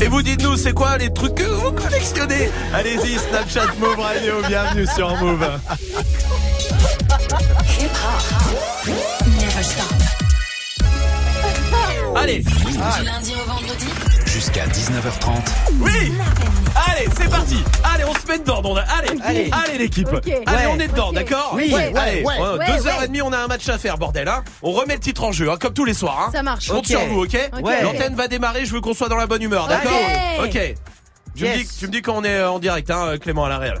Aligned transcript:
Et 0.00 0.08
vous 0.08 0.22
dites-nous, 0.22 0.56
c'est 0.56 0.72
quoi 0.72 0.96
les 0.96 1.12
trucs 1.12 1.34
que 1.34 1.44
vous 1.44 1.72
collectionnez? 1.72 2.50
Allez-y, 2.72 3.18
Snapchat 3.18 3.66
Move 3.78 3.98
Radio, 3.98 4.34
bienvenue 4.46 4.86
sur 4.86 5.14
Move. 5.16 5.46
Allez, 12.16 12.38
Du 12.40 13.04
lundi 13.04 13.32
au 13.34 13.50
vendredi 13.50 13.86
Jusqu'à 14.32 14.64
19h30. 14.66 15.28
oui 15.80 16.12
Allez, 16.88 17.08
c'est 17.18 17.28
parti 17.28 17.56
Allez, 17.82 18.04
on 18.04 18.14
se 18.14 18.26
met 18.28 18.38
dedans. 18.38 18.62
Allez, 18.96 19.08
allez, 19.24 19.50
allez 19.52 19.78
l'équipe. 19.78 20.08
Allez, 20.08 20.32
Ouais. 20.46 20.66
on 20.70 20.78
est 20.78 20.86
dedans, 20.88 21.12
d'accord 21.12 21.50
Oui. 21.54 21.72
Ouais, 21.74 21.92
Allez, 21.96 22.22
ouais, 22.22 22.34
euh, 22.40 22.56
ouais. 22.58 22.66
deux 22.66 22.86
heures 22.86 22.98
ouais. 22.98 23.04
et 23.04 23.08
demie, 23.08 23.22
on 23.22 23.32
a 23.32 23.38
un 23.38 23.48
match 23.48 23.68
à 23.68 23.76
faire, 23.76 23.98
bordel, 23.98 24.28
hein 24.28 24.44
On 24.62 24.70
remet 24.70 24.94
le 24.94 25.00
titre 25.00 25.24
en 25.24 25.32
jeu, 25.32 25.50
hein, 25.50 25.56
comme 25.60 25.74
tous 25.74 25.84
les 25.84 25.94
soirs, 25.94 26.26
hein 26.28 26.30
Ça 26.32 26.42
marche. 26.44 26.66
Je 26.66 26.72
compte 26.72 26.86
sur 26.86 27.00
vous, 27.06 27.24
ok. 27.24 27.36
L'antenne 27.82 28.14
va 28.14 28.28
démarrer, 28.28 28.64
je 28.64 28.72
veux 28.72 28.80
qu'on 28.80 28.94
soit 28.94 29.08
dans 29.08 29.16
la 29.16 29.26
bonne 29.26 29.42
humeur, 29.42 29.66
d'accord 29.66 29.92
Ok. 30.44 30.58
Tu, 31.36 31.44
me 31.44 31.56
dis, 31.56 31.68
tu 31.78 31.86
me 31.86 31.92
dis 31.92 32.02
quand 32.02 32.14
on 32.16 32.24
est 32.24 32.34
euh, 32.34 32.50
en 32.50 32.58
direct, 32.58 32.90
hein, 32.90 33.16
Clément 33.20 33.44
à 33.44 33.48
la 33.48 33.58
réelle. 33.58 33.80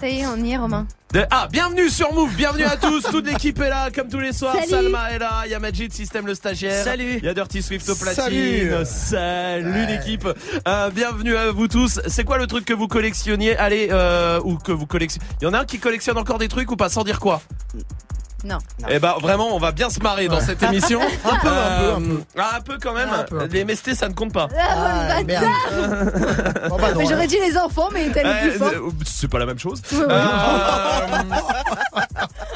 Ça 0.00 0.08
y 0.08 0.20
est, 0.20 0.26
on 0.26 0.36
y 0.36 0.52
est, 0.52 0.56
Romain. 0.56 0.86
De- 1.12 1.24
Ah, 1.30 1.48
bienvenue 1.50 1.88
sur 1.88 2.12
Move, 2.12 2.34
bienvenue 2.34 2.64
à 2.64 2.76
tous, 2.76 3.02
toute 3.04 3.26
l'équipe 3.26 3.58
est 3.60 3.68
là, 3.68 3.88
comme 3.94 4.08
tous 4.08 4.18
les 4.18 4.32
soirs. 4.32 4.54
Salut. 4.56 4.68
Salma 4.68 5.12
est 5.12 5.18
là, 5.18 5.42
il 5.46 5.52
y 5.52 5.54
a 5.54 5.58
Majid, 5.60 5.92
Système 5.92 6.26
le 6.26 6.34
stagiaire. 6.34 6.82
Salut. 6.84 7.18
Il 7.18 7.24
y 7.24 7.28
a 7.28 7.34
Dirty 7.34 7.62
Swift 7.62 7.88
au 7.88 7.94
platine. 7.94 8.22
Salut. 8.24 8.72
Salut 8.84 9.86
l'équipe. 9.86 10.28
Euh, 10.66 10.90
bienvenue 10.90 11.36
à 11.36 11.52
vous 11.52 11.68
tous. 11.68 12.00
C'est 12.08 12.24
quoi 12.24 12.38
le 12.38 12.46
truc 12.46 12.64
que 12.64 12.74
vous 12.74 12.88
collectionniez 12.88 13.56
Allez, 13.56 13.88
euh, 13.92 14.40
ou 14.44 14.56
que 14.56 14.72
vous 14.72 14.86
collectionnez? 14.86 15.24
Il 15.40 15.44
y 15.44 15.46
en 15.46 15.54
a 15.54 15.60
un 15.60 15.64
qui 15.64 15.78
collectionne 15.78 16.18
encore 16.18 16.38
des 16.38 16.48
trucs 16.48 16.70
ou 16.70 16.76
pas 16.76 16.88
sans 16.88 17.04
dire 17.04 17.20
quoi? 17.20 17.40
Non. 18.44 18.58
Eh 18.90 18.98
ben 18.98 19.14
vraiment, 19.20 19.54
on 19.54 19.58
va 19.58 19.72
bien 19.72 19.88
se 19.88 20.00
marrer 20.00 20.28
dans 20.28 20.40
cette 20.40 20.62
émission. 20.62 21.00
Un 21.24 21.36
peu, 21.38 21.48
un 21.48 21.78
peu, 21.78 21.92
un 21.92 22.00
peu. 22.00 22.22
Ah, 22.38 22.50
un 22.56 22.60
peu 22.60 22.78
quand 22.80 22.92
même. 22.92 23.08
Un 23.08 23.22
peu, 23.22 23.40
un 23.40 23.48
peu. 23.48 23.54
Les 23.54 23.64
MST, 23.64 23.94
ça 23.94 24.08
ne 24.08 24.14
compte 24.14 24.32
pas. 24.32 24.48
Ah, 24.58 25.08
Ah, 25.16 25.22
bâtard. 25.22 25.42
Bon, 26.68 26.76
bah, 26.76 26.92
non, 26.92 27.00
Mais. 27.00 27.06
J'aurais 27.06 27.26
dit 27.26 27.38
les 27.40 27.56
enfants, 27.56 27.88
mais 27.92 28.10
t'as 28.10 28.22
le 28.22 28.50
plus 28.50 28.62
Euh, 28.62 28.90
c'est 29.06 29.28
pas 29.28 29.38
la 29.38 29.46
même 29.46 29.58
chose. 29.58 29.80
Ouais, 29.92 29.98
ouais. 29.98 30.06
Euh, 30.10 31.06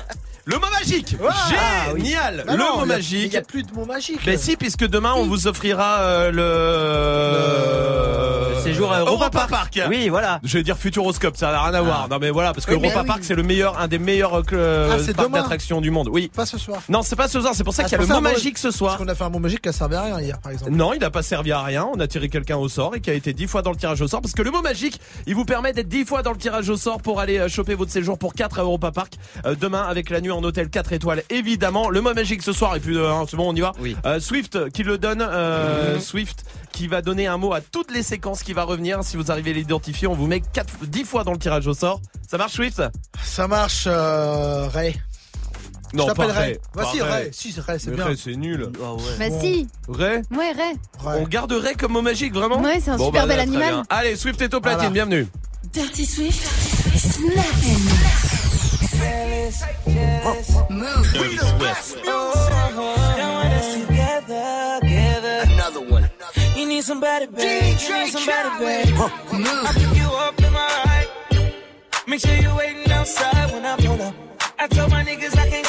le 0.50 0.56
mot 0.58 0.66
magique. 0.80 1.14
Ah, 1.28 1.92
oui. 1.94 2.04
Génial. 2.04 2.44
Le 2.48 2.56
non, 2.56 2.78
mot 2.80 2.86
magique. 2.86 3.24
Il 3.26 3.30
n'y 3.30 3.36
a 3.36 3.42
plus 3.42 3.62
de 3.64 3.72
mots 3.74 3.84
magiques. 3.84 4.20
Mais 4.26 4.36
si, 4.38 4.56
puisque 4.56 4.86
demain 4.86 5.12
on 5.16 5.24
vous 5.26 5.46
offrira 5.46 5.98
euh, 6.00 6.30
le... 6.32 8.48
Le 8.58 8.64
séjour 8.74 8.92
à 8.92 9.00
Europa 9.00 9.30
Park. 9.30 9.50
Park. 9.50 9.80
Oui, 9.88 10.08
voilà. 10.08 10.40
Je 10.42 10.58
vais 10.58 10.64
dire 10.64 10.76
Futuroscope, 10.76 11.36
ça 11.36 11.52
n'a 11.52 11.62
rien 11.62 11.74
à 11.74 11.80
voir. 11.80 12.08
Non 12.10 12.18
mais 12.20 12.30
voilà, 12.30 12.52
parce 12.52 12.66
que 12.66 12.74
Oui, 12.74 12.82
Europa 12.82 13.00
oui. 13.02 13.06
Park 13.06 13.20
c'est 13.22 13.34
le 13.34 13.42
meilleur, 13.42 13.78
un 13.78 13.88
des 13.88 13.98
meilleurs 13.98 14.42
euh, 14.52 14.98
Ah, 15.08 15.12
parcs 15.14 15.30
d'attractions 15.32 15.80
du 15.80 15.90
monde. 15.90 16.08
Oui. 16.10 16.30
Pas 16.34 16.44
ce 16.44 16.58
soir. 16.58 16.82
Non, 16.88 17.02
c'est 17.02 17.16
pas 17.16 17.28
ce 17.28 17.40
soir. 17.40 17.52
C'est 17.54 17.64
pour 17.64 17.72
ça 17.72 17.82
Ah, 17.84 17.88
qu'il 17.88 17.98
y 17.98 18.00
a 18.00 18.04
le 18.04 18.12
mot 18.12 18.20
magique 18.20 18.58
ce 18.58 18.64
Parce 18.68 18.76
soir. 18.76 18.98
qu'on 18.98 19.08
a 19.08 19.14
fait 19.14 19.24
un 19.24 19.30
mot 19.30 19.38
magique 19.38 19.62
qui 19.62 19.68
a 19.68 19.72
servi 19.72 19.94
à 19.94 20.02
rien 20.02 20.20
hier, 20.20 20.38
par 20.40 20.52
exemple. 20.52 20.72
Non, 20.72 20.92
il 20.92 20.98
n'a 21.00 21.10
pas 21.10 21.22
servi 21.22 21.52
à 21.52 21.62
rien. 21.62 21.88
On 21.94 22.00
a 22.00 22.06
tiré 22.08 22.28
quelqu'un 22.28 22.56
au 22.56 22.68
sort 22.68 22.94
et 22.96 23.00
qui 23.00 23.10
a 23.10 23.14
été 23.14 23.32
dix 23.32 23.46
fois 23.46 23.62
dans 23.62 23.70
le 23.70 23.76
tirage 23.76 24.02
au 24.02 24.08
sort. 24.08 24.20
Parce 24.20 24.34
que 24.34 24.42
le 24.42 24.50
mot 24.50 24.60
magique, 24.60 25.00
il 25.26 25.34
vous 25.34 25.44
permet 25.44 25.72
d'être 25.72 25.88
dix 25.88 26.04
fois 26.04 26.22
dans 26.22 26.32
le 26.32 26.38
tirage 26.38 26.68
au 26.68 26.76
sort 26.76 27.00
pour 27.00 27.20
aller 27.20 27.38
euh, 27.38 27.48
choper 27.48 27.74
votre 27.74 27.92
séjour 27.92 28.18
pour 28.18 28.34
4 28.34 28.58
à 28.58 28.62
Europa 28.62 28.90
Park. 28.90 29.12
Euh, 29.46 29.54
demain, 29.58 29.82
avec 29.82 30.10
la 30.10 30.20
nuit 30.20 30.32
en 30.38 30.44
hôtel 30.44 30.70
4 30.70 30.92
étoiles, 30.92 31.22
évidemment. 31.30 31.90
Le 31.90 32.00
mot 32.00 32.14
magique 32.14 32.42
ce 32.42 32.52
soir, 32.52 32.76
et 32.76 32.80
puis 32.80 32.96
euh, 32.96 33.10
hein, 33.12 33.24
c'est 33.28 33.36
bon, 33.36 33.50
on 33.50 33.54
y 33.54 33.60
va. 33.60 33.72
Oui. 33.80 33.96
Euh, 34.06 34.20
Swift 34.20 34.70
qui 34.70 34.82
le 34.82 34.96
donne. 34.98 35.20
euh, 35.22 35.98
Swift 36.00 36.44
qui 36.72 36.86
va 36.86 37.02
donner 37.02 37.26
un 37.26 37.36
mot 37.38 37.52
à 37.52 37.60
toutes 37.60 37.90
les 37.92 38.02
séquences 38.02 38.42
qui 38.42 38.52
va 38.52 38.62
revenir. 38.64 39.02
Si 39.02 39.16
vous 39.16 39.30
arrivez 39.30 39.50
à 39.50 39.54
l'identifier, 39.54 40.06
on 40.06 40.14
vous 40.14 40.26
met 40.26 40.40
4, 40.40 40.84
10 40.86 41.04
fois 41.04 41.24
dans 41.24 41.32
le 41.32 41.38
tirage 41.38 41.66
au 41.66 41.74
sort. 41.74 42.00
Ça 42.30 42.38
marche, 42.38 42.52
Swift? 42.52 42.82
Ça 43.22 43.48
marche, 43.48 43.84
euh, 43.86 44.68
Ray. 44.68 44.94
Non, 45.94 46.04
Je 46.04 46.08
t'appelle 46.08 46.30
Ray. 46.30 46.44
Ray. 46.52 46.58
Voici 46.74 46.98
Pas 46.98 47.04
Ray. 47.06 47.28
Si, 47.32 47.50
c'est 47.50 47.60
Ray, 47.62 47.80
c'est 47.80 47.90
Mais 47.90 47.96
bien. 47.96 48.04
Ray, 48.04 48.16
c'est 48.22 48.36
nul. 48.36 48.70
Ah 48.84 48.92
ouais. 48.94 49.00
Bah 49.18 49.28
Bon. 49.30 49.40
si. 49.40 49.66
Ray? 49.88 50.20
Ouais, 50.30 50.52
Ray. 50.52 50.74
Ray. 51.02 51.20
On 51.20 51.24
garde 51.26 51.52
Ray 51.52 51.74
comme 51.76 51.92
mot 51.92 52.02
magique, 52.02 52.34
vraiment? 52.34 52.60
Ouais, 52.60 52.78
c'est 52.80 52.90
un 52.90 52.96
Bon, 52.98 53.06
super 53.06 53.22
bah, 53.22 53.28
bel 53.28 53.40
animal. 53.40 53.82
Allez, 53.88 54.14
Swift 54.16 54.40
est 54.42 54.52
au 54.54 54.60
platine, 54.60 54.90
Voilà. 54.90 54.90
bienvenue. 55.06 55.26
Dirty 55.72 56.04
Swift, 56.06 56.46
Snap 56.96 58.07
Another 65.40 65.80
one. 65.80 66.10
You 66.54 66.66
need 66.68 66.82
somebody, 66.82 67.26
babe. 67.26 67.78
You 67.80 67.94
need 67.94 68.10
somebody, 68.10 68.50
babe. 68.58 68.94
I 68.98 69.72
pick 69.72 69.96
you 69.96 70.08
up 70.26 70.38
in 70.38 70.52
my 70.52 70.68
ride. 70.84 71.08
Make 72.06 72.20
sure 72.20 72.34
you're 72.36 72.56
waiting 72.56 72.92
outside 72.92 73.50
when 73.52 73.64
I 73.64 73.76
pull 73.76 74.02
up. 74.02 74.14
I 74.58 74.66
told 74.68 74.90
my 74.90 75.02
niggas 75.02 75.34
I 75.38 75.48
can't 75.48 75.66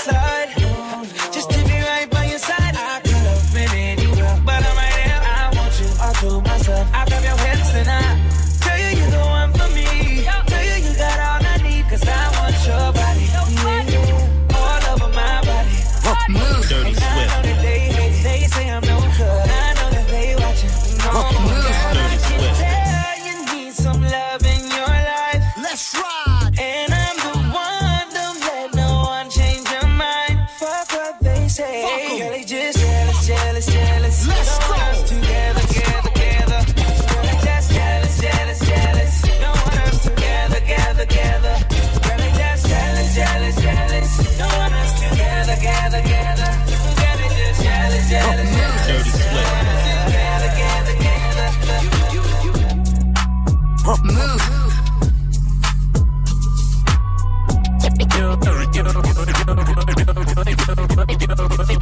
Bye. 61.09 61.79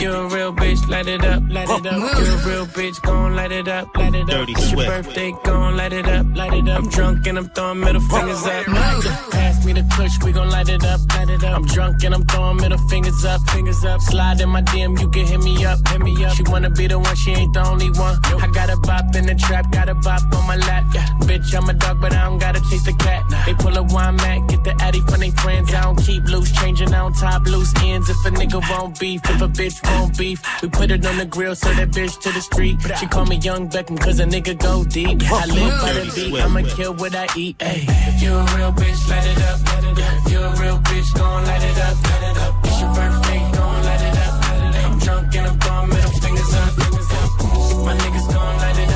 You're 0.00 0.16
a 0.16 0.28
real 0.28 0.52
bitch, 0.54 0.88
light 0.88 1.08
it 1.08 1.22
up, 1.26 1.42
light 1.50 1.68
it 1.68 1.86
up. 1.86 1.92
You're 1.92 2.34
a 2.34 2.48
real 2.48 2.66
bitch, 2.66 3.02
gon' 3.02 3.36
light 3.36 3.52
it 3.52 3.68
up, 3.68 3.94
light 3.94 4.14
it 4.14 4.22
up. 4.22 4.28
Dirty 4.28 4.52
It's 4.52 4.72
your 4.72 4.86
birthday, 4.86 5.30
gon' 5.44 5.76
light 5.76 5.92
it 5.92 6.08
up, 6.08 6.26
light 6.34 6.54
it 6.54 6.68
up. 6.70 6.78
I'm 6.78 6.88
drunk 6.88 7.26
and 7.26 7.36
I'm 7.36 7.48
throwing 7.50 7.80
middle 7.80 8.00
fingers 8.00 8.42
up. 8.46 8.64
Pass 9.30 9.66
me 9.66 9.74
the 9.74 9.84
push, 9.90 10.12
we 10.24 10.32
gon' 10.32 10.48
light 10.48 10.70
it 10.70 10.82
up, 10.84 11.00
light 11.14 11.28
it 11.28 11.44
up. 11.44 11.54
I'm 11.54 11.66
drunk 11.66 12.02
and 12.02 12.14
I'm 12.14 12.24
throwing 12.24 12.56
middle 12.56 12.78
fingers 12.88 13.26
up, 13.26 13.42
fingers 13.50 13.84
up. 13.84 14.00
Slide 14.00 14.40
in 14.40 14.48
my 14.48 14.62
DM, 14.62 14.98
you 14.98 15.10
can 15.10 15.26
hit 15.26 15.42
me 15.42 15.66
up, 15.66 15.86
hit 15.88 16.00
me 16.00 16.24
up. 16.24 16.32
She 16.32 16.44
wanna 16.44 16.70
be 16.70 16.86
the 16.86 16.98
one, 16.98 17.16
she 17.16 17.32
ain't 17.32 17.52
the 17.52 17.68
only 17.68 17.90
one. 17.90 18.18
I 18.40 18.46
got 18.46 18.70
a 18.70 18.78
bop 18.78 19.14
in 19.14 19.26
the 19.26 19.34
trap, 19.34 19.70
got 19.70 19.90
a 19.90 19.94
bop 19.96 20.22
on 20.32 20.46
my 20.46 20.56
lap, 20.56 20.84
yeah. 20.94 21.06
Bitch, 21.28 21.54
I'm 21.54 21.68
a 21.68 21.74
dog, 21.74 22.00
but 22.00 22.14
I 22.14 22.24
don't 22.24 22.38
gotta 22.38 22.60
chase 22.70 22.84
the 22.84 22.94
cat. 22.94 23.22
They 23.44 23.52
pull 23.52 23.76
a 23.76 23.82
wine 23.82 24.16
mat, 24.16 24.48
get 24.48 24.64
the 24.64 24.74
addy 24.80 25.00
from 25.02 25.20
they 25.20 25.30
friends. 25.30 25.74
I 25.74 25.82
don't 25.82 26.00
keep 26.02 26.24
loose, 26.24 26.50
changing, 26.52 26.88
I 26.88 27.00
don't 27.00 27.12
top 27.12 27.44
loose 27.44 27.74
ends. 27.82 28.08
If 28.08 28.24
a 28.24 28.30
nigga 28.30 28.62
won't 28.70 28.98
beef, 28.98 29.20
if 29.28 29.42
a 29.42 29.48
bitch 29.48 29.89
won't 29.92 30.16
beef, 30.18 30.40
we 30.62 30.68
put 30.68 30.90
it 30.90 31.04
on 31.06 31.16
the 31.18 31.26
grill, 31.26 31.54
so 31.54 31.72
that 31.72 31.90
bitch 31.90 32.18
to 32.20 32.30
the 32.32 32.40
street. 32.40 32.76
She 32.98 33.06
call 33.06 33.26
me 33.26 33.36
Young 33.36 33.68
Beckham, 33.68 33.98
cause 34.00 34.20
a 34.20 34.24
nigga 34.24 34.58
go 34.58 34.84
deep. 34.84 35.22
I 35.30 35.46
live 35.46 35.80
by 35.80 35.92
the 35.92 36.12
beat, 36.14 36.40
I'ma 36.40 36.62
kill 36.76 36.94
what 36.94 37.14
I 37.14 37.26
eat. 37.36 37.56
Ay. 37.60 37.86
If 37.88 38.22
you 38.22 38.32
a 38.34 38.44
real 38.56 38.72
bitch, 38.72 39.08
light 39.08 39.26
it 39.26 39.42
up, 39.42 39.58
light 39.66 39.84
it 39.84 39.98
up. 39.98 40.26
If 40.26 40.32
you 40.32 40.38
a 40.40 40.50
real 40.62 40.78
bitch, 40.78 41.14
gon' 41.14 41.44
light 41.44 41.62
it 41.62 41.78
up, 41.78 41.96
light 42.04 42.24
it 42.30 42.36
up. 42.38 42.54
It's 42.64 42.80
your 42.80 42.94
birthday, 42.94 43.40
gon' 43.56 43.82
light 43.84 44.02
it 44.02 44.16
up, 44.18 44.42
light 44.42 44.62
it 44.68 44.76
up. 44.76 44.84
I'm 44.90 44.98
drunk 44.98 45.34
and 45.36 45.46
I'm 45.46 45.58
throwing 45.60 45.88
middle 45.88 46.10
fingers 46.10 46.54
up, 46.54 46.70
fingers 46.80 47.10
up. 47.20 47.30
My 47.84 47.94
niggas 47.96 48.26
gon' 48.34 48.56
light 48.58 48.78
it 48.78 48.88
up, 48.88 48.89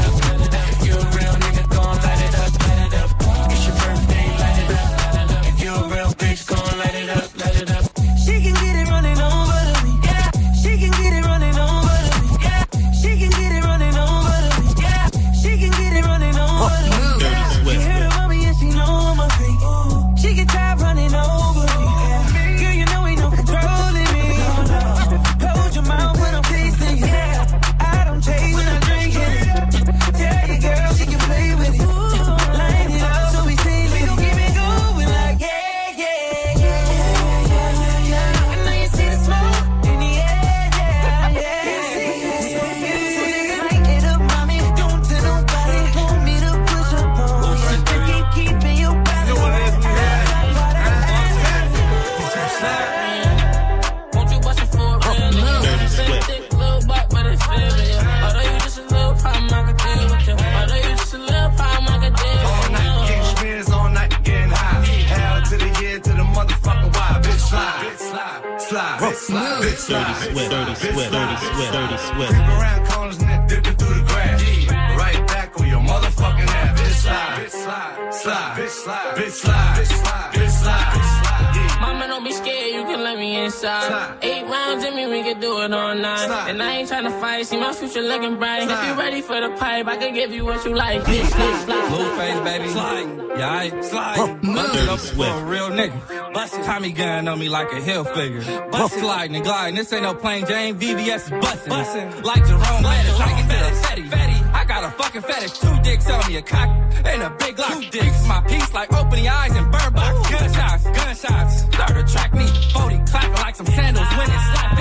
tryna 87.45 87.61
fight, 87.61 87.75
see 87.75 87.85
my 87.85 87.89
future 87.89 88.07
looking 88.07 88.37
bright. 88.39 88.71
If 88.71 88.87
you 88.87 88.95
ready 88.95 89.21
for 89.21 89.41
the 89.41 89.51
pipe, 89.57 89.87
I 89.87 89.97
can 89.97 90.15
give 90.15 90.33
you 90.33 90.45
what 90.45 90.65
you 90.65 90.75
like. 90.75 91.03
Bitch, 91.03 91.23
bitch, 91.23 91.65
slide. 91.65 91.91
Blueface, 91.91 92.45
baby. 92.45 92.69
Slide. 92.69 93.39
Yeah, 93.39 93.53
I 93.53 93.81
slide. 93.83 94.43
Bust 94.43 94.75
it 94.77 94.89
up 94.89 94.99
for 95.01 95.27
a 95.27 95.45
real 95.45 95.71
nigga. 95.71 96.33
Bust 96.33 96.55
Tommy 96.63 96.93
gun 96.93 97.29
on 97.29 97.39
me 97.39 97.49
like 97.49 97.73
a 97.73 97.81
hill 97.81 98.05
figure. 98.05 98.43
Bust 98.71 98.95
sliding 98.95 99.37
and 99.37 99.45
gliding. 99.45 99.77
This 99.77 99.93
ain't 99.93 100.03
no 100.03 100.15
plain 100.15 100.47
Jane. 100.47 100.79
VVS 100.79 101.25
is 101.25 101.31
bustin'. 101.31 101.71
bustin'. 101.71 102.23
Like 102.23 102.47
Jerome 102.47 102.83
Bettis. 102.83 103.21
I 103.21 103.29
get 103.29 103.51
to 103.51 103.65
the 103.65 103.87
fetty. 103.87 104.11
Fetty. 104.11 104.55
I 104.55 104.65
got 104.65 104.85
a 104.85 104.91
fucking 104.91 105.23
fetish. 105.23 105.59
Two 105.59 105.83
dicks 105.83 106.09
on 106.11 106.29
me, 106.29 106.37
a 106.37 106.43
cock 106.43 106.69
and 107.05 107.23
a 107.23 107.31
big 107.39 107.59
lock. 107.59 107.73
Two 107.73 107.91
dicks. 107.91 108.27
My 108.27 108.41
piece 108.43 108.73
like 108.73 108.93
open 108.93 109.23
your 109.23 109.33
eyes 109.33 109.55
and 109.55 109.71
burn 109.71 109.93
box. 109.93 110.31
Gunshots, 110.31 110.85
gunshots. 110.85 111.63
Third 111.77 111.97
attract 111.97 112.35
me. 112.35 112.47
40 112.73 113.01
clapping 113.11 113.33
like 113.35 113.57
some 113.57 113.67
sandals 113.67 114.09
when 114.17 114.31
it's 114.31 114.45
slap 114.53 114.75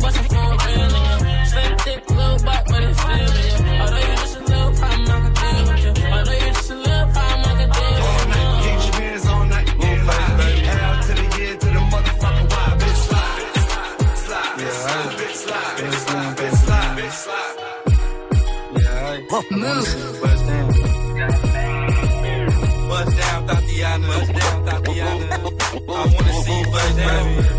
me. 0.00 0.06
Won't 0.06 0.16
you 0.16 0.16
bust 0.16 0.16
it 0.16 0.26
for 0.28 0.36
a 0.36 0.56
real 0.66 0.88
nigga? 0.90 1.46
Slim, 1.46 1.72
thick, 1.78 2.00
little 2.10 2.38
butt, 2.44 2.62
but 2.68 2.82
it's 2.82 3.00
still 3.00 3.16
real. 3.16 3.80
Although 3.80 3.98
you 3.98 4.16
just 4.16 4.36
a 4.36 4.40
little 4.40 4.72
problem, 4.80 5.10
I 5.10 5.18
can 5.20 5.32
deal 5.40 5.62
with 5.66 5.84
you. 5.84 5.92
Although 6.10 6.32
you 6.32 6.50
just 6.52 6.70
a 6.70 6.74
little 6.74 7.06
problem, 7.12 7.40
I 7.40 7.54
can 7.60 7.70
deal 7.70 8.00
All 8.00 8.14
with 8.14 8.24
you. 8.24 8.30
night, 8.30 8.62
get 8.64 8.80
your 8.84 8.94
hands 9.00 9.26
all 9.26 9.44
night, 9.44 9.66
get 9.66 9.98
live. 10.06 10.40
Hell 10.70 10.94
to 11.02 11.12
the 11.14 11.26
year, 11.38 11.54
to 11.56 11.66
the 11.66 11.82
motherfucking 11.92 12.48
wild. 12.50 12.80
Bitch 12.80 13.00
slide, 13.06 13.44
slide, 13.64 14.16
slide, 14.24 14.52
bitch 14.58 14.76
slide, 14.80 15.10
bitch 15.18 15.36
slide, 15.36 15.76
bitch 15.76 15.98
slide, 16.04 16.32
bitch 16.36 16.56
slide, 16.64 16.92
bitch 16.98 17.16
slide. 17.24 17.56
Yeah, 18.76 19.10
I 19.10 19.44
move. 19.50 20.20
Bust 20.20 20.46
down. 20.46 20.68
Bust 22.88 23.12
down, 23.18 23.38
Tatiana. 23.46 24.06
Bust 24.06 24.32
down, 24.32 24.58
Tatiana. 24.66 25.26
I 25.32 26.04
wanna 26.14 26.32
see 26.42 26.58
you 26.58 26.66
bust 26.72 26.96
down. 26.96 27.49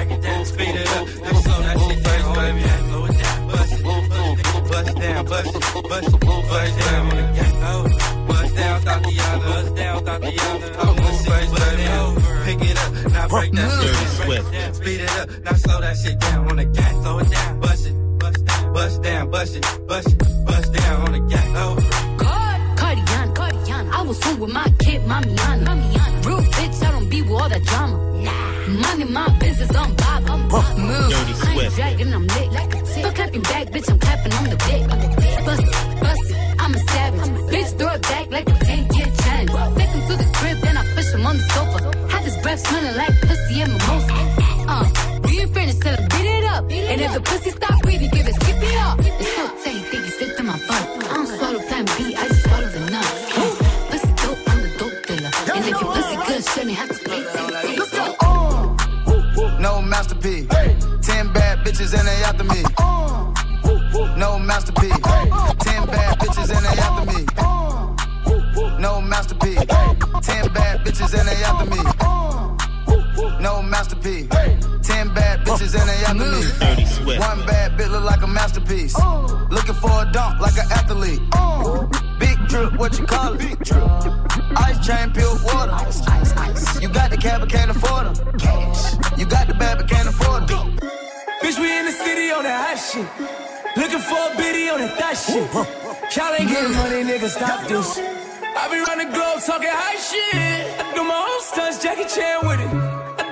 Break 0.00 0.12
it 0.12 0.22
down. 0.22 0.44
Speed 0.46 0.74
it 0.76 0.88
up. 0.96 1.06
Then 1.08 1.34
slow 1.42 1.60
that 1.60 1.76
shit 1.78 2.02
down, 2.02 2.34
baby. 2.34 2.62
Slow 2.88 3.04
it 3.04 3.18
down. 3.20 3.48
Bust 3.48 3.72
it. 3.72 3.82
Bust 3.84 4.96
down. 4.96 5.26
Bust 5.26 5.54
it. 5.54 5.60
Bust 5.90 6.08
it. 6.08 6.20
Bust 6.20 6.78
down 6.80 7.06
on 7.10 7.16
the 7.16 7.24
gang. 7.36 7.56
Oh. 7.68 7.84
Bust 8.26 8.56
down, 8.56 8.80
Tatiana. 8.80 9.44
Bust 9.44 9.76
down, 9.76 10.04
Tatiana. 10.06 10.66
I 10.72 10.84
wanna 10.86 11.12
see 11.20 11.44
you 11.44 11.50
bust 11.52 11.76
down. 11.76 12.16
Pick 12.46 12.62
it 12.70 12.78
up. 12.78 13.12
Now 13.12 13.28
break 13.28 13.52
that 13.52 13.68
shit 13.76 13.92
down. 13.92 14.26
Break 14.26 14.40
it 14.40 14.52
down. 14.52 14.74
Speed 14.74 15.00
it 15.00 15.18
up. 15.20 15.28
Now 15.44 15.52
slow 15.52 15.80
that 15.82 15.96
shit 15.98 16.18
down 16.18 16.48
on 16.48 16.56
the 16.56 16.64
gang. 16.64 17.02
Slow 17.02 17.18
it 17.18 17.30
down. 17.30 17.60
Bust 17.60 17.86
it. 17.86 17.94
Bust 18.18 18.44
down. 18.46 18.72
Bust 18.72 19.02
down. 19.02 19.30
Bust 19.30 19.56
it. 19.56 19.86
Bust 19.86 20.08
it. 20.08 20.46
Bust 20.46 20.72
down 20.72 21.00
on 21.02 21.12
the 21.12 21.20
gang. 21.28 21.56
Oh. 21.56 21.76
Card, 22.16 22.60
Cardiana, 22.80 23.34
Cardiana. 23.34 23.92
I 23.92 24.00
was 24.00 24.22
home 24.24 24.40
with 24.40 24.50
my 24.50 24.64
kid, 24.78 25.02
Mamiana. 25.02 25.66
Mamiana. 25.66 26.24
Real 26.24 26.40
bitch, 26.56 26.82
I 26.86 26.90
don't 26.90 27.10
be 27.10 27.20
with 27.20 27.32
all 27.32 27.50
that 27.50 27.62
drama. 27.64 27.98
Nah. 28.24 28.49
Money, 28.70 29.04
my 29.04 29.28
business, 29.38 29.74
I'm 29.74 29.94
Bob. 29.94 30.30
I'm 30.30 30.48
Bob. 30.48 30.78
Move. 30.78 31.10
Dirty 31.10 31.34
I 31.42 31.64
ain't 31.64 31.74
dragging, 31.74 32.14
I'm 32.14 32.26
lit. 32.26 32.52
Like 32.52 32.74
a 32.74 32.82
tick. 32.82 33.14
Clapping 33.16 33.42
back, 33.42 33.66
bitch, 33.68 33.90
I'm 33.90 33.98
clapping 33.98 34.32
on 34.34 34.44
the 34.44 34.56
dick. 34.56 34.82
Bust 35.44 35.62
it, 35.62 36.00
bust 36.00 36.30
it, 36.30 36.60
I'm 36.60 36.74
a 36.74 36.78
savage. 36.78 37.30
Bitch, 37.50 37.78
throw 37.78 37.94
it 37.94 38.02
back 38.02 38.30
like 38.30 38.48
a 38.48 38.54
10 38.64 38.94
year 38.94 39.06
challenge. 39.22 39.50
Take 39.76 39.88
him 39.88 40.02
to 40.06 40.16
the 40.22 40.30
crib, 40.38 40.58
then 40.58 40.76
I 40.76 40.84
push 40.94 41.12
him 41.12 41.26
on 41.26 41.36
the 41.38 41.42
sofa. 41.50 41.78
Have 42.10 42.24
his 42.24 42.36
breath 42.38 42.60
smelling 42.60 42.96
like 42.96 43.20
pussy 43.22 43.60
and 43.60 43.72
mimosa. 43.72 44.14
Uh, 44.68 44.86
we 45.24 45.40
ain't 45.40 45.52
finished 45.52 45.82
till 45.82 45.94
I 45.94 46.06
beat 46.06 46.28
it 46.38 46.44
up. 46.44 46.64
And 46.70 47.00
if 47.00 47.12
the 47.12 47.20
pussy 47.22 47.50
stop 47.50 47.82
breathing, 47.82 48.10
give 48.10 48.28
it 48.28 48.34
skip 48.34 48.56
it 48.62 48.76
up. 48.86 48.98
It's 49.00 49.34
so 49.34 49.46
tight, 49.64 49.82
think 49.90 50.04
he 50.04 50.10
slipped 50.10 50.38
in 50.38 50.46
my 50.46 50.58
butt. 50.68 50.89
Masterpiece. 59.90 60.46
Ten 61.02 61.32
bad 61.32 61.58
bitches 61.66 61.98
and 61.98 62.06
they 62.06 62.22
after 62.22 62.44
me. 62.44 62.62
No 64.16 64.38
masterpiece. 64.38 64.92
Ten 65.58 65.84
bad 65.86 66.16
bitches 66.20 66.54
and 66.54 66.64
they 66.64 66.78
after 66.80 67.06
me. 67.12 67.26
No 68.80 69.00
masterpiece. 69.00 69.58
Ten 70.22 70.52
bad 70.52 70.84
bitches 70.84 71.18
and 71.18 71.28
they 71.28 71.42
after 71.42 71.66
me. 71.66 71.99
No 73.40 73.62
masterpiece. 73.62 74.28
Ten 74.82 75.14
bad 75.14 75.46
bitches 75.46 75.74
and 75.78 75.88
they 75.88 76.04
after 76.04 76.24
me. 76.24 76.42
Dirty 76.60 76.84
Swift. 76.84 77.20
One 77.20 77.46
bad 77.46 77.78
bitch 77.78 77.90
look 77.90 78.04
like 78.04 78.22
a 78.22 78.26
masterpiece. 78.26 78.94
Looking 79.50 79.74
for 79.74 79.90
a 80.02 80.10
dunk 80.12 80.40
like 80.40 80.58
an 80.58 80.70
athlete. 80.70 81.20
Big 82.18 82.36
drip, 82.48 82.78
what 82.78 82.98
you 82.98 83.06
call 83.06 83.34
it? 83.34 83.72
Ice 84.56 84.86
chain, 84.86 85.10
pure 85.12 85.34
water. 85.44 85.72
You 86.80 86.88
got 86.88 87.10
the 87.10 87.16
cab, 87.18 87.40
but 87.40 87.48
can't 87.48 87.70
afford 87.70 88.14
them. 88.14 88.14
You 89.18 89.24
got 89.24 89.48
the 89.48 89.54
bad, 89.54 89.78
but 89.78 89.88
can't 89.88 90.08
afford 90.08 90.46
them. 90.46 90.76
Bitch, 91.42 91.58
we 91.58 91.78
in 91.78 91.86
the 91.86 91.92
city 91.92 92.30
on 92.30 92.42
that 92.44 92.60
hot 92.60 92.76
shit. 92.76 93.08
Looking 93.76 94.00
for 94.00 94.20
a 94.20 94.36
biddy 94.36 94.68
on 94.68 94.80
that 94.80 94.98
thot 94.98 95.16
shit. 95.16 95.48
Y'all 96.16 96.34
ain't 96.34 96.48
getting 96.50 96.72
money, 96.72 97.04
nigga, 97.04 97.28
stop 97.28 97.66
this. 97.68 97.98
I 97.98 98.68
be 98.68 98.80
round 98.80 99.00
the 99.00 99.14
globe 99.14 99.40
talking 99.46 99.70
high 99.70 99.96
shit. 99.96 100.80
I 100.80 100.94
do 100.94 101.04
my 101.04 101.14
own 101.14 101.42
stunts, 101.42 101.82
Jackie 101.82 102.04
Chan 102.04 102.40
with 102.46 102.60
it. 102.60 102.89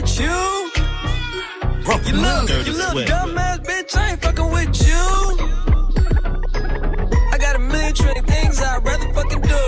With 0.00 0.20
you. 0.20 0.26
You 2.06 2.46
Dirty 2.46 2.70
you 2.70 2.76
look 2.76 2.90
Swift. 2.92 3.08
dumb 3.08 3.38
ass 3.38 3.58
bitch, 3.58 3.96
I 3.96 4.10
ain't 4.10 4.22
fucking 4.22 4.50
with 4.50 4.86
you. 4.86 5.04
I 7.32 7.38
got 7.38 7.56
a 7.56 7.58
million 7.58 7.94
trillion 7.94 8.24
things 8.24 8.60
I'd 8.60 8.84
rather 8.84 9.12
fucking 9.12 9.40
do 9.42 9.62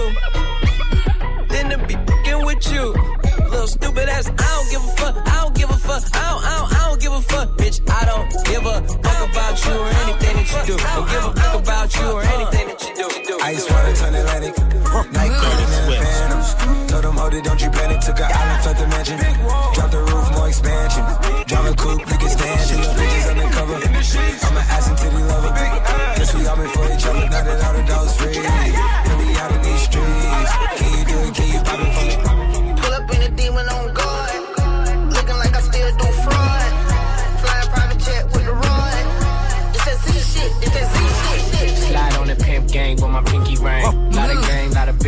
than 1.50 1.70
to 1.70 1.78
be 1.86 1.94
fucking 1.94 2.46
with 2.46 2.72
you. 2.72 2.94
Little 3.50 3.66
stupid 3.66 4.08
ass, 4.08 4.28
I 4.28 4.32
don't 4.34 4.70
give 4.70 4.82
a 4.82 4.92
fuck, 4.96 5.16
I 5.28 5.42
don't 5.42 5.54
give 5.54 5.70
a 5.70 5.76
fuck, 5.76 6.02
I 6.14 6.30
don't, 6.30 6.44
I 6.44 6.58
don't, 6.58 6.72
I 6.72 6.88
don't 6.88 7.00
give 7.00 7.12
a 7.12 7.22
fuck, 7.22 7.48
bitch. 7.58 7.80
I 7.90 8.04
don't 8.06 8.30
give 8.46 8.64
a 8.64 8.80
fuck 9.02 9.30
about 9.30 9.64
you 9.66 9.72
or 9.72 9.88
anything 10.02 10.36
that 10.36 10.48
you 10.52 10.60
do. 10.66 10.82
Don't 10.82 11.08
give 11.08 11.24
a 11.24 11.32
fuck 11.40 11.60
about 11.60 11.94
you 11.96 12.06
or 12.10 12.22
anything 12.22 12.66
that 12.68 12.82
you 12.82 13.26
do. 13.26 13.38
I 13.42 13.54
just 13.54 13.70
wanna 13.70 13.94
turn 13.96 14.14
Atlantic. 14.14 14.56
Night 15.12 15.28
Dirty 15.28 15.34
calling 15.40 15.60
in 15.60 15.70
the 15.70 15.84
Swift. 15.84 16.11
Phantoms. 17.32 17.32
Told 17.32 17.34
it, 17.34 17.44
don't 17.44 17.62
you 17.62 17.70
panic. 17.70 18.00
Took 18.00 18.20
an 18.20 18.32
island, 18.32 18.64
felt 18.64 18.76
the 18.76 18.86
mansion. 18.88 19.18
Drop 19.74 19.90
the 19.90 19.98
roof, 19.98 20.30
more 20.32 20.48
expansion. 20.48 21.04
Drive 21.46 21.66
a 21.66 21.74
coupe, 21.74 22.00
you 22.00 22.18
can 22.18 22.28
stand 22.28 22.60
it. 22.60 22.86
Bitches 22.96 23.30
undercover. 23.30 23.74
I'm 23.74 24.56
an 24.56 24.64
ass 24.68 24.88
and 24.88 24.98
titty 24.98 25.22
lover. 25.22 25.52
Guess 26.16 26.34
we 26.34 26.46
all 26.46 26.56
been 26.56 26.68
for 26.68 26.84
each 26.92 27.06
other. 27.06 27.28
Now 27.30 27.42
that 27.44 27.64
all 27.64 27.74
the 27.74 27.82
dogs 27.86 28.16
free. 28.16 28.36
And 28.36 29.18
we 29.18 29.36
out 29.36 29.52
in 29.52 29.62
these 29.62 29.82
streets. 29.82 30.52
Can 30.76 30.90
you 30.98 31.04
do 31.04 31.16
it? 31.28 31.34
Can 31.34 31.48
you 31.52 31.60
pop 31.62 31.80
it 31.80 31.92
for 31.96 32.62
me? 32.62 32.72
Pull 32.76 32.92
up 32.92 33.10
in 33.14 33.22
a 33.22 33.30
demon 33.30 33.68
on 33.68 33.94
guard. 33.94 34.32
Looking 35.12 35.38
like 35.38 35.54
I 35.54 35.60
still 35.60 35.90
do 35.96 36.06
fraud. 36.24 36.72
Flying 37.40 37.68
private 37.72 38.00
jet 38.02 38.24
with 38.32 38.44
the 38.44 38.52
rod. 38.52 39.04
It's 39.74 39.84
that 39.84 39.98
Z 40.04 40.12
shit. 40.20 40.50
It's 40.62 40.72
that 40.76 40.86
Z 40.92 40.96
shit. 41.58 41.76
Slide 41.88 42.16
on 42.16 42.26
the 42.28 42.36
pimp 42.36 42.68
gang 42.68 42.96
with 42.96 43.10
my 43.10 43.22
pinky 43.22 43.56
ring. 43.56 44.01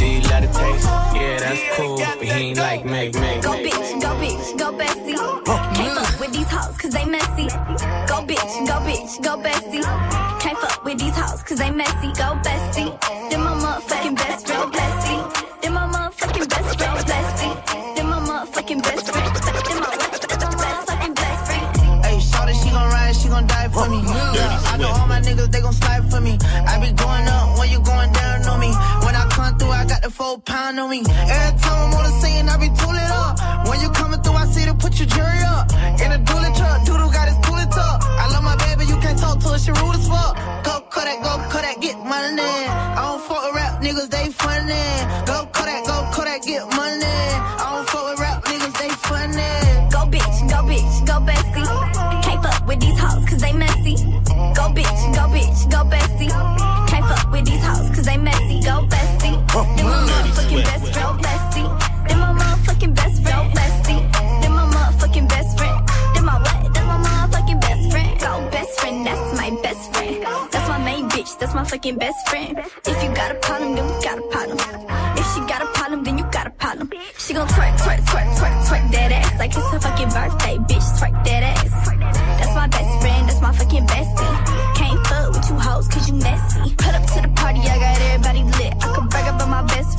Do 0.00 0.06
let 0.32 0.44
it 0.44 0.52
taste? 0.54 0.88
Yeah, 1.12 1.36
that's 1.40 1.76
cool, 1.76 1.98
but 1.98 2.22
he 2.22 2.30
ain't 2.30 2.58
like 2.58 2.86
Meg 2.86 3.14
Meg. 3.20 3.42
Go 3.42 3.52
bitch, 3.52 4.00
go 4.00 4.08
bitch, 4.16 4.58
go 4.58 4.72
bestie. 4.72 5.16
Can't 5.76 5.94
fuck 5.98 6.20
with 6.20 6.32
these 6.32 6.48
hoes 6.48 6.76
cause 6.78 6.92
they 6.92 7.04
messy. 7.04 7.48
Go 8.08 8.24
bitch, 8.24 8.52
go 8.66 8.76
bitch, 8.88 9.22
go 9.22 9.36
bestie. 9.36 9.84
Can't 10.40 10.58
fuck 10.58 10.82
with 10.86 10.98
these 10.98 11.14
hoes 11.14 11.42
cause 11.42 11.58
they 11.58 11.70
messy. 11.70 12.08
Go 12.16 12.32
bestie. 12.40 12.90
Then 13.30 13.42
my 13.42 13.52
motherfucking 13.52 14.16
best 14.16 14.46
friend, 14.46 14.72
bestie. 14.72 15.60
Then 15.60 15.74
my 15.74 15.86
motherfucking 15.86 16.48
best 16.48 16.78
friend, 16.78 17.06
bestie. 17.10 17.94
Then 17.96 18.06
my 18.06 18.20
motherfucking 18.20 18.82
best 18.82 19.12
friend. 19.12 19.36
Then 19.68 19.80
my 19.80 19.90
motherfucking 19.92 21.14
best 21.14 21.46
friend. 21.46 22.22
Shorty, 22.22 22.54
she 22.54 22.70
gon' 22.70 22.88
ride, 22.88 23.14
she 23.14 23.28
gon' 23.28 23.46
die 23.46 23.68
for 23.68 23.86
me. 23.90 24.00
Yeah, 24.00 24.72
I 24.72 24.78
know 24.78 24.88
all 24.88 25.06
my 25.06 25.20
niggas, 25.20 25.50
they 25.52 25.60
gon' 25.60 25.74
slide 25.74 26.10
for 26.10 26.20
me. 26.22 26.38
I 26.66 26.80
be 26.80 26.90
going 26.92 27.26
up 27.28 27.58
through, 29.60 29.70
I 29.70 29.84
got 29.84 30.02
the 30.02 30.10
four 30.10 30.40
pound 30.40 30.80
on 30.80 30.88
me. 30.90 31.04
Every 31.04 31.60
time 31.60 31.78
I'm 31.84 31.94
on 31.94 32.04
the 32.08 32.14
scene, 32.20 32.48
I 32.48 32.56
be 32.56 32.68
tooling 32.80 33.12
up. 33.22 33.68
When 33.68 33.78
you 33.84 33.90
coming 33.90 34.20
through, 34.22 34.40
I 34.42 34.46
see 34.46 34.64
to 34.64 34.74
put 34.74 34.98
your 34.98 35.06
jury 35.06 35.42
up. 35.54 35.68
In 36.00 36.08
a 36.16 36.18
dually 36.18 36.50
truck, 36.56 36.84
doodle 36.86 37.12
got 37.12 37.28
his 37.28 37.38
cooling 37.44 37.68
tuck. 37.68 38.00
I 38.22 38.24
love 38.32 38.42
my 38.42 38.56
baby, 38.64 38.88
you 38.88 38.96
can't 39.04 39.18
talk 39.18 39.38
to 39.44 39.48
her, 39.52 39.58
she 39.58 39.70
rude 39.70 39.96
as 40.00 40.08
fuck. 40.08 40.32
Go 40.64 40.74
Kodak, 40.88 41.20
go 41.22 41.32
Kodak, 41.52 41.76
get 41.80 41.98
money. 42.00 42.56
I 42.96 43.00
don't 43.04 43.22
fuck 43.28 43.44
with 43.44 43.54
rap 43.54 43.82
niggas, 43.84 44.08
they 44.08 44.26
funny. 44.32 44.84
Go 45.28 45.36
Kodak, 45.52 45.84
go 45.84 45.96
Kodak, 46.14 46.42
get 46.42 46.64
money. 46.80 47.20
I 47.60 47.66
don't 47.76 47.88
fuck 47.92 48.04
with 48.08 48.20
rap 48.24 48.38
niggas, 48.48 48.74
they 48.80 48.90
funny. 49.08 49.52
Go 49.92 50.00
bitch, 50.08 50.36
go 50.48 50.58
bitch, 50.70 50.94
go 51.04 51.16
bestie. 51.28 51.68
Can't 52.24 52.40
fuck 52.42 52.66
with 52.66 52.80
these 52.80 52.98
hoes 52.98 53.24
cause 53.28 53.40
they 53.44 53.52
messy. 53.52 53.96
Go 54.56 54.64
bitch, 54.72 55.00
go 55.16 55.24
bitch, 55.34 55.60
go 55.70 55.80
bestie. 55.92 56.49
Then 59.50 59.84
my 59.84 59.98
motherfucking 60.06 60.62
best 60.64 60.94
friend. 60.94 61.18
Then 62.08 62.18
my 62.20 62.32
motherfucking 62.40 62.94
best 62.94 63.22
friend. 63.22 64.14
Then 64.42 64.52
my 64.52 64.64
motherfucking 64.74 65.28
best 65.28 65.58
friend. 65.58 65.88
Then 66.14 66.24
my 66.24 66.38
what? 66.38 66.72
Then 66.72 66.86
my 66.86 66.98
motherfucking 66.98 67.60
best 67.60 67.90
friend. 67.90 68.20
Best 68.52 68.80
friend, 68.80 69.06
that's 69.06 69.36
my 69.40 69.50
best 69.62 69.92
friend. 69.94 70.22
That's 70.52 70.68
my 70.68 70.78
main 70.78 71.08
bitch, 71.08 71.36
that's 71.38 71.54
my 71.54 71.64
fucking 71.64 71.98
best 71.98 72.28
friend. 72.28 72.58
If 72.86 73.02
you 73.02 73.12
got 73.14 73.32
a 73.32 73.34
problem, 73.40 73.74
then 73.74 73.86
we 73.86 74.04
got 74.04 74.18
a 74.18 74.22
problem. 74.28 74.58
If 75.18 75.26
she 75.34 75.40
got 75.40 75.62
a 75.62 75.66
problem, 75.66 76.04
then 76.04 76.18
you 76.18 76.24
got 76.30 76.46
a 76.46 76.50
problem. 76.50 76.90
She 77.18 77.34
gon' 77.34 77.48
twerk, 77.48 77.76
twerk, 77.78 78.00
twerk, 78.06 78.28
twerk, 78.38 78.64
twerk 78.68 78.92
that 78.92 79.12
ass 79.12 79.38
like 79.38 79.50
it's 79.56 79.70
her 79.70 79.80
fucking 79.80 80.08
birthday, 80.10 80.56
bitch. 80.58 80.86
Twerk 80.98 81.24
that 81.24 81.42
ass. 81.42 81.59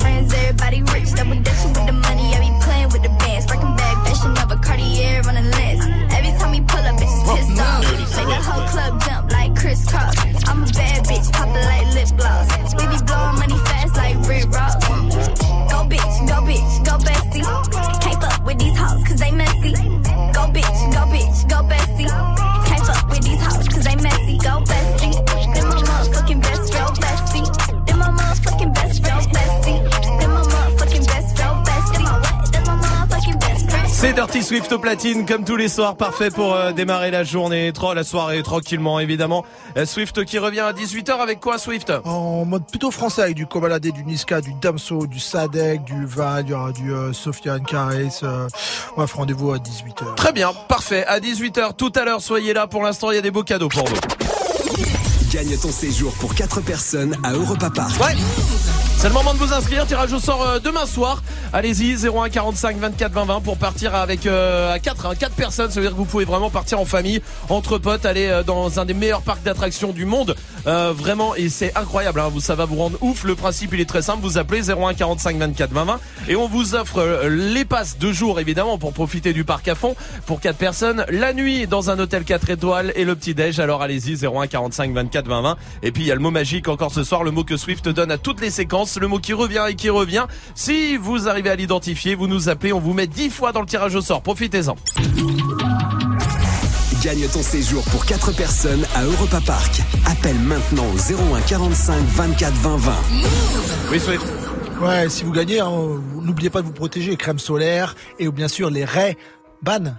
Friends, 0.02 0.34
everybody 0.34 0.82
rich. 0.92 1.08
Double 1.14 1.38
with 1.38 1.86
the 1.86 1.96
money, 2.06 2.26
I 2.34 2.38
be 2.42 2.50
playing 2.66 2.90
with 2.90 3.02
the 3.02 3.14
bands. 3.22 3.46
Breaking 3.46 3.74
bag, 3.76 3.96
fashion 4.04 4.32
of 4.42 4.50
a 4.50 4.58
Cartier 4.66 5.22
on 5.28 5.34
the 5.38 5.46
list. 5.56 5.82
Every 6.16 6.32
time 6.38 6.50
we 6.50 6.60
pull 6.60 6.84
up, 6.90 6.96
bitches 7.00 7.22
pissed 7.30 7.60
off. 7.62 7.82
Make 8.16 8.28
the 8.34 8.40
whole 8.48 8.66
club 8.68 8.92
jump 9.06 9.32
like 9.32 9.54
crisscross. 9.56 10.16
I'm 10.48 10.64
a 10.64 10.66
bad 10.66 11.04
bitch, 11.06 11.32
poppin' 11.32 11.64
like 11.70 11.86
lip 11.94 12.10
gloss. 12.18 12.51
C'est 34.02 34.14
Dirty 34.14 34.42
Swift 34.42 34.72
au 34.72 34.80
platine, 34.80 35.24
comme 35.24 35.44
tous 35.44 35.54
les 35.54 35.68
soirs, 35.68 35.94
parfait 35.96 36.30
pour 36.30 36.54
euh, 36.54 36.72
démarrer 36.72 37.12
la 37.12 37.22
journée, 37.22 37.70
tra- 37.70 37.94
la 37.94 38.02
soirée 38.02 38.42
tranquillement 38.42 38.98
évidemment. 38.98 39.44
Euh, 39.76 39.86
Swift 39.86 40.24
qui 40.24 40.40
revient 40.40 40.58
à 40.58 40.72
18h 40.72 41.12
avec 41.20 41.38
quoi 41.38 41.56
Swift? 41.56 41.92
En 42.04 42.44
mode 42.44 42.66
plutôt 42.66 42.90
français 42.90 43.22
avec 43.22 43.36
du 43.36 43.46
Kobalade, 43.46 43.86
du 43.86 44.04
Niska, 44.04 44.40
du 44.40 44.54
Damso, 44.54 45.06
du 45.06 45.20
Sadek, 45.20 45.84
du 45.84 46.04
Val, 46.04 46.48
y 46.48 46.52
aura 46.52 46.72
du 46.72 46.92
euh, 46.92 47.12
Sofiane 47.12 47.62
Carès. 47.64 48.24
Euh, 48.24 48.48
bref, 48.96 49.12
rendez-vous 49.12 49.52
à 49.52 49.58
18h. 49.58 50.16
Très 50.16 50.32
bien, 50.32 50.50
parfait. 50.68 51.04
À 51.06 51.20
18h 51.20 51.76
tout 51.76 51.92
à 51.94 52.04
l'heure, 52.04 52.20
soyez 52.20 52.52
là. 52.54 52.66
Pour 52.66 52.82
l'instant, 52.82 53.12
il 53.12 53.14
y 53.14 53.18
a 53.18 53.22
des 53.22 53.30
beaux 53.30 53.44
cadeaux 53.44 53.68
pour 53.68 53.84
vous. 53.84 53.94
Gagne 55.32 55.56
ton 55.58 55.70
séjour 55.70 56.12
pour 56.14 56.34
4 56.34 56.60
personnes 56.60 57.16
à 57.22 57.32
Europa 57.34 57.70
Park. 57.70 57.92
Ouais. 58.00 58.16
C'est 59.02 59.08
le 59.08 59.14
moment 59.14 59.34
de 59.34 59.38
vous 59.38 59.52
inscrire. 59.52 59.84
Tirage 59.84 60.12
au 60.12 60.20
sort 60.20 60.42
euh, 60.42 60.58
demain 60.60 60.86
soir. 60.86 61.24
Allez-y, 61.52 62.06
01 62.06 62.28
45 62.28 62.76
24 62.76 63.12
20 63.12 63.24
20 63.24 63.40
pour 63.40 63.56
partir 63.56 63.96
avec 63.96 64.26
euh, 64.26 64.72
à 64.72 64.78
4 64.78 65.06
hein, 65.06 65.14
4 65.18 65.34
personnes. 65.34 65.70
Ça 65.72 65.80
veut 65.80 65.86
dire 65.86 65.90
que 65.90 65.98
vous 65.98 66.04
pouvez 66.04 66.24
vraiment 66.24 66.50
partir 66.50 66.78
en 66.78 66.84
famille, 66.84 67.20
entre 67.48 67.78
potes, 67.78 68.06
aller 68.06 68.28
euh, 68.28 68.44
dans 68.44 68.78
un 68.78 68.84
des 68.84 68.94
meilleurs 68.94 69.22
parcs 69.22 69.42
d'attractions 69.42 69.90
du 69.90 70.04
monde. 70.04 70.36
Euh, 70.66 70.92
vraiment, 70.96 71.34
et 71.34 71.48
c'est 71.48 71.76
incroyable. 71.76 72.20
Hein, 72.20 72.28
vous, 72.32 72.40
ça 72.40 72.54
va 72.54 72.64
vous 72.64 72.76
rendre 72.76 72.98
ouf. 73.00 73.24
Le 73.24 73.34
principe, 73.34 73.74
il 73.74 73.80
est 73.80 73.88
très 73.88 74.02
simple. 74.02 74.20
Vous 74.22 74.38
appelez 74.38 74.70
01 74.70 74.94
45 74.94 75.36
24 75.36 75.72
20 75.72 75.84
20 75.84 76.00
et 76.28 76.36
on 76.36 76.46
vous 76.46 76.74
offre 76.74 76.98
euh, 76.98 77.28
les 77.28 77.64
passes 77.64 77.98
de 77.98 78.12
jour 78.12 78.38
évidemment 78.38 78.78
pour 78.78 78.92
profiter 78.92 79.32
du 79.32 79.44
parc 79.44 79.66
à 79.68 79.74
fond 79.74 79.96
pour 80.26 80.40
4 80.40 80.56
personnes. 80.56 81.04
La 81.08 81.32
nuit 81.32 81.66
dans 81.66 81.90
un 81.90 81.98
hôtel 81.98 82.24
4 82.24 82.50
étoiles 82.50 82.92
et 82.94 83.04
le 83.04 83.16
petit 83.16 83.34
déj. 83.34 83.58
Alors 83.58 83.82
allez-y, 83.82 84.24
01 84.24 84.46
45 84.46 84.92
24 84.92 85.28
20 85.28 85.42
20. 85.42 85.56
Et 85.82 85.92
puis 85.92 86.04
il 86.04 86.06
y 86.06 86.12
a 86.12 86.14
le 86.14 86.20
mot 86.20 86.30
magique 86.30 86.68
encore 86.68 86.92
ce 86.92 87.04
soir, 87.04 87.24
le 87.24 87.30
mot 87.30 87.44
que 87.44 87.56
Swift 87.56 87.88
donne 87.88 88.10
à 88.10 88.18
toutes 88.18 88.40
les 88.40 88.50
séquences, 88.50 88.91
le 89.00 89.08
mot 89.08 89.18
qui 89.18 89.32
revient 89.32 89.64
et 89.68 89.74
qui 89.74 89.90
revient. 89.90 90.26
Si 90.54 90.96
vous 90.96 91.28
arrivez 91.28 91.50
à 91.50 91.56
l'identifier, 91.56 92.14
vous 92.14 92.26
nous 92.26 92.48
appelez, 92.48 92.72
on 92.72 92.80
vous 92.80 92.92
met 92.92 93.06
10 93.06 93.30
fois 93.30 93.52
dans 93.52 93.60
le 93.60 93.66
tirage 93.66 93.94
au 93.94 94.00
sort. 94.00 94.22
Profitez-en. 94.22 94.76
Gagne 97.02 97.26
ton 97.28 97.42
séjour 97.42 97.82
pour 97.90 98.06
4 98.06 98.32
personnes 98.32 98.86
à 98.94 99.02
Europa 99.02 99.40
Park. 99.44 99.80
Appelle 100.06 100.38
maintenant 100.38 100.86
au 100.94 101.34
01 101.34 101.40
45 101.40 101.96
24 101.96 102.52
20 102.54 102.76
20. 102.76 102.92
Oui, 103.90 103.98
Swift. 103.98 104.24
Ouais, 104.80 105.08
si 105.08 105.24
vous 105.24 105.32
gagnez, 105.32 105.60
hein, 105.60 105.70
n'oubliez 106.20 106.50
pas 106.50 106.60
de 106.60 106.66
vous 106.66 106.72
protéger, 106.72 107.16
crème 107.16 107.38
solaire 107.38 107.94
et 108.18 108.28
bien 108.30 108.48
sûr 108.48 108.70
les 108.70 108.84
raies 108.84 109.16
ban. 109.62 109.94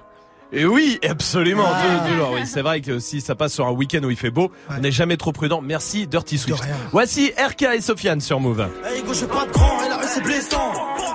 Et 0.55 0.65
oui, 0.65 0.99
absolument. 1.07 1.65
Ah. 1.65 2.29
oui, 2.33 2.41
c'est 2.45 2.61
vrai 2.61 2.81
que 2.81 2.99
si 2.99 3.21
ça 3.21 3.33
passe 3.33 3.53
sur 3.53 3.65
un 3.65 3.71
week-end 3.71 4.03
où 4.03 4.11
il 4.11 4.15
fait 4.17 4.29
beau, 4.29 4.51
on 4.69 4.79
n'est 4.79 4.91
jamais 4.91 5.17
trop 5.17 5.31
prudent. 5.31 5.61
Merci 5.61 6.05
Dirty 6.05 6.37
Swift. 6.37 6.59
rien. 6.61 6.75
Voici 6.91 7.31
RK 7.37 7.63
et 7.75 7.81
Sofiane 7.81 8.21
sur 8.21 8.39
Move. 8.39 8.67
Hey 8.85 9.01
go 9.03 9.13
j'ai 9.13 9.25
pas 9.25 9.45
de 9.45 9.51
grand 9.51 9.83
et 9.83 9.89
la 9.89 9.97
rue 9.97 10.05
c'est 10.07 10.21
blessant 10.21 10.71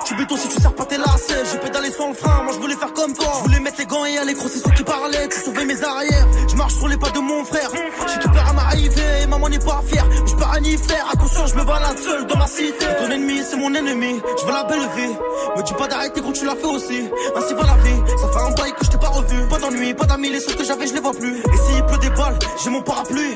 Tu 0.09 0.15
béton 0.15 0.37
si 0.37 0.47
tu 0.47 0.59
sers 0.59 0.73
pas 0.73 0.85
tes 0.85 0.97
lacets. 0.97 1.45
J'ai 1.51 1.59
pédalé 1.59 1.91
sans 1.91 2.07
le 2.07 2.15
frein, 2.15 2.41
moi 2.41 2.51
je 2.55 2.59
voulais 2.59 2.75
faire 2.75 2.91
comme 2.93 3.13
toi. 3.13 3.31
Je 3.37 3.43
voulais 3.43 3.59
mettre 3.59 3.77
les 3.77 3.85
gants 3.85 4.05
et 4.05 4.17
aller 4.17 4.33
crosser 4.33 4.57
ceux 4.57 4.71
qui 4.71 4.83
parlaient 4.83 5.27
Tu 5.29 5.39
sauvais 5.39 5.65
mes 5.65 5.83
arrières, 5.83 6.27
je 6.49 6.55
marche 6.55 6.73
sur 6.73 6.87
les 6.87 6.97
pas 6.97 7.11
de 7.11 7.19
mon 7.19 7.45
frère. 7.45 7.69
J'ai 8.07 8.19
tout 8.19 8.29
peur 8.31 8.43
à 8.49 8.53
m'arriver 8.53 9.21
et 9.21 9.27
maman 9.27 9.47
n'est 9.49 9.59
pas 9.59 9.83
fière. 9.85 10.07
Mais 10.09 10.27
je 10.27 10.35
peux 10.35 10.45
rien 10.45 10.63
y 10.63 10.77
faire, 10.79 11.05
attention 11.13 11.45
je 11.45 11.53
me 11.53 11.63
balade 11.63 11.99
seul 11.99 12.25
dans 12.25 12.37
ma 12.37 12.47
cité. 12.47 12.87
Ton 12.97 13.11
ennemi 13.11 13.41
c'est 13.47 13.57
mon 13.57 13.71
ennemi, 13.71 14.19
je 14.41 14.45
veux 14.47 14.51
la 14.51 14.63
belle 14.63 14.89
vie. 14.97 15.13
Me 15.55 15.61
dis 15.61 15.73
pas 15.73 15.87
d'arrêter 15.87 16.21
quand 16.21 16.31
tu 16.31 16.43
l'as 16.43 16.55
fait 16.55 16.65
aussi. 16.65 17.03
Ainsi 17.35 17.53
va 17.53 17.61
la 17.61 17.77
vie, 17.83 18.01
ça 18.19 18.27
fait 18.29 18.45
un 18.47 18.51
bail 18.55 18.71
que 18.71 18.85
je 18.85 18.89
t'ai 18.89 18.97
pas 18.97 19.09
revu. 19.09 19.47
Pas 19.47 19.59
d'ennui, 19.59 19.93
pas 19.93 20.05
d'amis, 20.05 20.31
les 20.31 20.39
seuls 20.39 20.55
que 20.55 20.63
j'avais 20.63 20.87
je 20.87 20.95
les 20.95 21.01
vois 21.01 21.13
plus. 21.13 21.37
Et 21.37 21.57
s'il 21.67 21.85
pleut 21.85 21.99
des 21.99 22.09
balles, 22.09 22.39
j'ai 22.63 22.71
mon 22.71 22.81
parapluie 22.81 23.35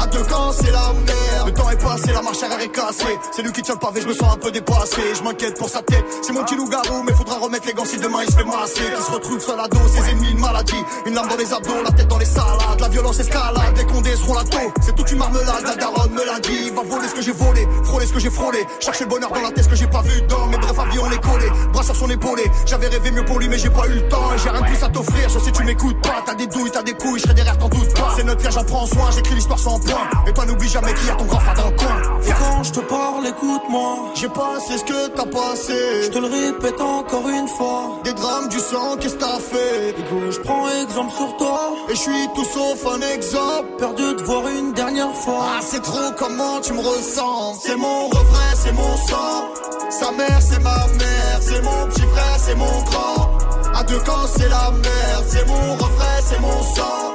À 0.00 0.06
deux 0.06 0.22
camps, 0.22 0.52
c'est 0.52 0.70
la 0.70 0.92
merde. 0.92 1.46
Le 1.46 1.52
temps 1.52 1.70
est 1.70 1.82
passé, 1.82 2.12
la 2.12 2.22
marche 2.22 2.42
arrière 2.42 2.60
est 2.60 2.68
cassée. 2.68 3.18
C'est 3.32 3.42
lui 3.42 3.52
qui 3.52 3.62
tient 3.62 3.74
le 3.74 3.80
pavé, 3.80 4.00
je 4.00 4.06
me 4.06 4.12
sens 4.12 4.32
un 4.32 4.36
peu 4.36 4.50
dépassé. 4.50 5.02
Je 5.16 5.22
m'inquiète 5.22 5.58
pour 5.58 5.68
sa 5.68 5.82
tête. 5.82 6.04
C'est 6.22 6.32
mon 6.32 6.44
petit 6.44 6.56
loup-garou, 6.56 7.02
mais 7.04 7.12
faudra 7.14 7.38
remettre 7.38 7.66
les 7.66 7.72
gants 7.72 7.84
si 7.84 7.98
demain 7.98 8.20
il 8.22 8.30
se 8.30 8.36
fait 8.36 8.44
masser. 8.44 8.82
Qui 8.96 9.02
se 9.02 9.10
retrouve 9.10 9.40
sur 9.40 9.56
la 9.56 9.66
dos, 9.66 9.88
ses 9.88 10.10
ennemis, 10.10 10.30
une 10.30 10.38
maladie. 10.38 10.84
Une 11.06 11.14
lame 11.14 11.28
dans 11.28 11.36
les 11.36 11.52
abdos, 11.52 11.82
la 11.84 11.90
tête 11.90 12.06
dans 12.06 12.18
les 12.18 12.26
salades. 12.26 12.80
La 12.80 12.88
violence 12.88 13.18
escalade, 13.18 13.76
les 13.76 13.86
condés 13.86 14.14
seront 14.14 14.34
la 14.34 14.44
taux. 14.44 14.72
C'est 14.82 14.94
toute 14.94 15.10
une 15.10 15.18
marmelade, 15.18 15.64
la 15.64 15.74
daronne 15.74 16.12
me 16.12 16.24
l'a 16.24 16.38
dit. 16.40 16.70
Va 16.70 16.82
voler 16.82 17.08
ce 17.08 17.14
que 17.14 17.22
j'ai 17.22 17.32
volé, 17.32 17.66
frôler 17.84 18.06
ce 18.06 18.12
que 18.12 18.20
j'ai 18.20 18.30
frôlé. 18.30 18.64
Chercher 18.80 19.04
le 19.04 19.10
bonheur 19.10 19.32
dans 19.32 19.40
la 19.40 19.50
tête, 19.50 19.64
ce 19.64 19.68
que 19.68 19.76
j'ai 19.76 19.88
pas 19.88 20.02
vu 20.02 20.22
dans 20.28 20.46
mes 20.46 20.58
brefs 20.58 20.78
avis, 20.78 20.98
on 21.00 21.10
est 21.10 21.22
collé. 21.22 21.50
Bras 21.72 21.82
sur 21.82 21.96
son 21.96 22.08
épaulé. 22.08 22.44
J'avais 22.66 22.88
rêvé 22.88 23.10
mieux 23.10 23.24
pour 23.24 23.40
lui, 23.40 23.48
mais 23.48 23.58
j'ai 23.58 23.70
pas 23.70 23.86
eu 23.88 23.94
le 23.94 24.08
temps. 24.08 24.30
J'ai 24.36 24.50
rien 24.50 24.60
de 24.60 24.66
plus 24.66 24.82
à 24.84 24.88
t'offrir, 24.88 25.28
sauf 25.30 25.42
si 25.42 25.50
tu 25.50 25.64
m'écoutes 25.64 26.00
pas. 26.02 26.22
T'as 26.24 26.34
des 26.34 26.46
douilles, 26.46 26.70
t'as 26.70 26.82
des 26.82 26.94
couilles, 26.94 27.18
je 27.18 27.24
serai 27.24 27.34
derrière, 27.34 27.58
t'en 27.58 27.68
doute. 27.68 27.88
C'est 28.16 28.24
notre 28.24 28.42
vie, 28.42 28.52
j'en 28.52 28.64
prends 28.64 28.86
soin, 28.86 29.10
j'écris 29.10 29.34
l'histoire 29.34 29.58
sans 29.58 29.78
point. 29.90 30.08
Et 30.26 30.32
toi, 30.32 30.44
n'oublie 30.46 30.68
jamais 30.68 30.92
qu'il 30.94 31.06
y 31.06 31.10
a 31.10 31.14
ton 31.14 31.24
grand 31.24 31.40
frère 31.40 31.54
dans 31.54 31.70
le 31.70 31.76
coin. 31.76 31.96
Et 32.26 32.32
quand 32.32 32.62
je 32.62 32.72
te 32.72 32.80
parle, 32.80 33.26
écoute-moi. 33.26 33.96
J'ai 34.14 34.28
passé 34.28 34.78
ce 34.78 34.84
que 34.84 35.08
t'as 35.08 35.24
passé. 35.24 36.02
Je 36.04 36.08
te 36.08 36.18
le 36.18 36.26
répète 36.26 36.80
encore 36.80 37.28
une 37.28 37.48
fois. 37.48 38.00
Des 38.04 38.12
drames, 38.12 38.48
du 38.48 38.58
sang, 38.58 38.96
qu'est-ce 39.00 39.14
que 39.14 39.20
t'as 39.20 39.38
fait? 39.38 39.94
Je 40.30 40.38
prends 40.40 40.68
exemple 40.82 41.12
sur 41.12 41.36
toi. 41.36 41.72
Et 41.88 41.94
je 41.94 42.00
suis 42.00 42.28
tout 42.34 42.44
sauf 42.44 42.86
un 42.94 43.00
exemple. 43.14 43.68
Perdu 43.78 44.14
de 44.14 44.22
voir 44.22 44.46
une 44.48 44.72
dernière 44.72 45.14
fois. 45.14 45.44
Ah, 45.56 45.60
c'est 45.62 45.82
trop 45.82 46.10
comment 46.18 46.60
tu 46.60 46.72
me 46.72 46.80
ressens? 46.80 47.54
C'est 47.62 47.76
mon 47.76 48.08
refrain, 48.08 48.52
c'est 48.54 48.72
mon 48.72 48.96
sang. 48.96 49.48
Sa 49.90 50.12
mère, 50.12 50.40
c'est 50.40 50.62
ma 50.62 50.86
mère. 50.86 51.38
C'est 51.40 51.62
mon 51.62 51.86
petit 51.86 52.02
frère, 52.02 52.36
c'est 52.38 52.54
mon 52.54 52.82
grand. 52.90 53.38
À 53.74 53.82
deux 53.84 54.00
camps, 54.00 54.26
c'est 54.36 54.48
la 54.48 54.70
merde. 54.70 55.24
C'est 55.28 55.46
mon 55.46 55.74
refrain, 55.74 56.18
c'est 56.28 56.40
mon 56.40 56.62
sang. 56.62 57.14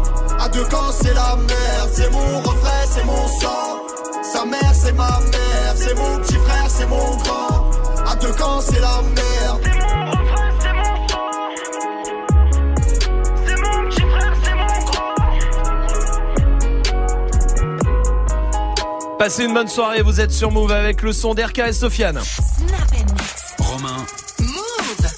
À 0.43 0.49
deux 0.49 0.63
camps, 0.65 0.91
c'est 0.91 1.13
la 1.13 1.35
merde. 1.35 1.89
C'est 1.93 2.09
mon 2.11 2.39
refrain, 2.39 2.83
c'est 2.89 3.05
mon 3.05 3.27
sang. 3.27 3.83
Sa 4.23 4.43
mère, 4.43 4.73
c'est 4.73 4.93
ma 4.93 5.19
mère. 5.19 5.75
C'est 5.75 5.93
mon 5.95 6.17
petit 6.17 6.33
frère, 6.33 6.65
c'est 6.67 6.87
mon 6.87 7.15
grand. 7.17 7.69
À 8.07 8.15
deux 8.15 8.33
camps, 8.33 8.59
c'est 8.59 8.79
la 8.79 9.01
merde. 9.03 9.61
C'est 9.63 9.77
mon 9.77 10.11
refrain, 10.11 10.49
c'est 10.59 10.73
mon 10.73 11.07
sang. 11.07 11.31
C'est 13.45 13.55
mon 13.55 13.87
petit 13.87 14.01
frère, 14.01 14.33
c'est 14.43 14.55
mon 14.55 14.79
grand. 14.85 15.15
Passez 19.19 19.43
une 19.45 19.53
bonne 19.53 19.67
soirée, 19.67 20.01
vous 20.01 20.19
êtes 20.19 20.31
sur 20.31 20.49
Move 20.49 20.71
avec 20.71 21.03
le 21.03 21.13
son 21.13 21.35
d'RK 21.35 21.59
et 21.59 21.73
Sofiane. 21.73 22.19
Romain, 23.59 24.07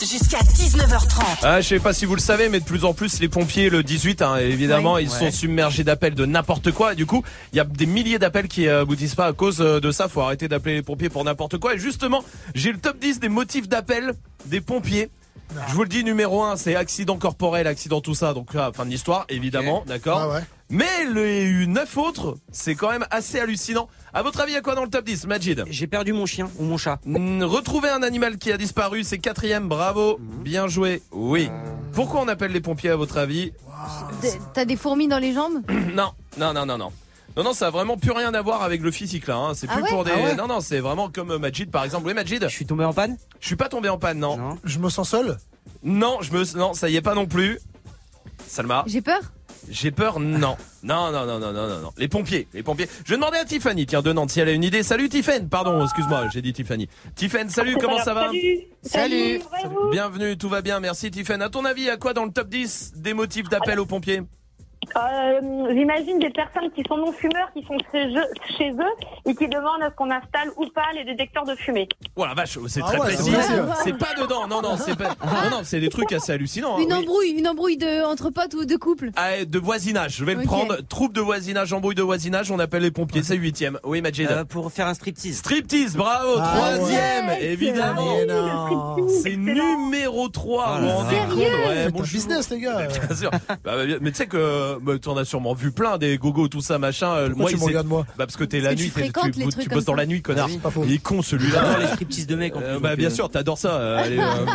jusqu'à 0.01 0.39
19h30. 0.39 1.39
Ah, 1.43 1.62
je 1.62 1.67
sais 1.67 1.79
pas 1.79 1.93
si 1.93 2.05
vous 2.05 2.15
le 2.15 2.21
savez, 2.21 2.49
mais 2.49 2.59
de 2.59 2.65
plus 2.65 2.86
en 2.86 2.93
plus, 2.93 3.19
les 3.19 3.29
pompiers, 3.29 3.69
le 3.69 3.83
18, 3.83 4.21
hein, 4.21 4.38
évidemment, 4.38 4.93
Oui. 4.95 5.03
ils 5.03 5.09
Ouais. 5.09 5.19
sont 5.19 5.31
submergés 5.31 5.83
d'appels 5.83 6.15
de 6.15 6.25
n'importe 6.25 6.71
quoi. 6.71 6.93
Et 6.93 6.95
du 6.95 7.05
coup, 7.05 7.23
il 7.51 7.57
y 7.57 7.59
a 7.59 7.63
des 7.63 7.86
milliers 7.86 8.19
d'appels 8.19 8.47
qui 8.47 8.67
euh, 8.67 8.81
aboutissent 8.81 9.15
pas 9.15 9.27
à 9.27 9.33
cause 9.33 9.62
euh, 9.62 9.79
de 9.79 9.91
ça. 9.91 10.07
Faut 10.07 10.21
arrêter 10.21 10.47
d'appeler 10.47 10.75
les 10.75 10.81
pompiers 10.81 11.09
pour 11.09 11.23
n'importe 11.23 11.57
quoi. 11.57 11.75
Et 11.75 11.79
justement, 11.79 12.23
j'ai 12.55 12.71
le 12.71 12.79
top 12.79 12.99
10 12.99 13.19
des 13.19 13.29
motifs 13.29 13.67
d'appel 13.67 14.13
des 14.45 14.62
pompiers. 14.62 15.09
Je 15.67 15.73
vous 15.73 15.83
le 15.83 15.89
dis, 15.89 16.03
numéro 16.03 16.43
1, 16.43 16.55
c'est 16.57 16.75
accident 16.75 17.17
corporel, 17.17 17.67
accident 17.67 18.01
tout 18.01 18.15
ça. 18.15 18.33
Donc 18.33 18.53
là, 18.53 18.71
fin 18.73 18.86
de 18.86 18.89
l'histoire, 18.91 19.25
évidemment, 19.29 19.83
d'accord 19.88 20.19
Ah 20.21 20.29
ouais. 20.29 20.41
Mais 20.73 21.05
les 21.13 21.67
9 21.67 21.97
autres, 21.99 22.36
c'est 22.51 22.73
quand 22.73 22.89
même 22.89 23.05
assez 23.12 23.39
hallucinant. 23.39 23.88
À 24.12 24.23
votre 24.23 24.39
avis, 24.41 24.53
il 24.53 24.55
y 24.55 24.57
a 24.57 24.62
quoi 24.62 24.73
dans 24.73 24.81
le 24.83 24.89
top 24.89 25.05
10, 25.05 25.27
Majid 25.27 25.63
J'ai 25.69 25.86
perdu 25.86 26.13
mon 26.13 26.25
chien 26.25 26.49
ou 26.57 26.63
mon 26.63 26.77
chat. 26.77 26.99
Retrouver 27.05 27.89
un 27.89 28.01
animal 28.01 28.38
qui 28.39 28.51
a 28.51 28.57
disparu, 28.57 29.03
c'est 29.03 29.19
quatrième, 29.19 29.67
bravo, 29.67 30.17
Mhm. 30.17 30.43
bien 30.43 30.67
joué, 30.67 31.03
oui. 31.12 31.47
Euh. 31.51 31.73
Pourquoi 31.93 32.21
on 32.21 32.27
appelle 32.27 32.51
les 32.51 32.59
pompiers 32.59 32.89
à 32.89 32.95
votre 32.95 33.17
avis 33.17 33.53
T'as 34.55 34.65
des 34.65 34.75
fourmis 34.75 35.07
dans 35.07 35.19
les 35.19 35.33
jambes 35.33 35.62
Non, 35.93 36.12
non, 36.39 36.53
non, 36.53 36.65
non, 36.65 36.77
non. 36.79 36.91
Non, 37.38 37.43
non, 37.43 37.53
ça 37.53 37.67
a 37.67 37.69
vraiment 37.69 37.97
plus 37.97 38.12
rien 38.12 38.33
à 38.33 38.41
voir 38.41 38.63
avec 38.63 38.81
le 38.81 38.89
physique 38.89 39.27
là. 39.27 39.36
hein. 39.38 39.51
C'est 39.55 39.67
Ah 39.69 39.73
plus 39.75 39.83
ouais 39.83 39.89
pour 39.89 40.03
des. 40.03 40.12
Ah 40.12 40.19
ouais 40.23 40.36
non, 40.36 40.47
non, 40.47 40.59
c'est 40.59 40.79
vraiment 40.79 41.09
comme 41.09 41.31
euh, 41.31 41.39
Majid 41.39 41.69
par 41.69 41.83
exemple. 41.83 42.07
Oui, 42.07 42.13
Majid. 42.15 42.41
Je 42.43 42.47
suis 42.47 42.65
tombé 42.65 42.83
en 42.86 42.93
panne 42.93 43.17
Je 43.39 43.45
suis 43.47 43.55
pas 43.55 43.69
tombé 43.69 43.89
en 43.89 43.97
panne, 43.99 44.17
non. 44.19 44.38
Non. 44.38 44.57
Je 44.63 44.79
me 44.79 44.89
sens 44.89 45.09
seul. 45.09 45.38
Non, 45.83 46.17
je 46.21 46.31
me. 46.31 46.57
Non, 46.57 46.73
ça 46.73 46.89
y 46.89 46.95
est 46.95 47.01
pas 47.01 47.15
non 47.15 47.25
plus. 47.27 47.59
Salma. 48.47 48.83
J'ai 48.88 49.01
peur 49.01 49.19
J'ai 49.69 49.91
peur, 49.91 50.19
non. 50.19 50.58
Non, 50.84 51.12
non, 51.12 51.26
non, 51.26 51.39
non, 51.39 51.52
non, 51.52 51.67
non, 51.67 51.80
non. 51.82 51.93
Les 51.97 52.08
pompiers, 52.08 52.47
les 52.54 52.63
pompiers. 52.63 52.88
Je 53.06 53.12
vais 53.12 53.15
demander 53.15 53.38
à 53.38 53.45
Tiffany, 53.45 53.86
tiens, 53.86 54.02
de 54.02 54.12
Nantes, 54.12 54.32
si 54.32 54.39
elle 54.39 54.49
a 54.49 54.52
une 54.52 54.63
idée. 54.63 54.84
Salut 54.84 55.10
Tiffany, 55.10 55.47
pardon, 55.47 55.84
excuse-moi, 55.84 56.28
j'ai 56.34 56.41
dit 56.41 56.54
Tiffany. 56.54 56.89
Tiffany, 57.15 57.49
salut, 57.49 57.78
comment 57.80 57.99
ça 57.99 58.13
va 58.13 58.30
Salut 58.82 59.39
Bienvenue, 59.91 60.38
tout 60.38 60.49
va 60.49 60.62
bien, 60.62 60.80
merci 60.80 61.10
Tiffany. 61.12 61.43
À 61.43 61.49
ton 61.49 61.65
avis, 61.65 61.89
à 61.89 61.97
quoi 61.97 62.13
dans 62.13 62.26
le 62.26 62.32
top 62.32 62.49
10 62.49 62.93
des 62.97 63.13
motifs 63.13 63.49
d'appel 63.49 63.80
aux 63.80 63.86
pompiers? 63.86 64.21
Euh, 64.96 65.74
J'imagine 65.74 66.19
des 66.19 66.30
personnes 66.30 66.69
qui 66.76 66.84
sont 66.88 66.98
non-fumeurs, 66.98 67.50
qui 67.54 67.63
sont 67.63 67.78
chez 67.91 68.06
eux, 68.08 68.28
chez 68.58 68.72
eux 68.72 68.93
et 69.26 69.36
qui 69.36 69.48
demandent 69.48 69.82
à 69.82 69.89
ce 69.89 69.96
qu'on 69.96 70.12
installe 70.12 70.50
ou 70.58 70.65
pas 70.74 70.86
les 70.96 71.04
détecteurs 71.06 71.46
de 71.46 71.56
fumée. 71.56 71.88
Oh 72.15 72.26
la 72.26 72.34
vache, 72.34 72.58
c'est 72.67 72.82
Ah 72.84 72.88
très 72.88 73.00
ouais, 73.00 73.06
précis. 73.13 73.32
c'est 73.84 73.98
pas 73.98 74.13
dedans, 74.19 74.48
non, 74.48 74.62
non, 74.62 74.78
c'est 74.78 74.98
pas. 74.98 75.10
Non, 75.26 75.50
non, 75.52 75.60
c'est 75.63 75.80
des 75.80 75.89
trucs 75.89 76.12
assez 76.12 76.32
hallucinants. 76.34 76.78
hein, 76.78 76.82
Une 76.82 76.93
oui. 76.93 77.00
embrouille, 77.00 77.30
une 77.38 77.48
embrouille 77.48 77.78
de 77.78 78.04
entre 78.06 78.30
potes 78.30 78.54
ou 78.54 78.65
de 78.65 78.76
couple. 78.76 79.10
Ah, 79.15 79.46
de 79.46 79.60
voisinage, 79.60 80.15
je 80.17 80.26
vais 80.26 80.36
le 80.36 80.43
prendre. 80.43 80.78
Troupe 80.89 81.13
de 81.13 81.22
voisinage, 81.22 81.74
embrouille 81.74 81.96
de 81.96 82.02
voisinage, 82.04 82.52
on 82.52 82.60
appelle 82.60 82.84
les 82.84 82.91
pompiers, 82.91 83.24
c'est 83.24 83.36
huitième. 83.36 83.80
Oui, 83.84 84.02
Majid. 84.02 84.28
Euh, 84.30 84.43
Pour 84.46 84.72
faire 84.72 84.88
un 84.88 84.93
striptease. 84.93 85.38
Striptease, 85.38 85.96
bravo, 85.96 86.36
Ah 86.39 86.54
troisième, 86.56 87.28
ouais. 87.28 87.43
évidemment. 87.46 88.17
Non. 88.28 89.08
C'est 89.10 89.36
numéro 89.36 90.28
3. 90.30 90.65
Oh 90.78 90.80
vous 90.80 90.86
là 90.86 90.91
vous 90.91 90.98
rendez 90.98 91.15
là. 91.15 91.22
compte 91.26 91.34
Sérieux 91.38 91.67
ouais, 91.67 91.89
bon, 91.91 92.02
business, 92.02 92.50
les 92.50 92.60
gars. 92.60 92.88
Bien 93.08 93.15
sûr. 93.15 93.32
Bah, 93.32 93.58
bah, 93.63 93.74
mais 94.02 94.12
tu 94.12 94.17
sais 94.17 94.28
que 94.28 94.72
bah, 94.81 94.93
tu 94.99 95.09
en 95.09 95.17
as 95.17 95.25
sûrement 95.25 95.53
vu 95.53 95.71
plein 95.71 95.97
des 95.97 96.17
gogos, 96.17 96.47
tout 96.47 96.62
ça, 96.62 96.77
machin. 96.79 97.13
Euh, 97.15 97.29
Pourquoi 97.29 97.51
tu 97.51 97.57
me 97.57 97.63
regardes 97.63 97.88
moi 97.88 98.05
Bah 98.17 98.25
parce 98.25 98.36
que 98.38 98.43
t'es 98.43 98.59
la 98.59 98.71
que 98.73 98.79
nuit, 98.79 98.86
tu 98.86 98.91
t'es- 98.91 99.01
fréquentes 99.01 99.36
les 99.36 99.47
tu, 99.47 99.57
tu 99.59 99.69
bosses 99.69 99.86
dans 99.86 99.93
la 99.95 100.05
nuit, 100.05 100.21
connard. 100.21 100.47
Ah 100.49 100.51
oui, 100.53 100.57
pas 100.59 100.69
faux. 100.71 100.83
Il 100.86 100.93
est 100.93 100.97
con 101.03 101.21
celui-là. 101.21 101.79
les 101.79 101.88
striptease 101.88 102.27
de 102.27 102.36
en 102.36 102.38
plus. 102.38 102.51
Euh, 102.63 102.79
bah 102.79 102.95
bien 102.95 103.07
euh, 103.09 103.13
sûr, 103.13 103.29
t'adores 103.29 103.57
ça. 103.57 103.75
euh, 103.79 103.97
allez, 104.03 104.19
euh. 104.19 104.45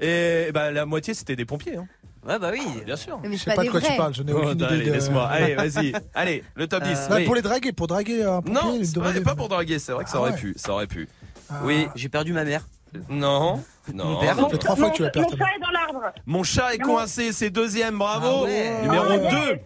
Et 0.48 0.52
bah 0.52 0.70
la 0.70 0.86
moitié 0.86 1.14
c'était 1.14 1.36
des 1.36 1.44
pompiers, 1.44 1.76
hein. 1.76 1.86
Ouais, 2.26 2.38
bah 2.38 2.50
oui. 2.52 2.60
bien 2.86 2.94
sûr. 2.94 3.18
Mais 3.24 3.36
Je 3.36 3.42
sais 3.42 3.52
pas, 3.54 3.64
de 3.64 3.68
quoi 3.70 3.80
vrais. 3.80 3.90
tu 3.90 3.96
parles, 3.96 4.14
je 4.14 4.22
n'ai 4.22 4.32
Oh, 4.32 4.38
aucune 4.44 4.62
allez, 4.62 4.76
idée 4.76 4.86
de. 4.90 4.92
laisse-moi. 4.92 5.26
Allez, 5.26 5.54
vas-y. 5.56 5.92
Allez, 6.14 6.44
le 6.54 6.68
top 6.68 6.84
10. 6.84 6.90
Euh, 6.90 7.08
Bah, 7.08 7.16
oui. 7.18 7.24
Pour 7.24 7.34
les 7.34 7.42
draguer, 7.42 7.72
pour 7.72 7.88
draguer 7.88 8.22
un 8.22 8.40
pompier, 8.40 8.54
Non, 8.94 9.02
pas, 9.02 9.20
pas 9.20 9.34
pour 9.34 9.48
draguer, 9.48 9.80
c'est 9.80 9.90
vrai 9.90 10.04
que 10.04 10.10
ça 10.10 10.18
Ah 10.18 10.20
aurait 10.20 10.30
ouais. 10.30 10.36
pu, 10.38 10.54
ça 10.56 10.72
aurait 10.72 10.86
pu. 10.86 11.08
Ah. 11.50 11.54
Oui, 11.64 11.88
J'ai 11.96 12.08
perdu 12.08 12.32
ma 12.32 12.44
mère. 12.44 12.68
Non, 13.08 13.62
non. 13.92 14.04
Mon 14.34 14.48
fait 14.48 14.58
trois 14.58 14.76
fois 14.76 14.90
que 14.90 14.96
tu 14.96 15.02
mon, 15.02 15.06
la 15.06 15.10
perds. 15.10 15.22
mon 15.30 15.36
chat 15.36 15.44
est 15.56 15.60
dans 15.60 15.70
l'arbre. 15.70 16.12
Mon 16.26 16.42
chat 16.42 16.74
est 16.74 16.78
coincé, 16.78 17.32
c'est 17.32 17.50
deuxième, 17.50 17.98
bravo. 17.98 18.26
Ah 18.28 18.42
ouais. 18.44 18.82
Numéro 18.82 19.04
Ah 19.10 19.16
2. 19.18 19.58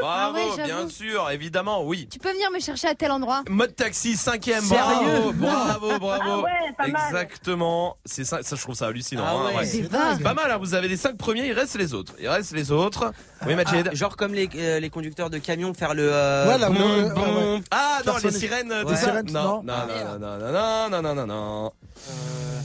Bravo, 0.00 0.38
Ah 0.38 0.56
ouais, 0.56 0.64
bien 0.64 0.88
sûr, 0.88 1.28
évidemment, 1.30 1.82
oui. 1.84 2.08
Tu 2.10 2.18
peux 2.20 2.30
venir 2.30 2.50
me 2.52 2.60
chercher 2.60 2.86
à 2.88 2.94
tel 2.94 3.10
endroit 3.10 3.42
Mode 3.48 3.74
taxi, 3.74 4.16
cinquième, 4.16 4.64
bravo, 4.68 5.32
bravo, 5.32 5.98
bravo. 5.98 6.22
Ah 6.24 6.38
ouais, 6.40 6.72
pas. 6.76 6.86
Exactement, 6.86 7.96
c'est 8.04 8.24
ça, 8.24 8.42
ça 8.42 8.54
je 8.54 8.62
trouve 8.62 8.74
ça 8.76 8.86
hallucinant. 8.86 9.24
Ah 9.26 9.32
hein, 9.32 9.48
ouais. 9.50 9.56
ouais. 9.58 9.64
C'est. 9.66 9.88
Pas 10.22 10.34
mal, 10.34 10.50
hein, 10.50 10.56
vous 10.58 10.74
avez 10.74 10.86
les 10.88 10.96
cinq 10.96 11.16
premiers, 11.16 11.46
il 11.46 11.52
reste 11.52 11.76
les 11.76 11.94
autres. 11.94 12.14
Il 12.20 12.28
reste 12.28 12.52
les 12.52 12.70
autres. 12.70 13.12
Oui, 13.46 13.54
Majid. 13.54 13.88
Ah, 13.90 13.94
genre 13.94 14.16
comme 14.16 14.34
les, 14.34 14.48
euh, 14.56 14.78
les 14.80 14.90
conducteurs 14.90 15.30
de 15.30 15.38
camions 15.38 15.74
faire 15.74 15.94
le. 15.94 16.08
euh, 16.12 16.48
Ouais, 16.48 16.58
là, 16.58 16.70
Bon, 16.70 16.74
ouais, 16.74 17.10
bon. 17.10 17.20
ouais, 17.20 17.52
ouais. 17.56 17.60
Ah 17.72 17.98
non, 18.06 18.14
les 18.22 18.30
sirènes, 18.30 18.70
Ouais. 18.72 18.82
tout 18.84 18.90
ça 18.90 18.96
sirènes, 18.96 19.30
non, 19.32 19.42
non. 19.42 19.62
non, 19.64 19.74
Ah, 19.74 19.86
non, 20.18 20.28
non, 20.28 20.38
non, 20.38 20.90
non, 20.90 21.02
non, 21.02 21.14
non, 21.14 21.26
non. 21.26 21.72
Euh, 22.10 22.60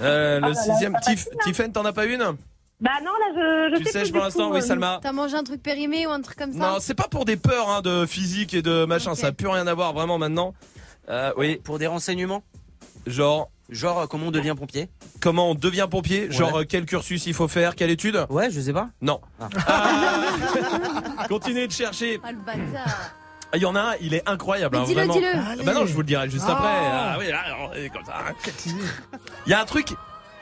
Euh, 0.00 0.34
le 0.36 0.40
là 0.40 0.48
là, 0.48 0.54
sixième, 0.54 0.92
facile, 0.92 1.18
hein. 1.32 1.38
Tiffen, 1.44 1.72
t'en 1.72 1.84
as 1.84 1.92
pas 1.92 2.04
une 2.06 2.18
Bah 2.80 2.90
non, 3.02 3.12
là, 3.12 3.26
je, 3.34 3.76
je 3.76 3.82
Tu 3.82 3.90
sais 3.90 4.02
plus 4.02 4.12
pour 4.12 4.22
l'instant, 4.22 4.50
oui, 4.50 4.58
euh, 4.58 4.62
Salma 4.62 5.00
T'as 5.02 5.12
mangé 5.12 5.36
un 5.36 5.42
truc 5.44 5.62
périmé 5.62 6.06
ou 6.06 6.10
un 6.10 6.20
truc 6.20 6.36
comme 6.38 6.52
ça 6.52 6.58
Non, 6.58 6.76
c'est 6.80 6.94
pas 6.94 7.08
pour 7.08 7.24
des 7.24 7.36
peurs 7.36 7.68
hein, 7.70 7.80
de 7.82 8.04
physique 8.06 8.52
et 8.54 8.62
de 8.62 8.84
machin, 8.84 9.14
ça 9.14 9.28
a 9.28 9.32
plus 9.32 9.48
rien 9.48 9.66
à 9.66 9.74
voir 9.74 9.92
vraiment 9.94 10.18
maintenant. 10.18 10.54
Euh, 11.08 11.32
oui, 11.36 11.56
Pour 11.62 11.78
des 11.78 11.86
renseignements 11.86 12.42
genre, 13.06 13.50
Genre, 13.68 14.06
comment 14.08 14.26
on 14.26 14.30
devient 14.30 14.54
pompier 14.56 14.88
Comment 15.20 15.50
on 15.50 15.54
devient 15.56 15.88
pompier 15.90 16.30
Genre 16.30 16.54
Ouais. 16.54 16.66
quel 16.66 16.84
cursus 16.86 17.26
il 17.26 17.34
faut 17.34 17.48
faire 17.48 17.74
Quelle 17.74 17.90
étude 17.90 18.24
Ouais, 18.30 18.48
je 18.50 18.60
sais 18.60 18.72
pas. 18.72 18.90
Non. 19.02 19.20
Ah. 19.40 19.48
Continuez 21.28 21.66
de 21.66 21.72
chercher. 21.72 22.20
Ah, 22.22 22.30
le 22.30 22.38
bâtard. 22.38 23.10
Il 23.54 23.62
y 23.62 23.66
en 23.66 23.74
a 23.74 23.80
un, 23.80 23.92
il 24.00 24.12
est 24.14 24.28
incroyable. 24.28 24.76
Mais 24.76 24.82
hein, 24.82 24.86
dis-le, 24.86 25.00
vraiment. 25.06 25.14
dis-le. 25.14 25.28
Ah 25.34 25.62
Bah 25.64 25.72
non, 25.72 25.86
je 25.86 25.92
vous 25.94 26.00
le 26.00 26.06
dirai 26.06 26.28
juste 26.28 26.44
Oh. 26.48 26.52
après. 26.52 26.68
Ah 26.68 27.16
oui, 27.18 27.26
alors, 27.30 27.72
comme 27.92 28.04
ça. 28.04 28.14
Il 29.46 29.50
y 29.50 29.54
a 29.54 29.60
un 29.60 29.64
truc, 29.64 29.88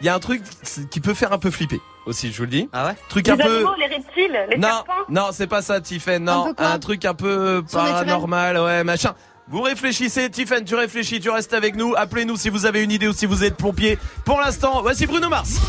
il 0.00 0.06
y 0.06 0.08
a 0.08 0.14
un 0.14 0.18
truc 0.18 0.42
qui 0.90 1.00
peut 1.00 1.14
faire 1.14 1.32
un 1.32 1.38
peu 1.38 1.50
flipper 1.50 1.80
aussi, 2.06 2.32
je 2.32 2.36
vous 2.38 2.42
le 2.44 2.48
dis. 2.50 2.68
Ah 2.72 2.86
ouais 2.86 2.96
Truc 3.08 3.26
Les 3.26 3.32
un 3.32 3.36
peu. 3.36 3.54
animaux, 3.56 3.74
les 3.78 3.86
reptiles, 3.86 4.38
les 4.50 4.56
Non, 4.58 4.68
serpents. 4.68 4.92
non, 5.08 5.28
c'est 5.32 5.46
pas 5.46 5.62
ça, 5.62 5.80
Tiffen. 5.80 6.24
Non, 6.24 6.52
peu 6.54 6.64
un 6.64 6.78
truc 6.78 7.04
un 7.04 7.14
peu 7.14 7.62
paranormal, 7.70 8.58
ouais, 8.58 8.84
machin. 8.84 9.14
Vous 9.48 9.60
réfléchissez, 9.60 10.30
Tiffen, 10.30 10.64
tu 10.64 10.74
réfléchis, 10.74 11.20
tu 11.20 11.28
restes 11.30 11.52
avec 11.52 11.76
nous. 11.76 11.94
Appelez-nous 11.96 12.36
si 12.36 12.48
vous 12.48 12.64
avez 12.66 12.82
une 12.82 12.90
idée 12.90 13.06
ou 13.08 13.12
si 13.12 13.26
vous 13.26 13.44
êtes 13.44 13.56
plombier. 13.56 13.98
Pour 14.24 14.40
l'instant, 14.40 14.80
voici 14.82 15.06
Bruno 15.06 15.28
Mars. 15.28 15.60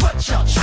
What 0.00 0.61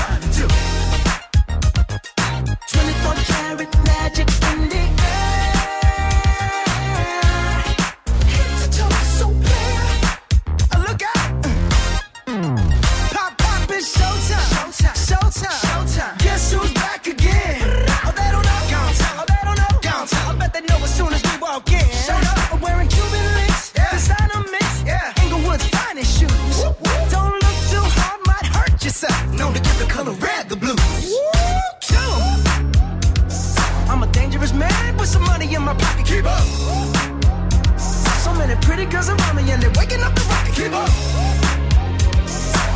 girls 39.00 39.10
around 39.10 39.36
me 39.36 39.52
and 39.52 39.62
they're 39.62 39.72
waking 39.78 40.02
up 40.02 40.14
the 40.14 40.22
rocket. 40.30 40.56
Keep 40.56 40.74
up. 40.74 40.90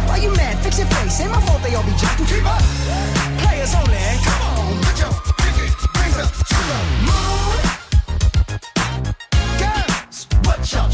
Why 0.08 0.18
you 0.18 0.32
mad? 0.36 0.58
Fix 0.64 0.80
your 0.80 0.88
face. 0.88 1.20
Ain't 1.22 1.32
my 1.32 1.42
fault 1.42 1.62
they 1.64 1.76
all 1.76 1.84
be 1.84 1.92
jacking. 1.98 2.26
Keep 2.26 2.46
up. 2.46 2.62
Players 3.44 3.76
only. 3.76 3.98
Come 4.24 4.42
on, 4.48 4.82
put 4.84 5.00
your 5.00 5.12
pinky 5.40 5.68
rings 6.00 6.18
up 6.24 6.32
to 6.52 6.60
the 6.70 6.80
moon. 7.08 7.58
Girls, 9.60 10.28
what 10.46 10.60
y'all 10.72 10.90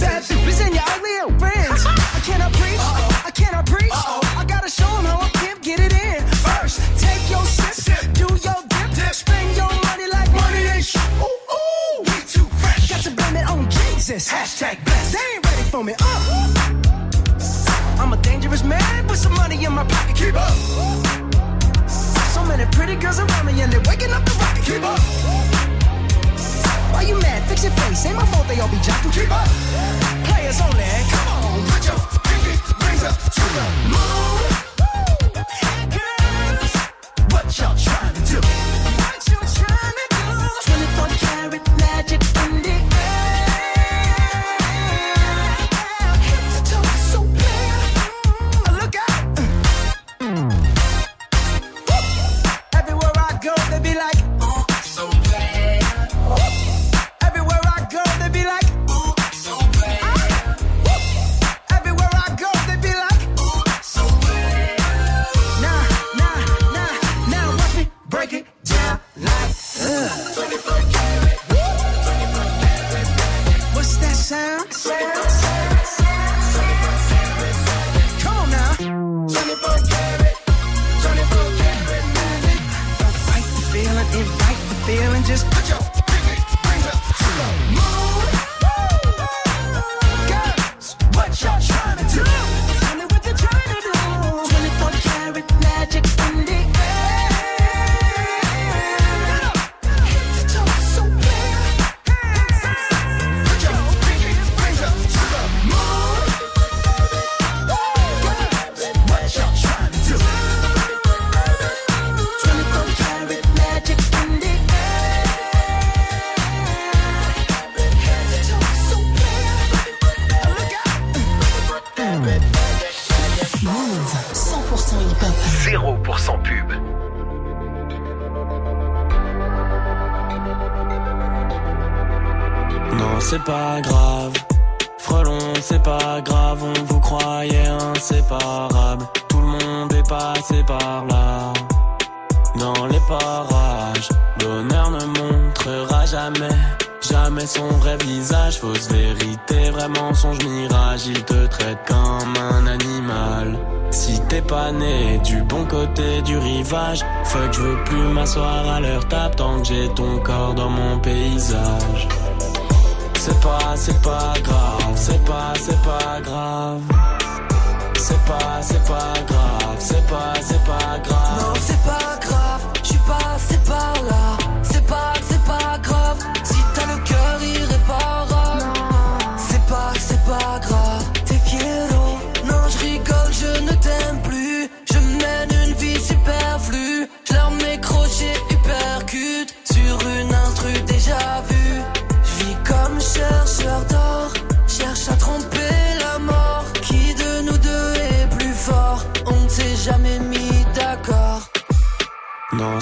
bad 0.00 0.22
bitches 0.22 0.60
and 0.64 0.74
your 0.74 0.84
ugly 0.88 1.14
old 1.24 1.38
friends. 1.38 1.86
I 1.86 2.20
cannot 2.24 2.52
preach, 2.52 2.80
I 3.24 3.30
cannot 3.30 3.66
preach. 3.66 3.92
I 3.92 4.44
gotta 4.46 4.68
show 4.68 4.88
'em 4.98 5.04
how 5.04 5.26
a 5.26 5.28
pimp 5.38 5.62
get 5.62 5.80
it 5.80 5.92
in. 5.92 6.20
First, 6.46 6.80
take 6.98 7.22
your 7.30 7.44
sip, 7.46 8.12
do 8.14 8.26
your 8.46 8.60
dip, 8.68 9.14
spend 9.14 9.56
your 9.56 9.72
money 9.86 10.06
like 10.10 10.30
money 10.32 10.62
ain't 10.74 10.84
shit. 10.84 11.02
Ooh, 11.20 11.54
ooh, 11.56 12.02
we 12.08 12.18
too 12.34 12.48
fresh. 12.60 12.88
Got 12.90 13.02
to 13.02 13.10
blame 13.10 13.36
it 13.36 13.46
on 13.48 13.68
Jesus. 13.70 14.28
Hashtag 14.28 14.84
blessed. 14.84 15.12
They 15.14 15.34
ain't 15.34 15.44
ready 15.46 15.62
for 15.72 15.82
me. 15.84 15.94
Uh. 16.00 16.42
I'm 17.98 18.12
a 18.12 18.16
dangerous 18.18 18.62
man 18.62 19.06
with 19.08 19.18
some 19.18 19.34
money 19.34 19.64
in 19.64 19.72
my 19.72 19.84
pocket. 19.84 20.16
Keep 20.16 20.34
up. 20.36 20.54
So 22.34 22.44
many 22.44 22.66
pretty 22.76 22.96
girls 22.96 23.18
around 23.18 23.46
me 23.46 23.60
and 23.62 23.72
they're 23.72 23.80
waking 23.88 24.12
up 24.12 24.24
the 24.24 24.34
rocket. 24.42 24.64
Keep 24.64 24.84
up. 24.84 25.55
Why 26.96 27.02
you 27.02 27.20
mad? 27.20 27.46
Fix 27.46 27.62
your 27.62 27.72
face. 27.72 28.06
Ain't 28.06 28.16
my 28.16 28.24
fault 28.24 28.48
they 28.48 28.58
all 28.58 28.70
be 28.70 28.78
jocking. 28.78 29.12
Keep 29.12 29.30
up. 29.30 29.46
Players 30.24 30.58
only. 30.62 30.82
Come 31.12 31.28
on, 31.28 31.66
put 31.68 31.84
your 31.84 31.98
pinky 32.24 32.56
rings 32.86 33.04
up 33.04 33.18
to 33.20 33.40
the 33.52 33.64
moon. 33.92 34.55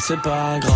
C'est 0.06 0.20
pas 0.20 0.58
grave. 0.60 0.73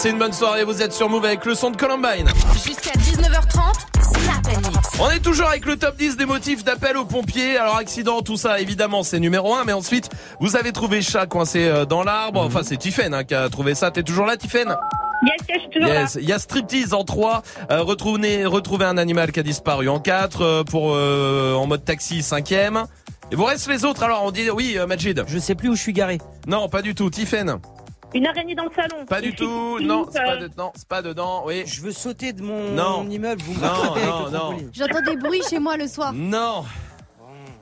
Passez 0.00 0.12
une 0.12 0.18
bonne 0.18 0.32
soirée, 0.32 0.64
vous 0.64 0.80
êtes 0.80 0.94
sur 0.94 1.10
Move 1.10 1.26
avec 1.26 1.44
le 1.44 1.54
son 1.54 1.70
de 1.70 1.76
Columbine. 1.76 2.26
Jusqu'à 2.54 2.92
19h30, 2.92 3.60
Snap 4.00 4.46
Mix. 4.56 4.88
On 4.98 5.10
est 5.10 5.18
toujours 5.20 5.48
avec 5.48 5.66
le 5.66 5.76
top 5.76 5.94
10 5.98 6.16
des 6.16 6.24
motifs 6.24 6.64
d'appel 6.64 6.96
aux 6.96 7.04
pompiers. 7.04 7.58
Alors 7.58 7.76
accident, 7.76 8.22
tout 8.22 8.38
ça, 8.38 8.60
évidemment, 8.60 9.02
c'est 9.02 9.20
numéro 9.20 9.54
1. 9.54 9.64
Mais 9.64 9.74
ensuite, 9.74 10.08
vous 10.40 10.56
avez 10.56 10.72
trouvé 10.72 11.02
chat 11.02 11.26
coincé 11.26 11.68
euh, 11.68 11.84
dans 11.84 12.02
l'arbre. 12.02 12.40
Enfin, 12.40 12.62
c'est 12.62 12.78
Tiffen 12.78 13.12
hein, 13.12 13.24
qui 13.24 13.34
a 13.34 13.50
trouvé 13.50 13.74
ça. 13.74 13.90
T'es 13.90 14.02
toujours 14.02 14.24
là, 14.24 14.38
Tiffen 14.38 14.74
Yes, 15.22 15.32
yes, 15.46 15.56
je 15.56 15.60
suis 15.60 15.70
toujours 15.70 15.88
Yes. 15.90 16.18
Il 16.18 16.26
y 16.26 16.32
a 16.32 16.38
striptease 16.38 16.94
en 16.94 17.04
3. 17.04 17.42
Euh, 17.70 17.82
retrouver, 17.82 18.46
retrouver 18.46 18.86
un 18.86 18.96
animal 18.96 19.32
qui 19.32 19.40
a 19.40 19.42
disparu 19.42 19.90
en 19.90 20.00
4. 20.00 20.40
euh, 20.40 20.64
pour 20.64 20.94
euh, 20.94 21.52
en 21.52 21.66
mode 21.66 21.84
taxi, 21.84 22.22
5 22.22 22.50
Et 22.52 22.70
vous 23.32 23.44
reste 23.44 23.68
les 23.68 23.84
autres. 23.84 24.02
Alors, 24.02 24.24
on 24.24 24.30
dit 24.30 24.48
oui, 24.48 24.78
euh, 24.78 24.86
Majid. 24.86 25.22
Je 25.26 25.38
sais 25.38 25.54
plus 25.54 25.68
où 25.68 25.74
je 25.76 25.82
suis 25.82 25.92
garé. 25.92 26.16
Non, 26.46 26.70
pas 26.70 26.80
du 26.80 26.94
tout. 26.94 27.10
Tiffen. 27.10 27.60
Une 28.14 28.26
araignée 28.26 28.54
dans 28.54 28.64
le 28.64 28.70
salon. 28.74 29.04
Pas 29.06 29.20
du 29.20 29.34
tout. 29.36 29.78
Non, 29.80 30.06
c'est 30.10 30.22
pas, 30.22 30.36
de- 30.36 30.50
non, 30.56 30.72
c'est 30.74 30.88
pas 30.88 31.02
dedans. 31.02 31.42
Oui. 31.46 31.62
Je 31.66 31.80
veux 31.80 31.92
sauter 31.92 32.32
de 32.32 32.42
mon, 32.42 32.70
Non. 32.70 33.08
immeuble. 33.08 33.40
Vous 33.42 33.54
me 33.54 33.60
Non, 33.60 33.92
avec 33.92 34.04
non, 34.04 34.30
non. 34.30 34.56
J'entends 34.72 35.02
des 35.02 35.16
bruits 35.16 35.42
chez 35.48 35.58
moi 35.58 35.76
le 35.76 35.86
soir. 35.86 36.12
Non. 36.12 36.64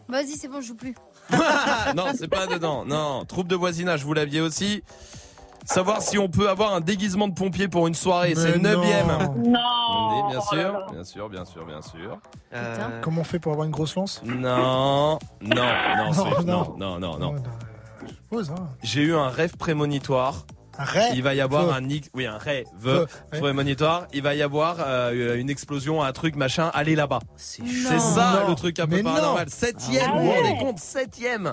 Vas-y, 0.08 0.32
c'est 0.38 0.48
bon, 0.48 0.60
je 0.62 0.68
joue 0.68 0.74
plus. 0.76 0.94
non, 1.94 2.06
c'est 2.14 2.28
pas 2.28 2.46
dedans. 2.46 2.84
Non, 2.86 3.24
troupe 3.26 3.48
de 3.48 3.54
voisinage, 3.56 4.02
vous 4.04 4.14
l'aviez 4.14 4.40
aussi. 4.40 4.82
Savoir 5.66 6.00
si 6.00 6.16
on 6.18 6.28
peut 6.28 6.48
avoir 6.48 6.72
un 6.72 6.80
déguisement 6.80 7.28
de 7.28 7.34
pompier 7.34 7.68
pour 7.68 7.86
une 7.88 7.94
soirée, 7.94 8.34
c'est 8.34 8.52
le 8.52 8.58
Mais 8.58 8.72
non. 8.72 8.80
neuvième. 8.80 9.06
Non. 9.52 9.60
Oui, 10.10 10.30
bien 10.30 10.40
Oh 10.50 10.54
là 10.54 10.62
sûr, 10.62 10.86
bien 10.92 11.04
sûr, 11.04 11.28
bien 11.28 11.44
sûr, 11.44 11.64
bien 11.66 11.82
sûr. 11.82 12.18
Euh, 12.54 13.00
Comment 13.02 13.20
on 13.20 13.24
fait 13.24 13.38
pour 13.38 13.52
avoir 13.52 13.66
une 13.66 13.70
grosse 13.72 13.94
lance? 13.94 14.22
Non, 14.24 14.38
non, 14.40 15.18
non, 15.42 16.12
Non, 16.16 16.40
non. 16.44 16.74
non, 16.78 16.98
non, 16.98 16.98
non, 16.98 17.18
non. 17.18 17.34
Suppose, 18.30 18.50
hein. 18.50 18.68
J'ai 18.82 19.02
eu 19.02 19.14
un 19.14 19.28
rêve 19.30 19.56
prémonitoire. 19.56 20.44
Un 20.78 20.84
rêve 20.84 21.12
Il 21.14 21.22
va 21.22 21.34
y 21.34 21.40
avoir 21.40 21.72
un 21.74 21.82
oui, 22.14 22.26
un 22.26 22.36
rêve 22.38 22.66
prémonitoire. 23.32 24.06
Il 24.12 24.22
va 24.22 24.34
y 24.34 24.42
avoir 24.42 24.76
euh, 24.80 25.36
une 25.38 25.50
explosion, 25.50 26.02
un 26.02 26.12
truc, 26.12 26.36
machin. 26.36 26.70
Allez 26.74 26.94
là-bas. 26.94 27.20
C'est 27.36 27.62
C'est 27.66 27.98
ça 27.98 28.42
Non. 28.44 28.50
le 28.50 28.54
truc 28.54 28.78
un 28.78 28.86
peu 28.86 28.96
Mais 28.96 29.02
non. 29.02 29.14
paranormal. 29.14 29.48
Septième, 29.48 30.10
Ah 30.12 30.18
ouais. 30.18 30.56
compte 30.60 30.78
Septième. 30.78 31.52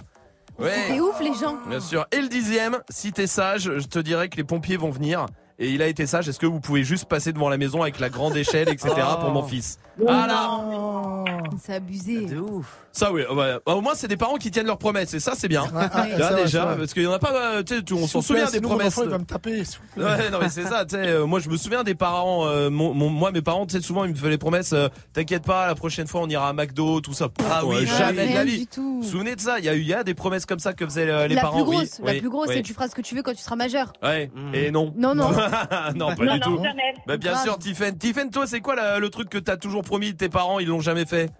C'était 0.60 0.92
Ouais. 0.94 1.00
ouf, 1.00 1.20
les 1.22 1.34
gens. 1.34 1.58
Bien 1.68 1.80
sûr. 1.80 2.06
Et 2.12 2.22
le 2.22 2.28
dixième, 2.28 2.78
si 2.90 3.12
t'es 3.12 3.28
sage, 3.28 3.64
je 3.78 3.88
te 3.88 4.00
dirais 4.00 4.30
que 4.30 4.38
les 4.38 4.44
pompiers 4.44 4.78
vont 4.78 4.90
venir. 4.92 5.26
Et 5.58 5.70
il 5.70 5.82
a 5.82 5.88
été 5.88 6.06
sage. 6.06 6.28
Est-ce 6.28 6.40
que 6.40 6.46
vous 6.46 6.60
pouvez 6.60 6.84
juste 6.84 7.06
passer 7.06 7.32
devant 7.34 7.48
la 7.50 7.58
maison 7.58 7.82
avec 7.82 8.00
la 8.02 8.10
grande 8.10 8.36
échelle, 8.36 8.68
etc. 8.70 8.90
Oh. 9.18 9.22
pour 9.22 9.32
mon 9.32 9.44
fils? 9.44 9.80
Voilà. 10.00 10.50
Oh. 10.64 11.24
C'est 11.62 11.74
abusé. 11.76 12.26
de 12.26 12.40
ouf. 12.40 12.66
Ça 12.92 13.12
oui. 13.12 13.24
ouais. 13.30 13.56
Au 13.66 13.82
moins 13.82 13.94
c'est 13.96 14.08
des 14.08 14.16
parents 14.18 14.36
qui 14.38 14.52
tiennent 14.52 14.68
leurs 14.68 14.78
promesses. 14.78 15.14
Et 15.14 15.20
ça 15.20 15.34
c'est 15.36 15.48
bien. 15.50 15.64
Ouais, 15.64 15.70
ah, 15.92 16.08
Là, 16.18 16.34
déjà, 16.34 16.66
vrai. 16.66 16.78
parce 16.78 16.94
qu'il 16.94 17.04
y 17.04 17.08
en 17.08 17.12
a 17.14 17.20
pas. 17.20 17.34
euh, 17.58 17.64
Tu 17.64 17.76
sais, 17.78 17.84
on 17.94 18.08
s'en 18.08 18.22
souvient 18.22 18.50
des 18.50 18.62
promesses. 18.62 18.98
enfant, 18.98 19.04
il 19.04 19.10
va 19.10 19.18
me 19.18 19.26
taper. 19.26 19.64
s'il 19.66 19.80
vous 19.80 20.02
plaît. 20.02 20.04
Ouais, 20.06 20.30
non 20.32 20.38
mais 20.42 20.50
c'est 20.50 20.64
ça, 20.64 20.86
tu 20.86 20.96
sais, 20.96 21.08
euh, 21.08 21.26
moi 21.26 21.40
je 21.40 21.50
me 21.50 21.58
souviens 21.58 21.84
des 21.84 21.96
parents, 21.96 22.46
euh, 22.48 22.70
mon, 22.70 22.94
mon- 22.94 23.10
moi 23.10 23.32
mes 23.32 23.42
parents, 23.42 23.66
tu 23.66 23.76
sais, 23.76 23.82
souvent 23.82 24.06
ils 24.06 24.12
me 24.12 24.16
faisaient 24.16 24.30
les 24.30 24.38
promesses, 24.38 24.72
euh, 24.74 24.88
t'inquiète 25.14 25.44
pas, 25.44 25.68
la 25.68 25.76
prochaine 25.76 26.08
fois 26.08 26.22
on 26.22 26.30
ira 26.30 26.48
à 26.50 26.54
McDo, 26.54 27.02
tout 27.02 27.14
ça. 27.14 27.28
Ah 27.52 27.66
oui, 27.66 27.78
ouais, 27.78 27.86
ah 27.92 27.98
jamais 27.98 28.30
de 28.30 28.34
la 28.34 28.44
vie. 28.46 28.60
du 28.60 28.68
tout. 28.68 29.02
Vous 29.02 29.10
souvenez 29.10 29.36
de 29.36 29.42
ça 29.42 29.60
Il 29.60 29.66
y 29.66 29.70
a 29.70 29.76
eu, 29.76 29.80
il 29.82 29.88
y 29.88 29.94
a 29.94 30.04
des 30.06 30.14
promesses 30.14 30.46
comme 30.46 30.60
ça 30.60 30.72
que 30.74 30.86
faisaient 30.86 31.10
euh, 31.10 31.28
les 31.28 31.36
la 31.36 31.42
parents. 31.42 31.64
plus 31.64 31.70
oui, 31.70 31.76
grosse, 31.78 32.00
la 32.04 32.12
oui, 32.14 32.20
plus 32.20 32.30
grosse, 32.30 32.48
oui. 32.48 32.54
c'est 32.58 32.62
tu 32.62 32.74
feras 32.74 32.88
ce 32.88 32.96
que 32.96 33.02
tu 33.02 33.16
veux 33.16 33.24
quand 33.24 33.34
tu 33.34 33.42
seras 33.42 33.56
majeur. 33.58 33.92
Ouais. 34.02 34.32
Mm. 34.34 34.56
Et 34.56 34.72
non. 34.72 34.94
Non, 34.96 35.14
non. 35.16 35.32
non, 35.96 36.16
pas 36.16 36.24
Non, 36.26 36.34
du 36.36 36.40
tout. 36.40 36.60
Bah 37.08 37.18
bien 37.18 37.38
sûr, 37.38 37.58
Tiffen. 37.60 37.98
Tiffen, 37.98 38.30
toi, 38.30 38.48
c'est 38.48 38.62
quoi 38.62 38.76
le 39.00 39.10
truc 39.10 39.30
que 39.30 39.38
t'as 39.38 39.58
toujours 39.58 39.84
promis 39.86 40.12
de 40.12 40.18
tes 40.18 40.28
parents, 40.28 40.60
ils 40.60 40.68
l'ont 40.68 40.82
jamais 40.82 41.06
fait 41.06 41.32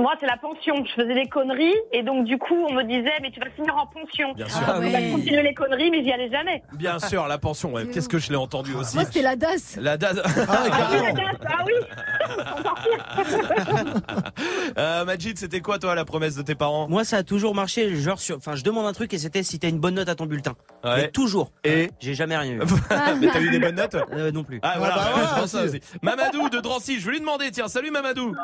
Moi, 0.00 0.12
c'est 0.20 0.26
la 0.26 0.36
pension. 0.38 0.74
Je 0.84 0.92
faisais 1.02 1.14
des 1.14 1.28
conneries 1.28 1.74
et 1.92 2.02
donc 2.02 2.24
du 2.24 2.38
coup, 2.38 2.54
on 2.68 2.72
me 2.72 2.82
disait, 2.84 3.12
mais 3.22 3.30
tu 3.30 3.38
vas 3.40 3.50
finir 3.50 3.76
en 3.76 3.86
pension. 3.86 4.32
Bien 4.34 4.46
Ah 4.48 4.50
sûr. 4.50 4.74
On 4.76 4.80
va 4.90 5.02
continuer 5.16 5.42
les 5.42 5.54
conneries, 5.54 5.90
mais 5.90 6.02
j'y 6.02 6.10
allais 6.12 6.30
jamais. 6.30 6.62
Bien 6.74 6.98
sûr, 6.98 7.26
la 7.28 7.38
pension. 7.38 7.72
ouais. 7.74 7.86
Qu'est-ce 7.88 8.08
que 8.08 8.18
je 8.18 8.30
l'ai 8.30 8.36
entendu 8.36 8.74
aussi 8.74 8.96
Moi, 8.96 9.04
c'était 9.04 9.22
la 9.22 9.36
DAS. 9.36 9.76
La 9.78 9.96
date. 9.96 10.20
Ah, 10.24 10.30
Ah 10.72 10.88
oui, 10.92 10.98
la 11.02 11.12
glace, 11.12 11.36
ah 11.46 11.64
oui. 11.66 11.74
Euh, 14.78 15.04
Majid, 15.04 15.36
c'était 15.36 15.60
quoi 15.60 15.78
toi 15.78 15.94
la 15.94 16.04
promesse 16.04 16.36
de 16.36 16.42
tes 16.42 16.54
parents? 16.54 16.88
Moi, 16.88 17.04
ça 17.04 17.18
a 17.18 17.22
toujours 17.22 17.54
marché. 17.54 17.94
Genre, 17.96 18.18
sur... 18.20 18.36
enfin, 18.36 18.54
je 18.54 18.62
demande 18.62 18.86
un 18.86 18.92
truc 18.92 19.12
et 19.12 19.18
c'était 19.18 19.42
si 19.42 19.58
t'as 19.58 19.68
une 19.68 19.78
bonne 19.80 19.94
note 19.94 20.08
à 20.08 20.14
ton 20.14 20.26
bulletin. 20.26 20.54
Ouais. 20.84 20.96
Mais 20.96 21.08
toujours. 21.10 21.50
Et 21.64 21.90
J'ai 22.00 22.14
jamais 22.14 22.36
rien 22.36 22.52
eu. 22.52 22.58
Mais 23.20 23.26
t'as 23.28 23.40
eu 23.40 23.50
des 23.50 23.58
bonnes 23.58 23.74
notes? 23.74 23.96
Euh, 24.12 24.30
non 24.32 24.44
plus. 24.44 24.60
Ah 24.62 24.74
voilà, 24.78 24.94
bah 24.94 25.02
bah, 25.14 25.20
je 25.34 25.40
pense 25.40 25.50
ça 25.50 25.64
aussi. 25.64 25.76
aussi. 25.78 25.80
Mamadou 26.02 26.48
de 26.48 26.60
Drancy, 26.60 27.00
je 27.00 27.06
vais 27.06 27.12
lui 27.12 27.20
demander, 27.20 27.50
tiens, 27.50 27.68
salut 27.68 27.90
Mamadou. 27.90 28.34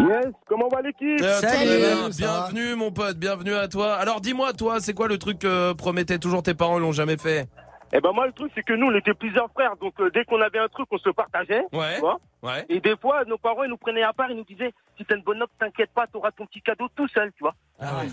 Yes, 0.00 0.26
comment 0.48 0.68
va 0.68 0.80
l'équipe? 0.82 1.03
Euh, 1.04 1.40
Salut. 1.40 2.14
bienvenue 2.16 2.74
mon 2.76 2.90
pote, 2.90 3.18
bienvenue 3.18 3.52
à 3.54 3.68
toi. 3.68 3.94
Alors 3.94 4.22
dis-moi, 4.22 4.54
toi, 4.54 4.80
c'est 4.80 4.94
quoi 4.94 5.06
le 5.06 5.18
truc 5.18 5.40
que 5.40 5.74
promettaient 5.74 6.18
toujours 6.18 6.42
tes 6.42 6.54
parents, 6.54 6.78
ils 6.78 6.82
l'ont 6.82 6.92
jamais 6.92 7.18
fait? 7.18 7.46
Eh 7.92 8.00
ben 8.00 8.10
moi 8.12 8.26
le 8.26 8.32
truc 8.32 8.50
c'est 8.56 8.62
que 8.64 8.72
nous 8.72 8.86
on 8.88 8.94
était 8.96 9.14
plusieurs 9.14 9.48
frères 9.52 9.76
donc 9.76 9.94
euh, 10.00 10.10
dès 10.12 10.24
qu'on 10.24 10.40
avait 10.40 10.58
un 10.58 10.66
truc 10.66 10.88
on 10.90 10.98
se 10.98 11.10
partageait. 11.10 11.64
Ouais. 11.72 11.94
tu 11.94 12.00
vois. 12.00 12.18
Ouais. 12.42 12.64
Et 12.68 12.80
des 12.80 12.96
fois 12.96 13.24
nos 13.24 13.38
parents 13.38 13.62
ils 13.62 13.70
nous 13.70 13.76
prenaient 13.76 14.02
à 14.02 14.12
part 14.12 14.28
ils 14.30 14.36
nous 14.36 14.42
disaient 14.44 14.72
si 14.96 15.04
t'as 15.04 15.14
une 15.14 15.22
bonne 15.22 15.38
note 15.38 15.50
t'inquiète 15.60 15.90
pas 15.94 16.08
t'auras 16.08 16.32
ton 16.32 16.44
petit 16.46 16.60
cadeau 16.60 16.88
tout 16.96 17.06
seul 17.08 17.30
tu 17.36 17.44
vois. 17.44 17.54
Ah 17.78 17.98
ouais. 17.98 18.08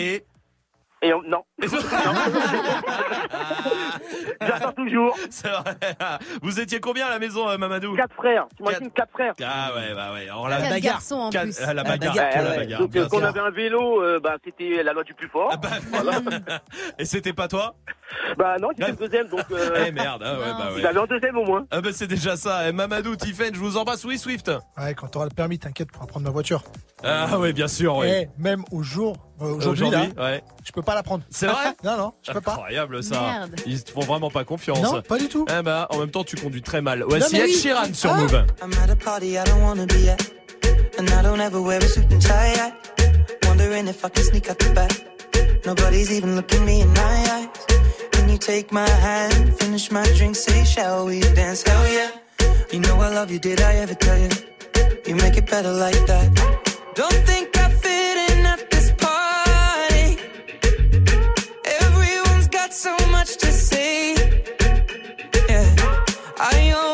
Et 0.00 0.24
Et 1.04 1.12
on- 1.12 1.22
non. 1.28 1.42
J'attends 4.40 4.72
toujours. 4.72 5.16
C'est 5.30 5.48
vrai. 5.48 5.74
Vous 6.42 6.60
étiez 6.60 6.80
combien 6.80 7.06
à 7.06 7.10
la 7.10 7.18
maison, 7.18 7.48
euh, 7.48 7.56
Mamadou 7.58 7.94
Quatre 7.94 8.14
frères. 8.14 8.46
T'imagines 8.56 8.90
quatre 8.90 9.10
frères. 9.12 9.34
Ah 9.42 9.72
ouais, 9.74 9.94
bah 9.94 10.12
ouais. 10.14 10.24
Alors 10.28 10.48
la 10.48 10.56
Quatre 10.58 10.70
bagarre. 10.70 10.92
garçons 10.94 11.14
en 11.16 11.30
Quatre- 11.30 11.44
plus. 11.44 11.60
euh, 11.60 11.66
la 11.66 11.74
La 11.74 11.82
bagarre. 11.84 12.14
la 12.14 12.22
Ouais, 12.22 12.48
ouais. 12.50 12.56
bagarre, 12.56 12.80
Donc 12.80 12.90
bien 12.90 13.02
euh, 13.02 13.08
quand 13.08 13.16
on 13.18 13.20
sûr. 13.20 13.28
avait 13.28 13.40
un 13.40 13.50
vélo 13.50 14.02
euh, 14.02 14.20
bah 14.20 14.36
c'était 14.44 14.82
la 14.82 14.92
loi 14.92 15.04
du 15.04 15.14
plus 15.14 15.28
fort. 15.28 15.50
Ah 15.52 15.56
bah, 15.56 15.68
Et 16.98 17.04
c'était 17.04 17.32
pas 17.32 17.48
toi 17.48 17.74
Bah 18.38 18.56
non 18.60 18.68
c'était 18.76 18.90
le 18.90 18.96
deuxième 18.96 19.28
donc. 19.28 19.44
Euh, 19.50 19.84
Eh 19.86 19.92
merde, 19.92 20.22
ah 20.24 20.32
ouais, 20.34 20.38
bah 20.58 20.68
ouais. 20.72 20.78
Il 20.80 20.86
avait 20.86 21.00
un 21.00 21.06
deuxième 21.06 21.36
au 21.36 21.44
moins. 21.44 21.66
Ah 21.70 21.80
bah 21.80 21.90
c'est 21.92 22.06
déjà 22.06 22.36
ça. 22.36 22.68
Eh, 22.68 22.72
Mamadou, 22.72 23.14
Tiffen, 23.16 23.54
je 23.54 23.60
vous 23.60 23.76
embrasse. 23.76 24.04
Oui, 24.04 24.18
Swift. 24.18 24.50
Ouais, 24.78 24.94
quand 24.94 25.08
t'auras 25.08 25.26
le 25.26 25.34
permis, 25.34 25.58
t'inquiète 25.58 25.92
pour 25.92 26.06
prendre 26.06 26.24
ma 26.24 26.30
voiture. 26.32 26.62
Ah 27.02 27.38
ouais, 27.38 27.52
bien 27.52 27.68
sûr, 27.68 27.96
oui. 27.96 28.08
Et 28.08 28.28
même 28.38 28.64
au 28.72 28.82
jour, 28.82 29.16
euh, 29.42 29.54
aujourd'hui, 29.56 29.90
là, 29.90 30.06
ouais. 30.16 30.42
je 30.64 30.72
peux 30.72 30.82
pas 30.82 30.94
la 30.94 31.02
prendre. 31.02 31.24
C'est 31.30 31.46
vrai 31.46 31.74
Non, 31.84 31.96
non, 31.96 32.12
je 32.22 32.32
peux 32.32 32.40
pas. 32.40 32.52
Incroyable 32.52 33.02
ça. 33.02 33.20
Merde. 33.20 33.56
Ils 33.66 33.82
te 33.82 33.90
font 33.90 34.00
vraiment 34.02 34.30
pas 34.30 34.44
confiance. 34.44 34.80
Non, 34.82 35.02
pas 35.02 35.18
du 35.18 35.28
tout. 35.28 35.44
Eh 35.58 35.62
bah, 35.62 35.86
en 35.90 35.98
même 35.98 36.10
temps, 36.10 36.24
tu 36.24 36.36
conduis 36.36 36.62
très 36.62 36.80
mal. 36.80 37.04
Voici 37.08 37.34
mais 37.34 37.40
Ed 37.40 37.44
oui. 37.46 37.52
Sheeran 37.56 37.92
sur 37.94 38.10
Ah. 38.12 38.16
Move. 38.18 38.44
I'm 38.62 38.72
at 38.82 38.90
a 38.90 38.96
party 38.96 39.36
I 39.38 39.44
don't 39.44 39.62
wanna 39.62 39.86
be 39.86 40.08
at. 40.08 40.20
And 40.98 41.06
I 41.08 41.22
don't 41.22 41.40
ever 41.40 41.60
wear 41.60 41.78
a 41.82 41.86
suit 41.88 42.06
and 42.12 42.20
tie. 42.20 42.54
at. 42.60 42.74
Wondering 43.46 43.88
if 43.88 44.04
I 44.04 44.08
can 44.10 44.22
sneak 44.24 44.48
out 44.48 44.58
the 44.58 44.70
back. 44.74 44.92
Nobody's 45.66 46.10
even 46.12 46.36
looking 46.36 46.64
me 46.64 46.80
in 46.82 46.88
my 46.92 47.00
eyes. 47.30 47.48
Can 48.12 48.28
you 48.28 48.38
take 48.38 48.70
my 48.72 48.88
hand, 48.88 49.56
finish 49.58 49.90
my 49.90 50.04
drink, 50.16 50.36
say, 50.36 50.64
shall 50.64 51.06
we 51.06 51.20
dance? 51.34 51.62
Hell 51.62 51.86
yeah. 51.92 52.10
You 52.72 52.80
know 52.80 52.96
I 53.00 53.08
love 53.14 53.30
you, 53.30 53.38
did 53.38 53.60
I 53.60 53.74
ever 53.76 53.94
tell 53.94 54.18
you? 54.18 54.28
You 55.06 55.14
make 55.16 55.36
it 55.36 55.50
better 55.50 55.72
like 55.72 56.06
that. 56.06 56.28
Don't 56.94 57.12
think 57.26 57.53
so 62.74 62.96
much 63.12 63.36
to 63.36 63.52
say. 63.52 64.14
Yeah, 65.48 65.76
I 66.38 66.72
always 66.74 66.93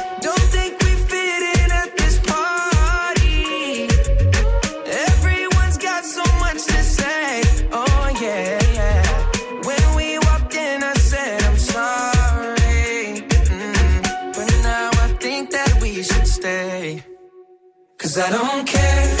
Cause 18.11 18.19
I 18.19 18.29
don't 18.29 18.67
care. 18.67 19.20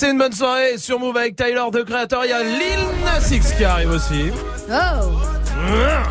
Passez 0.00 0.12
une 0.12 0.18
bonne 0.18 0.32
soirée 0.32 0.78
sur 0.78 0.98
Move 0.98 1.18
avec 1.18 1.36
Tyler 1.36 1.60
de 1.70 1.82
Creator. 1.82 2.24
Il 2.24 2.30
y 2.30 2.32
a 2.32 2.42
Lil 2.42 2.78
Nas 3.04 3.30
X 3.30 3.52
qui 3.52 3.64
arrive 3.64 3.90
aussi. 3.90 4.30
Oh. 4.66 4.72
More. 5.68 6.10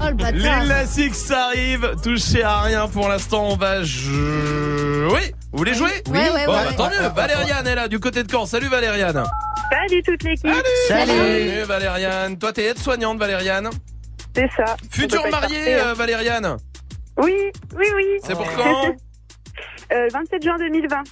Oh 0.00 0.08
le. 0.10 0.30
Lil 0.32 0.68
Nas 0.68 0.96
X 0.96 1.30
arrive. 1.32 1.96
Touchez 2.02 2.42
à 2.42 2.62
rien 2.62 2.88
pour 2.88 3.10
l'instant. 3.10 3.48
On 3.50 3.56
va 3.56 3.82
jouer. 3.82 5.34
Vous 5.52 5.58
voulez 5.58 5.74
jouer? 5.74 5.90
Ouais, 6.08 6.30
ouais, 6.30 6.46
Bon, 6.46 6.52
ouais. 6.54 6.64
bah, 6.64 6.72
tant 6.74 6.88
mieux. 6.88 7.08
Valériane 7.14 7.66
est 7.66 7.74
là 7.74 7.88
du 7.88 8.00
côté 8.00 8.22
de 8.22 8.32
Caen. 8.32 8.46
Salut 8.46 8.68
Valériane. 8.68 9.22
Salut 9.70 10.02
toute 10.02 10.22
l'équipe. 10.22 10.64
Salut 10.88 11.64
Valériane. 11.66 12.38
Toi, 12.38 12.54
t'es 12.54 12.64
aide-soignante 12.64 13.18
Valériane. 13.18 13.68
C'est 14.34 14.48
ça. 14.56 14.76
Future 14.90 15.28
mariée 15.30 15.74
euh, 15.74 15.92
Valériane. 15.92 16.56
Oui, 17.18 17.34
oui, 17.76 17.86
oui. 17.94 18.04
C'est 18.24 18.32
pour 18.32 18.50
quand? 18.54 18.94
Euh, 20.14 20.18
27 20.18 20.42
juin 20.42 20.56
2020. 20.58 21.02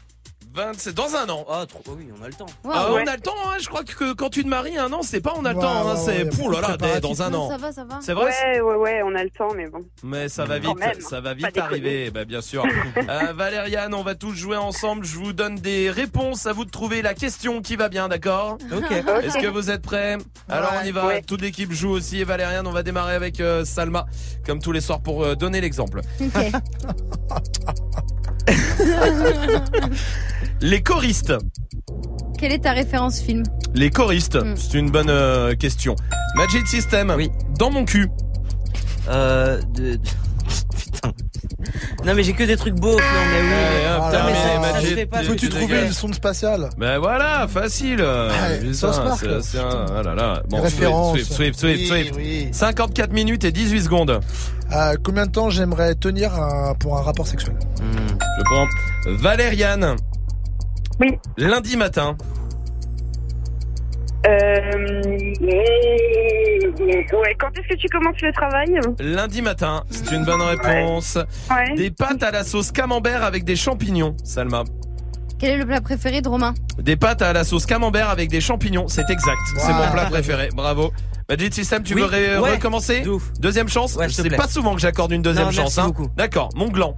27 0.55 0.95
dans 0.95 1.15
un 1.17 1.29
an. 1.29 1.45
Ah, 1.51 1.67
trop, 1.69 1.83
oui, 1.99 2.09
on 2.19 2.25
a 2.25 2.29
le 2.29 2.33
temps. 2.33 2.47
Ah, 2.65 2.91
Ouais. 2.91 3.03
On 3.05 3.07
a 3.07 3.15
le 3.17 3.21
temps, 3.21 3.35
hein, 3.47 3.57
je 3.61 3.67
crois 3.69 3.85
que 3.85 4.15
quand 4.15 4.31
tu 4.31 4.43
te 4.43 4.49
maries 4.49 4.79
un 4.79 4.91
an, 4.91 5.01
c'est 5.03 5.21
pas 5.21 5.35
on 5.37 5.45
a 5.45 5.51
le 5.53 5.59
Ouais, 5.59 5.63
temps, 5.63 5.89
hein, 5.91 5.95
ouais, 5.97 6.01
c'est 6.03 6.25
pour 6.35 6.51
là 6.51 6.63
là, 6.81 6.99
dans 7.01 7.21
un 7.23 7.35
an. 7.35 7.51
ça 7.51 7.59
va, 7.59 7.73
ça 7.73 7.85
va. 7.85 7.99
C'est 8.01 8.15
vrai 8.15 8.31
Ouais, 8.55 8.61
ouais, 8.63 8.75
ouais, 8.77 9.01
on 9.05 9.15
a 9.15 9.23
le 9.23 9.29
temps, 9.29 9.53
mais 9.55 9.69
bon. 9.69 9.85
Mais 10.03 10.31
ça 10.31 10.47
va 10.47 10.59
vite, 10.59 10.79
même, 10.79 10.99
ça 11.03 11.21
va 11.21 11.35
vite 11.35 11.59
arriver, 11.59 12.11
bah, 12.11 12.25
bien 12.25 12.41
sûr. 12.41 12.65
Euh, 12.97 13.33
Valériane, 13.35 13.93
on 13.93 14.03
va 14.03 14.15
tous 14.15 14.33
jouer 14.33 14.57
ensemble. 14.57 15.05
Je 15.05 15.17
vous 15.17 15.33
donne 15.35 15.57
des 15.57 15.91
réponses. 15.91 16.47
À 16.47 16.53
vous 16.55 16.65
de 16.65 16.71
trouver 16.71 17.03
la 17.03 17.13
question 17.13 17.61
qui 17.61 17.77
va 17.77 17.91
bien, 17.91 18.09
d'accord 18.09 18.57
Ok. 18.75 18.91
Est-ce 18.91 19.37
que 19.39 19.47
vous 19.49 19.71
êtes 19.71 19.83
prêts 19.83 20.17
Alors 20.49 20.73
on 20.83 20.87
y 20.87 20.91
va. 20.91 21.07
Ouais. 21.07 21.23
Toute 21.23 21.43
l'équipe 21.43 21.71
joue 21.73 21.91
aussi. 21.91 22.21
Et 22.21 22.25
Valériane, 22.25 22.67
on 22.67 22.73
va 22.73 22.83
démarrer 22.83 23.15
avec 23.15 23.41
euh, 23.41 23.65
Salma, 23.67 24.07
comme 24.47 24.61
tous 24.63 24.73
les 24.73 24.81
soirs 24.81 25.03
pour 25.03 25.23
euh, 25.23 25.35
donner 25.35 25.61
l'exemple. 25.61 26.01
Ok. 26.21 26.33
Les 30.61 30.83
choristes. 30.83 31.35
Quelle 32.39 32.53
est 32.53 32.61
ta 32.61 32.73
référence 32.73 33.21
film 33.21 33.43
Les 33.75 33.91
choristes, 33.91 34.37
Mm. 34.37 34.55
c'est 34.57 34.79
une 34.79 34.91
bonne 34.91 35.11
euh, 35.11 35.55
question. 35.55 35.97
Magic 36.37 36.67
System. 36.67 37.13
Oui. 37.17 37.31
Dans 37.59 37.71
mon 37.71 37.85
cul. 37.85 38.09
Euh, 39.09 39.61
de, 39.75 39.93
de- 39.97 39.97
Putain. 39.97 40.11
Non, 42.07 42.15
mais 42.15 42.23
j'ai 42.23 42.33
que 42.35 42.45
des 42.45 42.57
trucs 42.57 42.75
beaux. 42.75 42.93
Non, 42.93 42.97
mais 42.97 43.41
oui. 43.43 43.53
Allez, 43.53 43.87
hop, 43.97 44.01
Oh 44.01 44.05
là 44.05 44.11
terminé, 44.13 44.39
là. 44.39 44.73
ça 44.73 44.81
se 44.81 44.87
fait 44.87 45.07
pas, 45.07 45.21
Tu- 45.23 45.27
Peux-tu 45.27 45.49
tu 45.49 45.49
trouver 45.49 45.87
une 45.87 45.93
sonde 45.93 46.15
spatiale? 46.15 46.71
Ben 46.79 46.99
voilà, 46.99 47.47
facile. 47.49 48.01
Ouais, 48.01 48.59
Putain, 48.61 48.93
c'est- 48.93 49.41
c'est 49.43 49.59
un- 49.59 49.87
ah 49.99 50.03
là 50.05 50.15
là. 50.15 50.43
Bon, 50.49 50.63
Référence. 50.63 51.17
Swift, 51.19 51.33
Swift, 51.33 51.59
Swift, 51.59 51.81
Oui, 51.81 51.87
Swift. 51.89 52.13
oui. 52.17 52.49
54 52.53 53.13
minutes 53.13 53.45
et 53.45 53.51
18 53.53 53.83
secondes. 53.83 54.21
Euh, 54.73 54.95
combien 55.05 55.27
de 55.27 55.33
temps 55.33 55.51
j'aimerais 55.51 55.95
tenir 55.97 56.35
un- 56.35 56.75
pour 56.75 56.97
un 56.97 57.03
rapport 57.03 57.27
sexuel? 57.27 57.57
Hmm. 57.81 58.17
Je 58.39 58.45
prends 58.45 58.67
Valériane. 59.19 59.97
Oui. 61.01 61.19
Lundi 61.37 61.77
matin. 61.77 62.17
Euh... 64.29 64.61
Ouais, 67.13 67.37
quand 67.39 67.49
est-ce 67.59 67.69
que 67.69 67.81
tu 67.81 67.89
commences 67.89 68.21
le 68.23 68.33
travail 68.33 68.79
Lundi 69.01 69.43
matin, 69.43 69.85
c'est 69.91 70.11
une 70.15 70.25
bonne 70.25 70.43
réponse. 70.43 71.19
Ouais. 71.51 71.75
Des 71.77 71.91
pâtes 71.91 72.23
à 72.23 72.31
la 72.31 72.45
sauce 72.45 72.73
camembert 72.73 73.23
avec 73.25 73.45
des 73.45 73.57
champignons, 73.57 74.15
Salma. 74.25 74.65
Quel 75.39 75.51
est 75.53 75.57
le 75.59 75.67
plat 75.67 75.81
préféré 75.81 76.23
de 76.23 76.29
Romain 76.29 76.55
Des 76.79 76.97
pâtes 76.97 77.23
à 77.23 77.33
la 77.33 77.45
sauce 77.45 77.67
camembert 77.67 78.09
avec 78.11 78.29
des 78.31 78.41
champignons, 78.41 78.89
c'est 78.89 79.09
exact. 79.11 79.39
C'est 79.59 79.73
mon 79.73 79.91
plat 79.91 80.07
préféré. 80.07 80.49
Bravo. 80.55 80.93
Magic 81.29 81.53
System, 81.55 81.83
tu 81.83 81.95
Oui, 81.95 82.01
veux 82.03 82.07
ré- 82.07 82.39
ouais, 82.39 82.53
recommencer 82.53 83.01
de 83.03 83.11
ouf. 83.11 83.33
Deuxième 83.41 83.69
chance 83.69 83.97
Ouais, 83.97 84.09
C'est 84.09 84.29
pas 84.37 84.47
souvent 84.49 84.75
que 84.75 84.81
j'accorde 84.81 85.13
une 85.13 85.23
deuxième 85.23 85.47
Non, 85.47 85.51
chance. 85.51 85.77
merci 85.77 85.81
hein. 85.81 85.87
beaucoup. 85.89 86.09
D'accord, 86.17 86.51
mon 86.55 86.69
gland. 86.69 86.95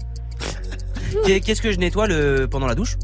Qu'est- 1.25 1.41
Qu'est-ce 1.41 1.63
que 1.63 1.73
je 1.73 1.79
nettoie 1.79 2.07
le... 2.07 2.47
pendant 2.51 2.67
la 2.67 2.75
douche 2.75 2.97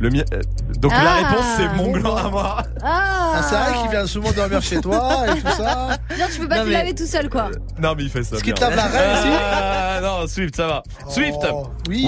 Le 0.00 0.10
mien. 0.10 0.22
euh, 0.32 0.40
Donc 0.78 0.92
la 0.92 0.98
Ah. 1.00 1.14
réponse 1.28 1.44
c'est 1.56 1.68
mon 1.74 1.90
gland 1.90 2.14
à 2.16 2.30
moi. 2.30 2.62
Ah, 2.82 3.32
Ah, 3.34 3.42
c'est 3.42 3.56
vrai 3.56 3.72
qu'il 3.82 3.90
vient 3.90 4.06
souvent 4.06 4.30
dormir 4.32 4.62
chez 4.62 4.80
toi 4.80 5.24
et 5.28 5.40
tout 5.40 5.48
ça. 5.56 5.88
Non, 6.18 6.24
tu 6.32 6.40
peux 6.40 6.48
pas 6.48 6.56
Non, 6.58 6.62
te 6.62 6.66
mais- 6.68 6.72
laver 6.74 6.94
tout 6.94 7.06
seul, 7.06 7.28
quoi. 7.28 7.50
Non 7.80 7.94
mais 7.96 8.04
il 8.04 8.10
fait 8.10 8.22
ça. 8.22 8.36
Est-ce 8.36 8.44
qu'il 8.44 8.54
bien. 8.54 8.68
te 8.68 8.74
lave 8.74 8.76
la 8.76 8.86
reine 8.98 9.18
aussi 9.18 9.28
Ah 9.42 9.98
non, 10.02 10.26
Swift, 10.28 10.54
ça 10.56 10.66
va. 10.68 10.82
Swift. 11.08 11.38
Oh, 11.52 11.66
Oui. 11.88 12.04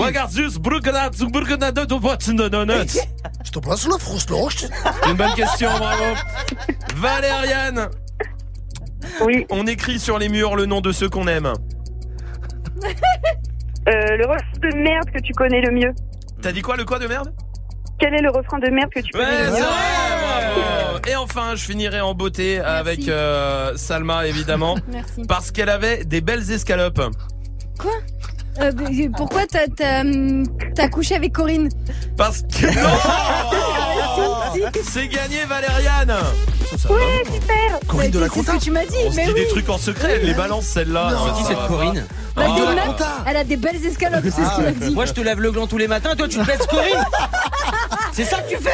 De 1.86 1.94
Watson, 1.94 2.36
Je 3.44 3.50
te 3.50 3.58
place 3.58 3.86
la. 3.88 3.96
C'est 5.02 5.10
une 5.10 5.16
bonne 5.16 5.34
question, 5.34 5.68
bravo. 5.78 6.04
Valériane. 6.96 7.88
Oui. 9.22 9.46
On 9.50 9.66
écrit 9.66 9.98
sur 9.98 10.18
les 10.18 10.28
murs 10.28 10.56
le 10.56 10.66
nom 10.66 10.80
de 10.80 10.92
ceux 10.92 11.08
qu'on 11.08 11.26
aime. 11.26 11.46
Euh, 11.46 11.54
le 14.16 14.26
refrain 14.26 14.70
de 14.70 14.76
merde 14.76 15.10
que 15.12 15.20
tu 15.22 15.32
connais 15.32 15.60
le 15.60 15.72
mieux. 15.72 15.92
T'as 16.42 16.52
dit 16.52 16.62
quoi, 16.62 16.76
le 16.76 16.84
quoi 16.84 16.98
de 16.98 17.06
merde? 17.06 17.32
Quel 18.00 18.14
est 18.14 18.22
le 18.22 18.30
refrain 18.30 18.58
de 18.58 18.68
merde 18.70 18.90
que 18.90 19.00
tu 19.00 19.16
Ouais, 19.16 19.44
vrai, 19.46 19.60
bravo. 19.60 21.00
Et 21.08 21.16
enfin, 21.16 21.54
je 21.54 21.64
finirai 21.64 22.00
en 22.00 22.14
beauté 22.14 22.58
avec 22.58 23.08
euh, 23.08 23.76
Salma, 23.76 24.26
évidemment. 24.26 24.76
Merci. 24.90 25.22
Parce 25.28 25.50
qu'elle 25.50 25.68
avait 25.68 26.04
des 26.04 26.20
belles 26.20 26.50
escalopes. 26.50 27.02
Quoi? 27.78 27.92
Euh, 28.60 28.72
pourquoi 29.16 29.46
t'as 29.46 29.68
t'as, 29.68 30.00
hum, 30.00 30.44
t'as 30.74 30.88
couché 30.88 31.14
avec 31.14 31.32
Corinne? 31.32 31.68
Parce 32.16 32.42
que... 32.42 32.66
Non 34.20 34.72
C'est 34.82 35.08
gagné, 35.08 35.44
Valériane 35.48 36.14
Oui, 36.88 37.32
super 37.34 37.78
Corinne 37.86 38.10
de 38.10 38.18
la 38.20 38.28
C'est 38.28 38.42
ce 38.42 38.50
que 38.50 38.56
tu 38.58 38.70
m'as 38.70 38.84
dit, 38.86 38.94
On 39.06 39.10
se 39.10 39.16
mais 39.16 39.24
dit 39.26 39.32
oui 39.34 39.40
des 39.40 39.48
trucs 39.48 39.68
en 39.68 39.78
secret, 39.78 40.18
elle 40.20 40.26
les 40.26 40.34
balance 40.34 40.64
celle-là. 40.64 41.10
Non. 41.12 41.26
Ça, 41.26 41.32
Qui 41.36 41.42
ça 41.42 41.48
cette 41.48 41.66
Corinne 41.68 42.06
Bah, 42.36 42.42
Ah, 42.46 42.52
c'est 42.56 42.62
ouais. 42.62 42.68
une 42.68 42.74
meuf, 42.74 42.86
Conta. 42.86 43.06
elle 43.26 43.36
a 43.36 43.44
des 43.44 43.56
belles 43.56 43.84
escalopes, 43.86 44.20
c'est 44.24 44.30
ce 44.30 44.54
qu'il 44.54 44.64
m'a 44.64 44.70
dit. 44.72 44.94
Moi, 44.94 45.04
je 45.06 45.12
te 45.12 45.20
lave 45.20 45.40
le 45.40 45.52
gland 45.52 45.66
tous 45.66 45.78
les 45.78 45.88
matins, 45.88 46.14
toi, 46.16 46.28
tu 46.28 46.38
te 46.38 46.44
baisses 46.46 46.66
Corinne 46.66 47.04
C'est 48.12 48.24
ça 48.24 48.40
que 48.42 48.48
tu 48.50 48.56
fais 48.56 48.70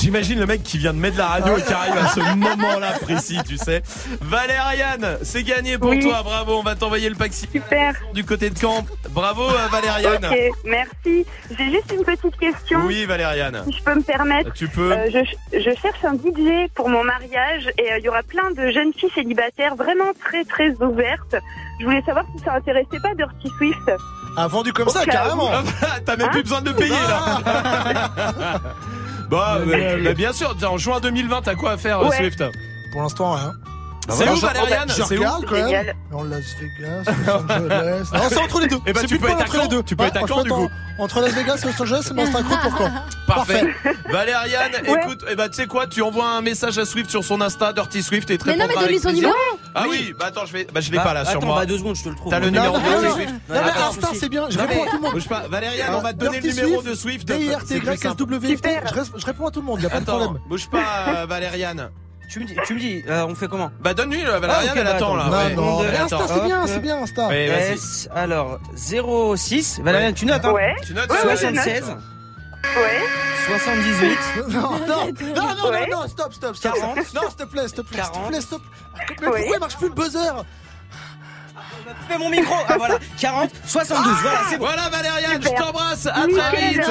J'imagine 0.00 0.38
le 0.40 0.46
mec 0.46 0.62
qui 0.62 0.78
vient 0.78 0.92
de 0.94 0.98
mettre 0.98 1.18
la 1.18 1.26
radio 1.26 1.56
et 1.56 1.62
qui 1.62 1.72
arrive 1.72 1.96
à 1.98 2.08
ce 2.08 2.20
moment-là 2.36 2.92
précis, 3.00 3.38
tu 3.46 3.56
sais. 3.56 3.82
Valériane, 4.20 5.18
c'est 5.22 5.42
gagné 5.42 5.76
pour 5.76 5.90
Oui. 5.90 6.00
toi, 6.00 6.22
bravo, 6.22 6.58
on 6.58 6.62
va 6.62 6.74
t'envoyer 6.76 7.08
le 7.08 7.16
pack 7.16 7.32
Super 7.34 7.94
du 8.14 8.24
côté 8.24 8.48
de 8.50 8.56
Caen. 8.56 8.86
Bravo 9.10 9.42
euh, 9.42 9.66
Valériane. 9.70 10.24
Ok, 10.24 10.38
merci. 10.64 11.26
J'ai 11.50 11.70
juste 11.70 11.92
une 11.92 12.04
petite 12.04 12.36
question. 12.38 12.80
Oui 12.86 13.04
Valériane, 13.06 13.62
Si 13.66 13.72
je 13.76 13.82
peux 13.82 13.94
me 13.94 14.02
permettre. 14.02 14.52
tu 14.54 14.68
peux. 14.68 14.92
Euh, 14.92 15.10
je, 15.12 15.58
je 15.58 15.70
cherche 15.80 16.04
un 16.04 16.14
DJ 16.14 16.70
pour 16.74 16.88
mon 16.88 17.04
mariage 17.04 17.68
et 17.78 17.92
euh, 17.92 17.98
il 17.98 18.04
y 18.04 18.08
aura 18.08 18.22
plein 18.22 18.50
de 18.52 18.70
jeunes 18.70 18.92
filles 18.94 19.10
célibataires 19.14 19.74
vraiment 19.76 20.12
très 20.24 20.44
très 20.44 20.70
ouvertes. 20.82 21.36
Je 21.80 21.84
voulais 21.84 22.02
savoir 22.06 22.24
si 22.36 22.42
ça 22.44 22.54
intéressait 22.54 23.00
pas 23.02 23.14
Dirty 23.14 23.48
Swift. 23.58 23.90
Ah, 24.36 24.46
vendu 24.46 24.72
comme 24.72 24.88
ça, 24.88 25.04
carrément. 25.06 25.50
Ah, 25.52 25.62
bah, 25.62 25.86
T'as 26.04 26.16
même 26.16 26.30
plus 26.30 26.42
besoin 26.42 26.62
de 26.62 26.72
payer 26.72 26.90
là. 26.90 28.60
Bah, 29.30 29.58
Mais- 29.64 29.74
euh, 29.94 30.02
bah, 30.04 30.14
bien 30.14 30.32
sûr, 30.32 30.56
en 30.68 30.76
juin 30.76 30.98
2020, 30.98 31.42
t'as 31.42 31.54
quoi 31.54 31.72
à 31.72 31.76
faire 31.76 32.00
euh, 32.00 32.08
Ouais. 32.08 32.16
Swift? 32.16 32.42
Pour 32.92 33.02
l'instant, 33.02 33.32
rien. 33.34 33.52
C'est 34.10 34.24
voilà, 34.24 34.32
où 34.32 34.36
Valériane 34.40 34.88
C'est 34.88 35.18
où 35.18 35.22
quand 35.46 35.52
même. 35.52 35.92
En 36.12 36.22
Las 36.24 36.44
Vegas, 36.60 37.04
Los 37.26 37.32
Angeles. 37.52 38.08
Non, 38.12 38.20
c'est 38.28 38.38
entre 38.38 38.60
les 38.60 38.66
deux. 38.66 38.78
Eh 38.86 38.92
ben, 38.92 39.00
C'est 39.00 39.06
tu 39.06 39.18
plus 39.18 39.20
peux 39.20 39.26
pas 39.26 39.32
être 39.32 39.40
à 39.40 39.44
entre 39.44 39.62
les 39.62 39.68
deux. 39.68 39.82
Tu 39.82 39.96
peux 39.96 40.04
être 40.04 40.16
à 40.16 40.26
Caen, 40.26 40.42
du 40.42 40.50
coup. 40.50 40.68
Entre 40.98 41.20
Las 41.20 41.32
Vegas 41.32 41.60
et 41.62 41.66
Los 41.66 41.82
Angeles, 41.82 42.00
c'est 42.02 42.14
c'est 42.14 42.36
un 42.36 42.42
croûte 42.42 42.60
pour 42.62 42.74
quand 42.76 42.90
Parfait. 43.26 43.62
Valériane, 44.10 44.72
écoute, 44.84 45.24
eh 45.30 45.34
ben, 45.36 45.48
tu 45.48 45.54
sais 45.54 45.66
quoi, 45.66 45.86
tu 45.86 46.02
envoies 46.02 46.28
un 46.28 46.42
message 46.42 46.78
à 46.78 46.84
Swift 46.84 47.08
sur 47.10 47.24
son 47.24 47.40
Insta, 47.40 47.72
Dirty 47.72 48.02
Swift, 48.02 48.28
et 48.30 48.38
te 48.38 48.46
Mais 48.46 48.56
non, 48.56 48.66
mais 48.68 48.74
donne-lui 48.74 48.98
son 48.98 49.12
numéro. 49.12 49.32
Ah 49.74 49.84
oui, 49.88 50.12
bah 50.18 50.26
attends, 50.28 50.46
je 50.46 50.52
vais, 50.52 50.66
bah 50.74 50.80
je 50.80 50.90
l'ai 50.90 50.96
Bah, 50.96 51.04
pas 51.04 51.14
là 51.14 51.24
sur 51.24 51.36
attends, 51.38 51.46
moi. 51.46 51.56
bah, 51.60 51.66
deux 51.66 51.78
secondes, 51.78 51.94
je 51.96 52.02
te 52.04 52.08
le 52.08 52.16
trouve. 52.16 52.30
T'as 52.32 52.40
le 52.40 52.50
numéro 52.50 52.76
de 52.76 52.82
Swift 52.82 53.28
non, 53.30 53.36
mais 53.48 53.58
Attends, 53.58 53.88
Insta, 53.90 54.08
c'est 54.14 54.28
bien, 54.28 54.46
je 54.50 54.58
réponds 54.58 54.82
à 54.82 54.86
tout 54.90 54.96
le 54.96 55.02
monde. 55.02 55.12
bouge 55.12 55.28
pas. 55.28 55.44
Valériane, 55.48 55.94
on 55.94 56.00
va 56.00 56.12
te 56.12 56.18
donner 56.18 56.40
le 56.40 56.48
numéro 56.48 56.82
Swift, 56.82 56.88
de 56.88 56.94
Swift. 56.94 57.28
D-I-R-T-Y, 57.28 57.66
C'est 57.68 57.78
plus 57.80 57.96
simple. 57.96 58.22
S-W-F-T. 58.22 58.80
Je 58.88 58.94
reste- 58.94 59.12
Je 59.16 59.26
réponds 59.26 59.46
à 59.46 59.50
tout 59.52 59.60
le 59.60 59.66
monde, 59.66 59.80
y 59.80 59.86
a 59.86 59.90
pas 59.90 59.98
de 59.98 60.02
Attends, 60.02 60.18
problème. 60.18 60.42
bouge 60.48 60.68
pas, 60.68 61.24
Valériane. 61.26 61.90
Tu 62.30 62.38
me 62.38 62.44
dis, 62.44 62.54
tu 62.64 62.74
me 62.74 62.78
dis 62.78 63.04
euh, 63.08 63.26
on 63.26 63.34
fait 63.34 63.48
comment 63.48 63.72
Bah 63.80 63.92
donne-lui, 63.92 64.24
euh, 64.24 64.38
Valériane, 64.38 64.68
Ah, 64.70 64.78
elle 64.78 64.84
bah, 64.84 64.94
attend 64.94 65.16
là. 65.16 65.24
attends. 65.24 65.36
ouais. 65.48 65.54
Non, 65.56 65.62
non, 65.62 65.82
mais 65.82 65.98
Insta, 65.98 66.18
c'est 66.28 66.44
bien, 66.44 66.66
c'est 66.66 66.78
bien, 66.78 67.02
Insta. 67.02 67.34
S, 67.36 68.08
alors 68.14 68.60
06, 68.76 69.80
Valériane, 69.82 70.14
tu 70.14 70.26
notes 70.26 70.44
hein 70.44 70.52
Ouais. 70.52 70.76
Tu 70.86 70.94
notes 70.94 71.10
Ouais, 71.10 71.16
ça 71.18 71.26
ouais, 71.26 71.32
je 71.36 71.40
76, 71.40 71.88
note. 71.88 71.98
Ouais. 72.76 73.00
78, 73.58 74.18
Non, 74.50 74.60
non, 74.60 74.76
non, 75.34 75.70
non, 75.72 75.86
non, 76.02 76.08
stop, 76.08 76.32
stop, 76.32 76.54
stop. 76.54 76.74
40. 76.74 76.96
Non, 76.96 77.02
s'il 77.02 77.36
te 77.36 77.44
plaît, 77.44 77.66
s'il 77.66 77.76
te 77.78 77.82
plaît, 77.82 78.02
s'il 78.02 78.10
te 78.10 78.14
40. 78.14 78.28
plaît, 78.28 78.40
stop. 78.40 78.62
Mais 78.96 79.14
pourquoi 79.16 79.40
il 79.40 79.58
marche 79.58 79.76
plus 79.76 79.88
le 79.88 79.94
buzzer 79.94 80.32
fais 82.08 82.18
mon 82.18 82.28
micro 82.28 82.54
Ah 82.68 82.74
voilà, 82.78 82.98
40, 83.18 83.50
72, 83.66 84.12
voilà, 84.22 84.38
c'est 84.48 84.58
bon. 84.58 84.64
Voilà 84.66 84.88
Valériane, 84.88 85.42
je 85.42 85.48
Super. 85.48 85.64
t'embrasse, 85.66 86.06
à 86.06 86.12
très 86.26 86.70
vite. 86.70 86.90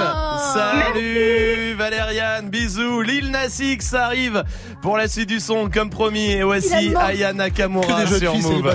Salut 0.53 1.73
Valériane, 1.75 2.49
bisous. 2.49 3.01
Lil 3.01 3.31
Nas 3.31 3.59
X 3.59 3.93
arrive 3.93 4.43
pour 4.81 4.97
la 4.97 5.07
suite 5.07 5.29
du 5.29 5.39
son 5.39 5.69
comme 5.69 5.89
promis 5.89 6.31
et 6.31 6.43
voici 6.43 6.69
Finalement. 6.69 6.99
Aya 6.99 7.31
Que 7.31 7.37
Nakamura 7.37 8.03
des 8.03 8.07
jeunes 8.07 8.19
sur 8.41 8.51
Move. 8.51 8.65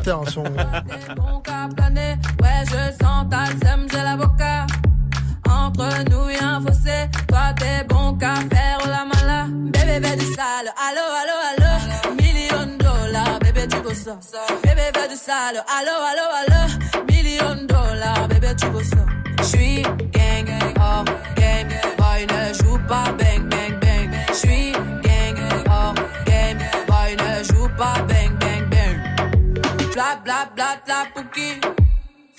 ouais, 2.43 2.64
je 2.66 3.05
sens 3.05 3.27
ta 3.31 3.47
sème, 3.66 3.87
j'ai 3.91 4.03
l'avocat. 4.03 4.66
Entre 5.49 6.11
nous 6.11 6.31
y 6.31 6.37
a 6.37 6.49
un 6.57 6.61
fossé, 6.61 7.09
toi 7.29 7.53
t'es 7.59 7.85
bon 7.89 8.14
qu'à 8.14 8.35
faire 8.35 8.79
la 8.87 9.05
mala. 9.05 9.47
Bébé, 9.51 10.07
fais 10.07 10.16
du 10.16 10.27
sale, 10.27 10.72
allo, 10.77 11.05
allo, 11.20 11.37
allo. 11.57 11.74
Ça. 13.95 14.19
Bébé, 14.63 15.09
du 15.09 15.17
sale, 15.17 15.63
allo, 15.69 15.97
allo, 16.11 16.27
allo. 16.41 17.05
Million 17.09 17.67
dollars, 17.67 18.29
bébé, 18.29 18.55
tu 18.57 18.67
veux 18.67 18.83
ça. 18.83 19.05
J'suis 19.43 19.83
gang, 19.83 20.49
hors 20.81 21.05
game, 21.37 21.69
boy, 21.97 22.27
ne 22.27 22.55
joue 22.55 22.79
pas 22.89 23.13
bang, 23.19 23.49
bang, 23.49 23.79
bang. 23.81 24.11
J'suis 24.33 24.73
gang, 24.73 25.39
hors 25.69 25.95
game, 26.27 26.59
boy, 26.87 27.17
ne 27.17 27.45
joue 27.45 27.69
pas 27.77 28.03
bang, 28.09 28.37
bang, 28.39 28.69
bang. 28.71 29.93
Bla 29.93 30.17
bla 30.25 30.49
bla 30.55 30.77
bla 30.85 31.07
pouki. 31.15 31.61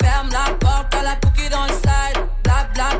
Ferme 0.01 0.29
la 0.31 0.53
porte 0.55 0.93
à 0.95 1.03
la 1.03 1.15
pouki 1.15 1.49
dans 1.49 1.63
le 1.63 1.73
side. 1.73 2.21
Bla 2.43 2.67
bla 2.73 2.99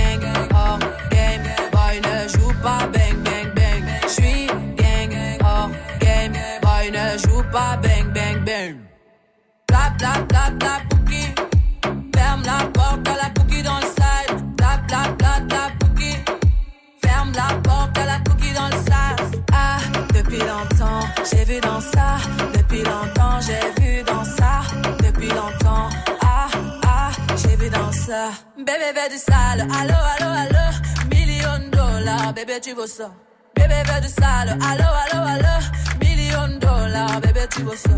hors 0.53 0.79
game. 1.09 1.43
Boy 1.71 2.01
ne 2.01 2.27
joue 2.29 2.53
pas 2.61 2.87
bang 2.93 3.17
bang 3.23 3.49
bang. 3.55 3.83
J'suis 4.07 4.47
gang, 4.77 5.13
hors 5.43 5.69
game. 5.99 6.33
Boy 6.61 6.91
ne 6.91 7.17
joue 7.17 7.43
pas 7.51 7.77
bang 7.77 8.11
bang 8.13 8.43
bang. 8.45 8.75
Ferme 12.15 12.43
la 12.45 12.65
porte 12.73 13.07
à 13.07 13.15
la 13.15 13.29
pouki 13.29 13.61
dans 13.63 13.77
le 13.77 13.85
side. 13.85 14.37
Ferme 17.03 17.31
la 17.35 17.53
porte 17.61 17.97
à 17.97 18.05
la 18.05 18.19
pouki 18.19 18.53
dans 18.53 18.67
le 18.67 18.73
sas. 18.73 19.31
Ah, 19.51 19.77
depuis 20.13 20.39
longtemps, 20.39 21.05
j'ai 21.29 21.43
vu 21.45 21.59
dans 21.59 21.81
ça. 21.81 22.17
Depuis 22.53 22.83
longtemps, 22.83 23.39
j'ai 23.41 23.81
vu 23.81 24.03
dans 24.03 24.23
ça. 24.23 24.61
Depuis 25.03 25.29
longtemps, 25.29 25.89
ça. 28.11 28.31
Bébé, 28.57 28.89
fais 28.93 29.09
du 29.09 29.17
sale. 29.17 29.61
Allo, 29.79 29.99
allo, 30.13 30.29
allo. 30.43 30.65
Million 31.11 31.59
dollars, 31.71 32.33
bébé, 32.33 32.59
tu 32.61 32.73
veux 32.73 32.87
ça. 32.87 33.09
Bébé, 33.55 33.79
fais 33.85 34.01
du 34.01 34.09
sale. 34.09 34.49
Allo, 34.69 34.89
allo, 35.03 35.19
allo. 35.33 35.55
Million 36.01 36.49
dollars, 36.59 37.21
bébé, 37.21 37.43
tu 37.53 37.61
veux 37.63 37.77
ça. 37.85 37.95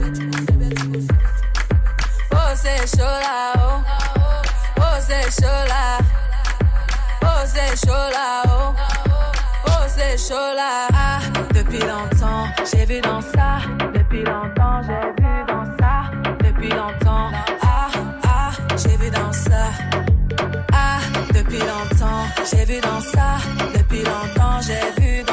Oh, 2.32 2.52
c'est 2.56 2.86
chaud 2.96 3.18
là, 3.28 3.54
oh. 3.58 3.82
Oh, 4.78 4.98
c'est 5.08 5.30
chaud 5.40 5.64
là. 5.74 5.86
Oh, 7.24 7.44
c'est 7.54 7.76
chaud 7.84 8.08
là, 8.18 8.44
oh. 8.46 8.74
Oh, 9.68 9.84
c'est 9.88 10.18
chaud 10.18 10.54
là. 10.60 10.88
Ah, 10.94 11.20
depuis 11.56 11.84
longtemps, 11.92 12.46
j'ai 12.72 12.86
vu 12.86 13.02
dans 13.02 13.22
ça. 13.22 13.50
Depuis 13.96 14.24
longtemps, 14.24 14.80
j'ai 14.88 15.24
vu 15.24 15.32
dans 15.48 15.66
ça. 15.80 15.96
Depuis 16.46 16.70
longtemps, 16.70 17.30
ah, 17.64 17.88
ah, 18.26 18.52
j'ai 18.78 18.96
vu 18.98 19.10
dans 19.10 19.34
ça. 19.34 19.93
Depuis 21.54 21.68
longtemps, 21.68 22.26
j'ai 22.50 22.66
vu 22.66 22.82
dans 22.82 23.00
ça. 23.00 23.38
Depuis 23.76 24.00
longtemps, 24.00 24.60
j'ai 24.62 25.02
vu 25.02 25.24
dans 25.24 25.33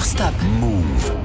never 0.00 0.06
stop. 0.06 0.34
Move. 0.60 1.16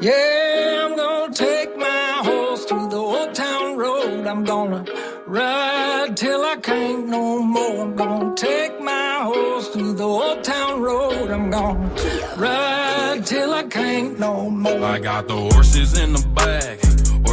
Yeah, 0.00 0.84
I'm 0.84 0.96
gonna 0.96 1.32
take 1.32 1.76
my 1.76 2.20
horse 2.24 2.64
to 2.66 2.88
the 2.88 2.96
old 2.96 3.34
town 3.34 3.76
road. 3.76 4.26
I'm 4.26 4.44
gonna 4.44 4.84
ride 5.26 6.16
till 6.16 6.42
I 6.44 6.56
can't 6.56 7.08
no 7.08 7.40
more. 7.40 7.82
I'm 7.82 7.96
gonna 7.96 8.34
take 8.34 8.80
my 8.80 9.20
horse 9.22 9.68
to 9.70 9.92
the 9.92 10.04
old 10.04 10.42
town 10.42 10.80
road. 10.80 11.30
I'm 11.30 11.50
gonna 11.50 11.88
ride 12.36 13.22
till 13.24 13.52
I 13.54 13.62
can't 13.64 14.18
no 14.18 14.50
more. 14.50 14.84
I 14.84 14.98
got 14.98 15.28
the 15.28 15.36
horses 15.36 15.96
in 15.98 16.12
the 16.14 16.26
back, 16.34 16.80
horse 16.82 16.91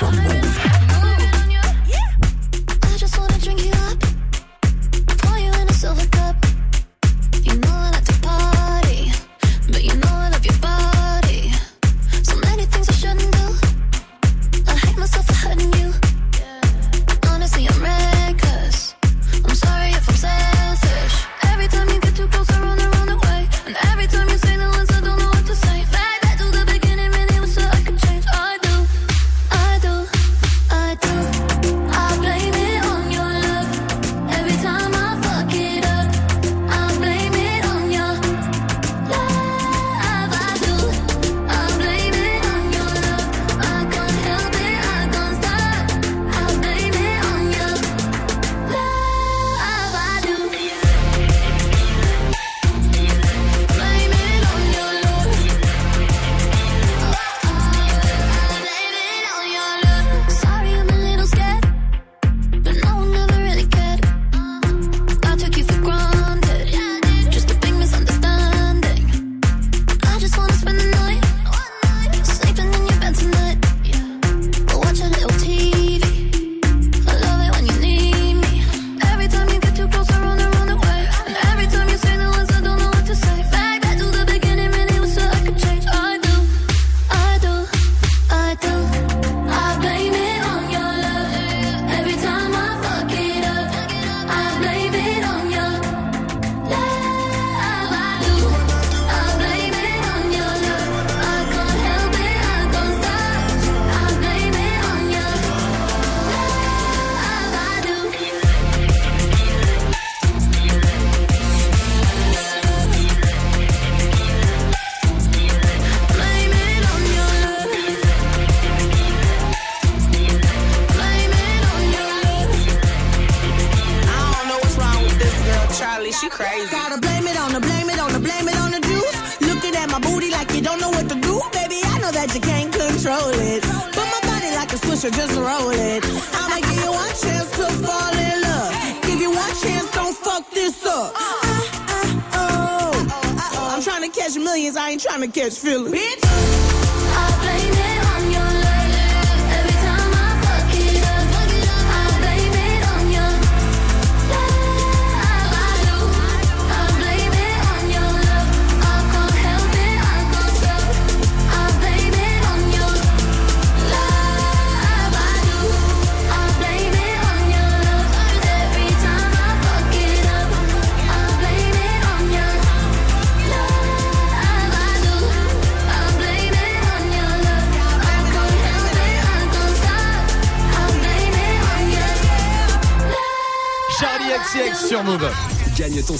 sur 0.00 0.10
Move. 0.12 0.39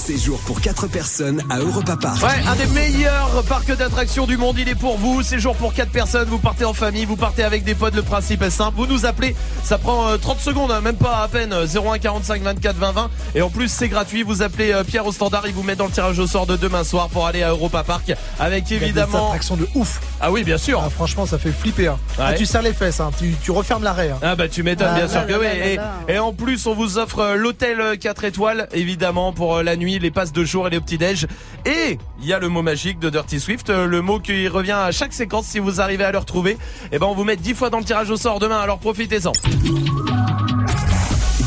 Séjour 0.01 0.39
pour 0.39 0.61
4 0.61 0.87
personnes 0.87 1.43
à 1.49 1.59
Europa 1.59 1.95
Park. 1.95 2.23
Ouais, 2.23 2.43
un 2.47 2.55
des 2.55 2.65
meilleurs 2.73 3.43
parcs 3.47 3.71
d'attractions 3.77 4.25
du 4.25 4.35
monde, 4.35 4.57
il 4.57 4.67
est 4.67 4.75
pour 4.75 4.97
vous. 4.97 5.21
Séjour 5.21 5.55
pour 5.55 5.75
4 5.75 5.91
personnes, 5.91 6.27
vous 6.27 6.39
partez 6.39 6.65
en 6.65 6.73
famille, 6.73 7.05
vous 7.05 7.15
partez 7.15 7.43
avec 7.43 7.63
des 7.63 7.75
potes, 7.75 7.95
le 7.95 8.01
principe 8.01 8.41
est 8.41 8.49
simple. 8.49 8.77
Vous 8.77 8.87
nous 8.87 9.05
appelez, 9.05 9.35
ça 9.71 9.77
prend 9.77 10.09
euh, 10.09 10.17
30 10.17 10.37
secondes, 10.41 10.69
hein, 10.69 10.81
même 10.81 10.97
pas 10.97 11.23
à 11.23 11.29
peine, 11.29 11.53
euh, 11.53 11.65
01 11.65 11.97
45 11.97 12.41
24 12.41 12.75
20 12.75 12.91
20. 12.91 13.09
Et 13.35 13.41
en 13.41 13.49
plus, 13.49 13.71
c'est 13.71 13.87
gratuit, 13.87 14.21
vous 14.21 14.41
appelez 14.41 14.73
euh, 14.73 14.83
Pierre 14.83 15.05
au 15.05 15.13
standard, 15.13 15.43
il 15.47 15.53
vous 15.53 15.63
met 15.63 15.77
dans 15.77 15.85
le 15.85 15.91
tirage 15.91 16.19
au 16.19 16.27
sort 16.27 16.45
de 16.45 16.57
demain 16.57 16.83
soir 16.83 17.07
pour 17.07 17.25
aller 17.25 17.41
à 17.41 17.51
Europa 17.51 17.81
Park 17.85 18.11
avec 18.37 18.69
évidemment... 18.69 19.27
attractions 19.27 19.55
de 19.55 19.65
ouf. 19.75 20.01
Ah 20.19 20.29
oui, 20.29 20.43
bien 20.43 20.57
sûr. 20.57 20.81
Ah, 20.85 20.89
franchement, 20.89 21.25
ça 21.25 21.37
fait 21.37 21.53
flipper. 21.53 21.87
hein. 21.87 21.97
Ah, 22.19 22.33
tu 22.33 22.45
serres 22.45 22.63
les 22.63 22.73
fesses, 22.73 22.99
hein. 22.99 23.11
tu, 23.17 23.33
tu 23.41 23.51
refermes 23.51 23.83
l'arrêt. 23.83 24.09
hein. 24.09 24.19
Ah 24.21 24.35
bah 24.35 24.49
tu 24.49 24.61
m'étonnes 24.61 24.89
Ah, 24.91 24.95
bien 24.95 25.05
là, 25.05 25.09
sûr 25.09 25.25
que 25.25 25.39
oui. 25.39 25.45
Et, 25.47 26.13
et 26.13 26.19
en 26.19 26.33
plus 26.33 26.67
on 26.67 26.73
vous 26.73 26.97
offre 26.97 27.19
euh, 27.19 27.35
l'hôtel 27.35 27.79
euh, 27.79 27.95
4 27.95 28.25
étoiles 28.25 28.67
évidemment 28.73 29.31
pour 29.31 29.55
euh, 29.55 29.63
la 29.63 29.77
nuit, 29.77 29.99
les 29.99 30.11
passes 30.11 30.33
de 30.33 30.43
jour 30.43 30.67
et 30.67 30.69
les 30.69 30.81
petits 30.81 30.97
déj. 30.97 31.27
Et 31.65 31.97
il 32.21 32.27
y 32.27 32.33
a 32.33 32.39
le 32.39 32.49
mot 32.49 32.61
magique 32.61 32.99
de 32.99 33.09
Dirty 33.09 33.39
Swift, 33.39 33.69
euh, 33.69 33.85
le 33.85 34.01
mot 34.01 34.19
qui 34.19 34.47
revient 34.47 34.71
à 34.71 34.91
chaque 34.91 35.13
séquence 35.13 35.45
si 35.45 35.59
vous 35.59 35.81
arrivez 35.81 36.03
à 36.03 36.11
le 36.11 36.17
retrouver. 36.17 36.57
Et 36.91 36.99
ben 36.99 37.07
on 37.07 37.15
vous 37.15 37.23
met 37.23 37.35
10 37.35 37.53
fois 37.53 37.69
dans 37.69 37.79
le 37.79 37.83
tirage 37.83 38.09
au 38.09 38.17
sort 38.17 38.39
demain 38.39 38.59
alors 38.59 38.79
profitez-en. 38.79 39.31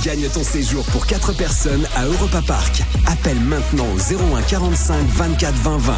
Gagne 0.05 0.29
ton 0.29 0.43
séjour 0.43 0.85
pour 0.87 1.07
4 1.07 1.33
personnes 1.37 1.87
à 1.97 2.05
Europa 2.05 2.43
Park. 2.47 2.83
Appelle 3.07 3.41
maintenant 3.41 3.87
au 3.95 3.99
01 3.99 4.43
45 4.43 5.07
24 5.07 5.55
20 5.55 5.79
20. 5.79 5.95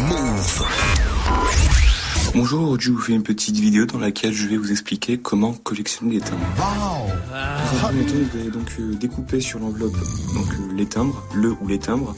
Move. 0.00 1.03
Bonjour, 2.34 2.80
je 2.80 2.90
vous 2.90 2.98
fais 2.98 3.12
une 3.12 3.22
petite 3.22 3.54
vidéo 3.54 3.86
dans 3.86 4.00
laquelle 4.00 4.32
je 4.32 4.48
vais 4.48 4.56
vous 4.56 4.72
expliquer 4.72 5.18
comment 5.18 5.52
collectionner 5.52 6.14
les 6.14 6.20
timbres. 6.20 6.44
Dans 6.58 7.76
un 7.76 7.80
premier 7.80 8.04
temps, 8.04 8.14
vous 8.32 8.40
allez 8.40 8.50
donc 8.50 8.74
euh, 8.80 8.94
découper 8.96 9.40
sur 9.40 9.60
l'enveloppe 9.60 9.94
donc 10.34 10.48
euh, 10.54 10.74
les 10.74 10.86
timbres, 10.86 11.22
le 11.32 11.50
ou 11.60 11.68
les 11.68 11.78
timbres, 11.78 12.12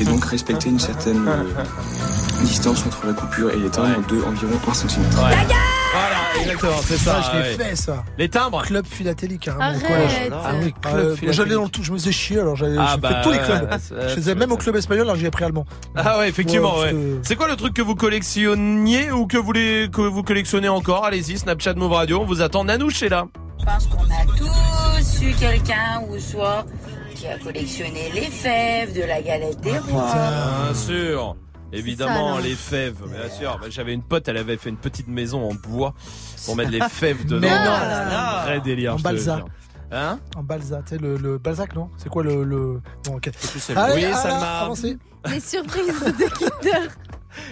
et 0.00 0.04
donc 0.04 0.24
respecter 0.24 0.68
une 0.68 0.80
certaine 0.80 1.28
euh, 1.28 1.44
distance 2.42 2.84
entre 2.86 3.06
la 3.06 3.12
coupure 3.12 3.52
et 3.52 3.58
les 3.58 3.70
timbres 3.70 4.04
de 4.08 4.20
environ 4.22 4.58
1 4.66 4.74
cm. 4.74 5.04
Exactement, 6.40 6.72
c'est 6.82 6.96
ça. 6.96 7.16
Ouais, 7.18 7.22
je 7.24 7.36
l'ai 7.36 7.42
ouais. 7.58 7.64
fait 7.70 7.76
ça. 7.76 8.04
Les 8.18 8.28
timbres 8.28 8.62
Club 8.62 8.86
carrément 9.40 9.60
au 9.64 9.68
Arrête. 9.68 9.82
collège. 9.86 10.10
Ah 10.32 10.52
oui, 10.62 10.74
Ah, 10.84 10.88
club 10.90 10.94
euh, 10.98 11.14
philatélique. 11.16 11.32
J'allais 11.34 11.54
dans 11.54 11.62
le 11.64 11.68
tout, 11.68 11.82
je 11.82 11.92
me 11.92 11.98
faisais 11.98 12.12
chier 12.12 12.40
alors 12.40 12.56
j'allais 12.56 12.76
Ah 12.78 12.92
j'ai 12.94 13.00
bah 13.00 13.08
fait 13.08 13.22
tous 13.22 13.30
les 13.32 13.38
clubs. 13.38 13.70
ouais, 13.70 13.78
je 14.08 14.14
faisais 14.14 14.34
même 14.34 14.52
au 14.52 14.56
club 14.56 14.76
espagnol 14.76 15.04
alors 15.06 15.16
j'ai 15.16 15.26
appris 15.26 15.44
allemand. 15.44 15.64
Ah 15.94 16.18
ouais, 16.18 16.28
effectivement, 16.28 16.78
Ouais, 16.78 16.94
C'est 17.22 17.36
quoi 17.36 17.48
le 17.48 17.56
truc 17.56 17.74
que 17.74 17.82
vous 17.82 17.94
collectionniez 17.94 19.10
ou 19.10 19.26
que 19.26 19.36
vous, 19.36 19.52
les, 19.52 19.88
que 19.92 20.00
vous 20.02 20.22
collectionnez 20.22 20.68
encore? 20.68 21.04
Allez-y, 21.04 21.38
Snapchat 21.38 21.74
Move 21.74 21.92
Radio, 21.92 22.20
on 22.20 22.24
vous 22.26 22.42
attend. 22.42 22.64
Nanouche 22.64 23.02
est 23.02 23.08
là. 23.08 23.26
Je 23.58 23.64
pense 23.64 23.86
qu'on 23.86 24.04
a 24.04 24.36
tous 24.36 25.22
eu 25.22 25.32
quelqu'un 25.32 26.02
ou 26.08 26.18
soit 26.18 26.64
qui 27.14 27.26
a 27.26 27.38
collectionné 27.38 28.10
les 28.14 28.22
fèves 28.30 28.94
de 28.94 29.02
la 29.02 29.22
galette 29.22 29.60
des 29.62 29.78
rois. 29.78 30.06
Bien 30.12 30.74
sûr. 30.74 31.36
Évidemment, 31.72 32.36
ça, 32.36 32.42
les 32.42 32.54
fèves, 32.54 33.02
bien 33.06 33.28
sûr. 33.30 33.58
Bah, 33.60 33.66
J'avais 33.70 33.92
une 33.92 34.02
pote, 34.02 34.28
elle 34.28 34.36
avait 34.36 34.56
fait 34.56 34.70
une 34.70 34.76
petite 34.76 35.08
maison 35.08 35.48
en 35.50 35.54
bois 35.54 35.94
pour 36.44 36.56
mettre 36.56 36.70
les 36.70 36.80
fèves 36.88 37.24
dedans. 37.26 37.40
Mais 37.40 37.48
non. 37.50 37.74
C'est 37.76 38.14
un 38.14 38.42
vrai 38.44 38.60
délire. 38.60 38.94
En 38.94 38.98
balsa. 38.98 39.44
Hein 39.92 40.18
En 40.34 40.42
balsa, 40.42 40.82
tu 40.82 40.96
sais 40.96 40.98
le, 40.98 41.16
le 41.16 41.38
Balzac 41.38 41.74
non 41.76 41.90
C'est 41.96 42.08
quoi 42.08 42.24
le 42.24 42.42
le 42.42 42.80
bon, 43.04 43.16
ok. 43.16 43.30
Allez, 43.76 44.06
Oui, 44.06 44.12
Salma. 44.14 44.68
Les 45.32 45.38
surprises 45.40 45.86
de 46.04 46.28
Kinder. 46.28 46.88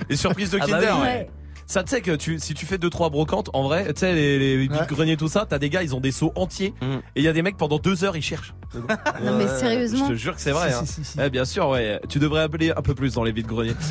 Les 0.09 0.17
surprises 0.17 0.51
de 0.51 0.59
Ah 0.61 0.67
bah 0.67 0.73
Kinder, 0.81 0.95
oui. 0.97 1.03
ouais. 1.03 1.31
Ouais. 1.65 1.73
Ça, 1.73 1.83
tu 1.83 1.91
sais 1.91 2.01
que 2.03 2.13
tu, 2.13 2.39
si 2.39 2.55
tu 2.55 2.67
fais 2.67 2.79
deux 2.79 2.91
trois 2.91 3.11
brocantes, 3.11 3.51
en 3.55 3.63
vrai, 3.63 3.93
tu 3.95 4.01
sais 4.01 4.15
les, 4.15 4.57
les 4.59 4.69
greniers 4.69 5.17
tout 5.17 5.29
ça, 5.29 5.47
t'as 5.49 5.59
des 5.59 5.71
gars, 5.71 5.83
ils 5.83 5.95
ont 5.95 6.01
des 6.01 6.13
seaux 6.13 6.33
entiers 6.37 6.75
Mm. 6.81 6.85
et 6.95 7.01
il 7.17 7.23
y 7.23 7.29
a 7.29 7.33
des 7.33 7.43
mecs 7.43 7.57
pendant 7.57 7.79
deux 7.79 8.05
heures 8.05 8.17
ils 8.17 8.23
cherchent. 8.23 8.55
Non, 9.23 9.37
mais 9.39 9.45
Ouais, 9.45 9.59
sérieusement 9.59 10.07
Je 10.09 10.13
te 10.13 10.19
jure 10.19 10.35
que 10.35 10.41
c'est 10.41 10.51
vrai. 10.51 10.71
Si, 10.71 10.75
hein. 10.77 10.83
si, 10.85 10.93
si, 10.95 11.05
si. 11.05 11.19
Ouais, 11.19 11.31
bien 11.31 11.45
sûr, 11.45 11.69
ouais. 11.69 12.01
Tu 12.09 12.19
devrais 12.19 12.43
appeler 12.43 12.73
un 12.77 12.83
peu 12.83 12.95
plus 12.95 13.15
dans 13.15 13.23
les 13.25 13.33
vides 13.33 13.47
greniers. 13.47 13.75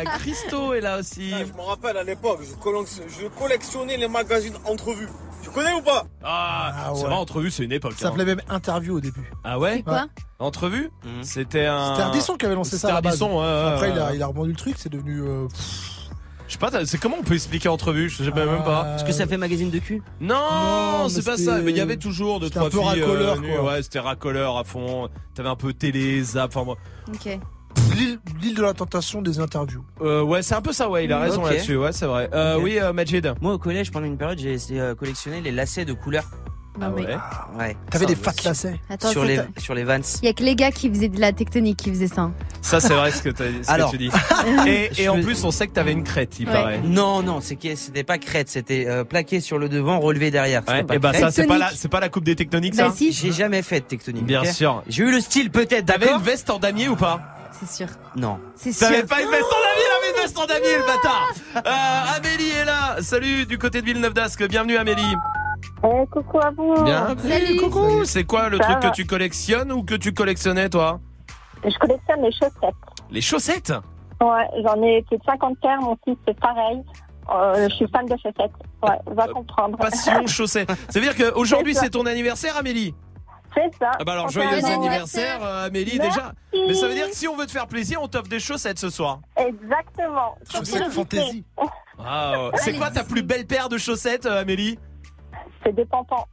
Euh, 0.00 0.04
Christo 0.20 0.72
est 0.72 0.80
là 0.80 0.98
aussi. 0.98 1.30
Je 1.30 1.52
me 1.52 1.60
rappelle 1.60 1.96
à 1.98 2.02
l'époque, 2.02 2.40
je, 2.42 2.54
collection- 2.56 3.02
je 3.08 3.26
collectionnais 3.38 3.96
les 3.98 4.08
magazines 4.08 4.54
entrevues. 4.64 5.08
Tu 5.42 5.50
connais 5.50 5.72
ou 5.72 5.82
pas? 5.82 6.06
Ah, 6.24 6.90
c'est 6.94 7.02
ouais. 7.02 7.08
vrai, 7.08 7.14
entrevue, 7.18 7.50
c'est 7.50 7.64
une 7.64 7.72
époque. 7.72 7.92
Ça 7.98 8.06
hein. 8.06 8.10
s'appelait 8.10 8.24
même 8.24 8.40
interview 8.48 8.96
au 8.96 9.00
début. 9.00 9.30
Ah 9.44 9.58
ouais 9.58 9.76
C'est 9.76 9.82
quoi? 9.82 10.06
Entrevue? 10.38 10.90
C'était 11.22 11.66
un. 11.66 11.90
C'était 11.94 12.02
Ardisson 12.02 12.36
qui 12.36 12.46
avait 12.46 12.54
lancé 12.54 12.78
ça. 12.78 12.88
à 12.88 12.90
C'était 12.90 12.94
la 12.94 13.00
base. 13.02 13.22
Ardisson, 13.22 13.38
ouais, 13.40 13.44
ouais, 13.44 13.72
Après, 13.74 13.88
ouais. 13.88 13.94
il, 13.94 14.00
a, 14.00 14.14
il 14.14 14.22
a 14.22 14.26
revendu 14.26 14.50
le 14.50 14.56
truc, 14.56 14.76
c'est 14.78 14.88
devenu. 14.92 15.20
euh, 15.20 15.46
Je 16.50 16.54
sais 16.54 16.58
pas, 16.58 16.84
c'est 16.84 16.98
comment 16.98 17.18
on 17.20 17.22
peut 17.22 17.34
expliquer 17.34 17.68
entrevue? 17.68 18.08
Je 18.10 18.24
sais 18.24 18.30
même 18.32 18.64
pas. 18.64 18.96
Est-ce 18.96 19.04
que 19.04 19.12
ça 19.12 19.24
fait 19.28 19.36
magazine 19.36 19.70
de 19.70 19.78
cul? 19.78 20.02
Non, 20.20 20.34
Non, 21.04 21.08
c'est 21.08 21.24
pas 21.24 21.36
ça. 21.36 21.60
Mais 21.60 21.70
il 21.70 21.76
y 21.76 21.80
avait 21.80 21.96
toujours 21.96 22.42
c'était 22.42 22.56
trois 22.56 22.66
un 22.66 22.70
peu 22.70 22.78
filles. 22.80 23.02
racoleur, 23.04 23.40
nues. 23.40 23.48
quoi. 23.54 23.64
Ouais, 23.66 23.82
c'était 23.84 24.00
racoleur 24.00 24.58
à 24.58 24.64
fond. 24.64 25.08
T'avais 25.32 25.48
un 25.48 25.54
peu 25.54 25.72
télé, 25.72 26.20
zap. 26.24 26.50
Enfin 26.52 26.64
moi. 26.64 26.76
Ok. 27.08 27.38
L'île 28.42 28.54
de 28.56 28.62
la 28.62 28.74
tentation 28.74 29.22
des 29.22 29.38
interviews. 29.38 29.84
Euh, 30.00 30.22
ouais, 30.22 30.42
c'est 30.42 30.56
un 30.56 30.60
peu 30.60 30.72
ça. 30.72 30.90
Ouais, 30.90 31.04
il 31.04 31.12
a 31.12 31.20
raison 31.20 31.40
Ok. 31.44 31.50
là-dessus. 31.50 31.76
Ouais, 31.76 31.92
c'est 31.92 32.06
vrai. 32.06 32.28
Euh. 32.34 32.58
Oui, 32.60 32.80
euh, 32.80 32.92
Majid. 32.92 33.32
Moi 33.40 33.54
au 33.54 33.58
collège 33.58 33.92
pendant 33.92 34.06
une 34.06 34.16
période 34.18 34.40
j'ai 34.40 34.56
euh, 34.72 34.96
collectionné 34.96 35.40
les 35.40 35.52
lacets 35.52 35.84
de 35.84 35.92
couleur. 35.92 36.24
Non, 36.80 36.90
mais- 36.96 37.02
ouais. 37.06 37.16
Ouais. 37.58 37.76
T'avais 37.90 38.06
des 38.06 38.16
fat 38.16 38.32
lacets. 38.44 38.80
Attends, 38.88 39.10
sur 39.10 39.24
les 39.24 39.36
ta- 39.36 39.46
sur 39.58 39.74
les 39.74 39.84
Vans. 39.84 40.00
Il 40.22 40.26
y 40.26 40.28
a 40.28 40.32
que 40.32 40.42
les 40.42 40.54
gars 40.56 40.70
qui 40.72 40.88
faisaient 40.88 41.08
de 41.08 41.20
la 41.20 41.32
tectonique 41.32 41.76
qui 41.78 41.90
faisaient 41.90 42.08
ça. 42.08 42.30
Ça, 42.62 42.80
c'est 42.80 42.94
vrai 42.94 43.10
ce 43.10 43.22
que, 43.22 43.30
tu 43.90 43.98
dis. 43.98 44.10
Et, 44.66 44.90
et 45.02 45.08
en 45.08 45.20
plus, 45.20 45.44
on 45.44 45.50
sait 45.50 45.66
que 45.66 45.72
t'avais 45.72 45.92
une 45.92 46.04
crête, 46.04 46.38
il 46.40 46.46
Ouais. 46.46 46.52
paraît. 46.52 46.80
Non 46.84 47.22
non, 47.22 47.40
c'était 47.40 48.04
pas 48.04 48.18
crête, 48.18 48.48
c'était 48.48 48.86
euh, 48.88 49.04
plaqué 49.04 49.40
sur 49.40 49.58
le 49.58 49.68
devant, 49.68 49.98
relevé 50.00 50.30
derrière. 50.30 50.62
Ouais, 50.68 50.82
pas 50.84 50.94
et 50.94 50.98
bah 50.98 51.10
crête. 51.10 51.22
ça, 51.22 51.30
c'est 51.30 51.46
pas 51.46 51.58
la, 51.58 51.70
c'est 51.74 51.88
pas 51.88 52.00
la 52.00 52.08
coupe 52.08 52.24
des 52.24 52.36
tectoniques, 52.36 52.76
Bah 52.76 52.90
ça. 52.90 52.96
si. 52.96 53.12
J'ai 53.12 53.32
jamais 53.32 53.62
fait 53.62 53.80
de 53.80 53.84
tectonique. 53.86 54.24
Bien 54.24 54.44
sûr. 54.44 54.82
J'ai 54.88 55.02
eu 55.04 55.10
le 55.10 55.20
style 55.20 55.50
peut-être, 55.50 55.86
T'avais 55.86 56.10
une 56.12 56.22
veste 56.22 56.50
en 56.50 56.58
damier 56.58 56.88
ou 56.88 56.96
pas 56.96 57.20
C'est 57.58 57.68
sûr. 57.70 57.86
Non. 58.16 58.38
C'est 58.56 58.72
sûr. 58.72 58.86
T'avais 58.86 59.02
pas 59.04 59.20
une 59.22 59.28
veste 59.30 59.44
en 59.44 59.60
damier, 59.60 59.84
il 59.86 60.08
avait 60.08 60.16
une 60.16 60.22
veste 60.22 60.38
en 60.38 60.46
damier, 60.46 60.76
le 60.78 60.86
bâtard. 60.86 61.32
Euh, 61.56 62.16
Amélie 62.16 62.50
est 62.50 62.64
là. 62.64 62.96
Salut 63.02 63.44
du 63.44 63.58
côté 63.58 63.80
de 63.80 63.86
Villeneuve 63.86 64.14
d'Ascq. 64.14 64.44
Bienvenue, 64.48 64.76
Amélie. 64.76 65.02
Eh, 65.84 66.06
coucou 66.10 66.38
à 66.40 66.50
vous. 66.50 66.82
Bien. 66.84 67.16
Salut. 67.18 67.56
Coucou. 67.56 68.04
C'est 68.04 68.24
quoi 68.24 68.48
le 68.48 68.58
Ça 68.58 68.64
truc 68.64 68.82
va. 68.82 68.90
que 68.90 68.94
tu 68.94 69.06
collectionnes 69.06 69.72
ou 69.72 69.82
que 69.82 69.94
tu 69.94 70.12
collectionnais, 70.12 70.68
toi 70.68 71.00
Je 71.64 71.76
collectionne 71.78 72.22
les 72.22 72.32
chaussettes. 72.32 72.74
Les 73.10 73.20
chaussettes. 73.20 73.72
Ouais, 74.20 74.46
j'en 74.64 74.82
ai 74.82 75.02
plus 75.02 75.16
de 75.16 75.22
50 75.24 75.58
paires, 75.60 75.80
mon 75.80 75.96
fils 76.04 76.16
c'est 76.28 76.38
pareil. 76.38 76.82
Euh, 77.32 77.68
je 77.70 77.74
suis 77.76 77.88
fan 77.88 78.04
de 78.06 78.16
chaussettes. 78.16 78.52
Ouais, 78.82 78.98
va 79.14 79.28
comprendre. 79.28 79.78
Passion 79.78 80.26
chaussettes. 80.26 80.70
Ça 80.90 81.00
veut 81.00 81.06
dire 81.10 81.16
qu'aujourd'hui, 81.16 81.74
C'est 81.74 81.90
ton 81.90 82.04
anniversaire, 82.04 82.56
Amélie 82.58 82.94
C'est 83.54 83.70
ça. 83.78 83.92
Ah 83.98 84.04
bah 84.04 84.12
alors, 84.12 84.28
joyeux 84.28 84.62
anniversaire, 84.64 85.38
euh, 85.42 85.66
Amélie, 85.66 85.98
Merci. 85.98 86.10
déjà. 86.18 86.32
Mais 86.68 86.74
ça 86.74 86.88
veut 86.88 86.94
dire 86.94 87.08
que 87.08 87.16
si 87.16 87.26
on 87.28 87.36
veut 87.36 87.46
te 87.46 87.52
faire 87.52 87.66
plaisir, 87.66 88.00
on 88.02 88.08
t'offre 88.08 88.28
des 88.28 88.40
chaussettes 88.40 88.78
ce 88.78 88.90
soir. 88.90 89.20
Exactement. 89.36 90.36
Chaussettes 90.52 90.90
fantaisie. 90.90 91.44
Euh, 92.00 92.50
c'est 92.56 92.74
quoi 92.74 92.90
ta 92.90 93.04
plus 93.04 93.22
belle 93.22 93.46
paire 93.46 93.68
de 93.70 93.78
chaussettes, 93.78 94.26
euh, 94.26 94.40
Amélie 94.42 94.78
C'est 95.64 95.74
des 95.74 95.84
pampans. 95.84 96.26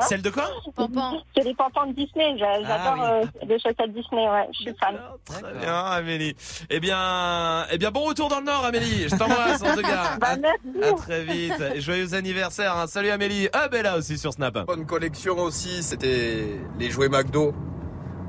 Celle 0.00 0.22
de 0.22 0.30
quoi. 0.30 0.48
C'est 1.36 1.44
des 1.44 1.54
pampans 1.54 1.86
de 1.86 1.92
Disney. 1.92 2.36
J'a- 2.38 2.60
J'adore 2.62 2.96
Ah 3.00 3.10
euh, 3.12 3.24
les 3.46 3.58
chaussettes 3.58 3.92
Disney. 3.94 4.28
Ouais, 4.28 4.48
je 4.52 4.58
suis 4.62 4.74
fan. 4.82 4.96
Très 5.24 5.54
bien, 5.60 5.74
Amélie. 5.84 6.34
Eh 6.70 6.80
bien, 6.80 7.64
eh 7.70 7.78
bien, 7.78 7.90
bon 7.90 8.04
retour 8.04 8.28
dans 8.28 8.40
le 8.40 8.46
Nord, 8.46 8.64
Amélie. 8.64 9.08
Je 9.08 9.16
t'embrasse 9.16 9.62
en 9.62 9.74
tout 9.76 9.82
cas. 9.82 10.16
Bah, 10.20 10.28
À, 10.32 10.36
merci. 10.36 10.82
à 10.82 10.92
très 10.94 11.22
vite. 11.24 11.60
Et 11.74 11.80
joyeux 11.80 12.14
anniversaire. 12.14 12.76
hein. 12.76 12.86
Salut 12.88 13.10
Amélie. 13.10 13.48
Ah, 13.52 13.68
ben 13.68 13.82
là 13.82 13.96
aussi 13.96 14.18
sur 14.18 14.32
Snap. 14.32 14.58
Bonne 14.66 14.86
collection 14.86 15.38
aussi, 15.38 15.82
c'était 15.82 16.58
les 16.78 16.90
jouets 16.90 17.08
McDo. 17.08 17.52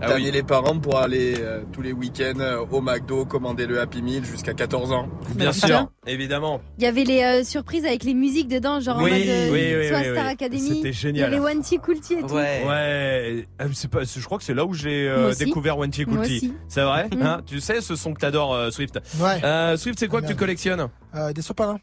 Ah 0.01 0.13
oui. 0.15 0.29
les 0.31 0.43
parents 0.43 0.77
pour 0.79 0.97
aller 0.97 1.35
euh, 1.39 1.61
tous 1.73 1.81
les 1.81 1.91
week-ends 1.91 2.39
euh, 2.39 2.63
au 2.71 2.81
McDo, 2.81 3.25
commander 3.25 3.65
le 3.67 3.79
Happy 3.81 4.01
Meal 4.01 4.23
jusqu'à 4.23 4.53
14 4.53 4.91
ans. 4.91 5.07
Bien 5.35 5.51
sûr, 5.51 5.89
évidemment. 6.07 6.61
Il 6.77 6.83
y 6.83 6.87
avait 6.87 7.03
les 7.03 7.21
euh, 7.23 7.43
surprises 7.43 7.85
avec 7.85 8.03
les 8.03 8.13
musiques 8.13 8.47
dedans, 8.47 8.79
genre 8.79 8.97
en 8.99 9.03
Oui, 9.03 9.11
mode 9.11 9.21
euh, 9.27 9.49
oui, 9.51 9.75
oui, 9.77 9.87
soit 9.89 9.97
oui, 9.99 10.03
Star 10.13 10.25
oui. 10.25 10.31
Academy. 10.31 10.75
C'était 10.75 10.93
génial. 10.93 11.15
Il 11.29 11.33
y 11.33 11.37
a 11.37 11.39
les 11.39 11.45
One 11.45 11.61
T 11.61 11.77
Cool 11.77 11.99
T 11.99 12.13
et 12.19 12.21
tout. 12.21 12.33
Ouais. 12.33 13.45
Pas, 13.91 14.03
je 14.03 14.25
crois 14.25 14.37
que 14.37 14.43
c'est 14.43 14.53
là 14.53 14.65
où 14.65 14.73
j'ai 14.73 15.07
euh, 15.09 15.33
découvert 15.33 15.77
One 15.77 15.91
T 15.91 16.05
Moi 16.05 16.17
Cool 16.17 16.27
T. 16.27 16.35
aussi. 16.35 16.53
C'est 16.67 16.81
vrai 16.83 17.07
Mm. 17.09 17.21
hein? 17.23 17.41
Tu 17.45 17.59
sais 17.59 17.81
ce 17.81 17.95
son 17.95 18.13
que 18.13 18.19
t'adores, 18.19 18.53
euh, 18.53 18.71
Swift? 18.71 18.99
Ouais. 19.19 19.43
Euh, 19.43 19.77
Swift, 19.77 19.99
c'est 19.99 20.07
quoi 20.07 20.21
que 20.21 20.27
tu 20.27 20.35
collectionnes? 20.35 20.87
Euh, 21.15 21.33
des 21.33 21.41
sopalins. 21.41 21.79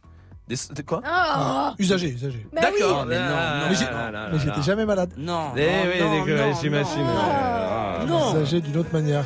Des, 0.48 0.56
quoi 0.84 1.00
Oh 1.04 1.70
Usagés, 1.78 2.10
usagés. 2.10 2.46
Bah 2.52 2.60
D'accord. 2.62 3.00
oui. 3.02 3.06
Mais 3.08 3.18
non, 3.18 3.24
Ah, 3.36 3.58
non. 3.62 3.66
Mais 3.68 3.74
j'ai- 3.74 4.32
Mais 4.32 4.38
j'étais 4.38 4.62
jamais 4.62 4.86
malade. 4.86 5.10
Non. 5.16 5.50
Eh 5.56 5.60
non, 5.66 5.72
oui, 5.82 6.00
non, 6.00 6.18
d'accord, 6.26 6.46
non, 6.46 6.60
j'imagine. 6.60 7.02
non. 7.02 7.20
Ah. 7.32 7.98
Non. 8.06 8.30
Usagés 8.36 8.60
d'une 8.60 8.76
autre 8.76 8.92
manière. 8.92 9.24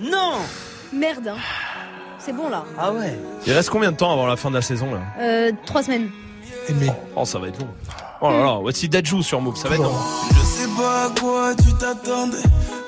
Non. 0.00 0.32
Merde. 0.92 1.28
hein. 1.28 1.36
C'est 2.18 2.32
bon 2.32 2.48
là. 2.48 2.64
Ah 2.78 2.90
ouais. 2.92 3.18
Il 3.46 3.52
reste 3.52 3.68
combien 3.68 3.92
de 3.92 3.96
temps 3.98 4.10
avant 4.10 4.26
la 4.26 4.36
fin 4.36 4.48
de 4.48 4.54
la 4.54 4.62
saison 4.62 4.90
là 4.94 5.00
Euh, 5.20 5.52
trois 5.66 5.82
semaines. 5.82 6.08
Aimé. 6.70 6.90
Oh, 7.14 7.26
ça 7.26 7.38
va 7.38 7.48
être 7.48 7.60
long. 7.60 7.68
Oh 8.22 8.30
là 8.30 8.38
là, 8.38 8.58
voici 8.62 8.88
Dajou 8.88 9.22
sur 9.22 9.42
Move, 9.42 9.56
ça 9.56 9.68
va 9.68 9.74
être 9.74 9.82
long. 9.82 9.92
Je 10.30 10.40
sais 10.40 10.68
pas 10.78 11.04
à 11.04 11.20
quoi 11.20 11.54
tu 11.54 11.74
t'attendais. 11.74 12.38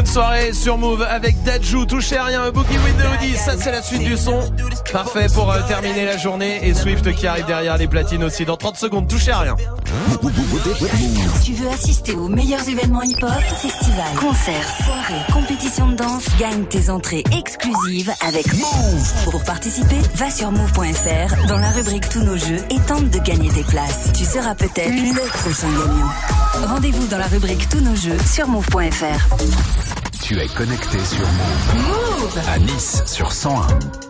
Bonne 0.00 0.06
soirée 0.06 0.54
sur 0.54 0.78
Move 0.78 1.02
avec 1.02 1.42
Dajou, 1.42 1.84
touchez 1.84 2.16
à 2.16 2.24
rien, 2.24 2.50
Boogie 2.50 2.68
the 2.68 3.22
Hoodie, 3.22 3.36
ça 3.36 3.52
c'est 3.58 3.70
la 3.70 3.82
suite 3.82 4.02
du 4.02 4.16
son. 4.16 4.40
Parfait 4.92 5.26
pour 5.32 5.50
euh, 5.50 5.60
terminer 5.68 6.04
la 6.04 6.16
journée 6.16 6.66
et 6.66 6.74
Swift 6.74 7.14
qui 7.14 7.26
arrive 7.26 7.46
derrière 7.46 7.76
les 7.76 7.86
platines 7.86 8.24
aussi 8.24 8.44
dans 8.44 8.56
30 8.56 8.76
secondes, 8.76 9.08
touchez 9.08 9.30
à 9.30 9.38
rien. 9.40 9.56
Tu 11.44 11.52
veux 11.52 11.68
assister 11.68 12.14
aux 12.14 12.28
meilleurs 12.28 12.68
événements 12.68 13.02
hip-hop, 13.02 13.30
festivals, 13.56 14.14
concerts, 14.18 14.68
soirées, 14.84 15.22
compétitions 15.32 15.88
de 15.88 15.94
danse, 15.94 16.24
gagne 16.38 16.64
tes 16.64 16.90
entrées 16.90 17.22
exclusives 17.36 18.12
avec 18.26 18.52
Move. 18.54 19.30
Pour 19.30 19.42
participer, 19.44 19.98
va 20.14 20.30
sur 20.30 20.50
move.fr 20.50 21.46
dans 21.46 21.58
la 21.58 21.70
rubrique 21.70 22.08
Tous 22.08 22.22
nos 22.22 22.36
jeux 22.36 22.60
et 22.70 22.80
tente 22.86 23.10
de 23.10 23.18
gagner 23.20 23.48
tes 23.50 23.64
places. 23.64 24.10
Tu 24.16 24.24
seras 24.24 24.54
peut-être 24.54 24.90
le 24.90 25.28
prochain 25.38 25.68
gagnant. 25.68 26.68
Rendez-vous 26.68 27.06
dans 27.06 27.18
la 27.18 27.26
rubrique 27.28 27.68
Tous 27.68 27.80
nos 27.80 27.94
jeux 27.94 28.18
sur 28.26 28.48
move.fr. 28.48 29.36
Tu 30.22 30.38
es 30.38 30.46
connecté 30.48 30.98
sur 31.04 31.26
Move. 31.26 32.20
Move 32.20 32.40
À 32.48 32.58
Nice 32.58 33.02
sur 33.06 33.32
101. 33.32 34.09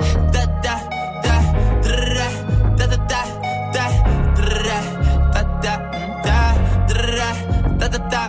da, 7.91 7.99
da, 8.13 8.23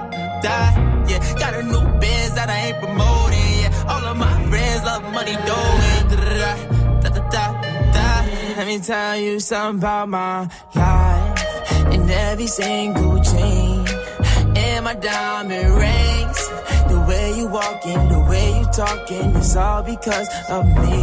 da. 0.44 0.56
Yeah, 1.08 1.38
got 1.38 1.54
a 1.54 1.62
new 1.62 1.84
biz 2.00 2.34
that 2.34 2.48
I 2.48 2.58
ain't 2.66 2.78
promoting. 2.82 3.52
Yeah, 3.62 3.90
all 3.90 4.04
of 4.10 4.16
my 4.16 4.34
friends 4.48 4.84
love 4.84 5.02
money 5.12 5.36
doing. 5.50 6.02
Da, 7.02 7.08
da, 7.08 7.30
da. 7.30 7.62
Let 8.56 8.66
me 8.66 8.78
tell 8.80 9.16
you 9.16 9.40
something 9.40 9.78
about 9.78 10.08
my 10.08 10.48
life. 10.74 11.92
In 11.92 12.08
every 12.08 12.46
single 12.46 13.20
chain, 13.22 13.86
and 14.56 14.84
my 14.84 14.94
diamond 14.94 15.74
rings. 15.74 16.40
The 16.92 17.04
way 17.08 17.38
you 17.38 17.46
walking, 17.48 18.08
the 18.08 18.20
way 18.30 18.58
you 18.58 18.66
talking, 18.66 19.36
it's 19.36 19.56
all 19.56 19.82
because 19.82 20.28
of 20.50 20.64
me. 20.66 21.00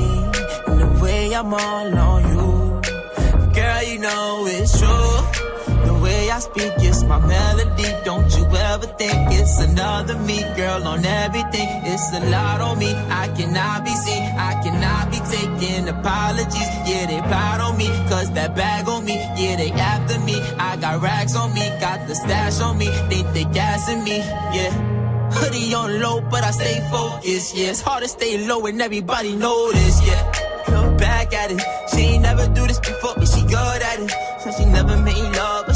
And 0.68 0.80
the 0.80 1.00
way 1.02 1.34
I'm 1.34 1.54
all 1.54 1.98
on 1.98 2.22
you. 2.34 2.82
Girl, 3.54 3.84
you 3.84 4.00
know 4.00 4.46
it's 4.48 4.80
true. 4.80 5.49
Way 6.30 6.36
I 6.36 6.40
speak 6.40 6.74
it's 6.78 7.04
my 7.06 7.20
melody. 7.26 7.90
Don't 8.06 8.30
you 8.38 8.46
ever 8.46 8.86
think 9.00 9.18
it's 9.32 9.60
another 9.62 10.16
me, 10.20 10.42
girl, 10.56 10.88
on 10.88 11.04
everything. 11.04 11.70
It's 11.86 12.14
a 12.14 12.20
lot 12.30 12.62
on 12.62 12.78
me. 12.78 12.94
I 12.94 13.28
cannot 13.36 13.84
be 13.84 13.96
seen. 13.96 14.24
I 14.38 14.54
cannot 14.62 15.10
be 15.10 15.20
taking 15.36 15.88
apologies. 15.88 16.70
Yeah, 16.86 17.08
they 17.08 17.22
proud 17.22 17.62
on 17.62 17.78
me. 17.78 17.88
Cause 18.10 18.32
that 18.34 18.56
bag 18.56 18.88
on 18.88 19.06
me. 19.06 19.16
Yeah, 19.38 19.56
they 19.56 19.72
after 19.72 20.20
me. 20.20 20.40
I 20.60 20.78
got 20.78 21.02
racks 21.02 21.36
on 21.36 21.52
me. 21.54 21.66
Got 21.80 22.08
the 22.08 22.14
stash 22.14 22.62
on 22.62 22.78
me. 22.78 22.88
Think 23.10 23.34
they 23.34 23.46
gassing 23.46 24.04
me. 24.04 24.18
Yeah. 24.18 24.72
Hoodie 25.32 25.74
on 25.74 26.00
low, 26.00 26.22
but 26.22 26.44
I 26.44 26.52
stay 26.52 26.80
focused. 26.92 27.56
Yeah, 27.56 27.72
it's 27.72 27.82
hard 27.82 28.04
to 28.04 28.10
stay 28.10 28.46
low 28.46 28.66
and 28.68 28.80
everybody 28.82 29.36
this. 29.36 30.08
Yeah. 30.08 30.50
Look 30.70 31.00
back 31.00 31.34
at 31.34 31.52
it. 31.52 31.62
She 31.90 32.02
ain't 32.02 32.24
never 32.24 32.48
do 32.48 32.68
this 32.68 32.80
before, 32.80 33.16
but 33.16 33.28
she 33.28 33.42
good 33.42 33.82
at 33.82 34.00
it. 34.00 34.12
Said 34.40 34.54
she 34.58 34.66
never 34.66 34.96
made 34.98 35.36
love, 35.36 35.66
but 35.66 35.76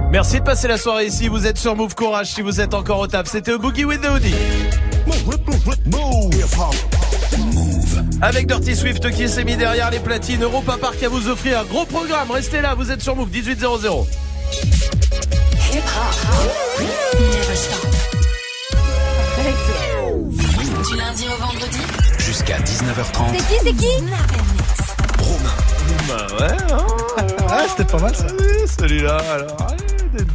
Merci 0.11 0.39
de 0.39 0.43
passer 0.43 0.67
la 0.67 0.77
soirée 0.77 1.05
ici, 1.05 1.29
vous 1.29 1.47
êtes 1.47 1.57
sur 1.57 1.73
Move 1.73 1.95
Courage 1.95 2.27
si 2.27 2.41
vous 2.41 2.59
êtes 2.59 2.73
encore 2.73 2.99
au 2.99 3.07
table. 3.07 3.29
C'était 3.29 3.57
Boogie 3.57 3.85
with 3.85 4.01
the 4.01 4.09
Hoodie. 4.09 4.35
Avec 8.21 8.45
Dirty 8.45 8.75
Swift 8.75 9.09
qui 9.11 9.29
s'est 9.29 9.45
mis 9.45 9.55
derrière 9.55 9.89
les 9.89 9.99
platines, 9.99 10.43
Europa 10.43 10.75
Park 10.79 11.01
à 11.01 11.07
vous 11.07 11.29
offrir 11.29 11.59
un 11.59 11.63
gros 11.63 11.85
programme. 11.85 12.29
Restez 12.29 12.59
là, 12.59 12.75
vous 12.75 12.91
êtes 12.91 13.01
sur 13.01 13.15
Move 13.15 13.29
1800. 13.31 14.05
Hip 15.71 15.77
hop. 15.77 16.81
Never 17.17 17.55
stop. 17.55 17.87
Du 20.89 20.97
lundi 20.97 21.25
au 21.25 21.41
vendredi. 21.41 21.79
Jusqu'à 22.19 22.57
19h30. 22.59 23.31
C'est 23.31 23.47
qui, 23.47 23.59
c'est 23.63 23.73
qui 23.73 24.03
Bah 26.09 26.27
ouais, 26.37 26.57
hein. 26.69 26.85
Ah, 27.49 27.63
c'était 27.69 27.89
pas 27.89 27.99
mal 27.99 28.13
ça. 28.13 28.25
Oui, 28.37 28.67
Celui-là, 28.77 29.17
alors. 29.33 29.75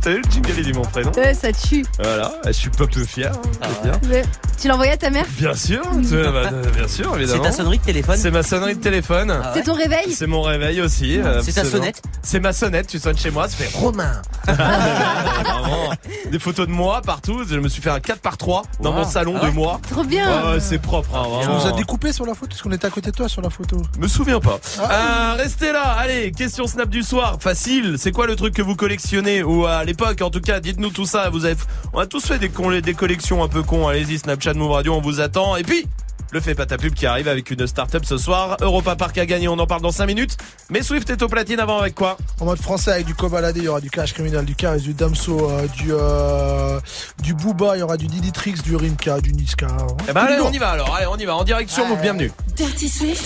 T'as 0.01 0.11
vu 0.11 0.23
le 0.25 0.31
jingle, 0.31 0.53
il 0.59 0.65
dit 0.65 0.73
mon 0.73 0.83
prénom. 0.83 1.13
Ouais, 1.17 1.35
ça 1.35 1.53
tue. 1.53 1.85
Voilà, 1.99 2.33
je 2.47 2.53
suis 2.53 2.71
pas 2.71 2.87
peu 2.87 3.05
fier. 3.05 3.33
hein, 3.63 3.69
bien. 3.83 4.11
Ouais. 4.11 4.23
Tu 4.61 4.69
l'as 4.69 4.75
envoyé 4.75 4.93
à 4.93 4.97
ta 4.97 5.11
mère? 5.11 5.27
Bien 5.39 5.55
sûr, 5.55 5.83
bah, 5.85 6.51
bien 6.75 6.89
sûr, 6.89 7.15
évidemment. 7.17 7.43
C'est 7.45 7.51
ta 7.51 7.53
sonnerie 7.57 7.79
de 7.79 7.85
téléphone? 7.85 8.17
C'est 8.19 8.31
ma 8.31 8.43
sonnerie 8.43 8.75
de 8.75 8.81
téléphone. 8.81 9.31
Ah 9.31 9.53
C'est 9.55 9.63
ton 9.65 9.75
réveil? 9.75 10.13
C'est 10.15 10.27
mon 10.27 10.41
réveil 10.43 10.81
aussi. 10.81 11.19
euh, 11.19 11.43
C'est 11.43 11.53
ta 11.53 11.65
sonnette? 11.65 12.01
C'est 12.23 12.41
ma 12.41 12.53
sonnette, 12.55 12.87
tu 12.87 12.99
sonnes 12.99 13.19
chez 13.19 13.31
moi, 13.31 13.49
ça 13.49 13.57
fait 13.57 13.77
Romain. 13.77 14.23
Des 16.31 16.39
photos 16.39 16.67
de 16.67 16.73
moi 16.73 17.03
partout, 17.05 17.45
je 17.49 17.57
me 17.59 17.69
suis 17.69 17.83
fait 17.83 17.91
un 17.91 18.01
4 18.01 18.21
par 18.21 18.37
3 18.37 18.63
dans 18.81 18.91
Wow. 18.91 18.97
mon 18.99 19.05
salon 19.05 19.35
Ah 19.41 19.47
de 19.47 19.51
moi. 19.51 19.81
Trop 19.91 20.05
bien. 20.05 20.59
C'est 20.59 20.79
propre, 20.81 21.11
hein, 21.15 21.25
Tu 21.41 21.47
vraiment. 21.47 21.61
nous 21.63 21.67
as 21.67 21.73
découpé 21.73 22.13
sur 22.13 22.25
la 22.25 22.35
photo 22.35 22.49
parce 22.51 22.63
qu'on 22.63 22.73
était 22.73 22.87
à 22.87 22.91
côté 22.91 23.11
de 23.11 23.17
toi 23.17 23.29
sur 23.29 23.43
la 23.43 23.51
photo. 23.51 23.77
Me 23.99 24.09
souviens 24.09 24.41
pas. 24.41 24.59
Ah. 24.81 25.35
Euh, 25.37 25.43
restez 25.43 25.73
là, 25.73 25.83
allez, 25.99 26.33
question 26.33 26.67
snap 26.67 26.89
du 26.89 27.03
soir, 27.03 27.37
facile. 27.41 27.97
C'est 27.99 28.13
quoi 28.13 28.27
le 28.27 28.37
truc 28.37 28.55
que 28.55 28.63
vous 28.63 28.75
collectionnez 28.77 29.43
ou 29.43 29.66
à 29.67 29.85
l'époque 29.85 30.21
en 30.23 30.31
tout 30.31 30.41
cas, 30.41 30.61
dites-nous 30.61 30.91
tout 30.91 31.07
ça. 31.07 31.31
Vous 31.31 31.45
avez, 31.45 31.57
on 31.93 31.99
a 31.99 32.07
tous 32.07 32.25
fait 32.25 32.39
des, 32.39 32.49
con- 32.49 32.79
des 32.81 32.95
collections 32.95 33.43
un 33.43 33.49
peu 33.49 33.63
cons. 33.63 33.87
Allez-y, 33.89 34.19
Snapchat 34.19 34.55
Move 34.55 34.71
Radio, 34.73 34.95
on 34.95 35.01
vous 35.01 35.21
attend. 35.21 35.57
Et 35.57 35.63
puis. 35.63 35.87
Le 36.33 36.41
fait 36.41 36.57
pas 36.57 36.67
ta 36.67 36.77
pub 36.77 36.93
qui 36.93 37.07
arrive 37.07 37.29
avec 37.29 37.53
une 37.53 37.69
start-up 37.69 38.05
ce 38.05 38.19
soir. 38.19 38.57
Europa 38.61 38.97
Park 38.97 39.17
a 39.17 39.27
gagné, 39.27 39.47
on 39.47 39.53
en 39.61 39.67
parle 39.69 39.81
dans 39.81 39.93
5 39.93 40.07
minutes. 40.07 40.37
Mais 40.71 40.83
Swift 40.83 41.09
est 41.09 41.23
au 41.23 41.29
platine 41.29 41.61
avant 41.61 41.79
avec 41.79 41.95
quoi? 41.95 42.17
En 42.41 42.47
mode 42.47 42.61
français 42.61 42.91
avec 42.91 43.07
du 43.07 43.15
Cobaladé, 43.15 43.61
il 43.61 43.67
y 43.67 43.69
aura 43.69 43.81
du 43.81 43.91
Cash 43.91 44.13
Criminal, 44.13 44.45
du 44.45 44.57
Caris, 44.57 44.81
du 44.81 44.93
Damso, 44.93 45.49
euh, 45.49 45.69
du 45.69 45.93
euh, 45.93 46.81
du 47.23 47.33
Booba, 47.35 47.77
il 47.77 47.79
y 47.79 47.83
aura 47.83 47.97
du 47.97 48.09
Diditrix, 48.09 48.55
du 48.55 48.75
Rimka, 48.75 49.21
du 49.21 49.33
Niska. 49.35 49.69
Eh 50.09 50.13
ben 50.13 50.23
allez, 50.23 50.41
on 50.43 50.51
y 50.51 50.59
va 50.59 50.71
alors, 50.71 50.93
allez, 50.97 51.07
on 51.07 51.17
y 51.17 51.25
va 51.25 51.37
en 51.37 51.45
direct 51.45 51.71
sur 51.71 51.87
Move, 51.87 52.01
bienvenue. 52.01 52.33
Dirty 52.57 52.89
Swift, 52.89 53.25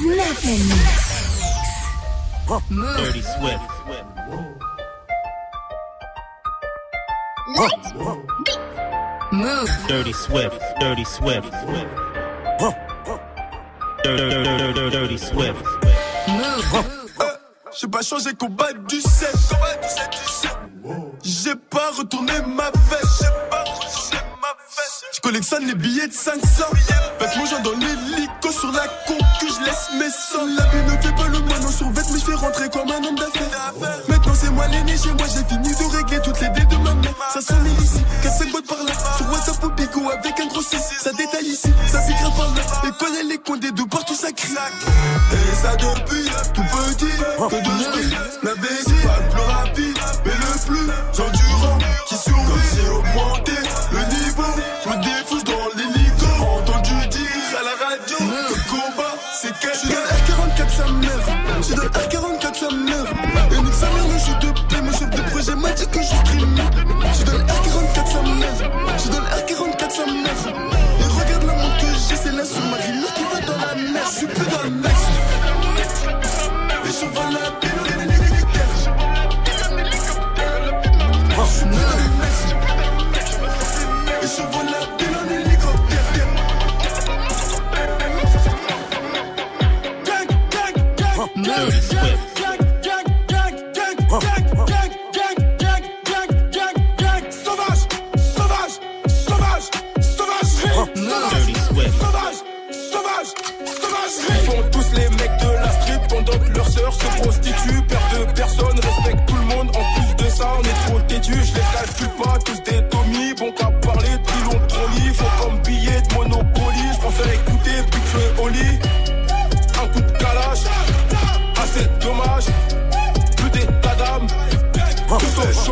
Dirty 2.70 3.22
Swift. 3.22 4.03
Move. 9.32 9.70
Dirty 9.88 10.12
Swift. 10.12 10.60
Dirty 10.80 11.04
Swift. 11.04 11.52
Dirty, 14.02 14.44
dirty, 14.44 14.90
dirty, 14.90 15.18
Swift. 15.18 15.64
J'ai 17.80 17.88
pas 17.88 18.02
changé 18.02 18.34
combat 18.34 18.72
du 18.88 19.00
7 19.00 19.34
J'ai 21.24 21.54
pas 21.70 21.90
retourné 21.98 22.32
ma 22.46 22.70
veste 22.70 23.24
Je 23.82 24.03
collectionne 25.24 25.66
les 25.66 25.74
billets 25.74 26.06
de 26.06 26.12
500 26.12 26.36
Avec 27.18 27.36
mon 27.36 27.46
genre 27.46 27.62
dans 27.62 27.72
l'hélico 27.72 28.52
sur 28.52 28.70
la 28.72 28.86
concu 29.06 29.48
Je 29.48 29.64
laisse 29.64 29.88
mes 29.98 30.10
sangs 30.10 30.46
La 30.54 30.64
vie 30.66 30.84
ne 30.84 31.02
fait 31.02 31.16
pas 31.16 31.28
le 31.28 31.38
moineau 31.38 31.70
sur 31.70 31.88
vête 31.92 32.04
Mais 32.12 32.20
je 32.20 32.24
fais 32.26 32.34
rentrer 32.34 32.68
comme 32.68 32.90
un 32.90 33.02
homme 33.02 33.16
d'affaires. 33.16 33.72
Maintenant 34.06 34.34
c'est 34.34 34.50
moi 34.50 34.66
l'aîné 34.68 34.98
chez 34.98 35.12
moi 35.12 35.26
J'ai 35.32 35.42
fini 35.48 35.70
de 35.70 35.96
régler 35.96 36.20
toutes 36.22 36.38
les 36.42 36.50
dés 36.50 36.66
de 36.66 36.76
ma 36.76 36.92
mère. 36.94 37.14
Ça 37.32 37.40
sonne 37.40 37.66
ici 37.82 38.04
4-5 38.22 38.50
boîtes 38.50 38.66
par 38.66 38.84
là. 38.84 38.92
Sur 39.16 39.32
WhatsApp 39.32 39.64
au 39.64 39.70
bigot 39.70 40.10
avec 40.10 40.38
un 40.38 40.46
gros 40.46 40.60
6 40.60 40.76
Ça 41.00 41.10
détaille 41.12 41.46
ici 41.46 41.72
Ça 41.90 42.00
piquera 42.00 42.30
par 42.36 42.54
là. 42.54 42.62
Et 42.86 43.02
connaît 43.02 43.24
les 43.24 43.38
coins 43.38 43.56
des 43.56 43.72
deux 43.72 43.86
partout 43.86 44.14
ça 44.14 44.30
crie. 44.30 44.52
Et 44.52 45.56
ça 45.56 45.74
depuis 45.76 46.28
tout 46.52 46.62
petit 46.62 47.06
Que 47.06 47.56
de 47.56 48.46
La 48.46 48.54
baisse 48.56 48.84
pas 48.84 49.20
le 49.20 49.30
plus 49.30 49.40
rapide 49.40 49.98
Mais 50.26 50.32
le 50.32 50.66
plus 50.66 51.43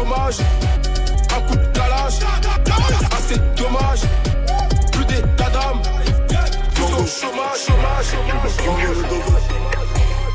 chômage. 0.02 0.38
Un 1.34 1.40
coup 1.42 1.56
de 1.56 1.66
calage, 1.66 2.14
assez 3.16 3.38
dommage. 3.56 4.00
Plus 4.92 5.04
d'état 5.06 5.50
d'âme, 5.50 5.80
tous 6.74 6.92
au 6.94 7.06
chômage, 7.06 7.60
chômage, 7.66 8.06
chômage. 8.10 8.56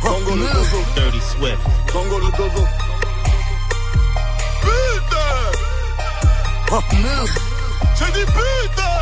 Congo 0.02 0.36
le 0.36 0.48
dozo. 0.48 0.80
Dirty 0.96 1.22
Swift. 1.22 1.60
Le 1.94 2.30
dozo. 2.38 2.64
Putain! 4.62 5.34
J'ai 7.98 8.12
dit 8.14 8.26
putain! 8.26 8.97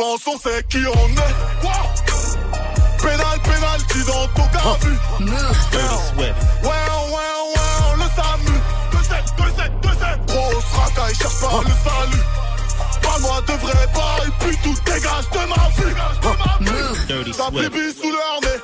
Penses, 0.00 0.26
on 0.26 0.38
sait 0.38 0.64
qui 0.70 0.78
on 0.78 1.08
est. 1.08 1.34
Quoi? 1.60 1.72
Pénal, 3.02 3.38
pénal, 3.42 3.80
tu 3.88 4.02
dans 4.04 4.26
ton 4.28 4.46
garde 4.52 4.80
Dirty 5.20 5.98
Swift. 6.08 6.34
Ouais, 6.62 6.68
ouais, 6.68 7.30
ouais, 7.52 7.70
on 7.86 7.96
le 7.96 8.08
SAMU. 8.16 8.56
2-7, 8.92 9.28
2-7, 9.36 9.70
2-7. 9.82 10.26
Grosse 10.26 10.72
racaille, 10.72 11.14
cherche 11.14 11.40
pas 11.40 11.60
le 11.68 11.74
salut. 11.84 12.24
Parle-moi 13.02 13.40
de 13.46 13.52
vrai 13.52 13.86
bail, 13.94 14.30
puis 14.40 14.56
tout 14.62 14.76
dégage 14.86 15.28
de 15.34 15.42
ma 15.52 15.68
vue. 15.76 15.94
Dirty 17.06 17.32
Ta 17.32 17.50
bibi 17.50 17.92
sous 17.92 18.10
leur 18.10 18.40
nez. 18.42 18.58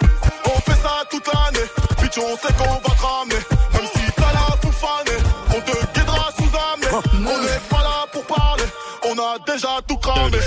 On 0.47 0.61
fait 0.61 0.81
ça 0.83 1.05
toute 1.11 1.27
l'année. 1.27 1.69
Bitch, 2.01 2.19
on 2.19 2.37
sait 2.37 2.55
qu'on 2.55 2.75
va 2.75 2.95
te 2.95 3.03
ramener. 3.03 3.43
Même 3.75 3.89
si 3.95 4.13
t'as 4.17 4.33
la 4.33 4.57
foufanée, 4.63 5.21
on 5.51 5.61
te 5.61 5.99
guidera 5.99 6.31
sous 6.39 6.53
amener. 6.73 7.07
On 7.15 7.43
n'est 7.43 7.61
pas 7.69 7.83
là 7.83 8.07
pour 8.11 8.25
parler. 8.25 8.65
On 9.09 9.19
a 9.19 9.39
déjà 9.47 9.81
tout 9.87 9.97
cramé. 9.99 10.39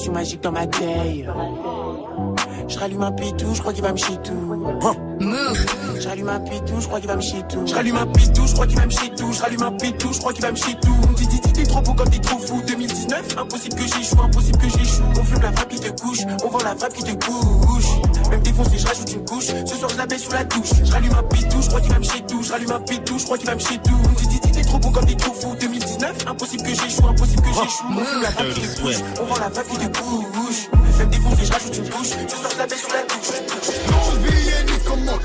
Potion 0.00 0.12
magique 0.12 0.40
dans 0.40 0.52
ma 0.52 0.66
taille. 0.66 1.28
Je 2.68 2.78
rallume 2.78 3.02
un 3.02 3.12
pitou, 3.12 3.54
je 3.54 3.60
crois 3.60 3.74
qu'il 3.74 3.82
va 3.82 3.92
me 3.92 3.98
chier 3.98 4.16
tout. 4.24 4.32
Je 6.00 6.08
rallume 6.08 6.28
un 6.30 6.40
pitou, 6.40 6.80
je 6.80 6.86
crois 6.86 7.00
qu'il 7.00 7.08
va 7.10 7.16
me 7.16 7.20
chier 7.20 7.42
tout. 7.50 7.66
Je 7.66 7.74
rallume 7.74 7.96
un 7.96 8.06
pitou, 8.06 8.46
je 8.46 8.52
crois 8.54 8.66
qu'il 8.66 8.78
va 8.78 8.86
me 8.86 8.90
chier 8.90 9.10
tout. 9.10 9.32
Je 9.32 9.42
rallume 9.42 9.62
un 9.62 9.72
pitou, 9.72 10.12
je 10.12 10.18
crois 10.18 10.32
qu'il 10.32 10.42
va 10.42 10.52
me 10.52 10.56
chier 10.56 10.74
tout. 10.80 11.14
Dis, 11.16 11.26
dis, 11.26 11.40
dis, 11.40 11.52
t'es 11.52 11.64
trop 11.64 11.82
beau 11.82 11.92
comme 11.92 12.08
t'es 12.08 12.18
trop 12.18 12.38
fou. 12.38 12.62
2019, 12.66 13.36
impossible 13.36 13.74
que 13.74 13.82
j'échoue, 13.82 14.22
impossible 14.22 14.58
que 14.58 14.68
j'échoue. 14.70 15.02
On 15.20 15.22
fume 15.22 15.42
la 15.42 15.52
frappe 15.52 15.68
qui 15.68 15.80
te 15.80 16.00
couche, 16.00 16.20
on 16.44 16.48
vend 16.48 16.64
la 16.64 16.74
frappe 16.76 16.94
qui 16.94 17.04
te 17.04 17.26
couche. 17.26 18.30
Même 18.30 18.40
défoncé, 18.40 18.78
je 18.78 18.86
rajoute 18.86 19.12
une 19.12 19.24
couche. 19.26 19.48
Ce 19.66 19.74
soir, 19.76 19.90
je 19.90 19.98
la 19.98 20.06
baisse 20.06 20.24
sous 20.24 20.32
la 20.32 20.44
douche. 20.44 20.70
Je 20.82 20.92
rallume 20.92 21.12
un 21.12 21.22
pitou, 21.24 21.60
je 21.60 21.68
crois 21.68 21.80
qu'il 21.82 21.92
va 21.92 21.98
me 21.98 22.04
chier 22.04 22.22
tout. 22.26 22.42
Je 22.42 22.52
rallume 22.52 22.72
un 22.72 22.80
pitou, 22.80 23.18
je 23.18 23.24
crois 23.24 23.36
qu'il 23.36 23.46
va 23.46 23.54
me 23.54 23.60
chier 23.60 23.78
tout. 23.84 24.00
Dis, 24.16 24.26
dis, 24.28 24.28
dis, 24.28 24.39
t'es 24.39 24.39
trop 24.70 24.78
beau 24.78 24.90
comme 24.90 25.06
t'es 25.06 25.14
trop 25.14 25.34
fou. 25.34 25.56
2019, 25.60 26.26
impossible 26.28 26.62
que 26.62 26.68
j'échoue, 26.70 27.06
impossible 27.08 27.42
que 27.42 27.48
j'échoue. 27.48 27.84
On 27.90 28.04
fume 28.04 28.22
la 28.22 28.30
frappe 28.30 28.54
qui 28.54 28.60
te 28.60 28.80
couche, 28.80 28.96
on 29.20 29.24
vend 29.24 29.38
la 29.38 29.50
frappe 29.50 29.68
qui 29.68 29.76
te 29.78 29.98
couche. 29.98 30.68
Même 30.98 31.10
défoncé, 31.10 31.44
je 31.44 31.52
rajoute 31.52 31.76
une 31.76 31.90
couche. 31.90 32.08
Ce 32.28 32.36
soir, 32.36 32.50
je 32.52 32.58
la 32.58 32.66
baisse 32.66 32.82
sous 32.82 32.92
la 32.92 33.02
douche. 33.02 33.30
Non 33.90 34.00
ni 34.66 34.78
comment 34.86 35.18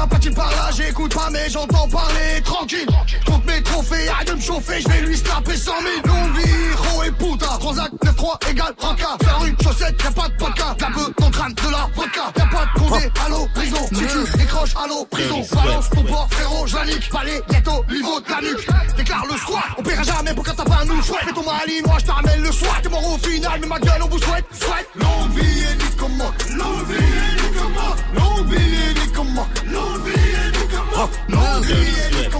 un 0.00 0.06
patine 0.06 0.34
par-là 0.34 0.70
J'écoute 0.76 1.14
pas 1.14 1.28
mais 1.30 1.48
j'entends 1.48 1.88
parler 1.88 2.40
tranquille. 2.44 2.86
Compte 3.26 3.44
mes 3.46 3.62
trophées, 3.62 4.08
arrête 4.08 4.28
de 4.28 4.34
me 4.34 4.40
chauffer 4.40 4.80
Je 4.80 4.88
vais 4.88 5.00
lui 5.02 5.16
snapper 5.16 5.56
100 5.56 5.72
000 6.04 6.14
Non 6.14 6.32
viro 6.32 7.02
et 7.04 7.10
puta 7.12 7.46
Transac 7.58 7.90
9-3 8.04 8.50
égale 8.50 8.74
ranka 8.78 9.16
Faire 9.22 9.40
rue, 9.40 9.54
chaussette, 9.62 10.02
y'a 10.02 10.10
pas 10.10 10.28
de 10.28 10.34
podcast 10.34 10.80
La 10.80 10.86
peu 10.88 11.12
dans 11.18 11.30
crâne 11.30 11.54
de 11.54 11.70
la 11.70 11.88
vodka. 11.94 12.32
Y'a 12.36 12.46
pas 12.46 12.64
de 12.64 12.80
condé, 12.80 13.10
allô, 13.26 13.48
prison 13.54 13.88
Si 13.92 14.06
tu 14.06 14.38
décroches, 14.38 14.74
allô, 14.82 15.04
prison 15.06 15.42
Balance 15.54 15.90
ton 15.90 16.02
port, 16.02 16.28
frérot, 16.30 16.66
je 16.66 16.76
la 16.76 16.84
nique. 16.86 17.08
Palais, 17.10 17.42
ghetto, 17.50 17.84
niveau 17.90 18.20
de 18.20 18.30
la 18.30 18.40
nuque. 18.40 18.68
Déclare 18.96 19.26
le 19.30 19.36
squat, 19.36 19.64
on 19.78 19.82
paiera 19.82 20.02
jamais 20.02 20.34
pour 20.34 20.44
quand 20.44 20.54
t'as 20.56 20.64
pas 20.64 20.84
nous 20.84 21.02
souhaite 21.02 21.24
Fais 21.24 21.32
ton 21.32 21.44
malinois, 21.44 21.98
je 21.98 22.04
te 22.06 22.10
ramène 22.10 22.42
le 22.42 22.52
soir 22.52 22.80
T'es 22.82 22.88
mort 22.88 23.14
au 23.14 23.18
final, 23.18 23.58
mais 23.60 23.66
ma 23.66 23.78
gueule 23.78 24.02
on 24.02 24.08
vous 24.08 24.18
souhaite 24.18 24.44
Souhaite 24.52 24.88
L'envie 24.96 25.60
est 25.62 25.76
ni 25.76 25.96
comment 25.96 26.30
L'envie 26.56 26.94
est 26.94 27.42
ni 27.42 27.58
comment 27.58 27.94
L'envie 28.14 28.56
est 28.56 28.99
ni 28.99 28.99
L'envie 29.20 30.12
est 30.12 31.28
L'envie 31.28 31.72
est 31.72 32.30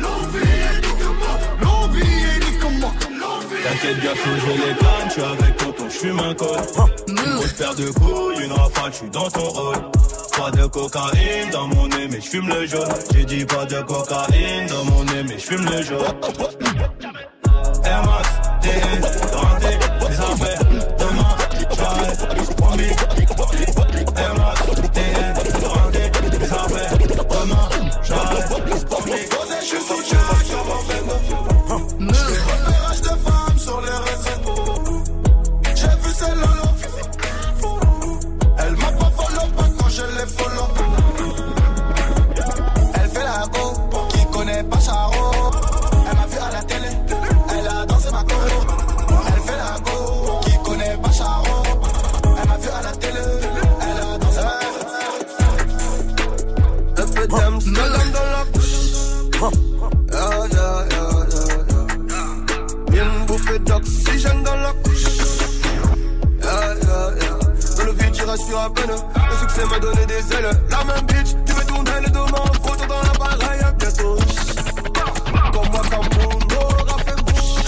L'envie 0.00 0.40
est 0.40 0.82
L'envie 1.60 2.00
est 2.00 2.42
T'inquiète 3.62 4.00
bien 4.00 4.12
que 4.12 4.18
je 4.18 4.52
les 4.52 4.74
canne, 4.76 5.06
je 5.06 5.12
suis 5.12 5.22
avec 5.22 5.56
tonton, 5.56 5.84
je 5.88 5.98
fume 5.98 6.18
un 6.18 6.34
col. 6.34 6.48
Une 7.08 7.14
grosse 7.14 7.52
paire 7.52 7.74
de 7.74 7.90
couilles, 7.90 8.44
une 8.44 8.52
rafale, 8.52 8.92
je 8.92 8.96
suis 8.96 9.10
dans 9.10 9.30
ton 9.30 9.44
rôle. 9.44 9.76
Pas 10.36 10.50
de 10.50 10.66
cocaïne 10.66 11.50
dans 11.52 11.68
mon 11.68 11.86
nez, 11.88 12.08
mais 12.10 12.20
je 12.20 12.28
fume 12.28 12.48
le 12.48 12.66
jaune. 12.66 12.88
J'ai 13.14 13.24
dit 13.24 13.44
pas 13.44 13.64
de 13.64 13.80
cocaïne 13.82 14.66
dans 14.68 14.84
mon 14.84 15.04
nez, 15.04 15.22
mais 15.28 15.38
je 15.38 15.44
fume 15.44 15.64
le 15.64 15.82
jaune. 15.82 16.00
Air 17.84 18.02
Max, 18.04 18.28
TN, 18.62 19.02
des 70.22 70.34
ailes. 70.34 70.50
La 70.70 70.84
même 70.84 71.06
bitch, 71.06 71.34
tu 71.46 71.52
veux 71.52 71.64
tourner 71.64 71.90
le 72.04 72.10
dos 72.10 72.20
en 72.20 72.52
photo 72.62 72.86
dans 72.88 73.02
l'appareil 73.02 73.60
à 73.60 73.72
bientôt. 73.72 74.16
Comme 75.52 75.70
moi, 75.70 75.82
comme 75.90 76.08
mon 76.18 76.56
aura 76.56 76.98
fait 76.98 77.22
bouche. 77.24 77.62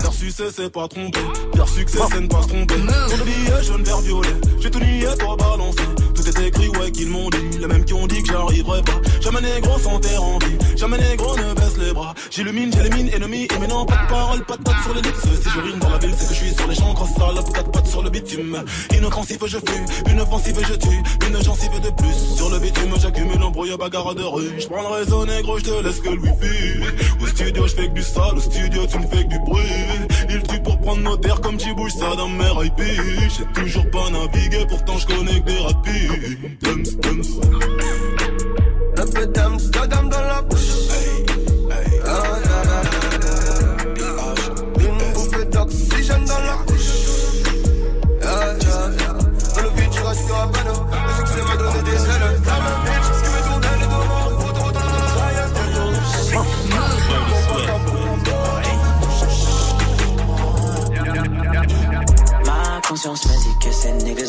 Faire 0.00 0.12
succès, 0.12 0.44
c'est 0.54 0.70
pas 0.70 0.88
tromper. 0.88 1.20
Faire 1.54 1.68
succès, 1.68 1.98
c'est 2.10 2.20
ne 2.20 2.26
pas 2.26 2.42
se 2.42 2.48
tromper. 2.48 2.74
Ton 2.74 3.24
billet, 3.24 3.62
jaune, 3.62 3.82
vert, 3.82 4.00
violet. 4.00 4.36
J'ai 4.60 4.70
tout 4.70 4.80
nié, 4.80 5.06
toi 5.18 5.36
balancé. 5.36 5.82
Tout 6.14 6.28
est 6.28 6.46
écrit, 6.46 6.68
ouais, 6.68 6.90
qu'ils 6.90 7.08
m'ont 7.08 7.30
dit. 7.30 7.58
Les 7.58 7.66
mêmes 7.66 7.84
qui 7.84 7.94
ont 7.94 8.06
dit 8.06 8.22
que 8.22 8.32
j'arriverai 8.32 8.82
pas. 8.82 9.00
Jamais 9.20 9.40
négro 9.40 9.78
sans 9.78 9.98
terre 10.00 10.22
en 10.22 10.38
vie. 10.38 10.58
Jamais 10.76 10.98
négro 10.98 11.36
ne 11.36 11.54
baisse 11.54 11.76
les 11.78 11.92
bras. 11.92 12.03
J'illumine, 12.34 12.68
j'élimine, 12.74 13.08
ennemi. 13.14 13.46
Et 13.54 13.58
maintenant, 13.60 13.86
pas 13.86 13.94
de 13.94 14.08
parole, 14.08 14.44
pas 14.44 14.56
de 14.56 14.62
patte 14.64 14.82
sur 14.82 14.92
les 14.92 15.02
lips. 15.02 15.20
Si 15.40 15.48
je 15.50 15.60
rime 15.60 15.78
dans 15.78 15.88
la 15.88 15.98
ville, 15.98 16.12
c'est 16.16 16.26
que 16.26 16.34
je 16.34 16.38
suis 16.40 16.52
sur 16.52 16.66
les 16.66 16.74
champs. 16.74 16.92
Grosse 16.92 17.14
salope, 17.16 17.52
quatre 17.52 17.70
pattes 17.70 17.86
sur 17.86 18.02
le 18.02 18.10
bitume. 18.10 18.64
Inoffensif, 18.92 19.38
je 19.46 19.58
fuis. 19.58 20.10
Une 20.10 20.20
offensive, 20.20 20.58
je 20.68 20.74
tue. 20.74 21.28
Une 21.28 21.40
gencive 21.44 21.80
de 21.80 21.90
plus. 21.90 22.34
Sur 22.34 22.50
le 22.50 22.58
bitume, 22.58 22.92
j'accumule 23.00 23.40
embrouille, 23.40 23.76
bagarre 23.78 24.16
de 24.16 24.24
rue. 24.24 24.50
J'prends 24.58 24.82
le 24.82 24.96
réseau 24.96 25.24
négro, 25.24 25.58
j'te 25.58 25.80
laisse 25.84 26.00
que 26.00 26.08
le 26.08 26.18
wifi. 26.18 27.22
Au 27.22 27.26
studio, 27.28 27.68
j'fais 27.68 27.86
que 27.86 27.94
du 27.94 28.02
sale. 28.02 28.36
Au 28.36 28.40
studio, 28.40 28.84
tu 28.84 28.98
me 28.98 29.06
fais 29.06 29.22
que 29.22 29.28
du 29.28 29.38
bruit. 29.38 29.62
Il 30.28 30.42
tue 30.42 30.60
pour 30.60 30.80
prendre 30.80 31.02
nos 31.02 31.16
terres 31.16 31.40
comme 31.40 31.56
tu 31.56 31.72
bouges 31.72 31.92
ça 31.92 32.16
dans 32.16 32.62
IP. 32.64 32.80
J'ai 32.80 33.62
toujours 33.62 33.88
pas 33.92 34.10
navigué, 34.10 34.66
pourtant 34.68 34.98
je 34.98 35.06
connais 35.06 35.40
que 35.40 35.46
des 35.46 35.58
rapides. 35.58 36.58
Dums, 36.62 36.96
dums. 37.00 37.24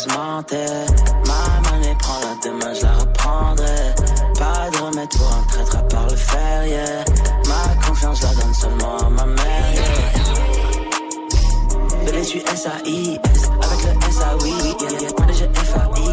Mentais. 0.07 0.85
Ma 1.27 1.69
monnaie, 1.69 1.95
prends-la 1.99 2.35
demain, 2.43 2.73
je 2.73 2.81
la 2.83 2.93
reprendrai. 2.93 3.93
Pas 4.37 4.69
de 4.71 4.77
remède 4.83 5.09
pour 5.09 5.33
un 5.33 5.43
traître 5.43 5.77
à 5.77 5.83
part 5.83 6.07
le 6.09 6.15
fer, 6.15 6.67
yeah. 6.67 7.05
Ma 7.47 7.75
confiance, 7.87 8.21
la 8.23 8.29
donne 8.29 8.53
seulement 8.53 8.97
à 8.97 9.09
ma 9.09 9.25
mère, 9.25 9.73
yeah. 9.73 9.83
Bébé, 12.05 12.19
je 12.19 12.27
suis 12.27 12.39
S-A-I-S. 12.39 13.49
Avec 13.61 13.83
le 13.83 13.91
S-A-Oui, 14.09 14.53
yeah. 14.81 15.11
Moi, 15.17 15.27
déjà 15.27 15.45
F-A-I-S. 15.45 16.04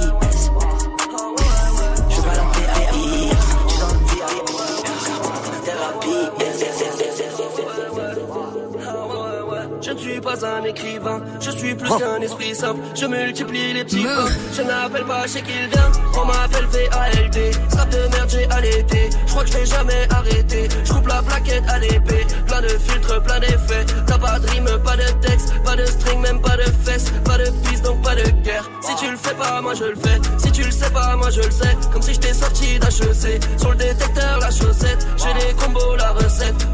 Pas 10.40 10.46
un 10.46 10.64
écrivain, 10.64 11.20
je 11.40 11.50
suis 11.50 11.74
plus 11.74 11.88
qu'un 11.88 12.20
esprit 12.20 12.54
simple. 12.54 12.80
Je 12.94 13.06
multiplie 13.06 13.72
les 13.74 13.84
petits 13.84 14.02
pains. 14.02 14.26
Je 14.56 14.62
n'appelle 14.62 15.04
pas 15.04 15.26
chez 15.26 15.42
qui 15.42 15.52
il 15.52 15.68
vient, 15.68 15.92
on 16.20 16.24
m'appelle 16.24 16.66
VALD. 16.66 17.54
Strap 17.68 17.90
de 17.90 17.98
merde, 17.98 18.30
j'ai 18.30 18.46
allaité. 18.50 19.10
Je 19.26 19.30
crois 19.32 19.44
que 19.44 19.50
je 19.50 19.58
vais 19.58 19.66
jamais 19.66 20.06
arrêter. 20.10 20.68
Je 20.84 20.92
coupe 20.92 21.08
la 21.08 21.22
plaquette 21.22 21.64
à 21.68 21.78
l'épée. 21.78 22.26
Plein 22.46 22.62
de 22.62 22.68
filtres, 22.68 23.22
plein 23.22 23.40
d'effets. 23.40 23.86
T'as 24.06 24.18
pas 24.18 24.38
de 24.38 24.46
rime, 24.48 24.68
pas 24.84 24.96
de 24.96 25.26
texte, 25.26 25.52
pas 25.64 25.76
de 25.76 25.84
string, 25.84 26.20
même 26.20 26.40
pas 26.40 26.56
de 26.56 26.64
fesses. 26.84 27.10
Pas 27.24 27.38
de 27.38 27.50
piste, 27.68 27.84
donc 27.84 28.02
pas 28.02 28.14
de 28.14 28.28
guerre. 28.42 28.70
Si 28.80 28.94
tu 28.96 29.10
le 29.10 29.16
fais 29.16 29.34
pas, 29.34 29.60
moi 29.60 29.74
je 29.74 29.84
le 29.84 29.96
fais. 29.96 30.20
Si 30.38 30.50
tu 30.52 30.62
le 30.62 30.70
sais 30.70 30.90
pas, 30.90 31.16
moi 31.16 31.30
je 31.30 31.42
le 31.42 31.50
sais. 31.50 31.76
Comme 31.92 32.02
si 32.02 32.14
j'étais 32.14 32.34
sorti 32.34 32.78
d'HEC. 32.78 33.42
Sur 33.58 33.70
le 33.70 33.76
détecteur, 33.76 34.38
la 34.40 34.50
chaussette. 34.50 35.06
J'ai 35.16 35.34
les 35.34 35.54
combos, 35.54 35.96
la 35.96 36.12
recette. 36.12 36.66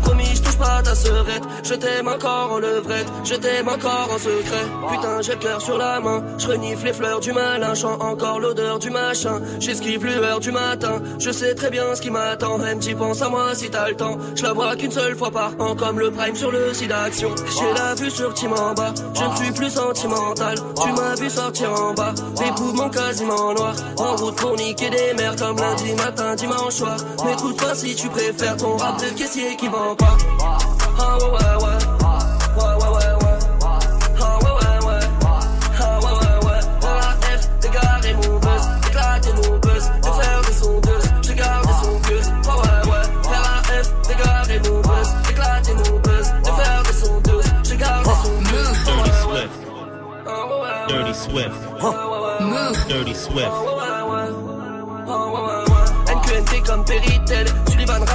Touche 0.49 0.59
pas 0.59 0.83
ta 0.83 0.95
serette. 0.95 1.43
Je 1.63 1.75
t'aime 1.75 2.09
encore 2.09 2.53
en 2.53 2.59
levrette. 2.59 3.07
Je 3.25 3.35
t'aime 3.35 3.69
encore 3.69 4.09
en 4.13 4.19
secret. 4.19 4.67
Putain, 4.91 5.21
j'ai 5.23 5.33
le 5.33 5.39
cœur 5.39 5.61
sur 5.61 5.79
la 5.79 6.01
main. 6.01 6.23
Je 6.39 6.49
renifle 6.49 6.87
les 6.87 6.93
fleurs 6.93 7.21
du 7.21 7.33
malin. 7.33 7.75
Chant 7.75 7.99
encore 8.01 8.41
l'odeur 8.41 8.79
du 8.79 8.91
machin. 8.91 9.41
J'esquive 9.61 10.05
l'heure 10.05 10.41
du 10.41 10.53
matin. 10.53 11.01
Je 11.19 11.31
sais 11.31 11.55
très 11.55 11.71
bien 11.71 11.95
ce 11.95 12.01
qui 12.01 12.11
m'attend. 12.11 12.59
Même 12.59 12.81
tu 12.81 12.95
penses 12.95 13.23
à 13.23 13.29
moi 13.29 13.55
si 13.55 13.71
t'as 13.71 13.89
le 13.89 13.97
temps. 13.97 14.19
Je 14.35 14.43
la 14.43 14.53
vois 14.53 14.77
qu'une 14.77 14.93
seule 14.93 15.17
fois 15.17 15.31
par 15.31 15.53
an. 15.59 15.75
Comme 15.75 15.99
le 15.99 16.11
prime 16.11 16.37
sur 16.37 16.51
le 16.51 16.73
site 16.73 16.89
d'action. 16.89 17.31
J'ai 17.59 17.73
la 17.75 17.95
vue 17.95 18.11
sur 18.11 18.33
Tim 18.35 18.53
en 18.53 18.75
bas. 18.75 18.95
Je 19.15 19.25
ne 19.25 19.37
suis 19.37 19.53
plus 19.53 19.71
sentimental. 19.71 20.57
Tu 20.83 20.93
m'as 20.93 21.15
vu 21.15 21.31
sortir 21.31 21.73
en 21.73 21.95
bas. 21.95 22.15
Les 22.41 22.51
poumons 22.53 22.91
quasiment 22.91 23.55
noirs. 23.55 23.77
En 23.99 24.17
route 24.17 24.37
pour 24.37 24.57
niquer 24.57 24.91
des 24.91 25.15
mères. 25.15 25.37
Comme 25.37 25.59
lundi 25.59 25.93
matin, 25.95 26.35
dimanche 26.35 26.75
soir. 26.75 26.97
M'écoute 27.25 27.61
pas 27.61 27.75
si 27.75 27.95
tu 27.95 28.09
préfères 28.09 28.57
ton 28.57 28.77
rap 28.77 28.99
de 29.01 29.17
caissier 29.17 29.57
qui 29.57 29.69
vend 29.69 29.95
pas. 29.95 30.17
Ah. 30.41 30.59
Ah. 30.99 31.19
Ah 31.21 31.49
Swift. 49.29 49.61
Dirty 50.89 51.15
Swift. 51.15 51.53
Dirty 52.89 53.15
Swift. 53.15 53.53
NQNT 56.09 56.67
comme 56.67 56.85
Péritel 56.85 57.47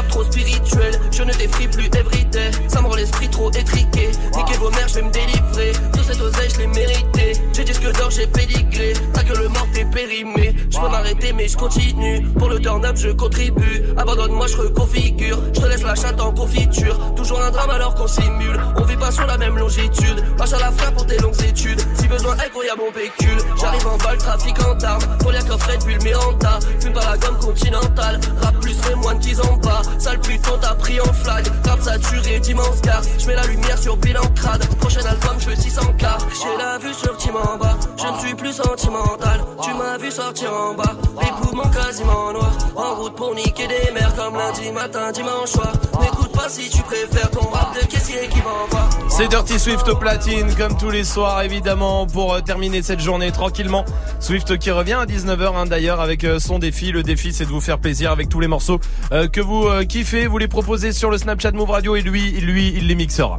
Trop 0.10 0.24
spirituel. 0.24 1.00
Je 1.12 1.24
ne 1.24 1.34
défrie 1.34 1.68
plus 1.68 1.90
everyday 1.98 2.52
Ça 2.68 2.80
me 2.80 2.88
rend 2.88 2.96
l'esprit 2.96 3.28
trop 3.28 3.50
étriqué. 3.50 4.12
Niquez 4.36 4.58
vos 4.60 4.70
mères 4.70 4.88
je 4.88 4.96
vais 4.96 5.02
me 5.02 5.10
délivrer. 5.10 5.72
Tout 5.92 6.04
cette 6.04 6.22
oseille 6.22 6.50
je 6.54 6.60
l'ai 6.60 6.68
mérité 6.68 7.34
J'ai 7.54 7.64
disque 7.64 7.92
d'or 7.98 8.12
j'ai 8.12 8.28
pédigré. 8.28 8.94
Ta 9.16 9.24
gueule 9.24 9.50
morte 9.50 9.76
est 9.76 9.86
périmée. 9.86 10.56
Je 10.70 10.78
peux 10.78 10.88
m'arrêter 10.88 11.34
mais 11.34 11.48
je 11.48 11.58
continue. 11.58 12.22
Pour 12.38 12.50
le 12.50 12.60
turn 12.60 12.86
up 12.86 12.96
je 12.96 13.10
contribue. 13.10 13.82
Abandonne-moi 13.98 14.46
je 14.46 14.58
reconfigure. 14.58 15.40
Je 15.56 15.62
te 15.62 15.66
laisse 15.66 15.82
la 15.82 15.96
chatte 15.96 16.22
en 16.22 16.32
confiture. 16.32 17.16
Toujours 17.16 17.42
un 17.42 17.50
drame 17.50 17.72
alors 17.72 17.96
qu'on 17.96 18.08
simule. 18.08 18.60
On 18.78 18.84
vit 18.84 18.98
pas 18.98 19.10
sur 19.10 19.26
la 19.26 19.40
même 19.40 19.58
longitude. 19.58 20.24
Marche 20.38 20.54
à 20.54 20.60
la 20.60 20.72
fin 20.72 20.92
pour 20.92 21.08
tes 21.08 21.18
longues 21.18 21.42
études. 21.42 21.82
Si 21.96 22.08
besoin 22.08 22.34
incroyable 22.34 22.82
mon 22.86 22.92
pécule 22.92 23.40
J'arrive 23.60 23.88
en 23.88 23.98
balle 23.98 24.18
trafic 24.18 24.56
en 24.64 24.76
d'armes 24.76 25.02
Pour 25.20 25.32
les 25.32 25.40
coffrets 25.40 25.78
depuis 25.78 25.96
le 25.96 26.04
Miranda. 26.04 26.60
Fume 26.80 26.94
pas 26.94 27.10
la 27.10 27.18
gomme 27.18 27.40
continentale. 27.40 28.20
Rap 28.40 28.60
plus 28.60 28.78
les 28.88 28.96
moines 28.96 29.20
qu'ils 29.20 29.42
ont 29.42 29.58
pas. 29.64 29.82
Sale 29.98 30.20
putain 30.20 30.58
t'as 30.62 30.76
pris 30.76 31.00
en 31.02 31.14
flag. 31.14 31.46
Rap 31.66 31.82
saturé 31.82 32.40
d'immense 32.40 32.82
gare 32.82 33.02
Je 33.18 33.28
mets 33.28 33.36
la 33.36 33.48
lumière 33.48 33.78
sur 33.78 33.98
bilan 33.98 34.22
crade. 34.36 34.66
Prochain 34.80 35.06
album 35.06 35.38
je 35.40 35.50
veux 35.50 35.56
600k 35.56 36.06
J'ai 36.42 36.58
la 36.58 36.78
vue 36.78 36.94
sur 36.94 37.18
Tim 37.18 37.36
en 37.36 37.58
bas. 37.58 37.78
Je 37.98 38.08
ne 38.08 38.20
suis 38.20 38.36
plus 38.36 38.54
sentimental. 38.54 39.42
Tu 39.64 39.74
m'as 39.74 39.98
vu 39.98 40.12
sortir 40.12 40.52
en 40.54 40.74
bas. 40.74 40.96
Les 41.22 41.32
poumons 41.42 41.70
quasiment 41.70 42.34
noirs. 42.34 42.58
En 42.76 42.96
route 42.96 43.16
pour 43.16 43.34
niquer 43.36 43.68
des 43.68 43.92
mères 43.92 44.14
Comme 44.16 44.36
lundi 44.36 44.72
matin 44.72 45.12
dimanche 45.12 45.50
soir. 45.50 45.74
N'écoute 46.02 46.32
pas 46.34 46.50
si 46.50 46.70
tu 46.70 46.82
préfères 46.84 47.30
Ton 47.32 47.48
rap 47.50 47.76
de 47.76 47.86
caissier 47.88 48.28
qui 48.30 48.40
m'envoie 48.42 48.90
C'est 49.10 49.28
Dirty 49.28 49.60
Swift 49.60 49.88
au 49.88 49.96
platine, 49.96 50.54
comme 50.56 50.76
tous 50.78 50.90
les 50.90 51.04
soirs, 51.04 51.42
évidemment, 51.44 52.08
pour 52.08 52.34
euh, 52.34 52.42
terminer 52.42 52.82
cette 52.82 53.00
journée 53.00 53.32
tranquillement. 53.32 53.86
Swift 54.20 54.58
qui 54.58 54.72
revient 54.72 54.94
à 54.94 55.06
19h, 55.06 55.56
hein, 55.56 55.66
d'ailleurs, 55.66 56.02
avec 56.02 56.24
euh, 56.24 56.40
son 56.40 56.60
défi. 56.60 56.92
Le 56.92 57.04
défi, 57.04 57.32
c'est 57.32 57.46
de 57.46 57.50
vous 57.50 57.62
faire 57.62 57.80
plaisir 57.80 58.12
avec 58.12 58.30
tous 58.30 58.40
les 58.40 58.48
morceaux 58.48 58.80
euh, 59.12 59.28
que 59.28 59.42
vous 59.42 59.53
euh, 59.62 59.84
kiffez. 59.84 60.28
Vous 60.28 60.38
les 60.38 60.48
proposez 60.48 60.92
sur 60.92 61.10
le 61.10 61.18
Snapchat 61.18 61.52
Move 61.52 61.70
Radio 61.70 61.96
et 61.96 62.02
lui, 62.02 62.32
lui, 62.42 62.74
il 62.76 62.88
les 62.88 62.96
mixera. 62.96 63.38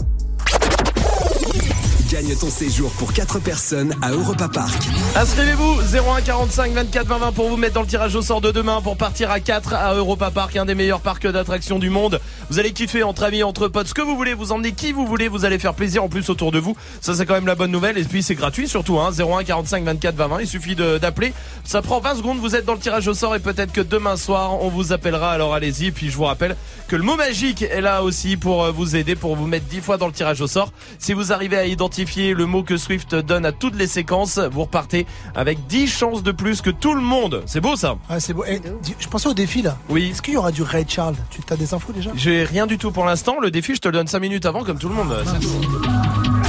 Ton 2.24 2.48
séjour 2.48 2.90
pour 2.92 3.12
4 3.12 3.38
personnes 3.38 3.94
à 4.01 4.10
Europa 4.10 4.48
Park. 4.48 4.82
Inscrivez-vous 5.14 5.80
01 5.94 6.22
45 6.22 6.72
24 6.72 7.06
20 7.06 7.18
20 7.18 7.32
pour 7.32 7.51
vous 7.51 7.59
mettre 7.59 7.74
dans 7.74 7.82
le 7.82 7.86
tirage 7.86 8.16
au 8.16 8.22
sort 8.22 8.40
de 8.40 8.51
demain 8.51 8.80
pour 8.80 8.96
partir 8.96 9.30
à 9.30 9.40
4 9.40 9.74
à 9.74 9.94
Europa 9.94 10.30
Park, 10.30 10.56
un 10.56 10.64
des 10.64 10.74
meilleurs 10.74 11.02
parcs 11.02 11.26
d'attractions 11.26 11.78
du 11.78 11.90
monde. 11.90 12.18
Vous 12.48 12.59
allez 12.59 12.72
kiffer 12.72 13.02
entre 13.02 13.24
amis, 13.24 13.42
entre 13.42 13.68
potes, 13.68 13.88
ce 13.88 13.94
que 13.94 14.01
vous 14.01 14.16
voulez, 14.16 14.32
vous 14.32 14.52
emmenez 14.52 14.72
qui 14.72 14.92
vous 14.92 15.06
voulez, 15.06 15.28
vous 15.28 15.44
allez 15.44 15.59
faire 15.59 15.74
plaisir 15.74 16.02
en 16.02 16.09
plus 16.09 16.30
autour 16.30 16.51
de 16.51 16.59
vous. 16.59 16.74
Ça 17.02 17.14
c'est 17.14 17.26
quand 17.26 17.34
même 17.34 17.46
la 17.46 17.56
bonne 17.56 17.70
nouvelle 17.70 17.98
et 17.98 18.05
puis 18.05 18.22
c'est 18.22 18.34
gratuit 18.34 18.68
surtout 18.68 18.98
hein, 18.98 19.10
01 19.12 19.44
45 19.44 19.84
24 19.84 20.14
20 20.14 20.28
20, 20.28 20.40
il 20.40 20.48
suffit 20.48 20.74
d'appeler. 20.74 21.34
Ça 21.62 21.82
prend 21.82 22.01
20 22.01 22.16
secondes, 22.16 22.38
vous 22.38 22.56
êtes 22.56 22.64
dans 22.64 22.74
le 22.74 22.80
tirage 22.80 23.06
au 23.06 23.14
sort 23.14 23.36
et 23.36 23.40
peut-être 23.40 23.72
que 23.72 23.82
demain 23.82 24.16
soir 24.16 24.62
on 24.62 24.70
vous 24.70 24.94
appellera. 24.94 25.30
Alors 25.30 25.52
allez-y, 25.52 25.90
puis 25.90 26.09
je 26.09 26.16
vous 26.16 26.24
rappelle 26.24 26.56
que 26.88 26.96
le 26.96 27.02
mot 27.02 27.16
magique 27.16 27.62
est 27.62 27.82
là 27.82 28.02
aussi 28.02 28.38
pour 28.38 28.64
euh, 28.64 28.70
vous 28.70 28.96
aider 28.96 29.14
pour 29.14 29.36
vous 29.36 29.46
mettre 29.46 29.66
10 29.66 29.80
fois 29.82 29.98
dans 29.98 30.06
le 30.06 30.12
tirage 30.12 30.40
au 30.40 30.46
sort. 30.46 30.72
Si 30.98 31.12
vous 31.12 31.32
arrivez 31.32 31.59
à 31.59 31.66
identifier 31.66 32.14
le 32.16 32.47
mot 32.47 32.62
que 32.62 32.77
Swift 32.77 33.15
donne 33.15 33.45
à 33.45 33.53
toutes 33.53 33.77
les 33.77 33.86
séquences, 33.86 34.39
vous 34.39 34.62
repartez 34.62 35.07
avec 35.35 35.66
10 35.66 35.86
chances 35.89 36.23
de 36.23 36.32
plus 36.32 36.61
que 36.62 36.70
tout 36.70 36.95
le 36.95 37.01
monde. 37.01 37.43
C'est 37.47 37.61
beau 37.61 37.77
ça 37.77 37.97
Ah, 38.09 38.20
c'est 38.20 38.32
beau. 38.32 38.45
Eh, 38.49 38.61
je 38.99 39.09
pensais 39.09 39.28
au 39.28 39.35
défi 39.35 39.62
là. 39.62 39.77
Oui. 39.89 40.11
Est-ce 40.12 40.23
qu'il 40.23 40.35
y 40.35 40.36
aura 40.36 40.53
du 40.53 40.62
Ray 40.62 40.85
Charles? 40.89 41.16
Tu 41.31 41.41
as 41.51 41.57
des 41.57 41.74
infos 41.74 41.93
déjà? 41.93 42.11
J'ai 42.15 42.45
rien 42.45 42.66
du 42.66 42.78
tout 42.78 42.91
pour 42.93 43.05
l'instant. 43.05 43.36
Le 43.41 43.51
défi, 43.51 43.74
je 43.74 43.81
te 43.81 43.89
le 43.89 43.93
donne 43.93 44.07
5 44.07 44.20
minutes 44.20 44.47
avant, 44.47 44.62
comme 44.65 44.78
tout 44.78 44.89
le 44.89 44.95
monde. 44.95 45.15
Tout. 45.41 46.43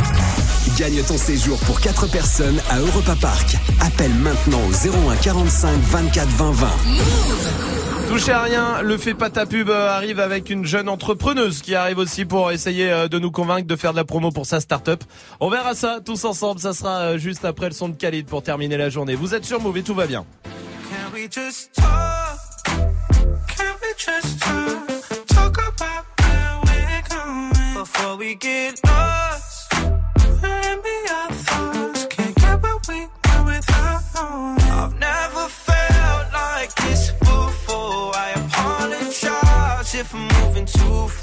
Gagne 0.78 1.02
ton 1.04 1.18
séjour 1.18 1.58
pour 1.60 1.80
4 1.80 2.08
personnes 2.08 2.60
à 2.70 2.80
Europa 2.80 3.16
Park. 3.22 3.56
Appelle 3.80 4.14
maintenant 4.14 4.60
au 4.68 5.10
01 5.10 5.16
45 5.16 5.78
24 5.80 6.28
20 6.28 6.52
20. 6.52 6.68
Touchez 8.10 8.32
à 8.34 8.42
rien, 8.42 8.82
le 8.82 8.98
fait 8.98 9.14
pas 9.14 9.30
ta 9.30 9.46
pub 9.46 9.70
euh, 9.70 9.90
arrive 9.90 10.20
avec 10.20 10.50
une 10.50 10.66
jeune 10.66 10.90
entrepreneuse 10.90 11.62
qui 11.62 11.76
arrive 11.76 11.98
aussi 11.98 12.26
pour 12.26 12.52
essayer 12.52 12.92
euh, 12.92 13.08
de 13.08 13.20
nous 13.20 13.32
convaincre 13.32 13.68
de 13.68 13.76
faire 13.78 13.94
de 13.94 13.98
la 13.98 14.04
promo 14.04 14.32
pour 14.32 14.46
sa 14.46 14.60
start-up. 14.60 15.02
On 15.40 15.50
verra 15.50 15.76
ça 15.76 16.00
tous 16.04 16.26
ensemble, 16.26 16.60
ça 16.60 16.74
sera 16.74 17.00
euh, 17.00 17.18
juste 17.18 17.46
après 17.46 17.68
le 17.68 17.74
son 17.74 17.88
de 17.88 17.96
Khalid 17.96 18.26
pour 18.26 18.44
terminer 18.44 18.76
la 18.76 18.90
journée. 18.90 19.16
Vous 19.16 19.34
êtes 19.34 19.46
sur 19.46 19.62
Move 19.62 19.78
et 19.78 19.84
tout 19.84 19.96
va 19.96 20.08
bien. 20.08 20.26
Can 20.44 21.14
we 21.14 21.30
just 21.32 21.72
talk? 21.74 21.86
Can 23.48 23.76
we 23.82 23.94
just 23.98 24.40
talk? 24.42 25.26
Talk 25.28 25.58
about 25.58 26.06
where 26.20 26.60
we're 26.66 27.04
going 27.10 27.82
before 27.82 28.18
we 28.18 28.36
get 28.36 28.82
lost? 28.84 29.35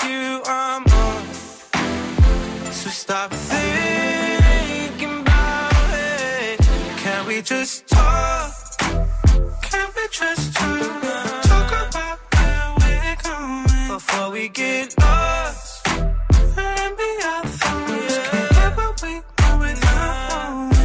you 0.00 0.42
So 2.72 2.88
stop 2.88 3.30
thinking 3.30 5.20
about 5.20 5.90
it. 5.92 6.60
Can 6.96 7.26
we 7.26 7.42
just 7.42 7.88
talk? 7.88 8.52
Can 9.60 9.88
we 9.96 10.08
just 10.10 10.54
talk? 10.54 11.42
Talk 11.42 11.88
about 11.88 12.18
where 12.34 12.74
we're 12.80 13.16
going 13.22 13.88
before 13.88 14.30
we 14.30 14.48
get 14.48 14.94
lost. 15.00 15.86
And 15.88 16.96
be 16.96 17.10
our 17.24 17.44
thoughts. 17.44 18.18
Can't 18.56 19.02
we. 19.02 19.20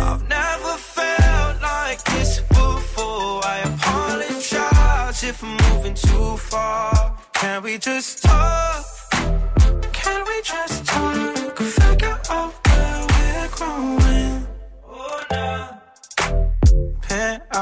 I've 0.10 0.28
never 0.28 0.74
felt 0.96 1.62
like 1.62 2.04
this 2.04 2.42
before. 2.50 3.46
I 3.46 3.60
apologize 3.74 5.24
if 5.24 5.44
I'm 5.44 5.56
moving 5.70 5.94
too 5.94 6.38
far. 6.38 7.16
Can 7.34 7.64
we 7.64 7.78
just 7.78 8.24
talk? 8.24 8.87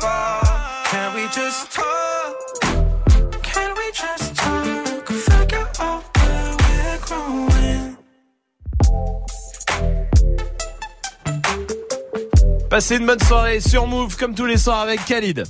Far. 0.00 0.42
Can 0.90 1.14
we 1.14 1.26
just 1.28 1.70
talk? 1.72 2.34
Can 3.42 3.70
we 3.76 3.92
just 3.92 4.34
talk? 4.34 5.06
Figure 5.08 5.68
out 5.80 6.02
where 6.16 6.56
we're 6.60 6.98
growing. 7.06 7.96
Passez 12.70 12.96
une 12.96 13.06
bonne 13.06 13.20
soirée 13.20 13.60
sur 13.60 13.86
Move 13.86 14.16
comme 14.16 14.34
tous 14.34 14.46
les 14.46 14.56
soirs 14.56 14.80
avec 14.80 15.04
Khalid. 15.04 15.44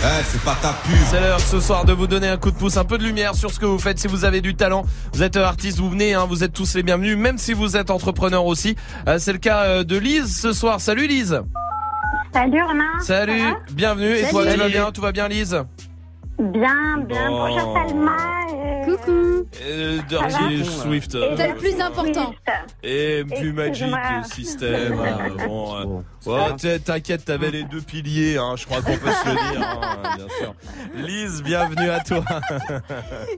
Eh, 0.00 0.22
c'est 0.30 0.42
pas 0.42 0.56
ta 0.62 0.72
pub. 0.72 0.94
C'est 1.10 1.20
l'heure 1.20 1.40
ce 1.40 1.58
soir 1.58 1.84
de 1.84 1.92
vous 1.92 2.06
donner 2.06 2.28
un 2.28 2.36
coup 2.36 2.52
de 2.52 2.56
pouce, 2.56 2.76
un 2.76 2.84
peu 2.84 2.98
de 2.98 3.04
lumière 3.04 3.34
sur 3.34 3.50
ce 3.50 3.58
que 3.58 3.66
vous 3.66 3.80
faites. 3.80 3.98
Si 3.98 4.06
vous 4.06 4.24
avez 4.24 4.40
du 4.40 4.54
talent, 4.54 4.84
vous 5.12 5.24
êtes 5.24 5.36
artiste, 5.36 5.78
vous 5.78 5.90
venez, 5.90 6.14
hein, 6.14 6.26
vous 6.28 6.44
êtes 6.44 6.52
tous 6.52 6.74
les 6.76 6.84
bienvenus, 6.84 7.16
même 7.16 7.36
si 7.36 7.52
vous 7.52 7.76
êtes 7.76 7.90
entrepreneur 7.90 8.46
aussi. 8.46 8.76
Euh, 9.08 9.18
c'est 9.18 9.32
le 9.32 9.38
cas 9.38 9.64
euh, 9.64 9.82
de 9.82 9.96
Lise 9.96 10.40
ce 10.40 10.52
soir. 10.52 10.80
Salut 10.80 11.08
Lise. 11.08 11.42
Salut 12.32 12.62
Romain. 12.62 13.00
Salut, 13.00 13.42
bienvenue. 13.72 14.12
Et 14.16 14.28
toi, 14.30 14.44
tu 14.46 14.56
vas 14.58 14.68
bien? 14.68 14.92
Tout 14.92 15.00
va 15.00 15.12
bien 15.12 15.28
Lise? 15.28 15.64
Bien, 16.38 16.98
bien. 16.98 17.30
Bon. 17.30 17.38
Bonjour 17.48 17.74
Salma. 17.74 18.16
euh, 18.52 18.84
Coucou. 18.84 19.27
Euh, 19.64 19.98
Dirty 20.08 20.64
Swift. 20.64 21.14
Et 21.14 21.36
C'est 21.36 21.48
le 21.48 21.54
plus 21.54 21.80
important. 21.80 22.34
Et 22.82 23.24
plus 23.28 23.52
système. 24.32 24.98
hein, 25.00 25.28
bon, 25.46 26.02
euh, 26.26 26.30
ouais, 26.30 26.78
T'inquiète, 26.84 27.24
t'avais 27.24 27.50
les 27.50 27.64
deux 27.64 27.80
piliers, 27.80 28.36
hein, 28.38 28.54
je 28.56 28.64
crois 28.66 28.80
qu'on 28.82 28.96
peut 28.96 29.10
se 29.10 29.28
le 29.28 29.52
dire, 29.52 29.68
hein, 29.68 30.16
bien 30.16 30.26
sûr. 30.38 30.54
Lise, 30.94 31.42
bienvenue 31.42 31.90
à 31.90 32.00
toi. 32.00 32.24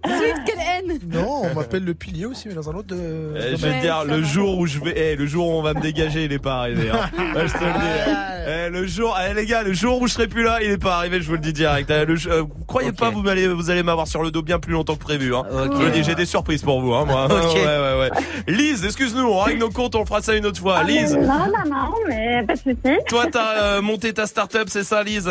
Swift, 0.07 0.41
quelle 0.47 0.59
haine 0.59 0.99
Non, 1.09 1.43
on 1.51 1.55
m'appelle 1.55 1.85
le 1.85 1.95
pilier 1.95 2.27
aussi, 2.27 2.49
mais 2.49 2.55
dans 2.55 2.69
un 2.71 2.75
autre 2.75 2.89
de. 2.89 3.35
Eh, 3.37 3.57
je 3.57 3.67
vais 3.67 3.77
te 3.79 3.81
dire, 3.83 4.05
le 4.05 4.23
jour 4.23 4.59
où 4.59 4.67
je 4.67 4.79
vais, 4.81 4.93
eh, 4.97 5.17
le 5.17 5.27
jour 5.27 5.49
où 5.49 5.53
on 5.53 5.63
va 5.63 5.75
me 5.75 5.81
dégager, 5.81 6.25
il 6.25 6.33
est 6.33 6.39
pas 6.39 6.59
arrivé. 6.61 6.91
Hein. 6.91 7.09
Je 7.17 7.53
te 7.53 7.65
le 7.65 7.73
dis. 7.73 8.17
Eh, 8.49 8.71
le 8.71 8.87
jour, 8.87 9.17
eh, 9.29 9.35
les 9.35 9.47
gars, 9.47 9.63
le 9.63 9.73
jour 9.73 10.01
où 10.01 10.07
je 10.07 10.15
serai 10.15 10.27
plus 10.29 10.43
là, 10.43 10.59
il 10.63 10.71
est 10.71 10.79
pas 10.79 10.97
arrivé. 10.97 11.21
Je 11.21 11.27
vous 11.27 11.35
le 11.35 11.39
dis 11.41 11.53
direct. 11.53 11.91
Le- 11.91 12.17
euh, 12.29 12.45
croyez 12.67 12.93
pas, 12.93 13.11
vous 13.11 13.27
allez, 13.29 13.47
vous 13.49 13.71
allez 13.71 13.83
m'avoir 13.83 14.07
sur 14.09 14.23
le 14.23 14.31
dos 14.31 14.43
bien 14.43 14.59
plus 14.59 14.73
longtemps 14.73 14.95
que 14.95 15.01
prévu. 15.03 15.35
Hein. 15.35 15.43
Ok. 15.51 15.90
J'ai 16.03 16.15
des 16.15 16.27
surprises 16.27 16.63
pour 16.63 16.81
vous. 16.81 16.95
Hein, 16.95 17.05
moi. 17.07 17.27
Ok. 17.31 17.55
Ouais, 17.55 17.65
ouais, 17.65 17.99
ouais. 18.01 18.11
Lise, 18.49 18.85
excuse-nous, 18.85 19.23
on 19.23 19.39
règle 19.41 19.61
nos 19.61 19.71
comptes, 19.71 19.95
on 19.95 20.05
fera 20.07 20.23
ça 20.23 20.35
une 20.35 20.47
autre 20.47 20.61
fois. 20.61 20.79
ah, 20.79 20.85
Lise, 20.85 21.15
Non, 21.17 21.23
non, 21.47 21.71
non, 21.71 21.93
mais 22.09 22.43
pas 22.47 22.55
de 22.55 22.59
soucis. 22.59 22.97
toi, 23.09 23.27
t'as 23.31 23.63
euh, 23.63 23.83
monté 23.83 24.13
ta 24.13 24.27
start-up, 24.27 24.69
c'est 24.69 24.85
ça, 24.85 25.03
Lise? 25.03 25.31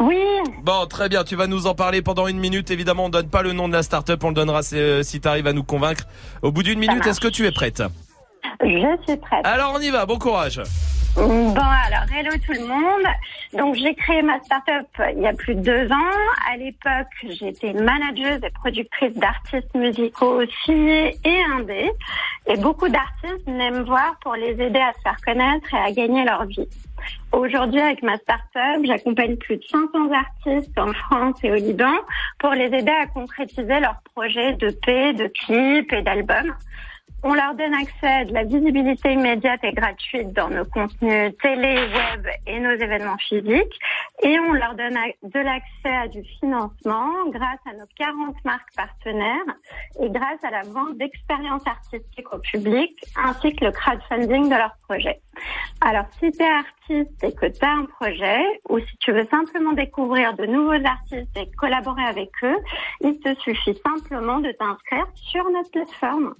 Oui, 0.00 0.16
Bon, 0.62 0.86
très 0.86 1.08
bien, 1.08 1.22
tu 1.22 1.36
vas 1.36 1.46
nous 1.46 1.66
en 1.66 1.74
parler 1.74 2.02
pendant 2.02 2.26
une 2.26 2.38
minute. 2.38 2.70
Évidemment, 2.70 3.04
on 3.04 3.08
donne 3.08 3.28
pas 3.28 3.42
le 3.42 3.52
nom 3.52 3.68
de 3.68 3.72
la 3.74 3.82
start-up, 3.82 4.22
on 4.24 4.28
le 4.28 4.34
donnera 4.34 4.62
si, 4.62 4.76
euh, 4.76 5.02
si 5.02 5.20
t'arrives 5.20 5.46
à 5.46 5.52
nous 5.52 5.62
convaincre. 5.62 6.04
Au 6.42 6.50
bout 6.50 6.62
d'une 6.62 6.78
minute, 6.78 7.06
est-ce 7.06 7.20
que 7.20 7.28
tu 7.28 7.46
es 7.46 7.52
prête? 7.52 7.82
Je 8.62 8.96
suis 9.06 9.16
prête. 9.16 9.44
Alors, 9.44 9.74
on 9.76 9.80
y 9.80 9.90
va, 9.90 10.04
bon 10.06 10.18
courage. 10.18 10.60
Bon, 11.14 11.26
alors, 11.26 12.10
hello 12.16 12.30
tout 12.44 12.52
le 12.52 12.66
monde. 12.66 13.06
Donc, 13.52 13.74
j'ai 13.74 13.94
créé 13.94 14.22
ma 14.22 14.40
start-up 14.40 14.86
il 15.14 15.20
y 15.20 15.26
a 15.26 15.34
plus 15.34 15.54
de 15.54 15.60
deux 15.60 15.92
ans. 15.92 16.16
À 16.50 16.56
l'époque, 16.56 17.12
j'étais 17.28 17.74
manageuse 17.74 18.40
et 18.42 18.50
productrice 18.50 19.14
d'artistes 19.16 19.74
musicaux 19.74 20.40
signés 20.64 21.14
et 21.24 21.42
indés. 21.52 21.92
Et 22.46 22.56
beaucoup 22.56 22.88
d'artistes 22.88 23.46
me 23.46 23.82
voir 23.82 24.16
pour 24.22 24.36
les 24.36 24.52
aider 24.52 24.80
à 24.80 24.94
se 24.94 25.00
faire 25.02 25.18
connaître 25.24 25.74
et 25.74 25.78
à 25.78 25.92
gagner 25.92 26.24
leur 26.24 26.46
vie. 26.46 26.68
Aujourd'hui, 27.32 27.80
avec 27.80 28.02
ma 28.02 28.16
start-up, 28.16 28.82
j'accompagne 28.84 29.36
plus 29.36 29.58
de 29.58 29.64
500 29.64 30.12
artistes 30.12 30.78
en 30.78 30.92
France 30.94 31.36
et 31.42 31.50
au 31.50 31.56
Liban 31.56 31.94
pour 32.38 32.52
les 32.52 32.66
aider 32.66 32.92
à 32.92 33.06
concrétiser 33.06 33.80
leurs 33.80 34.00
projets 34.14 34.54
de 34.54 34.70
paix, 34.70 35.12
de 35.12 35.26
clips 35.26 35.92
et 35.92 36.02
d'albums. 36.02 36.54
On 37.24 37.34
leur 37.34 37.54
donne 37.54 37.74
accès 37.74 38.06
à 38.06 38.24
de 38.24 38.32
la 38.32 38.42
visibilité 38.42 39.12
immédiate 39.12 39.60
et 39.62 39.72
gratuite 39.72 40.32
dans 40.32 40.50
nos 40.50 40.64
contenus 40.64 41.32
télé, 41.40 41.74
web 41.76 42.26
et 42.48 42.58
nos 42.58 42.72
événements 42.72 43.16
physiques. 43.18 43.78
Et 44.24 44.40
on 44.40 44.52
leur 44.52 44.74
donne 44.74 44.98
de 45.22 45.38
l'accès 45.38 45.96
à 45.96 46.08
du 46.08 46.24
financement 46.40 47.10
grâce 47.28 47.60
à 47.66 47.74
nos 47.74 47.86
40 47.96 48.44
marques 48.44 48.74
partenaires 48.74 49.54
et 50.00 50.10
grâce 50.10 50.42
à 50.42 50.50
la 50.50 50.62
vente 50.62 50.98
d'expériences 50.98 51.64
artistiques 51.64 52.32
au 52.32 52.38
public 52.38 52.90
ainsi 53.16 53.54
que 53.54 53.66
le 53.66 53.70
crowdfunding 53.70 54.48
de 54.48 54.56
leurs 54.56 54.76
projets. 54.88 55.20
Alors, 55.80 56.06
si 56.18 56.32
tu 56.32 56.42
es 56.42 56.50
artiste 56.50 57.22
et 57.22 57.32
que 57.32 57.46
tu 57.46 57.64
as 57.64 57.70
un 57.70 57.84
projet 57.84 58.42
ou 58.68 58.80
si 58.80 58.96
tu 58.98 59.12
veux 59.12 59.26
simplement 59.26 59.72
découvrir 59.74 60.34
de 60.34 60.46
nouveaux 60.46 60.84
artistes 60.84 61.36
et 61.36 61.48
collaborer 61.56 62.04
avec 62.04 62.30
eux, 62.42 62.58
il 63.00 63.20
te 63.20 63.32
suffit 63.36 63.78
simplement 63.86 64.40
de 64.40 64.50
t'inscrire 64.50 65.06
sur 65.14 65.48
notre 65.50 65.70
plateforme. 65.70 66.34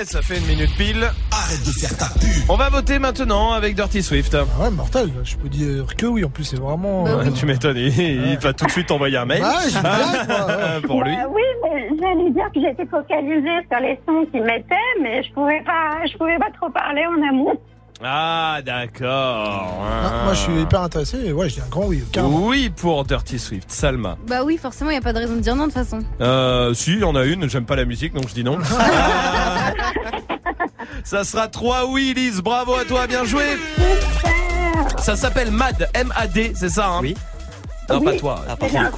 Et 0.00 0.04
ça 0.04 0.22
fait 0.22 0.38
une 0.38 0.46
minute 0.46 0.70
pile. 0.76 1.10
Arrête 1.32 1.66
de 1.66 1.72
faire 1.72 1.96
ta 1.96 2.06
pub. 2.20 2.48
On 2.48 2.54
va 2.54 2.68
voter 2.68 3.00
maintenant 3.00 3.50
avec 3.52 3.74
Dirty 3.74 4.00
Swift. 4.00 4.32
Ah 4.34 4.44
ouais, 4.62 4.70
mortel. 4.70 5.10
Je 5.24 5.36
peux 5.36 5.48
dire 5.48 5.96
que 5.96 6.06
oui. 6.06 6.24
En 6.24 6.28
plus, 6.28 6.44
c'est 6.44 6.60
vraiment. 6.60 7.02
Bah 7.02 7.22
euh, 7.26 7.30
Tu 7.32 7.46
m'étonnes, 7.46 7.76
il, 7.76 7.98
il 7.98 8.38
va 8.38 8.52
tout 8.52 8.66
de 8.66 8.70
suite 8.70 8.92
envoyer 8.92 9.16
un 9.16 9.24
mail. 9.24 9.40
Moi, 9.40 9.50
ouais. 9.50 10.80
Pour 10.86 11.02
lui. 11.02 11.16
Bah 11.16 11.26
oui, 11.30 11.42
mais 11.64 11.88
j'allais 12.00 12.30
dire 12.30 12.46
que 12.54 12.60
j'étais 12.60 12.86
focalisée 12.86 13.66
sur 13.68 13.80
les 13.80 13.98
sons 14.06 14.24
qu'ils 14.30 14.44
mettaient, 14.44 14.74
mais 15.02 15.22
je 15.24 15.32
pouvais 15.32 15.62
pas, 15.64 16.06
je 16.06 16.16
pouvais 16.16 16.38
pas 16.38 16.50
trop 16.60 16.70
parler 16.70 17.02
en 17.06 17.28
amont. 17.30 17.58
Ah, 18.02 18.60
d'accord. 18.64 19.82
Ah, 19.82 20.22
moi, 20.24 20.32
je 20.34 20.38
suis 20.38 20.60
hyper 20.60 20.82
intéressé. 20.82 21.18
et 21.26 21.32
Ouais, 21.32 21.48
je 21.48 21.54
dis 21.54 21.60
un 21.60 21.68
grand 21.68 21.86
oui. 21.86 22.04
Carrément. 22.12 22.46
Oui 22.46 22.70
pour 22.70 23.04
Dirty 23.04 23.38
Swift. 23.40 23.70
Salma. 23.70 24.16
Bah 24.26 24.44
oui, 24.44 24.56
forcément, 24.56 24.90
il 24.90 24.94
n'y 24.94 24.98
a 24.98 25.02
pas 25.02 25.12
de 25.12 25.18
raison 25.18 25.34
de 25.34 25.40
dire 25.40 25.56
non 25.56 25.66
de 25.66 25.72
toute 25.72 25.82
façon. 25.82 26.00
Euh, 26.20 26.72
si, 26.74 26.92
il 26.92 27.00
y 27.00 27.04
en 27.04 27.16
a 27.16 27.24
une. 27.24 27.48
J'aime 27.50 27.64
pas 27.66 27.74
la 27.76 27.84
musique, 27.84 28.14
donc 28.14 28.28
je 28.28 28.34
dis 28.34 28.44
non. 28.44 28.58
Ça 31.04 31.24
sera 31.24 31.48
3 31.48 31.86
oui, 31.90 32.12
Lise. 32.14 32.40
Bravo 32.40 32.74
à 32.74 32.84
toi, 32.84 33.06
bien 33.06 33.24
joué. 33.24 33.44
Ça 34.98 35.16
s'appelle 35.16 35.50
MAD. 35.50 35.88
M-A-D, 35.94 36.52
c'est 36.54 36.68
ça, 36.68 36.88
hein 36.88 36.98
Oui. 37.02 37.16
Non, 37.90 38.00
pas 38.02 38.16
toi. 38.16 38.44
Ah, 38.48 38.56
ça. 38.68 38.90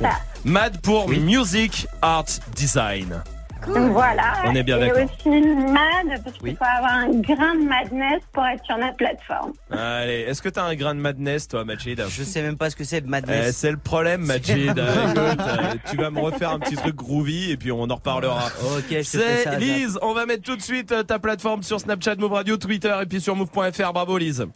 MAD 0.44 0.80
pour 0.80 1.08
Music 1.08 1.86
Art 2.02 2.24
Design. 2.54 3.22
Voilà. 3.66 4.34
On 4.46 4.54
est 4.54 4.62
bien 4.62 4.76
Et 4.78 4.88
d'accord. 4.88 5.02
aussi 5.04 5.40
mad, 5.40 6.22
parce 6.24 6.36
qu'il 6.38 6.42
Oui. 6.50 6.56
faut 6.58 6.64
avoir 6.64 6.92
un 6.92 7.10
grain 7.10 7.54
de 7.54 7.64
madness 7.68 8.22
pour 8.32 8.44
être 8.46 8.64
sur 8.64 8.78
notre 8.78 8.96
plateforme. 8.96 9.52
Allez, 9.70 10.20
est-ce 10.28 10.42
que 10.42 10.48
t'as 10.48 10.64
un 10.64 10.74
grain 10.74 10.94
de 10.94 11.00
madness, 11.00 11.48
toi, 11.48 11.64
Majid 11.64 12.02
Je 12.08 12.22
sais 12.22 12.42
même 12.42 12.56
pas 12.56 12.70
ce 12.70 12.76
que 12.76 12.84
c'est, 12.84 12.98
Eh, 12.98 13.08
Madness. 13.08 13.56
c'est 13.56 13.70
le 13.70 13.76
problème, 13.76 14.22
Majid. 14.24 14.78
Euh, 14.78 15.74
tu 15.90 15.96
vas 15.96 16.10
me 16.10 16.20
refaire 16.20 16.50
un 16.50 16.58
petit 16.58 16.76
truc 16.76 16.94
groovy 16.96 17.50
et 17.50 17.56
puis 17.56 17.70
on 17.72 17.82
en 17.82 17.94
reparlera. 17.94 18.46
ok, 18.78 18.84
je 18.88 18.96
te 18.96 19.02
fais 19.18 19.42
ça. 19.44 19.52
C'est 19.52 19.58
Lise. 19.60 19.98
On 20.02 20.14
va 20.14 20.26
mettre 20.26 20.42
tout 20.42 20.56
de 20.56 20.62
suite 20.62 20.92
euh, 20.92 21.02
ta 21.02 21.18
plateforme 21.18 21.62
sur 21.62 21.80
Snapchat, 21.80 22.16
Move 22.16 22.32
Radio, 22.32 22.56
Twitter 22.56 22.94
et 23.02 23.06
puis 23.06 23.20
sur 23.20 23.36
move.fr. 23.36 23.92
Bravo, 23.92 24.18
Lise. 24.18 24.46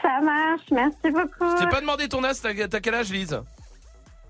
Ça 0.00 0.20
marche, 0.22 0.62
merci 0.70 1.10
beaucoup. 1.12 1.56
Je 1.56 1.62
t'ai 1.64 1.68
pas 1.70 1.80
demandé 1.80 2.08
ton 2.08 2.22
âge. 2.24 2.36
T'as 2.42 2.52
t'as 2.68 2.80
quel 2.80 2.94
âge, 2.94 3.10
Lise? 3.10 3.40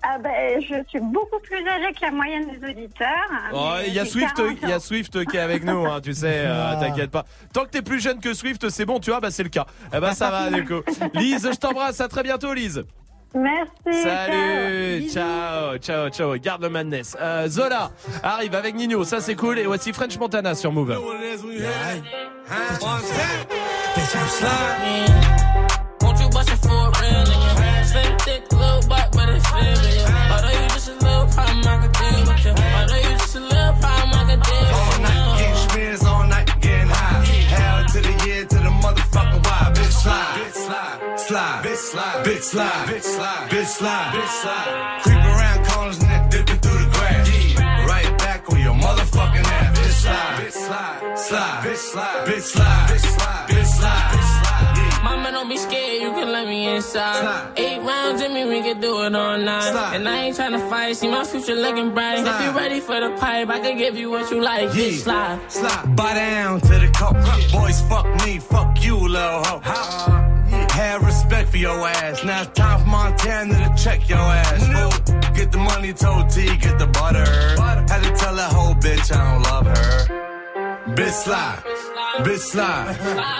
Ah 0.04 0.18
ben, 0.18 0.60
je 0.60 0.74
suis 0.88 0.98
beaucoup 1.00 1.38
plus 1.40 1.58
âgée 1.68 1.92
que 1.94 2.00
la 2.04 2.10
moyenne 2.10 2.46
des 2.50 2.68
auditeurs. 2.70 3.08
Oh, 3.52 3.74
mais 3.78 3.88
Il 3.88 3.94
y 3.94 4.00
a 4.00 4.04
Swift, 4.04 4.34
40 4.34 4.56
il 4.62 4.68
y 4.68 4.72
a 4.72 4.76
ans. 4.76 4.80
Swift 4.80 5.24
qui 5.26 5.36
est 5.36 5.40
avec 5.40 5.64
nous, 5.64 5.86
hein, 5.86 6.00
tu 6.02 6.12
sais, 6.12 6.42
euh, 6.46 6.72
Ah. 6.72 6.76
t'inquiète 6.80 7.10
pas. 7.12 7.24
Tant 7.52 7.64
que 7.64 7.70
t'es 7.70 7.82
plus 7.82 8.00
jeune 8.00 8.18
que 8.18 8.34
Swift, 8.34 8.68
c'est 8.68 8.84
bon, 8.84 8.98
tu 8.98 9.10
vois, 9.10 9.20
bah 9.20 9.30
c'est 9.30 9.44
le 9.44 9.48
cas. 9.48 9.64
Eh 9.94 10.00
ben 10.00 10.12
ça 10.12 10.30
va, 10.30 10.50
du 10.50 10.64
coup. 10.64 10.82
Lise, 11.14 11.48
je 11.52 11.56
t'embrasse, 11.58 12.00
à 12.00 12.08
très 12.08 12.22
bientôt, 12.24 12.52
Lise. 12.52 12.84
Merci. 13.34 14.02
Salut, 14.02 15.08
ciao, 15.10 15.78
ciao, 15.78 16.08
ciao. 16.10 16.34
Garde 16.38 16.62
le 16.62 16.68
madness. 16.68 17.16
Euh, 17.20 17.48
Zola 17.48 17.90
arrive 18.22 18.54
avec 18.54 18.74
Nino, 18.74 19.04
ça 19.04 19.20
c'est 19.20 19.36
cool. 19.36 19.58
Et 19.58 19.64
voici 19.66 19.92
French 19.92 20.18
Montana 20.18 20.54
sur 20.54 20.70
Move. 20.72 20.98
Slide, 40.02 40.36
bitch 40.36 40.52
slide, 40.52 41.18
slide, 41.18 41.64
bitch 41.64 41.76
slide, 41.76 42.24
bitch 42.24 42.42
slide, 42.42 42.88
bitch 42.88 43.02
slide, 43.02 43.50
bitch 43.50 43.66
slide, 43.66 44.14
bitch 44.14 44.42
slide. 44.42 45.00
Creep 45.02 45.18
around 45.18 45.66
corners 45.66 45.98
and 46.02 46.10
then 46.10 46.28
dipping 46.30 46.60
through 46.60 46.78
the 46.78 46.90
grass. 46.90 47.54
Yeah. 47.54 47.86
Right 47.86 48.18
back 48.18 48.52
on 48.52 48.60
your 48.60 48.74
motherfucking 48.74 49.44
ass. 49.44 49.78
Bitch 49.78 49.92
slide, 50.02 50.38
bitch 50.38 50.52
slide, 50.52 51.18
slide, 51.18 51.64
bitch 51.64 51.76
slide, 51.76 52.26
bitch 52.26 52.40
slide, 52.40 52.88
bitch 52.88 52.98
slide, 52.98 52.98
bitch 52.98 53.00
slide, 53.00 53.48
bitch 53.48 53.66
slide. 53.66 54.10
Yeah. 54.10 54.11
Mama, 55.02 55.32
don't 55.32 55.48
be 55.48 55.56
scared, 55.56 56.02
you 56.02 56.10
can 56.12 56.30
let 56.30 56.46
me 56.46 56.74
inside. 56.74 57.52
Eight 57.56 57.80
rounds 57.80 58.22
in 58.22 58.32
me, 58.34 58.44
we 58.44 58.60
can 58.62 58.80
do 58.80 59.02
it 59.02 59.14
all 59.14 59.38
night. 59.38 59.94
And 59.94 60.08
I 60.08 60.24
ain't 60.24 60.36
tryna 60.36 60.68
fight, 60.70 60.96
see 60.96 61.08
my 61.08 61.24
future 61.24 61.54
looking 61.54 61.92
bright. 61.92 62.18
If 62.20 62.40
you 62.44 62.50
ready 62.56 62.80
for 62.80 63.00
the 63.00 63.10
pipe, 63.16 63.48
I 63.48 63.58
can 63.60 63.76
give 63.76 63.96
you 63.96 64.10
what 64.10 64.30
you 64.30 64.40
like. 64.40 64.68
Bitch, 64.70 65.00
slide. 65.00 65.40
Slide. 65.50 65.96
Buy 65.96 66.14
down 66.14 66.60
to 66.60 66.74
the 66.78 66.90
coke. 66.96 67.16
Boys, 67.52 67.80
fuck 67.88 68.06
me, 68.24 68.38
fuck 68.38 68.82
you, 68.84 68.96
little 68.96 69.42
hoe. 69.44 69.60
Have 70.72 71.04
respect 71.04 71.50
for 71.50 71.58
your 71.58 71.86
ass. 71.86 72.24
Now 72.24 72.42
it's 72.42 72.50
time 72.58 72.80
for 72.80 72.86
Montana 72.86 73.54
to 73.68 73.82
check 73.82 74.08
your 74.08 74.18
ass. 74.18 74.66
fool. 74.66 75.32
Get 75.34 75.52
the 75.52 75.58
money, 75.58 75.92
told 75.92 76.30
T, 76.30 76.56
get 76.56 76.78
the 76.78 76.86
butter. 76.86 77.26
Had 77.60 78.02
to 78.04 78.12
tell 78.16 78.34
that 78.36 78.52
whole 78.52 78.74
bitch 78.74 79.12
I 79.14 79.32
don't 79.32 79.42
love 79.42 79.66
her. 79.66 80.94
Bitch 80.94 81.12
slide, 81.24 81.62
bitch 82.20 82.38
slide, 82.38 82.96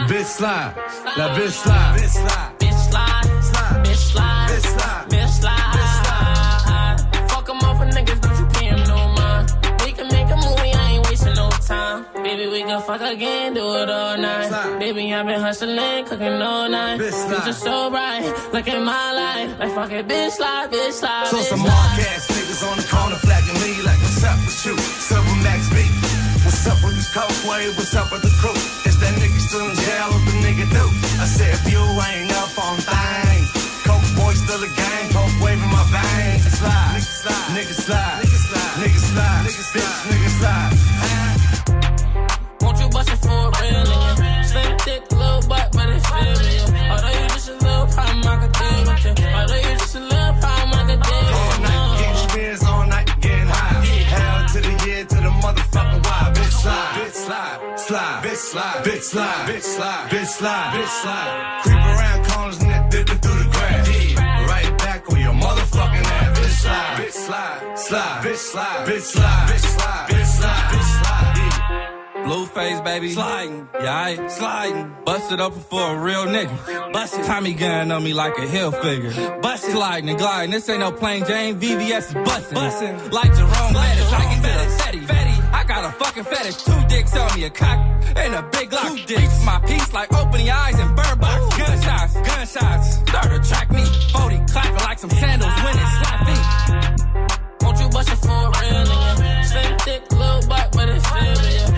bitch 0.09 0.25
slide, 0.25 0.75
la 1.17 1.29
bitch 1.37 1.51
slide, 1.53 1.99
bitch 2.01 2.11
slide, 2.11 2.53
Bitch, 2.59 3.97
slide. 3.97 4.49
Bitch, 4.49 4.67
slide. 4.73 5.07
bitch 5.09 5.29
slide. 5.41 5.73
Bitch, 5.75 5.95
slide. 6.03 7.31
Fuck 7.31 7.49
'em 7.51 7.59
off 7.69 7.79
for 7.79 7.87
niggas, 7.87 8.21
don't 8.21 8.39
you 8.39 8.47
pay 8.55 8.69
'em 8.69 8.83
no 8.85 9.09
mind. 9.19 9.53
We 9.85 9.93
can 9.93 10.09
make 10.09 10.31
a 10.31 10.37
movie, 10.37 10.73
I 10.75 10.93
ain't 10.93 11.07
wasting 11.09 11.35
no 11.35 11.49
time. 11.67 12.07
Baby, 12.23 12.47
we 12.49 12.63
can 12.63 12.81
fuck 12.83 13.01
again, 13.03 13.55
do 13.55 13.65
it 13.77 13.91
all 13.91 14.17
night. 14.17 14.51
Baby, 14.79 15.13
I've 15.15 15.27
been 15.27 15.41
hustling, 15.41 16.05
cooking 16.07 16.41
all 16.43 16.69
night. 16.69 17.01
Bitch. 17.01 17.29
Future 17.29 17.53
so 17.53 17.91
bright, 17.91 18.25
look 18.53 18.69
at 18.69 18.81
my 18.83 19.07
life. 19.13 19.51
Like 19.59 19.75
fuck 19.75 19.91
it, 19.93 20.07
bitch, 20.09 20.33
slide, 20.33 20.71
bitch, 20.71 20.93
slide. 20.93 21.27
So 21.29 21.39
some 21.43 21.61
mark 21.61 21.99
ass 22.11 22.27
niggas 22.31 22.63
on 22.71 22.77
the 22.79 22.87
corner 22.95 23.17
flagging 23.17 23.59
me 23.63 23.83
like, 23.83 23.99
what's 24.05 24.25
up 24.25 24.39
with 24.47 24.67
you? 24.67 24.77
Silver 24.79 25.37
Max 25.45 25.69
B. 25.75 25.77
What's 26.63 26.79
up 26.79 26.85
with 26.87 26.95
the 26.95 27.03
coke 27.11 27.43
wave? 27.51 27.75
What's 27.77 27.91
up 27.97 28.13
with 28.13 28.23
the 28.23 28.31
crew? 28.39 28.55
Is 28.87 28.95
that 29.03 29.19
nigga 29.19 29.35
still 29.43 29.67
in 29.67 29.75
jail? 29.75 30.15
What 30.15 30.23
the 30.31 30.47
nigga 30.47 30.71
do? 30.71 30.87
I 31.19 31.27
said, 31.27 31.59
if 31.59 31.67
you 31.67 31.83
ain't 31.83 32.31
up 32.39 32.55
on 32.55 32.79
things, 32.79 33.51
coke 33.83 34.07
boy 34.15 34.31
still 34.31 34.63
a 34.63 34.71
gang, 34.71 35.11
coke 35.11 35.43
wave 35.43 35.59
in 35.59 35.71
my 35.75 35.83
veins. 35.91 36.47
Nigga 36.47 37.03
slide, 37.03 37.03
nigga 37.51 37.75
slide, 37.75 38.23
nigga 38.23 38.39
slide, 38.47 38.79
nigga 38.79 38.95
slide, 38.95 39.43
nigga 39.43 39.59
bitch, 39.75 40.07
nigga 40.07 40.31
slide. 40.39 40.71
Won't 42.63 42.79
you 42.79 42.87
bust 42.95 43.11
it 43.11 43.19
for 43.19 43.35
a 43.35 43.51
real? 43.59 43.83
Slim, 44.47 44.79
thick, 44.87 45.03
little 45.11 45.43
butt, 45.51 45.67
but 45.75 45.91
it's 45.91 46.07
real 46.15 46.72
slide, 56.63 56.95
bitch 56.95 57.13
slide, 57.13 57.79
slide, 57.79 58.25
bitch 58.25 58.37
slide, 58.37 58.85
bitch 58.85 59.03
slide, 59.03 59.49
bitch 59.49 59.63
slide, 59.63 60.11
bitch 60.11 60.27
slide, 60.27 60.75
bitch 60.75 61.03
slide. 61.03 61.61
Creep 61.63 61.85
around 61.93 62.27
corners 62.27 62.63
and 62.63 62.91
dipping 62.91 63.19
through 63.19 63.39
the 63.43 63.51
grass. 63.51 63.89
Right 64.49 64.79
back 64.79 65.11
on 65.11 65.21
your 65.21 65.35
motherfucking 65.35 66.05
ass. 66.05 66.39
Bitch 66.39 66.57
slide, 66.63 66.97
bitch 66.99 67.13
slide, 67.13 67.79
slide, 67.79 68.25
bitch 68.25 68.37
slide, 68.37 68.89
bitch 68.89 69.01
slide, 69.01 69.49
bitch 69.49 69.61
slide, 69.61 70.09
bitch 70.09 70.27
slide. 70.27 70.92
Yeah. 72.23 72.29
Blueface, 72.29 72.85
baby. 72.85 73.13
Sliding. 73.13 73.69
Yeah, 73.75 73.95
I 73.95 74.29
sliding. 74.29 74.95
Busted 75.05 75.41
up 75.41 75.55
for 75.55 75.95
a 75.95 75.99
real 75.99 76.27
nigga. 76.27 76.93
Busted. 76.93 77.25
Tommy 77.25 77.55
gun 77.55 77.91
on 77.91 78.05
me 78.05 78.13
like 78.15 78.39
a 78.39 78.47
hill 78.47 78.71
figure. 78.71 79.13
Busted. 79.41 79.73
Sliding 79.73 80.11
and 80.11 80.19
gliding. 80.19 80.51
This 80.51 80.69
ain't 80.69 80.81
no 80.81 80.93
plain 80.93 81.25
Jane. 81.25 81.59
VVS 81.61 82.09
is 82.09 82.15
busting. 82.15 82.55
Busting. 82.55 83.11
Like 83.11 83.35
Jerome 83.35 83.75
Lettuce. 83.75 84.13
I 84.13 84.25
can 84.25 84.43
feel 84.43 84.61
it 84.61 84.71
steady. 84.71 85.01
Fetty. 85.01 85.53
I 85.53 85.65
got 85.65 85.85
a 85.85 85.93
fucking 85.93 86.25
fetish. 86.25 86.57
Two 86.63 86.81
dicks 86.89 87.17
on 87.17 87.39
me. 87.39 87.45
A 87.45 87.51
cock 87.51 87.79
and 88.17 88.35
a 88.35 88.43
big 88.53 88.73
lock. 88.73 88.87
Two 88.89 89.05
dicks. 89.05 89.45
my 89.45 89.59
piece 89.61 89.93
like 89.93 90.13
open 90.13 90.41
your 90.41 90.55
eyes 90.55 90.79
and 90.79 90.95
burn 90.97 91.19
box. 91.19 91.57
Gunshots. 91.57 92.15
Gunshots. 92.15 92.97
Start 93.11 93.31
to 93.31 93.49
track 93.49 93.71
me. 93.71 93.85
40 94.13 94.37
clapping 94.53 94.85
like 94.87 94.99
some 94.99 95.11
sandals 95.11 95.55
when 95.65 95.75
it 95.77 95.89
slap 95.99 96.21
me. 96.29 96.37
Won't 97.63 97.81
you 97.81 97.89
bust 97.89 98.13
it 98.13 98.17
for 98.17 98.31
a 98.31 98.51
real 98.61 98.85
nigga? 98.85 99.45
Slim, 99.45 99.79
thick, 99.79 100.13
little 100.13 100.49
butt, 100.49 100.69
but 100.73 100.89
it's 100.89 101.13
real 101.13 101.72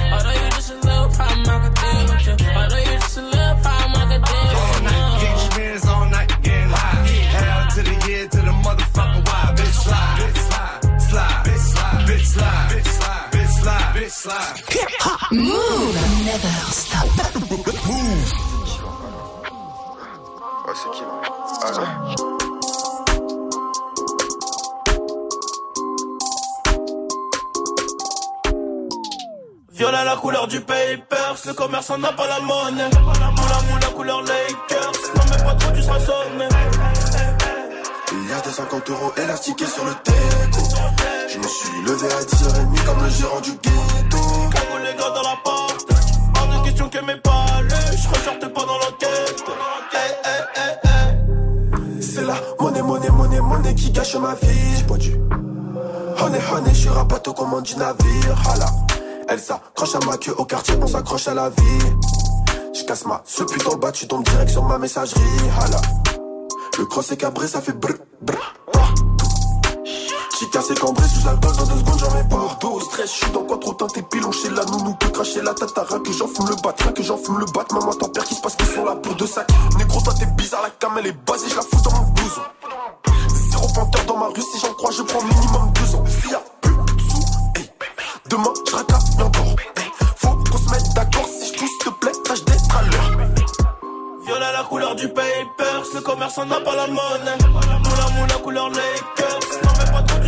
slide, 14.24 14.64
la 30.04 30.16
couleur 30.16 30.48
du 30.48 30.60
papers, 30.60 31.36
le 31.46 31.52
commerçant 31.52 31.98
n'a 31.98 32.12
pas 32.12 32.26
la 32.26 32.40
monnaie. 32.40 32.88
Moula 32.94 33.60
moula 33.68 33.86
couleur 33.94 34.22
Lakers, 34.22 34.92
non 35.16 35.22
mais 35.30 35.44
pas 35.44 35.54
trop 35.54 35.72
tu 35.72 35.82
seras 35.82 36.00
sonné. 36.00 36.48
A 38.34 38.40
des 38.40 38.50
50 38.50 38.90
euros 38.90 39.12
élastiqués 39.16 39.66
sur 39.66 39.84
le 39.84 39.92
déco. 40.04 40.60
Je 41.28 41.38
me 41.38 41.46
suis 41.46 41.82
levé 41.86 42.12
à 42.12 42.20
10h30 42.20 42.84
comme 42.84 43.04
le 43.04 43.10
gérant 43.10 43.40
du 43.40 43.52
ghetto. 43.52 43.93
Que 46.94 47.04
mes 47.04 47.16
palais, 47.16 47.96
je 47.96 48.08
ressortais 48.08 48.48
pas 48.48 48.60
dans 48.60 48.78
l'enquête. 48.78 49.44
Hey, 49.92 50.14
hey, 50.24 50.74
hey. 50.84 52.00
C'est 52.00 52.24
la 52.24 52.34
monnaie, 52.60 52.82
monnaie, 52.82 53.10
monnaie, 53.10 53.40
monnaie 53.40 53.74
qui 53.74 53.90
gâche 53.90 54.14
ma 54.14 54.34
vie. 54.34 54.78
J'bois 54.78 54.98
du 54.98 55.12
honey, 56.22 56.38
honey, 56.52 56.70
je 56.70 56.78
suis 56.78 56.88
rapato 56.88 57.32
commande 57.32 57.64
du 57.64 57.76
navire. 57.76 58.36
Hala. 58.48 58.66
Elle 59.28 59.40
s'accroche 59.40 59.96
à 59.96 60.06
ma 60.06 60.16
queue 60.18 60.34
au 60.38 60.44
quartier, 60.44 60.76
on 60.80 60.86
s'accroche 60.86 61.26
à 61.26 61.34
la 61.34 61.48
vie. 61.48 61.86
Je 62.72 62.84
casse 62.84 63.06
ma 63.06 63.22
ce 63.24 63.42
putain 63.42 63.76
bas, 63.76 63.90
tu 63.90 64.06
tombes 64.06 64.24
direct 64.24 64.50
sur 64.50 64.62
ma 64.62 64.78
messagerie. 64.78 65.20
Hala. 65.60 65.80
Le 66.78 66.84
cross 66.86 67.10
est 67.10 67.16
cabré, 67.16 67.48
ça 67.48 67.60
fait 67.60 67.72
brr, 67.72 67.94
brr, 68.20 68.54
J'ai 70.44 70.50
cassé 70.50 70.74
cambré 70.74 71.08
sous 71.08 71.26
alcool 71.26 71.56
dans 71.56 71.64
deux 71.64 71.78
secondes, 71.78 71.98
j'en. 71.98 72.58
Dos, 72.60 72.80
stress, 72.80 73.10
je 73.10 73.24
suis 73.24 73.30
dans 73.32 73.44
quoi 73.44 73.56
trop 73.58 73.72
teinté, 73.72 74.02
pilon 74.02 74.30
chez 74.30 74.50
la 74.50 74.64
nounou, 74.66 74.94
peut 74.94 75.08
cracher 75.08 75.40
la 75.40 75.54
tatara, 75.54 75.98
que 76.00 76.12
j'en 76.12 76.28
fume 76.28 76.50
le 76.50 76.56
bat, 76.56 76.74
que 76.92 77.02
j'en 77.02 77.16
fume 77.16 77.38
le 77.38 77.46
bat. 77.46 77.64
Maman, 77.72 77.94
t'en 77.94 78.08
perds 78.08 78.24
qui 78.24 78.34
se 78.34 78.42
passe 78.42 78.54
qu'ils 78.54 78.66
sont 78.66 78.84
là 78.84 78.94
pour 78.94 79.14
deux 79.14 79.26
sacs. 79.26 79.48
Négro, 79.78 80.02
toi 80.02 80.12
t'es 80.12 80.26
bizarre, 80.26 80.60
la 80.62 80.70
cam 80.70 80.92
elle 80.98 81.06
est 81.06 81.16
basée, 81.26 81.48
je 81.48 81.56
la 81.56 81.62
fous 81.62 81.80
dans 81.82 81.92
mon 81.92 82.08
blouson. 82.12 82.42
Zéro 83.50 83.66
panthère 83.74 84.04
dans 84.04 84.18
ma 84.18 84.26
rue, 84.26 84.42
si 84.42 84.60
j'en 84.60 84.74
crois, 84.74 84.90
je 84.90 85.02
prends 85.02 85.22
minimum 85.22 85.72
deux 85.74 85.94
ans. 85.94 86.04
S'il 86.06 86.30
y 86.30 86.34
a 86.34 86.42
plus 86.60 86.74
de 86.74 87.00
sous, 87.00 87.24
hey, 87.56 87.70
demain 88.28 88.52
je 88.68 88.74
racaille 88.74 88.98
encore. 89.18 89.56
Faut 90.16 90.28
qu'on 90.28 90.58
se 90.58 90.70
mette 90.70 90.94
d'accord, 90.94 91.26
si 91.26 91.54
je 91.54 91.58
s'il 91.58 91.78
te 91.82 91.88
plaît, 91.88 92.12
tâche 92.22 92.44
d'être 92.44 92.76
à 92.76 92.82
l'heure. 92.82 93.28
Violet 94.26 94.52
la 94.52 94.64
couleur 94.64 94.94
du 94.94 95.08
papers, 95.08 95.84
le 95.94 96.00
commerçant 96.00 96.44
n'a 96.44 96.60
pas 96.60 96.76
la 96.76 96.86
monnaie. 96.86 97.38
Moula 97.40 98.08
moula 98.18 98.34
couleur 98.42 98.68
Lakers, 98.68 99.43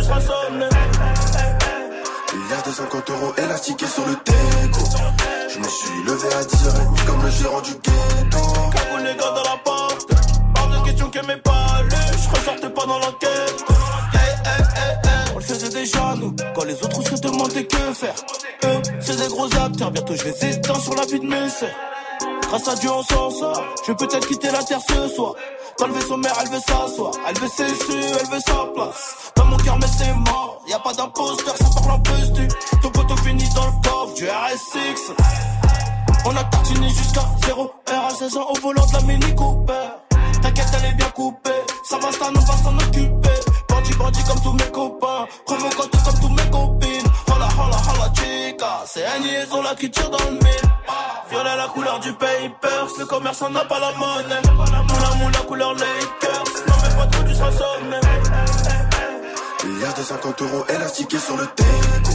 pas. 0.07 0.19
Il 2.33 2.49
y 2.49 2.53
a 2.53 2.61
des 2.61 2.71
50 2.71 3.09
euros 3.09 3.33
élastiqués 3.37 3.87
sur 3.87 4.05
le 4.05 4.13
déco. 4.13 4.79
Je 5.49 5.59
me 5.59 5.67
suis 5.67 6.03
levé 6.05 6.27
à 6.33 6.43
10h30 6.43 7.05
comme 7.05 7.21
le 7.23 7.29
gérant 7.29 7.61
du 7.61 7.71
ghetto. 7.71 8.37
Cago 8.71 8.97
les 9.03 9.15
gars 9.15 9.31
dans 9.35 9.43
la 9.43 9.57
porte, 9.63 10.07
hors 10.57 10.67
de 10.69 10.85
question 10.85 11.09
que 11.09 11.19
mes 11.25 11.37
palais, 11.37 12.11
je 12.13 12.29
ressortais 12.29 12.69
pas 12.69 12.85
dans 12.85 12.99
l'enquête. 12.99 13.65
Hey, 14.13 14.19
hey, 14.45 14.61
hey, 14.61 14.91
hey. 15.03 15.31
On 15.35 15.39
le 15.39 15.43
faisait 15.43 15.69
déjà 15.69 16.15
nous, 16.15 16.35
quand 16.55 16.63
les 16.63 16.75
autres 16.83 17.01
se 17.03 17.21
demandaient 17.21 17.65
que 17.65 17.93
faire. 17.93 18.15
Eux, 18.65 18.81
c'est 18.99 19.17
des 19.17 19.27
gros 19.27 19.45
acteurs, 19.45 19.91
bientôt 19.91 20.15
je 20.15 20.23
les 20.23 20.45
éteins 20.45 20.79
sur 20.79 20.95
la 20.95 21.05
vie 21.05 21.19
de 21.19 21.25
mes 21.25 21.49
sœurs. 21.49 21.69
Grâce 22.47 22.67
à 22.69 22.75
Dieu 22.75 22.89
on 22.89 23.03
s'en 23.03 23.29
sort, 23.29 23.63
je 23.85 23.91
vais 23.91 23.97
peut-être 23.97 24.27
quitter 24.27 24.49
la 24.51 24.63
terre 24.63 24.79
ce 24.87 25.07
soir. 25.09 25.35
Quand 25.77 25.87
le 25.87 25.93
vaisseau 25.93 26.17
mère, 26.17 26.33
elle 26.41 26.49
veut 26.49 26.59
s'asseoir. 26.59 27.11
Elle 27.27 27.39
veut 27.39 27.47
ses 27.47 27.67
su, 27.67 27.97
elle 27.97 28.29
veut 28.31 28.39
sa 28.39 28.65
place. 28.73 29.31
Dans 29.35 29.45
mon 29.45 29.57
cœur, 29.57 29.77
mais 29.79 29.87
c'est 29.87 30.13
mort. 30.13 30.61
Y 30.67 30.73
a 30.73 30.79
pas 30.79 30.93
d'imposteur, 30.93 31.55
ça 31.55 31.65
parle 31.75 31.91
en 31.91 31.99
plus 31.99 32.31
du. 32.31 32.47
Ton 32.81 32.89
poteau 32.89 33.15
finit 33.17 33.47
dans 33.53 33.65
le 33.65 33.71
coffre 33.83 34.13
du 34.15 34.27
RSX. 34.27 35.13
On 36.25 36.35
a 36.35 36.43
tartiné 36.45 36.89
jusqu'à 36.89 37.25
0 37.45 37.63
R 37.63 38.05
à 38.05 38.09
16 38.09 38.37
ans 38.37 38.47
au 38.49 38.59
volant 38.59 38.85
de 38.85 38.93
la 38.93 39.01
Mini 39.01 39.35
Cooper. 39.35 39.87
T'inquiète, 40.41 40.67
elle 40.79 40.89
est 40.89 40.95
bien 40.95 41.09
coupée. 41.11 41.51
Ça 41.83 41.97
va, 41.97 42.11
ça, 42.11 42.31
on 42.35 42.39
va 42.39 42.57
s'en 42.63 42.75
occuper. 42.77 43.39
Bandit, 43.69 43.93
bandit 43.93 44.23
comme 44.23 44.41
tous 44.41 44.53
mes 44.53 44.71
copains. 44.71 45.27
Provocante 45.45 46.03
comme 46.03 46.19
tous 46.19 46.29
mes 46.29 46.49
copines. 46.49 46.76
C'est 48.89 49.05
un 49.05 49.19
liaison 49.19 49.61
là 49.61 49.75
qui 49.75 49.91
tire 49.91 50.09
dans 50.09 50.23
le 50.25 50.31
mille. 50.31 50.61
Violet 51.29 51.55
la 51.57 51.67
couleur 51.67 51.99
du 51.99 52.13
papers. 52.13 52.87
Le 52.97 53.05
commerçant 53.05 53.49
n'a 53.49 53.65
pas 53.65 53.79
la 53.79 53.91
monnaie. 53.91 54.41
Moula, 54.55 55.15
moula, 55.19 55.39
couleur 55.45 55.73
Lakers. 55.73 56.43
Non, 56.67 56.75
mais 56.81 56.95
pas 56.95 57.05
trop, 57.07 57.27
seras 57.33 57.51
sonné. 57.51 57.99
Milliards 59.65 59.93
de 59.93 60.01
50 60.01 60.41
euros 60.41 60.65
élastiqués 60.69 61.19
sur 61.19 61.35
le 61.35 61.43
déco. 61.43 62.11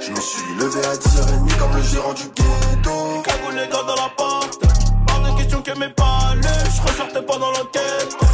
Je 0.00 0.10
me 0.10 0.20
suis 0.20 0.54
levé 0.58 0.80
à 0.86 0.94
10h30 0.94 1.58
comme 1.58 1.76
le 1.76 1.82
gérant 1.82 2.14
du 2.14 2.24
ghetto. 2.24 3.22
Cagoulé 3.22 3.66
dans, 3.66 3.84
dans 3.84 3.94
la 3.94 4.08
porte? 4.16 4.60
Pas 5.06 5.30
de 5.30 5.36
question 5.36 5.62
que 5.62 5.78
mes 5.78 5.86
lu. 5.86 6.48
Je 6.74 6.82
ressortais 6.90 7.22
pas 7.22 7.36
dans 7.38 7.50
l'enquête. 7.50 8.27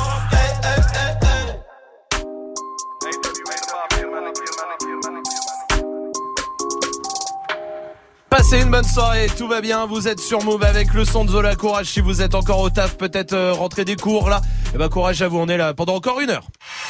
Passez 8.36 8.62
une 8.62 8.70
bonne 8.70 8.82
soirée, 8.85 9.28
tout 9.39 9.47
va 9.47 9.61
bien, 9.61 9.86
vous 9.86 10.09
êtes 10.09 10.19
sur 10.19 10.43
Move 10.43 10.65
avec 10.65 10.93
le 10.93 11.05
son 11.05 11.24
de 11.24 11.31
Zola 11.31 11.55
Courage 11.55 11.86
si 11.86 12.01
vous 12.01 12.20
êtes 12.20 12.35
encore 12.35 12.59
au 12.59 12.69
taf, 12.69 12.97
peut-être 12.97 13.32
euh, 13.32 13.52
rentrer 13.52 13.85
des 13.85 13.94
cours 13.94 14.28
là. 14.28 14.40
Et 14.74 14.77
ben 14.78 14.89
courage 14.89 15.23
à 15.23 15.28
vous, 15.28 15.39
on 15.39 15.47
est 15.47 15.56
là 15.56 15.73
pendant 15.73 15.94
encore 15.94 16.19
une 16.19 16.31
heure. 16.31 16.43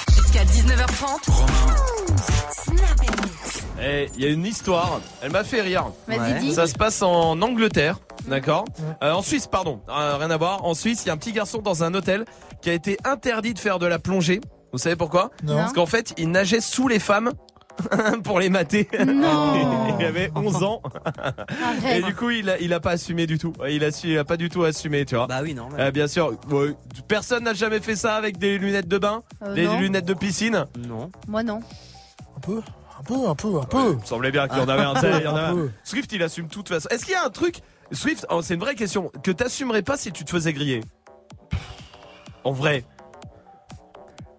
Jusqu'à 0.09 0.43
19h30. 0.45 1.33
Et 3.83 4.09
il 4.17 4.23
y 4.23 4.27
a 4.27 4.31
une 4.31 4.47
histoire, 4.47 5.01
elle 5.21 5.33
m'a 5.33 5.45
fait 5.45 5.61
rire. 5.61 5.85
Vas-y, 6.09 6.19
Ouais. 6.33 6.39
dis. 6.41 6.55
Ça 6.55 6.67
se 6.67 6.73
passe 6.73 7.03
en 7.03 7.39
Angleterre, 7.43 7.99
d'accord 8.27 8.65
Euh, 9.03 9.13
En 9.13 9.21
Suisse, 9.21 9.47
pardon, 9.47 9.83
Euh, 9.91 10.17
rien 10.17 10.31
à 10.31 10.39
voir. 10.39 10.65
En 10.65 10.73
Suisse, 10.73 11.03
il 11.05 11.09
y 11.09 11.11
a 11.11 11.13
un 11.13 11.19
petit 11.19 11.33
garçon 11.33 11.59
dans 11.59 11.85
un 11.85 11.93
hôtel 11.93 12.25
qui 12.63 12.71
a 12.71 12.73
été 12.73 12.97
interdit 13.05 13.53
de 13.53 13.59
faire 13.59 13.79
de 13.79 13.85
la 13.87 13.99
plongée. 13.99 14.41
Vous 14.73 14.79
savez 14.79 14.97
pourquoi 14.97 15.31
Non. 15.43 15.57
Parce 15.57 15.75
qu'en 15.75 15.85
fait, 15.87 16.15
il 16.17 16.31
nageait 16.31 16.63
sous 16.63 16.89
les 16.89 16.99
femmes. 16.99 17.33
pour 18.25 18.41
les 18.41 18.49
mater. 18.51 18.89
Non. 19.07 19.97
il 20.01 20.05
avait 20.05 20.31
11 20.35 20.63
ans. 20.63 20.83
Et 21.91 22.03
du 22.03 22.15
coup, 22.15 22.31
il 22.31 22.49
a, 22.51 22.59
il 22.59 22.73
a 22.73 22.81
pas 22.81 22.93
assumé 22.93 23.27
du 23.27 23.39
tout. 23.39 23.53
Il 23.69 23.85
a, 23.85 23.89
il 24.05 24.19
a 24.19 24.25
pas 24.25 24.37
du 24.37 24.49
tout 24.49 24.63
assumé, 24.65 25.05
tu 25.05 25.17
vois. 25.17 25.27
Bah 25.27 25.41
oui, 25.43 25.55
non. 25.55 25.69
Euh, 25.79 25.91
bien 25.91 26.07
sûr. 26.07 26.33
Personne 27.09 27.45
n'a 27.45 27.55
jamais 27.55 27.81
fait 27.81 27.97
ça 27.97 28.15
avec 28.17 28.39
des 28.39 28.59
lunettes 28.59 28.89
de 28.89 28.99
bain, 28.99 29.23
Euh, 29.43 29.55
des 29.55 29.65
non. 29.67 29.79
lunettes 29.81 30.05
de 30.07 30.15
piscine. 30.15 30.67
Non. 30.87 31.11
Moi 31.29 31.43
non. 31.43 31.61
Un 32.37 32.41
peu, 32.41 32.61
un 32.99 33.03
peu, 33.03 33.29
un 33.29 33.35
peu, 33.35 33.59
un 33.59 33.65
peu. 33.65 33.91
Il 33.93 33.99
me 33.99 34.05
semblait 34.05 34.31
bien 34.31 34.49
qu'il 34.49 34.59
y 34.59 34.61
en 34.61 34.69
avait 34.69 34.83
un. 34.83 34.95
tu 34.95 35.01
sais, 35.01 35.11
il 35.19 35.25
y 35.25 35.27
en 35.27 35.37
avait 35.37 35.47
Un 35.47 35.51
un. 35.51 35.55
peu. 35.55 35.71
Swift, 35.85 36.13
il 36.13 36.23
assume 36.23 36.49
tout 36.49 36.63
de 36.63 36.69
toute 36.69 36.75
façon. 36.75 36.89
Est-ce 36.91 37.05
qu'il 37.05 37.13
y 37.15 37.17
a 37.17 37.25
un 37.25 37.31
truc, 37.31 37.61
Swift, 37.93 38.27
oh, 38.31 38.41
c'est 38.43 38.55
une 38.55 38.61
vraie 38.61 38.75
question, 38.77 39.11
que 39.23 39.31
t'assumerais 39.31 39.83
pas 39.83 39.97
si 39.97 40.13
tu 40.13 40.25
te 40.25 40.31
faisais 40.31 40.53
griller? 40.53 40.81
En 42.45 42.53
vrai. 42.53 42.85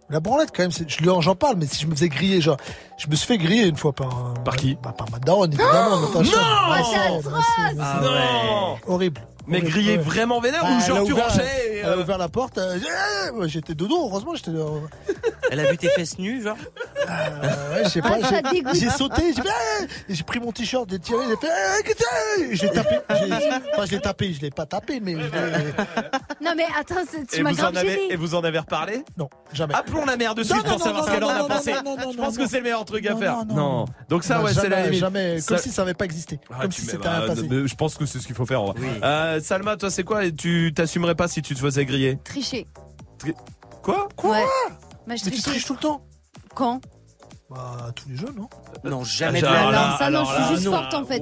La 0.09 0.19
branlette, 0.19 0.49
quand 0.55 0.61
même, 0.63 0.71
c'est- 0.71 0.87
je 0.87 1.01
lui 1.01 1.09
en- 1.09 1.19
j'en 1.21 1.35
parle, 1.35 1.55
mais 1.57 1.65
si 1.65 1.81
je 1.81 1.87
me 1.87 1.91
faisais 1.95 2.09
griller, 2.09 2.39
genre, 2.39 2.57
je 2.97 3.07
me 3.07 3.15
suis 3.15 3.25
fait 3.25 3.37
griller 3.39 3.65
une 3.65 3.75
fois 3.75 3.91
par. 3.91 4.35
Par 4.45 4.55
qui 4.55 4.77
bah, 4.81 4.93
Par 4.95 5.09
ma 5.11 5.17
daronne, 5.17 5.51
évidemment, 5.51 5.99
dans 6.01 6.07
ta 6.07 6.23
chambre. 6.23 7.21
Non 7.23 7.31
Ah 7.79 8.01
ouais. 8.01 8.79
Horrible. 8.93 9.21
Mais 9.47 9.61
griller 9.61 9.97
ouais. 9.97 10.03
vraiment 10.03 10.39
vénère 10.41 10.63
Bah, 10.63 10.69
ou 10.77 10.81
genre 10.87 11.05
tu 11.05 11.13
ouvert- 11.13 11.27
rangeais 11.29 11.43
et, 11.73 11.77
Elle 11.79 11.85
a 11.85 11.89
euh, 11.89 12.01
ouvert 12.01 12.17
la 12.17 12.29
porte, 12.29 12.57
euh, 12.57 12.79
j'étais 13.45 13.75
dodo, 13.75 13.95
heureusement, 14.07 14.33
j'étais. 14.35 14.51
Euh, 15.45 15.49
Elle 15.51 15.59
a 15.59 15.71
vu 15.71 15.77
tes 15.77 15.89
fesses 15.89 16.17
nues, 16.19 16.41
genre 16.43 16.57
ouais, 16.57 17.83
je 17.83 17.89
sais 17.89 18.01
pas, 18.01 18.17
Ah, 18.21 18.27
ça 18.27 18.41
j'ai- 18.73 18.89
sauté, 18.89 19.21
j'ai 19.35 19.41
fait, 19.41 19.49
ah 19.49 19.83
Et 20.09 20.15
j'ai 20.15 20.23
pris 20.23 20.39
mon 20.39 20.51
t-shirt, 20.51 20.89
j'ai 20.89 20.99
tiré, 20.99 21.19
j'ai 21.27 21.35
fait, 21.37 21.51
ah, 21.53 21.77
qu'est-ce 21.83 21.95
que 21.97 22.03
c'est 22.37 22.43
Et 22.51 22.55
je 22.55 22.63
l'ai 22.65 22.71
tapé. 22.71 22.95
j'ai- 23.09 23.33
Enfin, 23.73 23.85
je 23.85 23.91
l'ai 23.91 24.01
tapé, 24.01 24.33
je 24.33 24.41
l'ai 24.41 24.49
pas 24.51 24.65
tapé, 24.65 24.99
mais 25.01 25.13
je 25.13 25.17
l'ai- 25.17 25.73
Non 26.43 26.51
mais 26.55 26.65
attends, 26.79 26.95
c'est- 27.09 27.25
tu 27.27 27.39
et 27.39 27.43
m'as 27.43 27.51
vous, 27.51 27.63
en 27.63 27.73
gêné. 27.73 28.11
et 28.11 28.15
vous 28.15 28.35
en 28.35 28.43
avez 28.43 28.59
reparlé? 28.59 29.03
Non, 29.17 29.29
jamais. 29.53 29.73
Appelons 29.75 30.05
la 30.05 30.17
mère 30.17 30.35
de 30.35 30.41
Non, 30.43 30.47
Swift 30.47 30.65
non, 30.65 30.71
pour 30.71 30.79
non, 30.79 30.85
savoir 30.85 31.05
ce 31.05 31.11
qu'elle 31.11 31.23
en 31.23 31.29
a 31.29 31.43
pensé. 31.47 31.73
non, 31.73 31.81
non, 31.83 31.95
non, 31.97 32.11
Je 32.11 32.17
pense 32.17 32.37
non. 32.37 32.43
que 32.43 32.49
c'est 32.49 32.57
le 32.57 32.63
meilleur 32.63 32.85
truc 32.85 33.05
à 33.07 33.15
faire. 33.15 33.45
non, 33.45 33.55
non. 33.55 33.85
Donc 34.09 34.23
ça, 34.23 34.37
Non, 34.37 34.43
ouais, 34.45 34.53
c'est 34.53 34.69
la 34.69 34.77
jamais, 34.77 34.83
limite. 34.85 34.99
Jamais, 34.99 35.39
Ça- 35.39 35.47
comme 35.55 35.57
si 35.63 35.71
ça 35.71 35.81
avait 35.83 35.93
pas 35.93 36.05
existé. 36.05 36.39
Ah, 36.51 36.61
Comme 36.61 36.71
tu 36.71 36.81
si 36.81 36.87
mets- 36.87 36.91
c'était 36.93 37.03
bah, 37.03 37.21
un 37.23 37.27
passé. 37.27 37.47
mais 37.49 37.67
Je 37.67 37.75
pense 37.75 37.95
que 37.95 38.05
c'est 38.05 38.19
ce 38.19 38.25
qu'il 38.27 38.35
faut 38.35 38.45
faire. 38.45 38.61
en 38.61 38.65
vrai. 38.71 38.79
Euh, 39.03 39.39
Salma, 39.41 39.77
toi, 39.77 39.89
c'est 39.89 40.03
quoi? 40.03 40.29
Tu 40.31 40.73
t'assumerais 40.75 41.15
pas 41.15 41.27
si 41.27 41.41
tu 41.41 41.53
te 41.55 41.59
faisais 41.59 41.85
griller? 41.85 42.17
Tricher. 42.23 42.65
Quoi? 43.81 44.07
Ouais. 44.23 44.43
Bah, 45.07 45.15
je 45.15 45.25
Mais 45.25 45.31
tu 45.31 45.41
triches 45.41 45.65
tout 45.65 45.73
le 45.73 45.79
temps 45.79 46.05
Quand? 46.55 46.81
Bah, 47.49 47.91
tous 47.95 48.09
les 48.09 48.17
jeunes, 48.17 48.35
non 48.35 48.49
Non, 48.83 49.03
jamais 49.03 49.37
Ah, 49.43 49.47
de 49.47 49.53
la 49.53 49.71
là, 49.71 49.95
ça 49.99 50.09
non, 50.09 50.25
je 50.25 50.43
suis 50.43 50.55
juste 50.55 50.65
non. 50.65 50.71
forte 50.71 50.93
en 50.95 51.05
fait. 51.05 51.19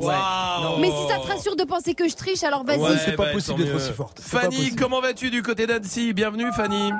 Mais 0.79 0.89
si 0.89 1.07
ça 1.09 1.19
te 1.19 1.27
rassure 1.27 1.55
de 1.57 1.63
penser 1.65 1.93
que 1.95 2.07
je 2.07 2.15
triche, 2.15 2.43
alors 2.43 2.63
vas-y. 2.63 2.79
Ouais, 2.79 2.97
c'est 3.03 3.15
pas 3.17 3.25
bah, 3.25 3.31
possible 3.33 3.61
d'être 3.63 3.75
aussi 3.75 3.91
forte. 3.91 4.19
Fanny, 4.21 4.73
comment 4.75 5.01
vas-tu 5.01 5.29
du 5.29 5.41
côté 5.43 5.67
d'Annecy? 5.67 6.13
Bienvenue, 6.13 6.51
Fanny. 6.53 6.91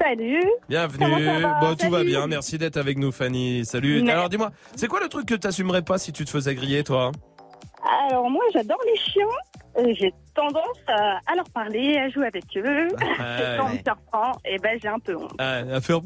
Salut. 0.00 0.42
Bienvenue. 0.70 1.42
Bon, 1.60 1.76
tout 1.76 1.90
va 1.90 2.02
bien. 2.02 2.26
Merci 2.26 2.56
d'être 2.56 2.78
avec 2.78 2.96
nous, 2.96 3.12
Fanny. 3.12 3.64
Salut. 3.66 4.02
Mais- 4.02 4.12
Alors, 4.12 4.30
dis-moi, 4.30 4.50
c'est 4.74 4.88
quoi 4.88 5.00
le 5.00 5.08
truc 5.08 5.26
que 5.26 5.34
t'assumerais 5.34 5.82
pas 5.82 5.98
si 5.98 6.12
tu 6.12 6.24
te 6.24 6.30
faisais 6.30 6.54
griller, 6.54 6.82
toi? 6.82 7.12
Alors 8.08 8.28
moi 8.30 8.42
j'adore 8.52 8.80
les 8.86 8.96
chiens. 8.98 9.24
Euh, 9.78 9.92
J'ai 9.98 10.10
tendance 10.34 10.78
à, 10.88 11.18
à 11.30 11.34
leur 11.36 11.44
parler, 11.50 11.98
à 11.98 12.08
jouer 12.08 12.26
avec 12.28 12.44
eux. 12.56 12.88
Et 12.88 12.94
quand 13.58 13.66
on 13.66 13.68
me 13.74 13.78
surprend, 13.84 14.32
et 14.46 14.56
ben 14.58 14.78
j'ai 14.82 14.88
un 14.88 14.98
peu 14.98 15.14
honte. 15.16 15.34
Ah, 15.38 15.58
À 15.58 15.80
faire. 15.82 16.00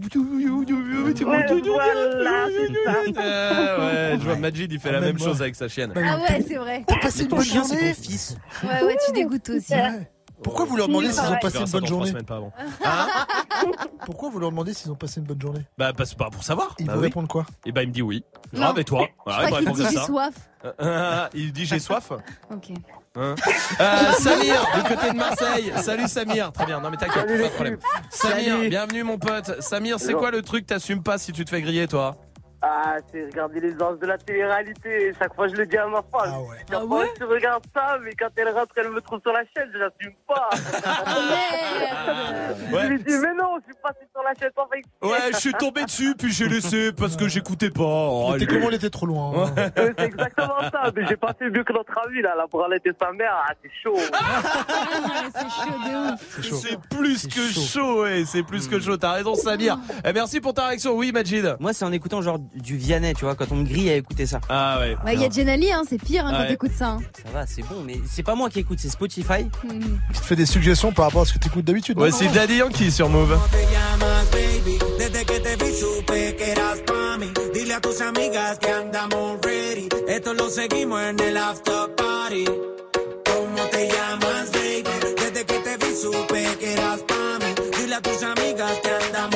Ouais, 1.29 1.45
voilà, 1.73 2.47
c'est 2.49 2.75
ça. 2.85 2.95
Ah, 3.17 3.79
ouais, 3.79 4.19
je 4.19 4.25
vois 4.25 4.37
Majid, 4.37 4.73
il 4.73 4.81
fait 4.81 4.89
Ah, 4.89 4.93
la 4.93 5.01
même 5.01 5.19
chose 5.21 5.41
avec 5.41 5.55
sa 5.55 5.69
chienne. 5.69 5.93
Ah 5.97 6.19
ouais, 6.19 6.41
c'est 6.47 6.57
vrai. 6.57 6.83
T'as 6.87 6.99
passé 6.99 7.23
une 7.23 7.29
bonne 7.29 7.43
journée 7.45 7.95
ton 7.95 8.03
fils. 8.03 8.37
Ouais, 8.65 8.83
ouais, 8.87 8.97
tu 9.07 9.13
dégoûtes 9.13 9.49
aussi. 9.51 9.73
Ouais. 9.75 10.11
Pourquoi 10.43 10.65
vous 10.65 10.77
leur 10.77 10.89
demandez 10.89 11.13
s'ils 11.13 11.21
ont 11.31 11.39
passé 11.41 11.59
une 11.59 11.71
bonne 11.71 11.87
journée 11.87 12.13
pas 12.27 12.37
avant. 12.37 12.53
Pourquoi 14.07 14.31
vous 14.31 14.39
leur 14.39 14.51
demandez 14.51 14.73
s'ils 14.75 14.91
ont 14.91 14.95
passé 14.97 15.21
une 15.21 15.27
bonne 15.27 15.41
journée 15.41 15.67
Bah, 15.77 15.93
parce, 15.97 16.15
bah, 16.17 16.29
pour 16.33 16.43
savoir. 16.45 16.75
Ils 16.79 16.87
Bah 16.87 16.95
vous 16.95 17.01
oui. 17.01 17.07
répondent 17.07 17.29
quoi 17.29 17.45
Et 17.67 17.73
bah, 17.73 17.83
il 17.83 17.89
me 17.89 17.93
dit 17.93 18.03
oui. 18.03 18.25
Non. 18.53 18.61
Grave, 18.61 18.79
et 18.79 18.85
toi 18.85 19.07
il 19.27 19.33
me 19.33 19.37
répond 19.57 19.59
dit 19.59 19.65
comme 19.83 19.91
j'ai 19.91 19.97
ça. 19.97 20.05
soif. 20.07 20.35
Euh, 20.81 21.29
il 21.35 21.53
dit 21.53 21.67
j'ai 21.67 21.79
soif. 21.79 22.11
Ok. 22.51 22.71
Hein 23.17 23.35
Euh, 23.81 24.13
Samir, 24.19 24.65
du 24.77 24.83
côté 24.95 25.11
de 25.11 25.17
Marseille. 25.17 25.73
Salut 25.83 26.09
Samir. 26.09 26.53
Très 26.53 26.65
bien. 26.67 26.81
Non 26.81 26.91
mais 26.91 26.97
t'inquiète, 26.97 27.27
pas 27.27 27.33
de 27.37 27.49
problème. 27.49 27.79
Samir, 28.11 28.53
Salut. 28.57 28.69
bienvenue 28.69 29.03
mon 29.05 29.19
pote. 29.19 29.61
Samir, 29.61 29.99
c'est 30.01 30.13
quoi 30.15 30.31
le 30.31 30.43
truc 30.43 30.63
que 30.67 30.73
t'assumes 30.75 31.03
pas 31.03 31.19
si 31.19 31.33
tu 31.33 31.45
te 31.45 31.51
fais 31.51 31.61
griller 31.61 31.87
toi 31.89 32.17
Ah, 32.63 32.97
c'est 33.11 33.25
regarder 33.25 33.59
les 33.61 33.81
anges 33.83 33.99
de 34.01 34.07
la 34.07 34.19
télé-réalité. 34.19 35.13
Chaque 35.19 35.35
fois, 35.35 35.49
je 35.49 35.55
le 35.55 35.65
dis 35.67 35.79
à 35.79 35.87
ma 35.87 36.03
femme. 36.03 36.31
Ah 36.35 36.41
ouais. 36.41 36.57
Chaque 36.71 36.87
fois, 36.87 37.05
tu 37.17 37.25
regardes 37.25 37.65
ça, 37.75 37.97
mais 38.03 38.13
quand 38.19 38.29
elle 38.37 38.49
rentre, 38.51 38.73
elle 38.77 38.91
me 38.91 39.01
trouve 39.01 39.21
sur 39.23 39.33
la 39.33 39.41
chaîne, 39.57 39.71
je 39.73 39.79
l'assume 39.79 40.15
pas. 40.29 40.51
Je 42.69 42.75
Ouais. 42.75 42.89
lui 42.89 42.99
dis, 43.03 43.13
mais 43.19 43.35
non, 43.35 43.57
je 43.61 43.65
suis 43.73 43.81
passé 43.83 44.01
sur 44.13 44.23
la 44.23 44.35
chaîne 44.39 44.51
exprès. 44.51 45.09
Ouais, 45.09 45.33
je 45.33 45.37
suis 45.39 45.53
tombé 45.55 45.85
dessus 45.85 46.15
puis 46.17 46.31
j'ai 46.33 46.49
laissé 46.49 46.93
parce 46.93 47.17
que 47.17 47.29
j'écoutais 47.29 47.71
pas. 47.71 47.83
Oh, 47.83 48.35
lui. 48.37 48.47
comment 48.47 48.69
elle 48.69 48.75
était 48.75 48.91
trop 48.91 49.07
loin 49.07 49.33
hein. 49.57 49.71
Euh, 49.79 49.93
C'est 49.99 50.05
exactement 50.05 50.61
ça, 50.71 50.91
mais 50.95 51.07
j'ai 51.07 51.17
pas 51.17 51.33
fait 51.39 51.49
mieux 51.51 51.65
que 51.65 51.73
notre 51.73 51.97
ami, 52.07 52.21
là, 52.23 52.35
la 52.37 52.47
branlette 52.47 52.85
de 52.85 52.95
sa 53.01 53.11
mère. 53.13 53.33
Ah, 53.49 53.53
c'est 53.63 53.71
chaud. 53.83 53.97
c'est 53.97 55.41
chaud 55.41 55.79
de 55.87 56.13
ouf. 56.13 56.37
C'est 56.43 56.49
chaud. 56.71 56.79
Plus 56.91 57.27
que 57.27 57.41
chaud, 57.51 58.03
ouais, 58.03 58.25
c'est 58.27 58.43
plus 58.43 58.69
que 58.69 58.79
chaud. 58.81 58.97
T'as 58.97 59.13
raison, 59.13 59.35
Samir. 59.35 59.79
Eh, 60.05 60.13
merci 60.13 60.41
pour 60.41 60.55
ta 60.55 60.67
réaction. 60.69 60.93
Oui, 60.95 61.13
Majid. 61.13 61.57
Moi, 61.61 61.73
c'est 61.73 61.85
en 61.85 61.93
écoutant 61.93 62.21
genre 62.23 62.39
du 62.55 62.77
Vianney, 62.77 63.15
tu 63.15 63.25
vois, 63.25 63.35
quand 63.35 63.47
on 63.53 63.57
me 63.57 63.65
grille 63.65 63.91
à 63.91 63.95
écouter 63.97 64.27
ça. 64.27 64.41
Ah 64.49 64.79
ouais. 64.81 64.97
Il 65.15 65.21
y 65.21 65.25
a 65.25 65.31
Jenali, 65.31 65.73
hein, 65.73 65.83
c'est 65.89 65.99
pire 66.03 66.27
hein, 66.27 66.33
quand 66.33 66.41
Ouais. 66.43 66.49
t'écoutes 66.49 66.73
ça. 66.77 66.89
hein. 66.91 66.99
Ça 67.25 67.31
va, 67.33 67.47
c'est 67.47 67.63
bon, 67.63 67.83
mais 67.87 67.97
c'est 68.11 68.23
pas 68.23 68.35
moi 68.35 68.51
qui 68.51 68.59
écoute, 68.61 68.79
c'est 68.81 68.89
Spotify. 68.91 69.45
Hmm. 69.65 69.99
Qui 70.13 70.21
te 70.21 70.27
fait 70.27 70.37
des 70.37 70.47
suggestions 70.47 70.93
par 70.93 71.07
rapport 71.07 71.23
à 71.23 71.25
ce 71.25 71.33
que 71.35 71.39
t'écoutes 71.39 71.65
d'habitude 71.65 71.99
Ouais, 71.99 72.11
c'est 72.11 72.29
Daddy 72.29 72.57
Yankee 72.57 72.91
sur 72.91 73.09
Move. 73.09 73.39
te 73.51 73.57
llamas, 73.57 74.25
baby? 74.33 74.79
Desde 74.99 75.25
que 75.25 75.39
te 75.41 75.65
vi 75.65 75.75
supe 75.77 76.37
que 76.37 76.51
eras 76.51 76.81
pa' 76.87 77.19
mí. 77.19 77.27
Dile 77.55 77.73
a 87.95 88.01
tus 88.01 88.23
amigas 88.23 88.81
que 88.81 88.91
andamos 88.91 89.30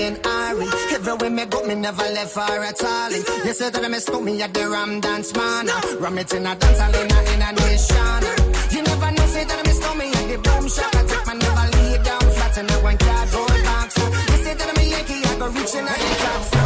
Jacqueline 0.00 0.20
Ari. 0.24 0.66
Everywhere 0.94 1.30
me 1.30 1.44
go, 1.46 1.62
me 1.66 1.74
never 1.74 2.02
left 2.02 2.34
her 2.34 2.64
at 2.64 2.82
all. 2.82 3.10
You 3.10 3.52
say 3.52 3.70
that 3.70 3.84
I 3.84 3.88
miss 3.88 4.08
me 4.10 4.42
at 4.42 4.54
the 4.54 4.68
Ram 4.68 5.00
Dance 5.00 5.34
Man. 5.34 5.66
Ram 6.00 6.18
it 6.18 6.32
in 6.32 6.46
a 6.46 6.56
dance 6.56 6.78
hall 6.78 6.94
in 6.94 7.10
a, 7.10 7.20
in 7.32 7.42
a 7.42 7.52
nation. 7.52 8.22
You 8.70 8.82
never 8.82 9.10
know, 9.10 9.26
say 9.26 9.44
that 9.44 9.58
I 9.58 9.62
miss 9.62 9.80
me 9.98 10.06
at 10.08 10.28
the 10.28 10.38
boom 10.38 10.68
shop. 10.68 10.94
I 10.94 11.02
take 11.04 11.26
my 11.26 11.34
never 11.34 11.76
lay 11.76 12.02
down 12.02 12.20
flat 12.20 12.58
in 12.58 12.70
a 12.70 12.76
one 12.82 12.98
cardboard 12.98 13.64
box. 13.64 13.96
You 13.98 14.44
say 14.44 14.54
that 14.54 14.68
I'm 14.68 14.88
Yankee, 14.88 15.24
I 15.24 15.38
go 15.38 15.48
reaching 15.48 15.86
out 15.86 15.98
the 15.98 16.50
top. 16.50 16.59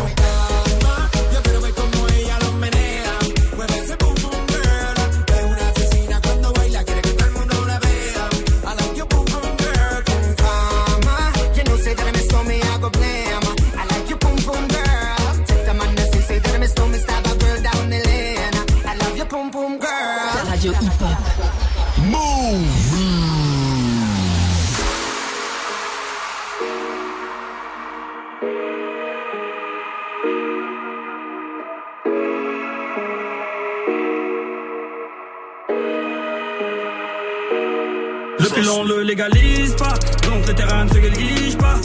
Le 38.45 38.51
pilon 38.51 38.85
le 38.85 39.03
légalise 39.03 39.75
pas, 39.75 39.95
donc 40.29 40.47
le 40.47 40.53
terrain 40.53 40.85
ne 40.85 40.91
se 40.91 40.99
guélige 40.99 41.57
pas. 41.57 41.77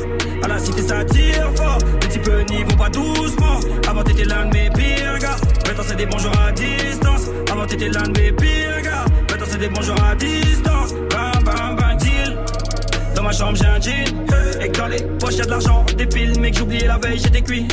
À 0.44 0.48
la 0.50 0.60
cité 0.60 0.82
ça 0.82 1.06
tire 1.06 1.50
fort, 1.56 1.78
les 2.02 2.08
types 2.10 2.30
n'y 2.50 2.64
vont 2.64 2.76
pas 2.76 2.90
doucement. 2.90 3.62
Avant 3.88 4.04
t'étais 4.04 4.26
l'un 4.26 4.46
de 4.46 4.54
mes 4.54 4.70
pires 4.70 5.20
gars, 5.20 5.38
maintenant 5.66 5.84
c'est 5.88 5.96
des 5.96 6.06
bonjours 6.06 6.38
à 6.46 6.52
distance. 6.52 7.28
Avant 7.50 7.66
t'étais 7.66 7.88
l'un 7.88 8.04
de 8.04 8.20
mes 8.20 8.34
pires 8.34 8.82
gars, 8.84 9.06
maintenant 9.30 9.48
c'est 9.50 9.58
des 9.58 9.70
bonjours 9.70 10.04
à 10.04 10.16
distance. 10.16 10.94
Bam 11.10 11.44
bam 11.46 11.76
bam 11.78 11.98
deal. 11.98 12.38
Dans 13.16 13.24
ma 13.24 13.32
chambre 13.32 13.58
j'ai 13.58 13.66
un 13.66 13.80
jean, 13.80 14.62
et 14.62 14.68
dans 14.68 14.88
les 14.88 15.02
poches 15.18 15.38
y'a 15.38 15.46
de 15.46 15.52
l'argent, 15.52 15.86
des 15.98 16.08
piles, 16.08 16.34
mais 16.42 16.52
que 16.52 16.58
j'oubliais 16.58 16.88
la 16.88 16.98
veille 16.98 17.20
j'étais 17.20 17.42
cuit. 17.42 17.70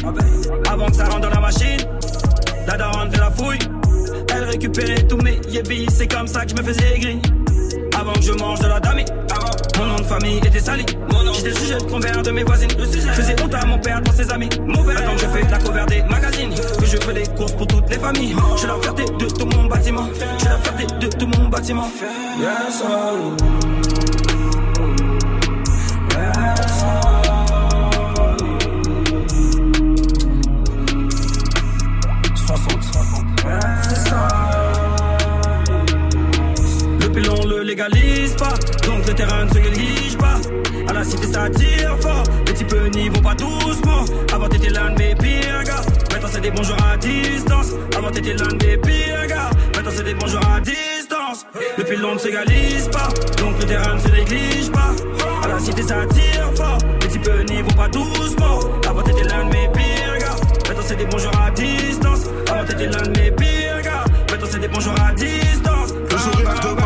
Avant 0.70 0.86
que 0.86 0.94
ça 0.94 1.06
rentre 1.06 1.22
dans 1.22 1.30
la 1.30 1.40
machine, 1.40 1.80
la 2.68 2.76
daronne 2.76 3.10
fait 3.10 3.18
la 3.18 3.32
fouille. 3.32 3.58
Elle 4.32 4.44
récupérait 4.44 5.02
tous 5.08 5.18
mes 5.18 5.40
yébis, 5.48 5.86
c'est 5.90 6.06
comme 6.06 6.28
ça 6.28 6.44
que 6.44 6.50
je 6.50 6.54
me 6.54 6.62
faisais 6.62 7.00
gris. 7.00 7.20
Avant 8.06 8.14
que 8.14 8.22
je 8.22 8.32
mange 8.34 8.60
de 8.60 8.68
la 8.68 8.78
dame, 8.78 9.00
mon 9.78 9.86
nom 9.86 9.96
de 9.96 10.04
famille 10.04 10.38
était 10.38 10.60
sali. 10.60 10.86
J'étais 11.34 11.48
le 11.48 11.56
sujet 11.56 11.76
de 11.76 11.82
convers 11.90 12.22
de 12.22 12.30
mes 12.30 12.44
voisines. 12.44 12.70
Le 12.78 12.86
sujet 12.86 13.08
faisait 13.08 13.34
honte 13.42 13.52
à 13.52 13.66
mon 13.66 13.78
père 13.78 14.00
dans 14.00 14.12
ses 14.12 14.30
amis. 14.30 14.48
Mauvais. 14.64 14.94
Maintenant 14.94 15.14
que 15.16 15.22
je 15.22 15.26
fais 15.26 15.50
la 15.50 15.58
cover 15.58 15.84
des 15.88 16.02
magazines, 16.04 16.54
que 16.54 16.86
je 16.86 16.98
fais 16.98 17.12
les 17.12 17.26
courses 17.26 17.54
pour 17.54 17.66
toutes 17.66 17.90
les 17.90 17.98
familles. 17.98 18.36
Je 18.52 18.58
suis 18.58 18.68
la 18.68 18.76
fierté 18.80 19.06
de 19.06 19.26
tout 19.26 19.46
mon 19.46 19.64
bâtiment. 19.64 20.06
Je 20.12 20.18
suis 20.38 20.48
la 20.48 20.58
fierté 20.58 20.86
de 21.00 21.08
tout 21.08 21.26
mon 21.26 21.48
bâtiment. 21.48 21.90
Yes, 22.38 22.84
oh. 22.84 23.85
Pas, 38.36 38.54
donc 38.86 39.06
le 39.06 39.14
terrain 39.14 39.44
ne 39.44 39.50
se 39.50 39.58
guélige 39.58 40.16
pas. 40.18 40.40
À 40.88 40.92
la 40.92 41.04
cité 41.04 41.26
ça 41.26 41.48
tire 41.50 41.96
fort, 42.00 42.22
les 42.46 42.54
types 42.54 42.74
n'y 42.94 43.08
vont 43.08 43.20
pas 43.20 43.34
doucement. 43.34 44.04
Avant 44.32 44.48
t'étais 44.48 44.70
l'un 44.70 44.90
de 44.90 44.98
mes 44.98 45.14
pires 45.14 45.62
gars, 45.64 45.82
maintenant 46.12 46.28
c'est 46.32 46.40
des 46.40 46.50
bonjours 46.50 46.76
à 46.92 46.96
distance. 46.96 47.72
Avant 47.96 48.10
t'étais 48.10 48.34
l'un 48.34 48.48
de 48.48 48.66
mes 48.66 48.76
pires 48.76 49.26
gars, 49.28 49.50
maintenant 49.74 49.92
c'est 49.94 50.04
des 50.04 50.14
bonjours 50.14 50.40
à 50.54 50.60
distance. 50.60 51.46
Le 51.78 51.84
pilon 51.84 52.14
ne 52.14 52.18
s'égalise 52.18 52.88
pas, 52.88 53.08
donc 53.38 53.58
le 53.60 53.66
terrain 53.66 53.94
ne 53.94 54.00
se 54.00 54.08
néglige 54.08 54.70
pas. 54.72 54.92
À 55.44 55.48
la 55.48 55.58
cité 55.58 55.82
ça 55.82 56.06
tire 56.06 56.50
fort, 56.56 56.78
les 57.02 57.08
types 57.08 57.30
n'y 57.50 57.62
vont 57.62 57.76
pas 57.76 57.88
doucement. 57.88 58.60
Avant 58.88 59.02
t'étais 59.02 59.24
l'un 59.24 59.44
de 59.44 59.50
mes 59.50 59.68
pires 59.68 60.18
gars, 60.18 60.36
maintenant 60.68 60.84
c'est 60.86 60.96
des 60.96 61.06
bonjours 61.06 61.40
à 61.40 61.50
distance. 61.50 62.20
Avant 62.48 62.64
t'étais 62.64 62.86
l'un 62.86 63.02
de 63.02 63.20
mes 63.20 63.30
pires 63.30 63.82
gars, 63.82 64.04
maintenant 64.30 64.48
c'est 64.50 64.60
des 64.60 64.68
bonjours 64.68 64.94
à 65.00 65.12
distance. 65.12 65.94
Le 66.10 66.18
sourire 66.18 66.76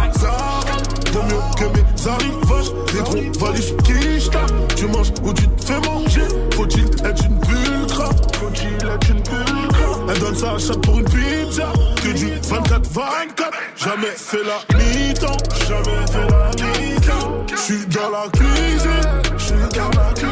que 1.60 1.66
mes 1.66 2.08
arrivages 2.08 2.72
Des 2.92 3.00
gros 3.00 3.46
valises 3.46 3.74
qui 3.84 4.20
j'tape 4.20 4.74
Tu 4.76 4.86
manges 4.86 5.12
ou 5.22 5.32
tu 5.32 5.46
te 5.48 5.64
fais 5.64 5.80
manger 5.80 6.22
Faut-il 6.54 6.84
être 7.06 7.24
une 7.24 7.38
pulcra 7.40 8.10
Faut-il 8.38 8.88
être 8.88 9.10
une 9.10 9.22
pulcra 9.22 9.90
Elle 10.08 10.18
donne 10.18 10.34
sa 10.34 10.58
chatte 10.58 10.80
pour 10.82 10.98
une 10.98 11.04
pizza 11.04 11.72
Que 12.02 12.12
du 12.12 12.26
24-24 12.26 13.50
Jamais 13.76 14.14
fait 14.16 14.44
la 14.44 14.78
mi-temps 14.78 15.36
Jamais 15.68 16.06
fait 16.10 16.28
la 16.30 16.50
mi-temps. 16.56 17.46
J'suis 17.54 17.86
dans 17.86 18.10
la 18.10 18.28
cuisine 18.30 19.36
J'suis 19.38 19.54
dans 19.74 20.00
la 20.00 20.12
cuisine 20.14 20.29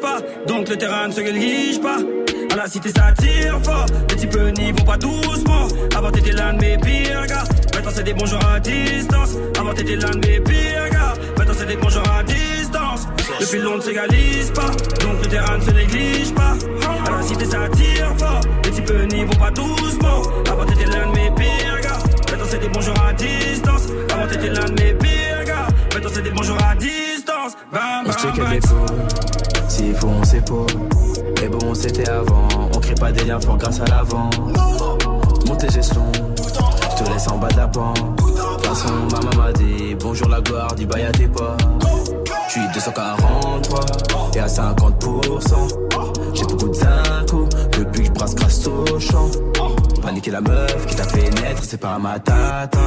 pas, 0.00 0.18
donc 0.48 0.68
le 0.68 0.76
terrain 0.76 1.06
ne 1.06 1.12
se 1.12 1.20
guélige 1.20 1.80
pas. 1.80 1.98
À 2.52 2.56
la 2.56 2.66
cité 2.66 2.88
ça 2.88 3.12
tire 3.16 3.60
fort, 3.62 3.86
les 4.10 4.16
types 4.16 4.36
n'y 4.58 4.72
vont 4.72 4.84
pas 4.84 4.96
doucement. 4.96 5.68
Avant 5.96 6.10
t'étais 6.10 6.32
l'un 6.32 6.52
de 6.54 6.60
mes 6.60 6.76
pires 6.78 7.26
gars, 7.28 7.44
maintenant 7.74 7.92
c'est 7.94 8.02
des 8.02 8.12
bonjours 8.12 8.44
à 8.44 8.58
distance. 8.58 9.36
Avant 9.56 9.72
t'étais 9.72 9.94
l'un 9.96 10.10
de 10.10 10.26
mes 10.26 10.40
pires 10.40 10.90
gars, 10.90 11.14
maintenant 11.38 11.54
c'est 11.56 11.66
des 11.66 11.76
bonjours 11.76 12.02
à 12.10 12.24
distance. 12.24 13.06
Le 13.38 13.46
pilon 13.46 13.76
ne 13.76 13.80
s'égalise 13.82 14.50
pas, 14.50 14.70
donc 15.04 15.22
le 15.22 15.28
terrain 15.28 15.58
ne 15.58 15.62
se 15.62 15.70
néglige 15.70 16.34
pas. 16.34 16.54
À 17.06 17.10
la 17.16 17.22
cité 17.22 17.44
ça 17.44 17.68
tire 17.68 18.14
fort, 18.18 18.40
les 18.64 18.70
types 18.72 19.12
n'y 19.12 19.24
vont 19.24 19.36
pas 19.38 19.52
doucement. 19.52 20.22
Avant 20.50 20.64
t'étais 20.64 20.86
l'un 20.86 21.06
de 21.06 21.12
mes 21.12 21.30
pires 21.36 21.80
gars, 21.82 21.98
maintenant 22.30 22.46
c'est 22.50 22.58
des 22.58 22.68
bonjours 22.68 23.00
à 23.08 23.12
distance. 23.12 23.86
Avant 24.12 24.26
t'étais 24.26 24.48
l'un 24.48 24.64
de 24.64 24.82
mes 24.82 24.94
pires 24.94 25.44
gars, 25.46 25.68
maintenant 25.94 26.10
c'est 26.12 26.22
des 26.22 26.30
bonjours 26.30 26.58
à 26.68 26.74
distance. 26.74 27.35
Bam, 27.72 28.04
On 28.06 28.10
se 28.10 28.16
bam, 28.16 28.34
check 28.34 28.42
bam. 28.42 28.52
les 28.52 28.60
pots, 28.60 29.68
s'il 29.68 29.94
faut 29.94 30.08
on 30.08 30.24
s'épaule. 30.24 30.66
Mais 31.40 31.48
bon, 31.48 31.74
c'était 31.74 32.08
avant, 32.08 32.48
on 32.74 32.80
crée 32.80 32.94
pas 32.96 33.12
des 33.12 33.24
liens 33.24 33.40
forts 33.40 33.56
grâce 33.56 33.80
à 33.80 33.84
l'avant. 33.84 34.30
Montez 35.46 35.68
gestion, 35.70 36.10
je 36.10 37.04
te 37.04 37.08
laisse 37.10 37.28
en 37.28 37.38
bas 37.38 37.46
de 37.48 37.56
la 37.56 37.68
pente. 37.68 37.98
De 38.16 38.22
toute 38.22 38.66
façon, 38.66 38.92
maman 39.12 39.36
m'a 39.36 39.52
dit 39.52 39.94
bonjour 40.00 40.28
la 40.28 40.40
gloire, 40.40 40.74
dis 40.74 40.86
bye 40.86 41.04
à 41.04 41.12
tes 41.12 41.28
potes. 41.28 41.62
Je 42.48 42.52
suis 42.52 42.68
243 42.74 43.80
et 44.34 44.40
à 44.40 44.46
50%. 44.46 46.34
J'ai 46.34 46.44
beaucoup 46.46 46.68
de 46.68 46.74
zinco 46.74 47.48
depuis 47.78 48.00
que 48.00 48.06
je 48.06 48.12
brasse 48.12 48.34
grâce 48.34 48.66
au 48.66 48.98
champ. 48.98 49.30
Paniquer 50.02 50.32
la 50.32 50.40
meuf 50.40 50.86
qui 50.86 50.96
t'a 50.96 51.04
fait 51.04 51.30
naître, 51.30 51.62
c'est 51.62 51.80
pas 51.80 51.96
ma 51.98 52.18
tata. 52.18 52.78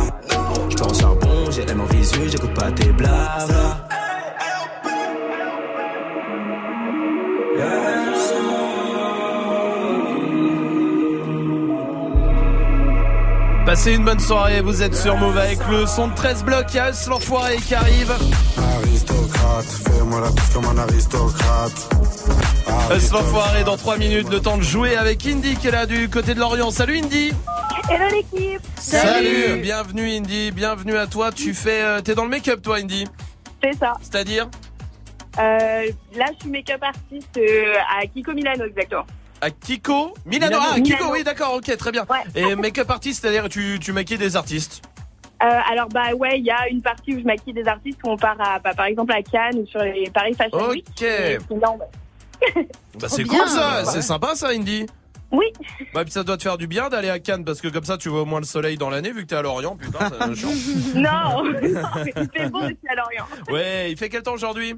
Je 0.69 0.76
pars 0.76 0.88
en 0.90 0.94
charbon, 0.94 1.52
j'ai 1.52 1.65
l'aime 1.65 1.80
en 1.81 1.86
visu, 1.86 2.30
j'écoute 2.30 2.53
pas 2.53 2.72
tes 2.72 2.91
blabla. 2.91 3.88
Passez 13.70 13.94
une 13.94 14.04
bonne 14.04 14.20
soirée, 14.20 14.62
vous 14.62 14.82
êtes 14.82 14.96
sur 14.96 15.16
Move 15.16 15.38
avec 15.38 15.60
le 15.70 15.86
son 15.86 16.08
de 16.08 16.16
13 16.16 16.44
blocs, 16.44 16.66
il 16.74 16.78
y 16.78 16.80
a 16.80 16.90
Us, 16.90 17.06
l'enfoiré 17.06 17.58
qui 17.58 17.76
arrive. 17.76 18.12
Aristocrate, 18.58 19.66
fais-moi 19.66 20.22
la 20.22 20.32
piste 20.32 20.54
comme 20.56 20.66
un 20.66 20.78
aristocrate. 20.80 21.90
Us, 22.91 23.12
l'enfoiré 23.12 23.64
dans 23.64 23.78
3 23.78 23.98
minutes, 23.98 24.28
le 24.32 24.40
temps 24.40 24.58
de 24.58 24.64
jouer 24.64 24.98
avec 24.98 25.24
Indy 25.24 25.56
qui 25.56 25.68
est 25.68 25.72
là 25.72 25.86
du 25.86 26.10
côté 26.10 26.34
de 26.34 26.40
Lorient. 26.40 26.72
Salut 26.72 26.98
Indy 26.98 27.32
Hello 27.91 28.06
l'équipe 28.12 29.62
Bienvenue 29.62 30.18
Indy, 30.18 30.50
bienvenue 30.50 30.98
à 30.98 31.06
toi. 31.06 31.32
Tu 31.32 31.54
fais, 31.54 31.84
euh, 31.84 32.02
t'es 32.02 32.16
dans 32.16 32.24
le 32.24 32.32
make-up 32.32 32.64
toi 32.64 32.78
Indy 32.78 33.06
C'est 33.64 33.78
ça. 33.78 33.94
C'est-à-dire? 34.02 34.50
Euh, 35.38 35.91
là, 36.16 36.26
je 36.34 36.40
suis 36.40 36.50
make-up 36.50 36.82
artiste 36.82 37.38
euh, 37.38 37.76
à 38.02 38.08
Kiko 38.08 38.34
Milano, 38.34 38.66
exactement. 38.66 39.06
À 39.41 39.49
Kiko 39.52 40.14
Milano, 40.26 40.57
Milano. 40.57 40.74
ah 40.76 40.80
Kiko, 40.82 41.11
oui 41.11 41.24
d'accord, 41.24 41.53
ok, 41.56 41.78
très 41.78 41.91
bien. 41.91 42.06
Et 42.36 42.56
make-up 42.56 42.90
artiste, 42.90 43.22
c'est-à-dire 43.22 43.48
tu, 43.49 43.80
tu 43.80 43.94
maquilles 43.94 44.18
des 44.18 44.36
artistes 44.36 44.82
Euh, 45.41 45.48
alors, 45.72 45.88
bah 45.88 46.14
ouais, 46.18 46.38
il 46.40 46.45
y 46.45 46.52
a 46.52 46.68
une 46.70 46.82
partie 46.82 47.16
où 47.16 47.20
je 47.20 47.24
maquille 47.26 47.53
des 47.53 47.66
artistes 47.68 47.99
où 48.03 48.10
on 48.10 48.18
part 48.18 48.36
à, 48.41 48.60
bah, 48.60 48.74
par 48.76 48.86
exemple 48.88 49.14
à 49.14 49.22
Cannes 49.22 49.57
ou 49.60 49.66
sur 49.68 49.80
les 49.82 50.10
Paris 50.14 50.34
Fashion 50.38 50.68
Week. 50.70 50.86
Ok. 50.90 51.02
Et 51.03 51.38
bah, 51.49 51.76
Bah, 52.99 53.07
c'est 53.10 53.24
cool 53.24 53.48
ça, 53.48 53.80
Ouais. 53.80 53.86
c'est 53.86 54.02
sympa 54.02 54.36
ça 54.36 54.49
Indy. 54.49 54.86
Oui. 55.32 55.45
Bah, 55.94 56.03
puis 56.03 56.11
ça 56.11 56.24
doit 56.24 56.36
te 56.38 56.44
faire 56.44 56.57
du 56.57 56.66
bien 56.68 56.90
d'aller 56.90 57.10
à 57.10 57.20
Cannes 57.20 57.45
parce 57.45 57.61
que 57.61 57.68
comme 57.70 57.84
ça 57.86 57.98
tu 57.98 58.10
vois 58.10 58.24
au 58.24 58.26
moins 58.26 58.40
le 58.40 58.45
soleil 58.48 58.78
dans 58.78 58.90
l'année 58.90 59.11
vu 59.11 59.22
que 59.22 59.28
t'es 59.28 59.36
à 59.36 59.41
Lorient. 59.44 59.78
Putain, 59.78 59.99
ça 60.10 60.26
change. 60.36 60.95
Non, 60.95 61.44
non, 61.44 61.52
mais 62.03 62.14
il 62.18 62.30
fait 62.36 62.49
beau 62.49 62.60
aussi 62.60 62.78
à 62.90 62.95
Lorient. 62.95 63.26
Ouais, 63.49 63.91
il 63.91 63.98
fait 63.98 64.10
quel 64.10 64.24
temps 64.24 64.34
aujourd'hui? 64.34 64.76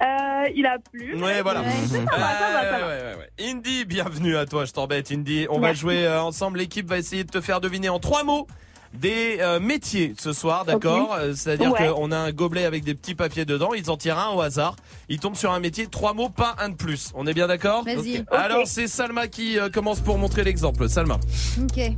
Euh, 0.00 0.44
il 0.54 0.64
a 0.66 0.78
plu. 0.92 1.20
Ouais, 1.20 1.42
voilà. 1.42 1.62
Ouais, 1.62 1.66
ouais. 1.66 3.30
Indy, 3.50 3.84
bienvenue 3.84 4.36
à 4.36 4.46
toi, 4.46 4.64
je 4.64 4.72
t'embête 4.72 5.10
Indy. 5.10 5.46
On 5.50 5.58
va 5.58 5.72
jouer 5.72 6.06
euh, 6.06 6.22
ensemble, 6.22 6.58
l'équipe 6.58 6.88
va 6.88 6.98
essayer 6.98 7.24
de 7.24 7.30
te 7.30 7.40
faire 7.40 7.60
deviner 7.60 7.88
en 7.88 7.98
trois 7.98 8.22
mots 8.22 8.46
des 8.94 9.38
euh, 9.40 9.60
métiers 9.60 10.14
ce 10.18 10.32
soir, 10.32 10.64
d'accord? 10.64 11.14
Euh, 11.14 11.34
C'est-à-dire 11.34 11.74
qu'on 11.74 12.10
a 12.12 12.16
un 12.16 12.30
gobelet 12.32 12.64
avec 12.64 12.84
des 12.84 12.94
petits 12.94 13.14
papiers 13.16 13.44
dedans, 13.44 13.74
ils 13.74 13.90
en 13.90 13.96
tirent 13.96 14.18
un 14.18 14.30
au 14.30 14.40
hasard. 14.40 14.76
Ils 15.08 15.18
tombent 15.18 15.36
sur 15.36 15.52
un 15.52 15.60
métier, 15.60 15.88
trois 15.88 16.14
mots, 16.14 16.28
pas 16.30 16.54
un 16.58 16.68
de 16.70 16.74
plus. 16.76 17.10
On 17.14 17.26
est 17.26 17.34
bien 17.34 17.48
d'accord? 17.48 17.84
Vas-y. 17.84 18.24
Alors 18.30 18.66
c'est 18.66 18.86
Salma 18.86 19.26
qui 19.26 19.58
commence 19.74 20.00
pour 20.00 20.16
montrer 20.16 20.44
l'exemple. 20.44 20.88
Salma, 20.88 21.18
Ok. 21.60 21.92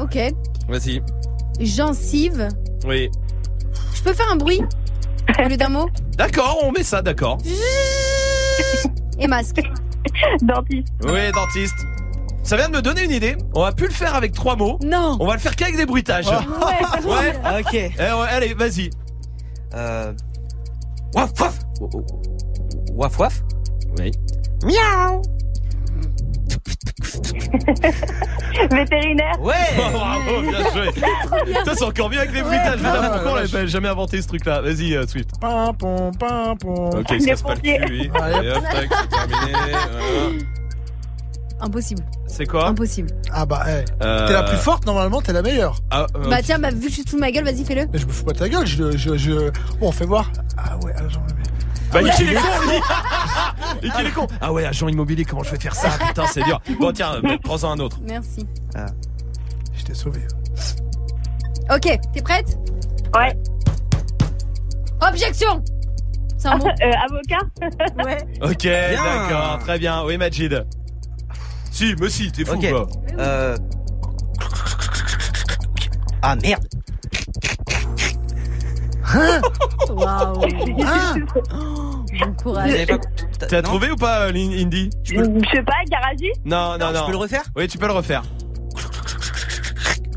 Ok. 0.00 0.18
vas-y. 0.68 1.00
Gencive. 1.60 2.48
Oui. 2.86 3.10
Je 3.94 4.02
peux 4.02 4.12
faire 4.12 4.30
un 4.30 4.36
bruit? 4.36 4.60
au 5.44 5.48
lieu 5.48 5.56
d'un 5.56 5.68
mot 5.68 5.88
D'accord, 6.16 6.58
on 6.62 6.72
met 6.72 6.82
ça, 6.82 7.02
d'accord. 7.02 7.38
Et 9.18 9.26
masque. 9.26 9.60
Dentiste. 10.42 10.88
Oui, 11.04 11.32
dentiste. 11.32 11.74
Ça 12.42 12.56
vient 12.56 12.68
de 12.68 12.76
me 12.76 12.82
donner 12.82 13.04
une 13.04 13.10
idée. 13.10 13.36
On 13.54 13.62
va 13.62 13.72
plus 13.72 13.86
le 13.86 13.92
faire 13.92 14.14
avec 14.14 14.32
trois 14.32 14.54
mots. 14.54 14.78
Non. 14.84 15.16
On 15.18 15.26
va 15.26 15.32
le 15.34 15.38
faire 15.40 15.56
qu'avec 15.56 15.76
des 15.76 15.86
bruitages. 15.86 16.28
Ouais. 16.28 16.34
Ouais. 17.10 17.60
Ok. 17.60 17.74
Eh 17.74 17.96
ouais, 17.98 18.28
allez, 18.28 18.54
vas-y. 18.54 18.90
Euh... 19.74 20.12
Waf 21.14 21.30
waf 21.40 21.58
Waf 22.92 23.18
waf 23.18 23.42
Oui. 23.98 24.10
Miaou 24.64 25.22
Vétérinaire. 28.70 29.40
Ouais 29.40 29.54
Bravo, 29.92 30.40
bien 30.42 30.58
joué. 30.72 30.90
Ça, 31.64 31.74
c'est 31.74 31.84
encore 31.84 32.10
mieux 32.10 32.18
avec 32.18 32.32
les 32.32 32.42
bruitages. 32.42 32.78
Je 32.78 32.84
sais 32.84 32.90
pas 32.98 33.10
pourquoi 33.10 33.32
on 33.32 33.36
n'avait 33.36 33.66
jamais 33.68 33.88
inventé 33.88 34.22
ce 34.22 34.28
truc-là. 34.28 34.60
Vas-y, 34.60 34.94
euh, 34.94 35.06
Swift. 35.06 35.30
Pim, 35.40 35.72
pom, 35.78 36.10
pim, 36.18 36.54
pom. 36.60 36.90
Ok, 37.00 37.06
il 37.12 37.20
se 37.20 37.26
casse 37.26 37.42
pas 37.42 37.54
le 37.54 37.60
cul, 37.60 37.84
lui. 37.86 38.10
Allez. 38.20 38.50
Hop, 38.50 38.62
tac, 38.62 38.88
c'est 38.90 39.08
terminé. 39.08 39.52
Voilà. 39.72 40.44
Impossible. 41.60 42.02
C'est 42.26 42.46
quoi 42.46 42.66
Impossible. 42.68 43.08
Ah 43.32 43.46
bah, 43.46 43.62
hey. 43.66 43.84
Euh, 44.02 44.26
T'es 44.26 44.32
la 44.32 44.42
plus 44.42 44.56
forte, 44.58 44.84
normalement, 44.86 45.22
t'es 45.22 45.32
la 45.32 45.40
meilleure. 45.40 45.76
Ah, 45.90 46.06
euh, 46.16 46.28
Bah 46.28 46.38
tiens, 46.42 46.58
bah, 46.58 46.70
vu 46.70 46.80
que 46.80 46.88
je 46.88 46.94
suis 46.94 47.04
sous 47.08 47.16
ma 47.18 47.30
gueule, 47.30 47.44
vas-y, 47.44 47.64
fais-le. 47.64 47.86
Mais 47.92 47.98
je 47.98 48.06
me 48.06 48.12
fous 48.12 48.24
pas 48.24 48.32
de 48.32 48.38
ta 48.38 48.48
gueule, 48.48 48.66
je. 48.66 48.96
je, 48.96 49.16
je... 49.16 49.50
Bon, 49.80 49.90
fais 49.92 50.04
voir. 50.04 50.30
Ah 50.58 50.76
ouais, 50.84 50.92
agent 50.94 51.20
immobilier. 51.20 51.50
Bah, 51.94 52.02
il 52.02 52.08
est 52.08 52.34
con, 52.34 53.80
lui. 53.80 53.90
Il 54.00 54.06
est 54.06 54.10
con. 54.10 54.26
Ah 54.40 54.52
ouais, 54.52 54.66
agent 54.66 54.88
immobilier, 54.88 55.24
comment 55.24 55.42
je 55.44 55.50
vais 55.52 55.58
faire 55.60 55.74
ça? 55.74 55.90
Putain, 56.08 56.24
c'est 56.26 56.42
dur. 56.42 56.60
Bon, 56.80 56.92
tiens, 56.92 57.20
prends-en 57.44 57.70
un 57.70 57.78
autre. 57.78 57.98
Merci. 58.02 58.46
Je 59.76 59.84
t'ai 59.84 59.94
sauvé. 59.94 60.20
Ok, 61.70 61.98
t'es 62.12 62.22
prête? 62.22 62.58
Ouais. 63.16 63.34
Objection 65.08 65.62
C'est 66.36 66.48
un 66.48 66.56
mot 66.58 66.66
Euh, 66.66 66.90
avocat? 67.08 67.46
Ouais. 68.04 68.18
Ok, 68.42 68.64
d'accord, 68.64 69.58
très 69.60 69.78
bien. 69.78 70.02
Oui, 70.04 70.18
Majid. 70.18 70.66
Si, 71.70 71.94
mais 72.00 72.08
si, 72.10 72.30
t'es 72.32 72.44
fou, 72.44 72.58
quoi. 72.58 72.86
Euh... 73.18 73.56
Ah 76.22 76.36
merde 76.36 76.66
Waouh 79.90 80.40
Ah 80.84 81.14
Bon 82.20 82.32
courage. 82.34 82.72
T'as 83.48 83.62
trouvé 83.62 83.90
ou 83.90 83.96
pas, 83.96 84.26
euh, 84.26 84.30
Indy 84.30 84.90
Je 85.04 85.14
sais 85.14 85.62
pas, 85.62 85.72
garagiste. 85.90 86.40
Non, 86.44 86.76
non, 86.78 86.92
non. 86.92 87.00
Je 87.00 87.04
peux 87.06 87.12
le 87.12 87.16
refaire 87.18 87.42
Oui, 87.56 87.66
tu 87.68 87.78
peux 87.78 87.86
le 87.86 87.92
refaire. 87.92 88.22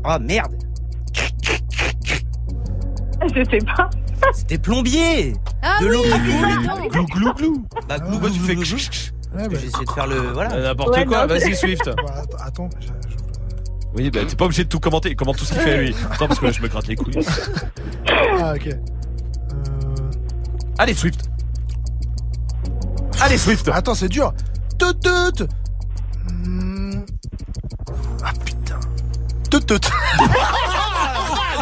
Ah 0.04 0.18
merde 0.18 0.52
Je 3.34 3.44
sais 3.50 3.58
pas. 3.76 3.90
C'était 4.32 4.58
plombier 4.58 5.32
Ah 5.62 5.78
De 5.80 5.86
oui, 5.86 5.92
l'eau. 5.92 6.02
Glou, 6.90 7.06
glou, 7.06 7.34
glou. 7.34 7.66
Bah 7.88 7.98
glou, 7.98 8.10
Pourquoi 8.10 8.30
tu 8.30 8.38
glou, 8.38 8.46
fais 8.46 8.54
glou, 8.54 8.64
glou. 8.64 8.76
Ouais, 9.36 9.48
bah, 9.48 9.56
J'ai 9.60 9.66
essayé 9.66 9.84
de 9.84 9.90
faire 9.90 10.06
le... 10.06 10.16
Voilà 10.32 10.54
Euh, 10.54 10.62
N'importe 10.62 10.96
Ouais, 10.96 11.04
quoi, 11.04 11.26
vas-y, 11.26 11.54
Swift. 11.54 11.84
bah, 11.84 12.14
att- 12.22 12.46
attends, 12.46 12.68
je- 12.80 12.88
Oui, 13.94 14.10
bah 14.10 14.20
t'es 14.28 14.36
pas 14.36 14.44
obligé 14.46 14.64
de 14.64 14.68
tout 14.68 14.80
commenter. 14.80 15.10
Il 15.10 15.16
commente 15.16 15.36
tout 15.36 15.44
ce 15.44 15.52
qu'il 15.52 15.62
fait, 15.62 15.78
lui. 15.78 15.94
Attends, 16.10 16.28
parce 16.28 16.38
que 16.40 16.46
là, 16.46 16.52
je 16.52 16.62
me 16.62 16.68
gratte 16.68 16.86
les 16.86 16.96
couilles. 16.96 17.18
Ah, 18.40 18.54
ok. 18.54 18.66
Euh... 18.68 18.76
Allez, 20.78 20.94
Swift. 20.94 21.28
Allez, 23.20 23.38
Swift. 23.38 23.68
Attends, 23.72 23.94
c'est 23.94 24.08
dur. 24.08 24.32
Tout, 24.78 24.92
tout. 24.94 25.46
Hmm. 26.30 27.00
Ah 28.24 28.32
putain. 28.44 28.78
Tout, 29.50 29.60
tout. 29.60 29.78
Putain, 29.78 29.90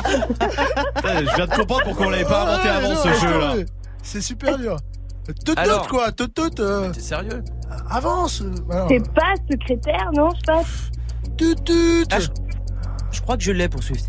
Je 1.20 1.34
viens 1.36 1.46
de 1.46 1.54
comprendre 1.54 1.84
pourquoi 1.84 2.06
on 2.06 2.10
l'avait 2.10 2.24
pas 2.24 2.42
inventé 2.42 2.68
avant 2.68 2.88
non, 2.94 3.02
ce 3.02 3.20
jeu-là. 3.20 3.54
C'est 4.02 4.20
super 4.20 4.58
dur. 4.58 4.76
Tout, 5.44 5.54
Alors 5.56 5.82
tout, 5.86 5.90
quoi. 5.96 6.12
Tout, 6.12 6.28
tout. 6.28 6.50
euh, 6.60 6.90
T'es 6.92 7.00
sérieux 7.00 7.42
avance. 7.90 8.42
C'est 8.88 9.12
pas 9.12 9.34
secrétaire, 9.50 10.10
non, 10.14 10.30
je 10.30 10.36
sais 10.36 10.46
pas. 10.46 10.62
Tout, 11.36 11.54
tout. 11.64 12.04
Ah, 12.12 12.20
je... 12.20 12.28
je 13.10 13.20
crois 13.20 13.36
que 13.36 13.42
je 13.42 13.50
l'ai 13.52 13.68
pour 13.68 13.82
Swift. 13.82 14.08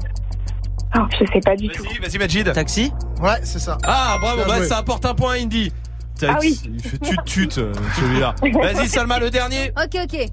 Oh, 0.95 0.99
je 1.19 1.26
sais 1.34 1.40
pas 1.44 1.56
du 1.56 1.68
tout. 1.69 1.84
Vas-y, 1.84 1.98
vas-y, 1.99 2.18
Majid. 2.19 2.53
Taxi 2.53 2.94
Ouais, 3.22 3.40
c'est 3.44 3.60
ça. 3.60 3.78
Ah, 3.84 4.18
bravo, 4.22 4.44
bah 4.48 4.64
ça 4.64 4.78
apporte 4.78 5.06
un 5.06 5.14
point 5.15 5.34
à 5.34 5.38
Indy. 5.38 5.72
Tac, 6.19 6.30
Ah 6.34 6.38
oui. 6.41 6.60
Il 6.65 6.81
fait 6.81 6.98
tut-tut, 6.99 7.49
euh, 7.60 7.73
celui-là. 7.99 8.35
Vas-y, 8.41 8.88
Salma, 8.89 9.19
le 9.19 9.30
dernier. 9.30 9.72
Ok, 9.77 9.98
ok. 10.03 10.30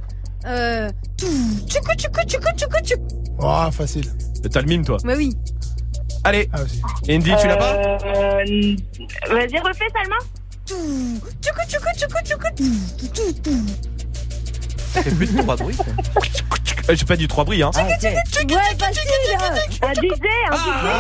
Euh. 0.47 0.91
Tchoukou, 1.19 1.95
tchoukou, 1.97 2.21
tchoukou, 2.27 2.49
tchoukou, 2.57 2.81
tchoukou. 2.85 3.09
Oh, 3.39 3.71
facile. 3.71 4.05
T'as 4.51 4.61
le 4.61 4.67
mime, 4.67 4.85
toi. 4.85 4.99
Bah 5.05 5.15
oui. 5.17 5.33
Allez, 6.25 6.49
Ah, 6.53 6.63
aussi. 6.63 6.81
Indy, 7.09 7.33
tu 7.41 7.47
l'as 7.47 7.57
pas? 7.57 7.75
Euh, 7.75 8.45
Vas-y, 9.29 9.59
refais, 9.59 9.89
Salma. 9.93 10.17
Tout, 10.67 10.75
tchoukou, 11.43 11.61
tchoukou, 11.69 11.93
tchoukou, 11.95 12.25
tchoukou, 12.25 13.94
fait 15.03 15.11
plus 15.15 15.27
de 15.33 15.43
trois 15.43 15.57
bruits. 15.57 15.77
quoi. 15.77 15.87
Euh, 16.91 16.95
J'ai 16.95 17.05
pas 17.07 17.17
dit 17.17 17.27
trois 17.29 17.45
bris, 17.45 17.63
hein. 17.63 17.71
Ah. 17.75 17.83
Ouais, 17.85 17.95
facile 17.99 18.17
Un 18.43 18.45
DJ, 18.45 19.83
un 19.83 19.93
DJ. 19.95 20.21
Ouais, 20.85 20.99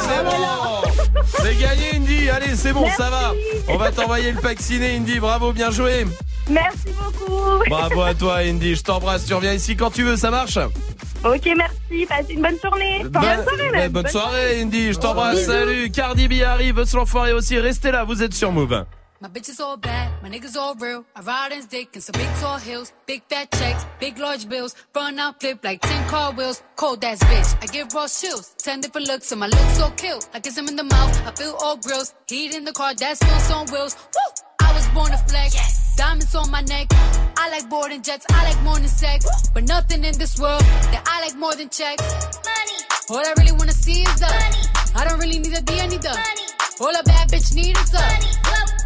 c'est 0.00 0.24
bon. 0.24 1.22
C'est 1.38 1.58
gagné 1.58 1.94
Indy, 1.96 2.28
allez 2.30 2.54
c'est 2.56 2.72
bon 2.72 2.86
ça 2.96 3.08
va. 3.10 3.32
On 3.68 3.76
va 3.76 3.90
t'envoyer 3.90 4.32
le 4.32 4.40
pack 4.40 4.60
ciné 4.60 4.96
Indy, 4.96 5.18
bravo 5.18 5.52
bien 5.52 5.70
joué. 5.70 6.06
Merci 6.48 6.88
beaucoup. 6.98 7.64
Bravo 7.68 8.02
à 8.02 8.14
toi 8.14 8.36
Indy, 8.38 8.74
je 8.76 8.82
t'embrasse, 8.82 9.24
tu 9.26 9.34
reviens 9.34 9.52
ici 9.54 9.76
quand 9.76 9.90
tu 9.90 10.02
veux, 10.04 10.16
ça 10.16 10.30
marche? 10.30 10.58
Ok, 11.24 11.48
merci. 11.56 12.06
Passez 12.06 12.34
une 12.34 12.42
bonne 12.42 12.56
journée. 12.62 13.02
Bonne 13.04 13.22
soirée, 13.22 13.62
Ouais, 13.62 13.70
même. 13.72 13.92
bonne 13.92 14.06
soirée 14.08 14.60
Indy, 14.60 14.92
je 14.92 14.98
t'embrasse, 14.98 15.44
salut. 15.46 15.90
Cardi 15.90 16.28
B 16.28 16.42
arrive, 16.46 16.82
l'enfoiré 16.94 17.32
aussi, 17.32 17.58
restez 17.58 17.90
là, 17.90 18.04
vous 18.04 18.22
êtes 18.22 18.34
sur 18.34 18.52
Move 18.52 18.84
My 19.26 19.32
bitch 19.32 19.48
is 19.48 19.58
all 19.58 19.76
bad, 19.76 20.22
my 20.22 20.30
niggas 20.30 20.54
all 20.54 20.76
real. 20.76 21.04
I 21.16 21.20
ride 21.20 21.50
in 21.50 21.66
dick 21.66 21.96
in 21.96 22.00
some 22.00 22.12
big 22.12 22.32
tall 22.36 22.58
hills, 22.58 22.92
big 23.06 23.24
fat 23.28 23.50
checks, 23.50 23.84
big 23.98 24.20
large 24.20 24.48
bills. 24.48 24.76
Run 24.94 25.18
out 25.18 25.40
flip 25.40 25.64
like 25.64 25.80
10 25.80 26.08
car 26.08 26.32
wheels, 26.32 26.62
cold 26.76 27.02
ass 27.02 27.18
bitch. 27.24 27.56
I 27.60 27.66
give 27.66 27.92
raw 27.92 28.06
chills, 28.06 28.54
10 28.58 28.82
different 28.82 29.08
looks, 29.08 29.32
and 29.32 29.40
my 29.40 29.48
looks 29.48 29.78
so 29.78 29.90
kill. 29.96 30.20
I 30.32 30.38
kiss 30.38 30.56
him 30.56 30.68
in 30.68 30.76
the 30.76 30.84
mouth, 30.84 31.26
I 31.26 31.32
feel 31.32 31.56
all 31.60 31.76
grills. 31.76 32.14
Heat 32.28 32.54
in 32.54 32.64
the 32.64 32.70
car, 32.70 32.94
that's 32.94 33.20
wheels 33.20 33.50
on 33.50 33.66
wheels. 33.72 33.96
Woo! 34.14 34.44
I 34.60 34.72
was 34.72 34.86
born 34.90 35.10
to 35.10 35.18
flex, 35.18 35.96
diamonds 35.96 36.32
on 36.36 36.48
my 36.52 36.60
neck. 36.60 36.86
I 37.36 37.50
like 37.50 37.68
boarding 37.68 38.02
jets, 38.02 38.26
I 38.30 38.44
like 38.44 38.62
than 38.78 38.86
sex. 38.86 39.26
But 39.52 39.64
nothing 39.64 40.04
in 40.04 40.16
this 40.18 40.38
world 40.38 40.62
that 40.94 41.02
I 41.04 41.22
like 41.22 41.36
more 41.36 41.56
than 41.56 41.68
checks. 41.68 42.04
Money. 42.46 42.78
All 43.10 43.26
I 43.26 43.34
really 43.38 43.50
wanna 43.58 43.72
see 43.72 44.02
is 44.02 44.20
the 44.20 44.26
money. 44.28 44.94
I 44.94 45.04
don't 45.08 45.18
really 45.18 45.40
need 45.40 45.52
a 45.52 45.62
D, 45.62 45.80
I 45.80 45.88
need 45.88 46.02
the 46.02 46.10
money. 46.10 46.46
All 46.80 46.94
a 46.94 47.02
bad 47.02 47.28
bitch 47.28 47.56
need 47.56 47.76
is 47.76 47.90
the 47.90 47.98
money. 47.98 48.30
Got 48.44 48.85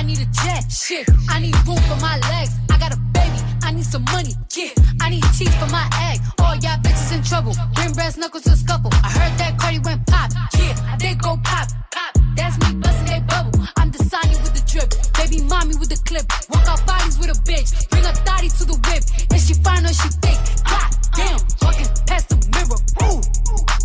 I 0.00 0.02
need 0.02 0.18
a 0.18 0.24
jet. 0.32 0.64
Shit, 0.72 1.06
I 1.28 1.40
need 1.40 1.54
room 1.68 1.76
for 1.76 2.00
my 2.00 2.16
legs. 2.32 2.56
I 2.70 2.78
got 2.78 2.90
a 2.94 2.96
baby, 3.12 3.36
I 3.62 3.70
need 3.70 3.84
some 3.84 4.02
money. 4.04 4.32
Yeah, 4.56 4.72
I 4.98 5.10
need 5.10 5.22
teeth 5.36 5.54
for 5.60 5.68
my 5.68 5.86
egg. 6.08 6.20
All 6.38 6.56
y'all 6.56 6.80
bitches 6.80 7.12
in 7.14 7.22
trouble. 7.22 7.52
Bring 7.74 7.92
brass 7.92 8.16
knuckles 8.16 8.44
to 8.44 8.56
scuffle. 8.56 8.90
I 9.04 9.10
heard 9.12 9.36
that 9.36 9.58
Cardi 9.58 9.78
went 9.80 10.06
pop. 10.06 10.30
Yeah, 10.56 10.96
They 10.96 11.14
go 11.16 11.36
pop. 11.44 11.68
Pop. 11.92 12.16
That's 12.34 12.56
me 12.64 12.80
busting 12.80 13.08
that 13.12 13.26
bubble. 13.28 13.66
I'm 13.76 13.90
the 13.90 13.98
Sonya 13.98 14.38
with 14.40 14.54
the 14.56 14.64
drip. 14.72 14.88
Baby 15.20 15.44
mommy 15.44 15.76
with 15.76 15.90
the 15.90 16.00
clip. 16.08 16.24
Walk 16.48 16.66
out 16.66 16.80
bodies 16.86 17.18
with 17.18 17.28
a 17.28 17.38
bitch. 17.44 17.68
Bring 17.90 18.06
a 18.06 18.14
thotty 18.24 18.48
to 18.48 18.64
the 18.64 18.80
whip. 18.88 19.04
Is 19.36 19.48
she 19.48 19.52
fine 19.60 19.84
or 19.84 19.92
she 19.92 20.08
thick? 20.24 20.40
God 20.64 20.88
damn. 21.14 21.40
Walking 21.60 21.88
past 22.08 22.30
the 22.30 22.40
mirror. 22.56 22.80
Ooh. 23.04 23.20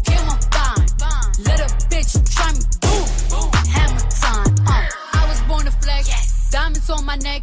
Damn, 0.07 0.29
I'm 0.31 0.39
fine. 0.55 0.87
Let 1.43 1.59
a 1.59 1.67
bitch 1.91 2.15
try 2.31 2.84
Diamonds 6.55 6.89
on 6.89 7.03
my 7.03 7.17
neck. 7.17 7.41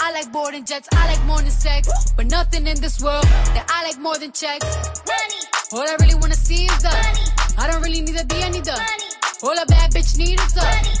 I 0.00 0.10
like 0.12 0.32
boarding 0.32 0.64
jets, 0.64 0.88
I 0.92 1.06
like 1.12 1.22
more 1.26 1.36
than 1.36 1.50
sex. 1.50 1.86
But 2.16 2.30
nothing 2.30 2.66
in 2.66 2.80
this 2.80 2.98
world 2.98 3.24
that 3.52 3.66
I 3.68 3.84
like 3.84 4.00
more 4.00 4.16
than 4.16 4.32
checks. 4.32 4.64
Money. 5.04 5.40
All 5.74 5.86
I 5.86 5.94
really 6.00 6.14
wanna 6.14 6.34
see 6.34 6.64
is 6.64 6.78
the 6.80 6.88
money. 6.88 7.26
I 7.58 7.70
don't 7.70 7.82
really 7.82 8.00
need 8.00 8.16
a 8.16 8.24
D, 8.24 8.42
I 8.42 8.48
need 8.48 8.64
the 8.64 8.72
money. 8.72 9.08
All 9.42 9.62
a 9.62 9.66
bad 9.66 9.92
bitch 9.92 10.16
need 10.16 10.40
is 10.40 10.54
the 10.54 10.62
money. 10.64 10.96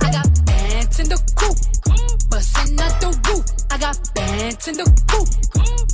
I 0.00 0.10
got 0.10 0.28
bands 0.46 1.00
in 1.00 1.08
the 1.10 1.20
coop, 1.36 1.58
bustin' 2.30 2.80
out 2.80 2.98
the 3.02 3.10
roof. 3.28 3.44
I 3.70 3.76
got 3.76 3.98
bands 4.14 4.68
in 4.68 4.76
the 4.80 4.88
coop. 5.12 5.28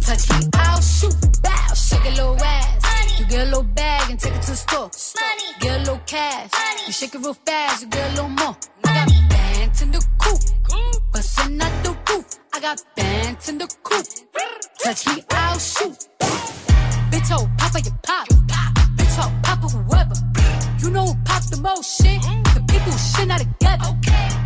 Touch 0.07 0.31
me, 0.31 0.49
I'll 0.55 0.81
shoot. 0.81 1.19
Bow, 1.43 1.75
shake 1.75 2.07
a 2.07 2.11
little 2.11 2.39
ass. 2.39 2.78
You 3.19 3.25
get 3.27 3.41
a 3.41 3.45
little 3.47 3.65
bag 3.65 4.11
and 4.11 4.21
take 4.21 4.35
it 4.35 4.43
to 4.43 4.51
the 4.53 4.57
store. 4.57 4.91
Get 5.59 5.77
a 5.77 5.79
little 5.81 6.01
cash. 6.07 6.51
You 6.87 6.93
shake 6.93 7.17
it 7.17 7.19
real 7.19 7.35
fast, 7.35 7.83
you 7.83 7.89
get 7.89 8.13
a 8.13 8.15
little 8.15 8.29
more. 8.29 8.57
I 8.85 8.95
got 8.95 9.09
bands 9.29 9.83
in 9.83 9.91
the 9.91 10.07
coop, 10.19 10.41
bustin' 11.13 11.61
out 11.61 11.85
the 11.85 11.97
roof. 12.09 12.27
I 12.55 12.61
got 12.61 12.81
bands 12.95 13.49
in 13.49 13.59
the 13.59 13.67
coop. 13.83 14.07
Touch 14.85 15.07
me, 15.09 15.25
I'll 15.33 15.59
shoot. 15.59 16.09
Bitch, 17.11 17.31
oh, 17.33 17.51
Papa, 17.59 17.81
you 17.81 17.91
pop. 18.05 18.29
Bitch, 18.29 19.17
oh, 19.19 19.33
Papa, 19.43 19.67
whoever. 19.67 20.15
You 20.79 20.91
know 20.91 21.07
who 21.07 21.15
pop 21.25 21.43
the 21.45 21.57
most 21.61 22.01
shit? 22.01 22.23
The 22.55 22.65
people 22.69 22.93
who 22.93 22.99
shit 22.99 23.27
not 23.27 23.41
together. 23.41 23.99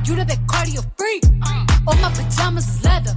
You 0.07 0.17
the 0.17 0.25
big 0.25 0.47
cardio 0.47 0.83
freak. 0.97 1.25
All 1.87 1.97
my 1.97 2.11
pajamas 2.11 2.67
is 2.69 2.85
leather. 2.85 3.15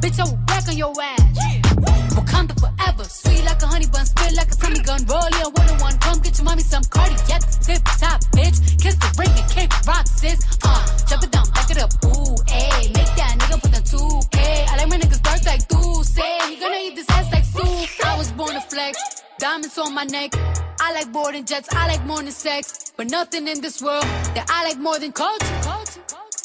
Bitch, 0.00 0.18
oh, 0.18 0.24
I 0.24 0.30
will 0.30 0.36
back 0.46 0.68
on 0.68 0.76
your 0.76 0.92
ass. 1.00 2.07
Wakanda 2.18 2.54
forever. 2.58 3.04
Sweet 3.04 3.44
like 3.44 3.62
a 3.62 3.66
honey 3.66 3.86
bun, 3.86 4.04
spit 4.04 4.34
like 4.34 4.50
a 4.50 4.56
tummy 4.56 4.80
gun. 4.80 5.00
Roll 5.06 5.26
in 5.26 5.48
one 5.54 5.68
on 5.70 5.78
one. 5.78 5.98
Come 5.98 6.18
get 6.20 6.36
your 6.38 6.44
mommy 6.44 6.62
some 6.62 6.82
cardiac. 6.84 7.42
Tip 7.62 7.82
top, 8.02 8.20
bitch. 8.34 8.58
Kiss 8.82 8.96
the 8.96 9.08
ring 9.18 9.30
and 9.38 9.48
kick 9.50 9.70
rock, 9.86 10.06
sis. 10.06 10.38
Uh, 10.64 10.82
jump 11.06 11.22
it 11.22 11.30
down, 11.30 11.46
back 11.54 11.70
it 11.70 11.78
up. 11.78 11.90
Ooh, 12.04 12.34
ayy. 12.50 12.94
Make 12.96 13.12
that 13.14 13.36
nigga 13.38 13.62
put 13.62 13.72
the 13.72 13.82
2K. 13.92 14.38
I 14.68 14.76
like 14.78 14.88
my 14.88 14.98
niggas 14.98 15.22
dark 15.22 15.46
like 15.46 15.62
say. 16.02 16.38
He 16.50 16.56
gonna 16.58 16.80
eat 16.82 16.96
this 16.96 17.08
ass 17.10 17.30
like 17.30 17.44
soup. 17.44 18.04
I 18.04 18.18
was 18.18 18.32
born 18.32 18.54
to 18.54 18.60
flex. 18.62 19.22
Diamonds 19.38 19.78
on 19.78 19.94
my 19.94 20.04
neck. 20.04 20.32
I 20.80 20.92
like 20.92 21.12
boarding 21.12 21.44
jets. 21.44 21.68
I 21.72 21.86
like 21.86 22.04
than 22.04 22.32
sex. 22.32 22.92
But 22.96 23.10
nothing 23.10 23.46
in 23.46 23.60
this 23.60 23.80
world 23.80 24.02
that 24.34 24.46
I 24.50 24.64
like 24.64 24.78
more 24.78 24.98
than 24.98 25.12
culture. 25.12 25.60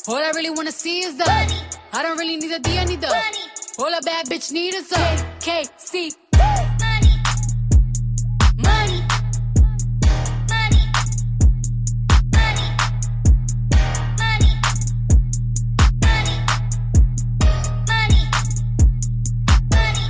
All 0.07 0.17
I 0.17 0.31
really 0.35 0.51
wanna 0.51 0.71
see 0.71 0.99
is 0.99 1.17
the 1.17 1.25
money. 1.25 1.62
I 1.95 2.01
don't 2.01 2.17
really 2.17 2.37
need 2.37 2.51
a 2.51 2.57
D, 2.57 2.79
I 2.79 2.85
need 2.85 3.01
the 3.01 3.07
money. 3.07 3.21
All 3.77 3.93
a 3.93 4.01
bad 4.01 4.25
bitch 4.25 4.51
need 4.51 4.73
is 4.73 4.91
a 4.91 4.95
KC. 5.39 6.09
Money. 6.79 7.13
Money. 8.57 9.03
Money. 19.69 20.05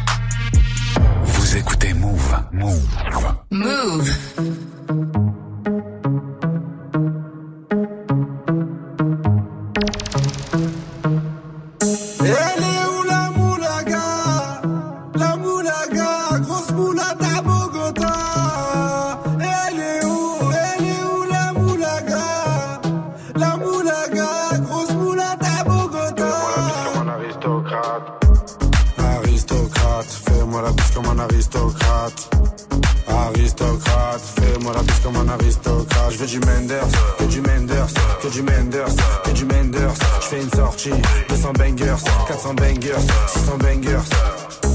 Vous 1.26 1.58
écoutez 1.58 1.94
Move. 1.94 2.46
Move. 2.54 2.88
Move. 3.52 5.33
Veux 36.24 36.40
du 36.40 36.40
Menders, 36.46 36.88
que 37.18 37.24
du 37.26 37.42
Menders, 37.42 37.94
que 38.22 38.28
du 38.28 38.44
Menders, 38.44 38.96
que 39.24 39.32
du 39.32 39.46
Menders. 39.46 39.94
Je 40.22 40.28
fais 40.28 40.42
une 40.42 40.50
sortie, 40.50 40.92
200 41.30 41.54
bangers, 41.54 41.96
400 42.28 42.54
bangers, 42.54 43.02
600 43.28 43.58
bangers. 43.58 44.43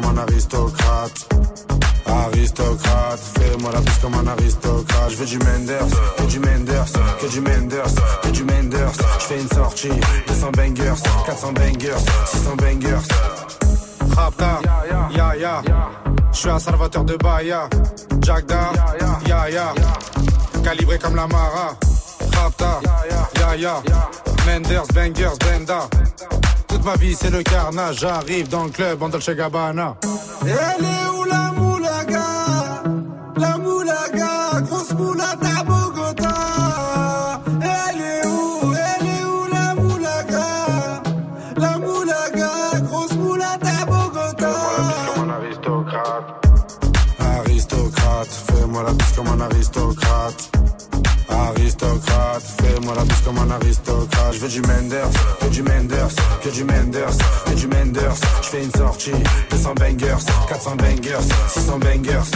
Comme 0.00 0.16
un 0.16 0.22
aristocrate. 0.22 1.28
Aristocrate, 2.06 3.20
fais-moi 3.38 3.70
la 3.72 3.80
bise 3.80 3.98
comme 4.00 4.14
un 4.14 4.26
aristocrate. 4.26 5.10
Je 5.10 5.16
veux 5.16 5.26
du 5.26 5.38
Menders, 5.38 5.88
que 6.16 6.22
du 6.24 6.38
Menders, 6.38 6.92
que 7.20 7.26
du 7.26 7.40
Menders, 7.40 7.94
que 8.22 8.28
du 8.28 8.44
Menders. 8.44 8.92
Je 9.18 9.24
fais 9.24 9.40
une 9.40 9.48
sortie, 9.48 9.90
200 10.26 10.50
bangers, 10.52 11.02
400 11.26 11.52
bangers, 11.52 11.98
600 12.26 12.56
bangers. 12.56 13.08
Rapta, 14.16 14.60
ya 15.10 15.36
ya. 15.36 15.62
Je 16.32 16.38
suis 16.38 16.50
un 16.50 16.58
salvateur 16.58 17.04
de 17.04 17.16
Bahia. 17.16 17.68
Jagda, 18.22 18.70
ya 19.26 19.50
ya. 19.50 19.74
Calibré 20.62 20.98
comme 20.98 21.16
la 21.16 21.26
Mara. 21.26 21.76
Rapta, 22.32 22.80
ya 23.40 23.56
ya. 23.56 23.82
Menders, 24.46 24.88
bangers, 24.94 25.38
benda. 25.38 25.88
Toute 26.78 26.86
ma 26.86 26.94
vie 26.94 27.14
c'est 27.14 27.30
le 27.30 27.42
carnage. 27.42 27.98
J'arrive 27.98 28.48
dans 28.48 28.62
le 28.64 28.70
club 28.70 29.02
en 29.02 29.08
Dolce 29.08 29.30
Gabbana. 29.30 29.96
Elle 30.42 30.48
est 30.84 31.08
où 31.12 31.24
la 31.24 31.50
moulaga? 31.50 32.22
La 33.36 33.58
moulaga, 33.58 34.60
grosse 34.62 34.92
moulade 34.92 35.44
à 35.58 35.64
Bogota. 35.64 37.40
Elle 37.62 38.00
est 38.00 38.26
où 38.26 38.72
Elle 38.72 39.06
est 39.06 39.24
où 39.24 39.52
la 39.52 39.74
moulaga? 39.74 41.02
La 41.56 41.78
moulaga, 41.78 42.80
grosse 42.84 43.14
moulade 43.14 43.64
à 43.64 43.84
Bogota. 43.84 44.52
comme 45.16 45.30
un 45.30 45.34
aristocrate. 45.34 46.46
Aristocrate, 47.18 48.28
fais-moi 48.28 48.82
la 48.84 48.92
bise 48.92 49.12
comme 49.16 49.28
un 49.28 49.40
aristocrate. 49.40 50.50
Aristocrate, 51.28 52.42
fais-moi 52.88 52.94
la 52.94 53.24
comme 53.24 53.38
un 53.38 53.50
aristocrate. 53.50 54.32
Je 54.32 54.38
veux 54.38 54.48
du 54.48 54.62
Menders, 54.62 55.10
que 55.40 55.46
du 55.46 55.62
Menders, 55.62 56.14
que 56.42 56.48
du 56.48 56.64
Menders, 56.64 57.16
que 57.46 57.54
du 57.54 57.66
Menders. 57.66 58.16
Je 58.42 58.48
fais 58.48 58.64
une 58.64 58.72
sortie, 58.72 59.12
200 59.50 59.74
bangers, 59.74 60.24
400 60.48 60.76
bangers, 60.76 61.28
600 61.48 61.78
bangers. 61.78 62.30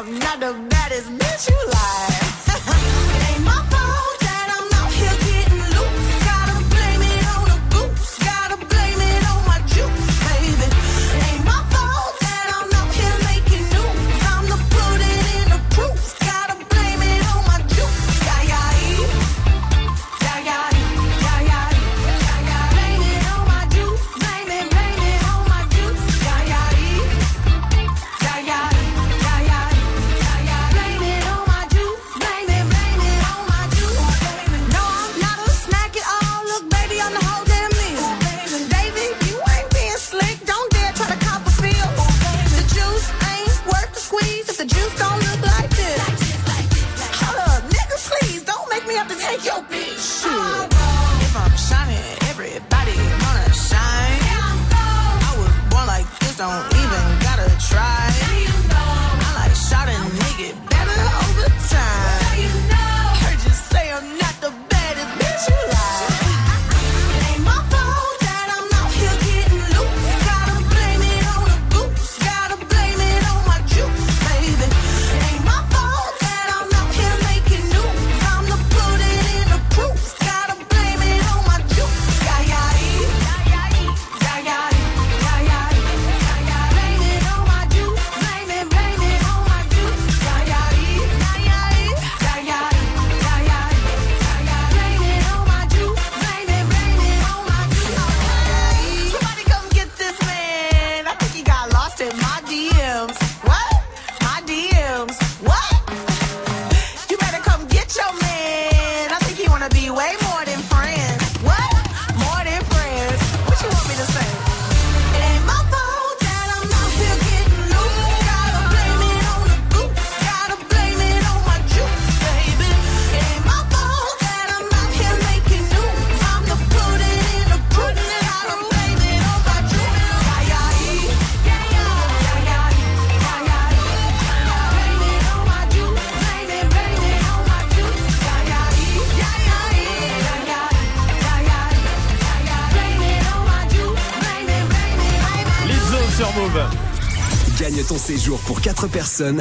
I'm 0.00 0.18
not 0.18 0.40
the 0.40 0.54
baddest 0.70 1.10
bitch 1.10 1.50
you 1.50 1.66
like. 1.72 2.19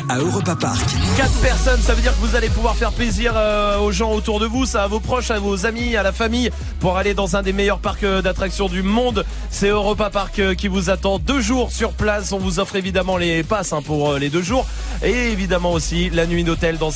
À 0.09 0.17
Europa 0.17 0.55
Park. 0.55 0.89
4 1.15 1.41
personnes, 1.41 1.79
ça 1.81 1.93
veut 1.93 2.01
dire 2.01 2.11
que 2.11 2.25
vous 2.25 2.35
allez 2.35 2.49
pouvoir 2.49 2.75
faire 2.75 2.91
plaisir 2.91 3.33
euh, 3.35 3.77
aux 3.77 3.91
gens 3.91 4.11
autour 4.13 4.39
de 4.39 4.47
vous, 4.47 4.65
ça 4.65 4.83
à 4.83 4.87
vos 4.87 4.99
proches, 4.99 5.29
à 5.29 5.37
vos 5.37 5.67
amis, 5.67 5.95
à 5.95 6.01
la 6.01 6.11
famille, 6.11 6.49
pour 6.79 6.97
aller 6.97 7.13
dans 7.13 7.35
un 7.35 7.43
des 7.43 7.53
meilleurs 7.53 7.77
parcs 7.77 8.03
euh, 8.03 8.23
d'attractions 8.23 8.67
du 8.67 8.81
monde. 8.81 9.25
C'est 9.51 9.67
Europa 9.67 10.09
Park 10.09 10.39
euh, 10.39 10.55
qui 10.55 10.67
vous 10.67 10.89
attend 10.89 11.19
deux 11.19 11.39
jours 11.39 11.71
sur 11.71 11.91
place. 11.91 12.31
On 12.31 12.39
vous 12.39 12.59
offre 12.59 12.77
évidemment 12.77 13.17
les 13.17 13.43
passes 13.43 13.71
hein, 13.71 13.83
pour 13.83 14.13
les 14.13 14.29
deux 14.29 14.41
jours 14.41 14.65
et 15.03 15.31
évidemment 15.31 15.71
aussi 15.71 16.09
la 16.09 16.25
nuit 16.25 16.43
d'hôtel 16.43 16.77
dans 16.77 16.89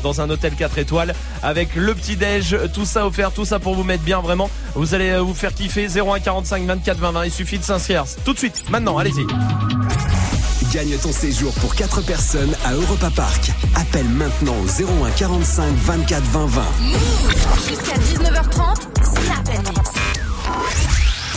dans 0.00 0.20
un 0.20 0.30
hôtel 0.30 0.54
4 0.54 0.78
étoiles 0.78 1.14
avec 1.42 1.74
le 1.74 1.92
petit 1.94 2.14
déj, 2.14 2.56
tout 2.72 2.84
ça 2.84 3.04
offert, 3.04 3.32
tout 3.32 3.44
ça 3.44 3.58
pour 3.58 3.74
vous 3.74 3.84
mettre 3.84 4.04
bien 4.04 4.20
vraiment. 4.20 4.48
Vous 4.76 4.94
allez 4.94 5.18
vous 5.18 5.34
faire 5.34 5.52
kiffer 5.52 5.88
01 5.88 6.20
45 6.20 6.66
24 6.66 6.98
20 6.98 7.10
20. 7.10 7.24
Il 7.24 7.32
suffit 7.32 7.58
de 7.58 7.64
s'inscrire 7.64 8.04
tout 8.24 8.32
de 8.32 8.38
suite. 8.38 8.62
Maintenant, 8.70 8.96
allez-y. 8.96 9.26
Gagne 10.72 10.96
ton 10.96 11.12
séjour 11.12 11.52
pour 11.60 11.74
4 11.74 12.00
personnes 12.00 12.56
à 12.64 12.72
Europa 12.72 13.10
Park. 13.14 13.50
Appelle 13.76 14.08
maintenant 14.08 14.54
au 14.64 15.04
01 15.04 15.10
45 15.10 15.70
24 15.74 16.22
20 16.22 16.46
20. 16.46 16.62
Jusqu'à 17.68 17.94
19h30, 17.96 18.76
Snap 19.04 19.68
Mix. 19.68 19.90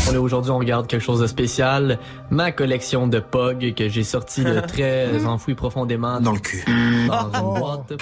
On 0.08 0.14
est 0.14 0.18
aujourd'hui, 0.18 0.52
on 0.52 0.58
regarde 0.58 0.88
quelque 0.88 1.04
chose 1.04 1.20
de 1.20 1.28
spécial. 1.28 2.00
Ma 2.30 2.54
collection 2.54 3.08
de 3.08 3.20
POG 3.20 3.74
que 3.76 3.90
j'ai 3.90 4.06
sorti 4.06 4.42
de 4.42 4.58
très 4.68 5.26
enfoui 5.26 5.54
profondément 5.54 6.22
dans 6.22 6.32
le 6.32 6.40
cul. 6.40 6.64
Dans 7.08 7.30
une 7.34 7.60
boîte. 7.60 7.94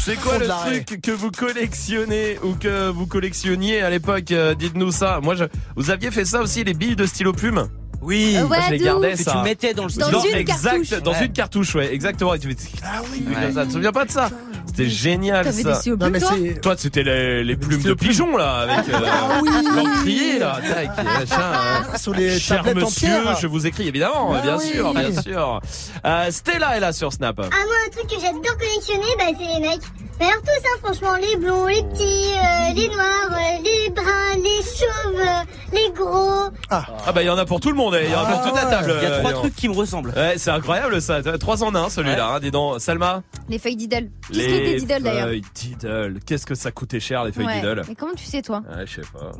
C'est 0.00 0.16
quoi 0.16 0.38
le 0.38 0.46
truc 0.46 1.02
que 1.02 1.10
vous 1.10 1.32
collectionnez 1.32 2.38
ou 2.42 2.54
que 2.54 2.88
vous 2.88 3.06
collectionniez 3.06 3.82
à 3.82 3.90
l'époque 3.90 4.32
euh, 4.32 4.54
Dites-nous 4.54 4.90
ça. 4.90 5.20
Moi, 5.22 5.34
je... 5.34 5.44
vous 5.76 5.90
aviez 5.90 6.10
fait 6.10 6.24
ça 6.24 6.40
aussi, 6.40 6.64
les 6.64 6.72
billes 6.72 6.96
de 6.96 7.04
stylo 7.04 7.32
plume? 7.32 7.68
Oui, 8.04 8.36
Moi, 8.46 8.56
je 8.66 8.70
les 8.72 8.78
gardais 8.78 9.12
que 9.12 9.22
ça. 9.22 9.32
tu 9.32 9.38
mettais 9.48 9.74
dans 9.74 9.84
le 9.86 9.90
Dans 9.92 10.06
stylo. 10.20 10.22
exact, 10.36 10.62
cartouche. 10.62 10.90
Dans 11.02 11.12
Ouais. 11.12 11.24
une 11.26 11.32
cartouche, 11.32 11.74
ouais, 11.74 11.92
exactement. 11.94 12.34
Et 12.34 12.38
tu 12.38 12.54
ah 12.84 13.00
oui, 13.12 13.24
Ouais. 13.28 13.52
ça, 13.52 13.62
tu 13.62 13.68
te 13.68 13.72
souviens 13.72 13.92
pas 13.92 14.04
de 14.04 14.10
ça 14.10 14.28
C'était 14.66 14.88
génial 14.90 15.44
ça. 15.44 15.52
des 15.52 15.74
stylos 15.74 15.96
plumes, 15.96 16.12
Non, 16.18 16.28
mais 16.42 16.54
toi 16.54 16.74
c'était 16.76 17.02
les, 17.04 17.44
les 17.44 17.56
plumes 17.56 17.82
de 17.82 17.94
pigeon 17.94 18.36
là, 18.36 18.66
avec 18.68 18.88
euh, 18.92 18.98
Ah 19.06 19.40
oui. 19.42 19.48
l'encrier 19.76 20.38
là, 20.40 20.58
tac, 20.68 21.04
machin. 21.04 21.40
euh, 21.94 21.96
Sur 21.96 22.12
les 22.14 22.38
Cher 22.38 22.58
tablettes 22.64 22.82
en 22.84 22.86
monsieur, 22.88 23.08
pierre. 23.08 23.36
je 23.40 23.46
vous 23.46 23.66
écris 23.66 23.86
évidemment, 23.88 24.34
Ah 24.36 24.40
bien 24.42 24.58
oui. 24.58 24.64
sûr, 24.74 24.92
bien 24.92 25.22
sûr. 25.22 25.60
Euh, 26.04 26.30
Stella 26.30 26.76
est 26.76 26.80
là 26.80 26.92
sur 26.92 27.12
Snap. 27.12 27.36
Ah 27.40 27.48
moi 27.50 27.74
un 27.86 27.90
truc 27.90 28.06
que 28.10 28.20
j'adore 28.20 28.58
collectionner 28.58 29.14
bah 29.16 29.24
c'est 29.38 29.60
les 29.60 29.68
mecs. 29.68 29.80
Mais 30.20 30.26
alors 30.26 30.42
tous 30.42 30.50
hein 30.50 30.78
franchement 30.82 31.14
les 31.16 31.36
blonds, 31.36 31.66
les 31.66 31.82
petits, 31.82 32.02
euh, 32.34 32.72
les 32.74 32.88
noirs, 32.88 33.30
euh, 33.32 33.62
les 33.64 33.90
bruns, 33.90 34.36
les 34.36 34.62
chauves, 34.62 35.20
euh, 35.20 35.44
les 35.72 35.92
gros. 35.92 36.50
Ah 36.70 37.12
bah 37.12 37.22
il 37.22 37.26
y 37.26 37.30
en 37.30 37.36
a 37.38 37.44
pour 37.44 37.60
tout 37.60 37.70
le 37.70 37.74
monde, 37.76 37.96
il 38.02 38.10
y 38.10 38.14
en 38.14 38.20
a 38.20 38.26
pour 38.32 38.42
toute 38.42 38.54
la 38.54 38.66
table. 38.66 38.94
Il 39.02 39.08
y 39.08 39.12
a 39.12 39.18
trois 39.18 39.32
trucs 39.32 39.54
qui 39.56 39.68
me 39.68 39.74
ressemblent. 39.74 40.10
Ouais, 40.16 40.34
c'est 40.38 40.50
incroyable 40.50 41.00
ça. 41.02 41.20
Trois 41.38 41.62
en 41.64 41.74
un 41.74 41.88
celui-là. 41.90 42.28
Hein, 42.34 42.40
dis 42.40 42.50
donc, 42.50 42.80
Salma. 42.80 43.22
Les 43.48 43.58
feuilles 43.58 43.76
Diddle. 43.76 44.08
Tous 44.26 44.32
les 44.34 44.46
des 44.46 44.76
Diddle 44.80 45.02
d'ailleurs. 45.02 45.26
feuilles 45.28 45.42
Diddle. 45.54 46.20
Qu'est-ce 46.24 46.46
que 46.46 46.54
ça 46.54 46.70
coûtait 46.70 47.00
cher 47.00 47.24
les 47.24 47.32
feuilles 47.32 47.46
Ouais. 47.46 47.54
Diddle 47.60 47.82
Mais 47.88 47.94
comment 47.94 48.14
tu 48.14 48.24
sais 48.24 48.40
toi 48.42 48.62
Ouais, 48.74 48.86
je 48.86 49.00
sais 49.00 49.08
pas. 49.12 49.32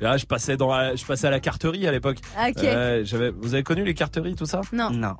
Là, 0.00 0.16
je 0.16 0.26
passais 0.26 0.56
dans 0.56 0.74
la- 0.74 0.94
je 0.96 1.04
passais 1.04 1.26
à 1.26 1.30
la 1.30 1.40
carterie 1.40 1.86
à 1.86 1.92
l'époque. 1.92 2.18
Ah, 2.38 2.48
ok. 2.50 2.62
Ouais, 2.62 3.02
j'avais 3.04 3.30
vous 3.30 3.54
avez 3.54 3.62
connu 3.64 3.84
les 3.84 3.94
carteries 3.94 4.34
tout 4.36 4.46
ça? 4.46 4.60
Non. 4.72 4.90
Non. 4.90 5.14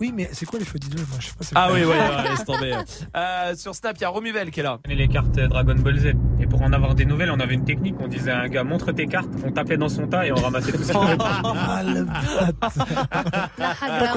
Oui, 0.00 0.12
mais 0.14 0.28
c'est 0.32 0.46
quoi 0.46 0.60
les 0.60 0.64
feux 0.64 0.78
d'idylle 0.78 1.00
Moi, 1.08 1.18
je 1.18 1.26
sais 1.26 1.32
pas. 1.32 1.44
c'est 1.44 1.52
Ah 1.56 1.68
oui, 1.72 1.80
ouais, 1.80 1.86
ouais, 1.86 2.28
laisse 2.30 2.44
tomber. 2.44 2.72
Euh, 3.16 3.56
sur 3.56 3.74
Snap, 3.74 3.96
il 3.98 4.02
y 4.02 4.04
a 4.04 4.08
Romuvel 4.10 4.50
qui 4.52 4.60
est 4.60 4.62
là. 4.62 4.78
On 4.86 4.90
les 4.94 5.08
cartes 5.08 5.32
Dragon 5.32 5.74
Ball 5.74 5.98
Z. 5.98 6.12
Et 6.40 6.46
pour 6.46 6.62
en 6.62 6.72
avoir 6.72 6.94
des 6.94 7.04
nouvelles, 7.04 7.32
on 7.32 7.40
avait 7.40 7.54
une 7.54 7.64
technique. 7.64 7.96
On 7.98 8.06
disait 8.06 8.30
à 8.30 8.40
un 8.42 8.48
gars, 8.48 8.62
montre 8.62 8.92
tes 8.92 9.06
cartes. 9.06 9.28
On 9.44 9.50
tapait 9.50 9.76
dans 9.76 9.88
son 9.88 10.06
tas 10.06 10.24
et 10.24 10.30
on 10.30 10.36
ramassait 10.36 10.70
tout 10.72 10.84
ça. 10.84 10.94
Ah, 11.60 11.82
le 11.84 12.06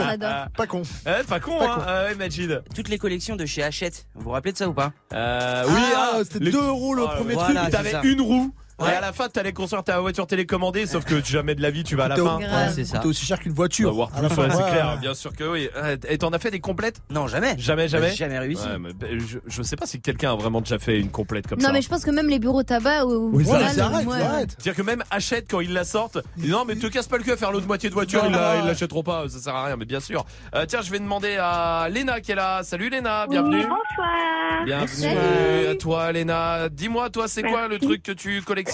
on 0.02 0.08
adore. 0.08 0.48
Pas 0.56 0.68
con. 0.68 0.82
Ouais, 1.06 1.24
pas 1.28 1.40
con, 1.40 1.58
hein. 1.62 1.80
Euh, 1.88 2.16
Majid. 2.16 2.62
Toutes 2.76 2.90
les 2.90 2.98
collections 2.98 3.36
de 3.36 3.46
chez 3.46 3.64
Hachette. 3.64 4.06
Vous 4.16 4.24
vous 4.26 4.30
rappelez 4.32 4.52
de 4.54 4.58
ça 4.58 4.68
ou 4.70 4.74
pas? 4.74 4.92
Euh, 5.14 5.64
oui, 5.68 5.82
Ah, 5.96 6.12
ah, 6.16 6.18
c'était 6.24 6.46
les- 6.46 6.52
2 6.52 6.62
euros 6.68 6.94
le 6.94 7.04
Ah, 7.08 7.16
premier 7.16 7.34
voilà, 7.34 7.62
truc. 7.62 7.66
c'est 7.66 7.72
T'avais 7.78 7.92
ça. 7.92 8.02
une 8.04 8.22
roue. 8.22 8.54
Et 8.88 8.94
à 8.96 9.02
la 9.02 9.14
fin, 9.14 9.28
t'allais 9.30 9.54
construire 9.54 9.84
ta 9.84 10.00
voiture 10.00 10.26
télécommandée, 10.28 10.86
sauf 10.86 11.06
que 11.06 11.24
jamais 11.24 11.56
de 11.56 11.62
la 11.62 11.70
vie 11.72 11.84
tu 11.84 11.96
vas 11.96 12.06
à 12.06 12.08
la 12.10 12.16
fin. 12.16 12.38
Ouais, 12.38 12.84
Coûtait 12.92 13.06
aussi 13.08 13.26
cher 13.26 13.40
qu'une 13.40 13.54
voiture. 13.54 13.94
Bah, 13.96 14.10
la 14.22 14.30
plus, 14.30 14.38
ouais, 14.42 14.48
c'est 14.52 14.58
ouais. 14.64 14.70
clair, 14.72 14.98
bien 15.00 15.14
sûr 15.14 15.34
que 15.34 15.44
oui. 15.44 15.70
Euh, 15.76 15.98
Et 16.10 16.18
t'en 16.18 16.30
as 16.30 16.40
fait 16.40 16.52
des 16.52 16.60
complètes 16.60 17.02
Non, 17.10 17.28
jamais. 17.28 17.56
Jamais, 17.58 17.88
jamais. 17.88 18.10
J'ai 18.12 18.16
jamais 18.18 18.40
réussi. 18.40 18.66
Ouais, 18.68 18.80
mais, 18.80 18.94
bah, 18.94 19.08
je, 19.12 19.38
je 19.46 19.62
sais 19.64 19.76
pas 19.76 19.86
si 19.86 20.02
quelqu'un 20.02 20.34
a 20.34 20.36
vraiment 20.36 20.62
déjà 20.62 20.80
fait 20.80 21.00
une 21.00 21.10
complète 21.12 21.48
comme 21.48 21.60
ça. 21.60 21.68
Non, 21.68 21.74
mais 21.74 21.82
je 21.82 21.90
pense 21.90 22.04
que 22.04 22.12
même 22.12 22.28
les 22.30 22.40
bureaux 22.40 22.64
tabac 22.64 23.06
ou 23.06 23.30
Oui, 23.34 23.46
ça, 23.46 23.60
C'est-à-dire 23.70 24.76
que 24.76 24.82
même 24.82 25.04
achète 25.12 25.46
quand 25.50 25.60
ils 25.62 25.74
la 25.74 25.84
sortent. 25.84 26.20
Non, 26.38 26.66
mais 26.66 26.76
te 26.76 26.88
casse 26.88 27.08
pas 27.08 27.18
le 27.18 27.24
cul 27.24 27.32
à 27.32 27.38
faire 27.38 27.52
l'autre 27.52 27.68
moitié 27.68 27.90
de 27.90 27.94
voiture, 27.94 28.24
Non, 28.24 28.30
ils 28.30 28.34
la- 28.36 28.56
non. 28.58 28.62
ils 28.64 28.68
l'achèteront 28.68 29.04
pas, 29.04 29.28
ça 29.30 29.40
sert 29.40 29.56
à 29.56 29.66
rien, 29.66 29.76
mais 29.78 29.86
bien 29.86 30.00
sûr. 30.00 30.26
Euh, 30.56 30.66
tiens, 30.68 30.82
je 30.82 30.92
vais 30.92 31.00
demander 31.00 31.38
à 31.40 31.88
Léna 31.90 32.20
qui 32.22 32.32
est 32.32 32.36
là. 32.36 32.62
Salut 32.64 32.90
Léna, 32.90 33.28
bienvenue. 33.28 33.62
bonsoir. 33.62 34.66
Bienvenue 34.66 35.68
à 35.70 35.76
toi 35.76 36.12
Léna. 36.12 36.70
Dis-moi, 36.70 37.10
toi, 37.10 37.28
c'est 37.28 37.44
quoi 37.44 37.68
le 37.68 37.80
truc 37.80 38.04
que 38.04 38.12
tu 38.12 38.42
collectionnes? 38.42 38.71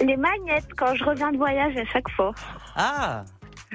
Les 0.00 0.16
magnettes, 0.16 0.68
quand 0.76 0.94
je 0.94 1.04
reviens 1.04 1.32
de 1.32 1.36
voyage 1.36 1.76
à 1.76 1.84
chaque 1.86 2.08
fois. 2.10 2.32
Ah 2.76 3.24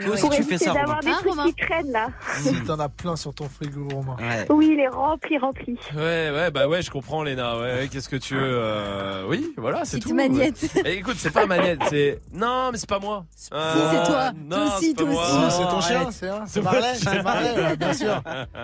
Toi 0.02 0.10
aussi, 0.14 0.22
Pour 0.22 0.32
tu 0.32 0.44
fais 0.44 0.58
ça, 0.58 0.74
d'avoir 0.74 1.00
des 1.02 1.12
trucs 1.12 1.56
qui 1.56 1.66
traînent 1.66 1.92
là. 1.92 2.08
Si 2.40 2.52
t'en 2.64 2.80
as 2.80 2.90
plein 2.90 3.16
sur 3.16 3.34
ton 3.34 3.48
frigo, 3.48 3.88
Romain. 3.92 4.16
Oui, 4.50 4.72
il 4.74 4.80
est 4.80 4.88
rempli, 4.88 5.38
rempli. 5.38 5.78
Ouais, 5.96 6.32
ouais, 6.34 6.50
bah 6.52 6.68
ouais, 6.68 6.82
je 6.82 6.90
comprends 6.90 7.22
Léna. 7.22 7.58
Ouais, 7.58 7.74
ouais, 7.76 7.88
qu'est-ce 7.92 8.10
que 8.10 8.16
tu 8.16 8.34
veux 8.34 8.42
euh, 8.44 9.26
Oui, 9.28 9.54
voilà, 9.56 9.86
c'est 9.86 9.98
Petite 9.98 10.10
tout. 10.10 10.16
magnette. 10.16 10.66
Eh, 10.84 10.94
écoute, 10.94 11.16
c'est 11.20 11.30
pas 11.32 11.46
magnette, 11.46 11.80
c'est 11.90 12.20
non, 12.34 12.70
mais 12.72 12.78
c'est 12.80 12.90
pas 12.90 12.98
moi. 13.00 13.26
c'est 13.36 13.50
toi. 13.52 14.32
Non, 14.36 14.56
Toi 14.68 14.78
aussi, 14.78 14.94
toi 14.96 15.08
aussi. 15.10 15.56
C'est 15.58 15.64
ton 15.70 15.82
chien, 15.82 16.12
c'est 16.12 16.30
un- 16.30 16.46
c'est 16.48 16.62
Marley, 16.62 16.80
moi. 16.82 16.90
c'est 16.96 17.24
Marley, 17.24 17.52
ouais, 17.62 17.76
bien 17.78 17.94
sûr. 17.94 18.22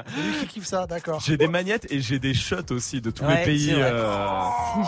C'est 0.07 0.21
lui 0.21 0.33
qui 0.39 0.47
kiffe 0.47 0.65
ça, 0.65 0.87
d'accord. 0.87 1.19
J'ai 1.23 1.37
des 1.37 1.47
magnettes 1.47 1.85
et 1.91 1.99
j'ai 1.99 2.17
des 2.17 2.33
shots 2.33 2.71
aussi 2.71 3.01
de 3.01 3.11
tous 3.11 3.23
Ouais, 3.25 3.37
les 3.39 3.43
pays. 3.45 3.65
c'est 3.67 3.81
euh, 3.81 4.03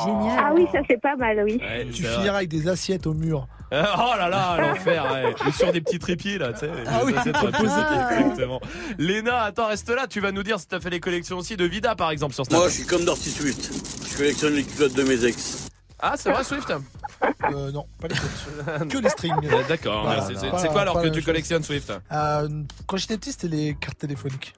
génial. 0.03 0.39
Ah 0.43 0.51
oui, 0.55 0.65
ça 0.71 0.79
c'est 0.89 0.99
pas 0.99 1.15
mal, 1.15 1.39
oui. 1.45 1.59
ouais, 1.61 1.85
Tu 1.93 2.03
finiras 2.03 2.37
avec 2.37 2.49
des 2.49 2.67
assiettes 2.67 3.05
au 3.05 3.13
mur. 3.13 3.47
Euh, 3.73 3.85
oh 3.97 4.11
là 4.17 4.27
là, 4.27 4.57
l'enfer, 4.59 5.05
ouais. 5.13 5.33
Ou 5.47 5.51
sur 5.57 5.71
des 5.71 5.79
petits 5.79 5.97
trépieds 5.99 6.37
là, 6.37 6.51
tu 6.51 6.59
sais. 6.59 6.71
Ah 6.87 7.01
oui, 7.05 7.13
Ça, 7.13 7.21
c'est 7.23 7.31
très 7.31 7.51
posé. 7.51 7.57
positif, 7.63 8.19
exactement. 8.19 8.59
Léna, 8.97 9.43
attends, 9.43 9.67
reste 9.67 9.89
là, 9.89 10.07
tu 10.07 10.19
vas 10.19 10.33
nous 10.33 10.43
dire 10.43 10.59
si 10.59 10.67
t'as 10.67 10.81
fait 10.81 10.89
les 10.89 10.99
collections 10.99 11.37
aussi 11.37 11.55
de 11.55 11.63
Vida 11.65 11.95
par 11.95 12.11
exemple 12.11 12.33
sur 12.33 12.45
Snap. 12.45 12.59
Moi, 12.59 12.67
je 12.69 12.73
suis 12.73 12.85
comme 12.85 13.05
Dirty 13.05 13.29
Swift. 13.29 13.71
Je 14.11 14.17
collectionne 14.17 14.55
les 14.55 14.63
culottes 14.63 14.93
de 14.93 15.03
mes 15.03 15.23
ex. 15.25 15.69
Ah, 15.99 16.15
c'est 16.17 16.31
vrai, 16.31 16.43
Swift 16.43 16.69
Euh, 16.71 17.71
non, 17.71 17.85
pas 18.01 18.07
les 18.09 18.15
coachs. 18.15 18.87
que 18.89 18.97
les 18.97 19.09
strings. 19.09 19.33
Euh, 19.45 19.61
D'accord, 19.69 20.03
Voilà, 20.03 20.25
c'est- 20.27 20.33
c'est 20.35 20.67
quoi 20.69 20.81
alors 20.81 20.95
pas 20.95 21.01
que 21.01 21.05
la 21.07 21.11
tu 21.11 21.17
même 21.19 21.25
collectionnes 21.25 21.63
Swift 21.63 21.93
Euh, 22.11 22.49
quand 22.87 22.97
j'étais 22.97 23.17
petit, 23.17 23.31
c'était 23.31 23.47
les 23.47 23.75
cartes 23.79 23.99
téléphoniques. 23.99 24.53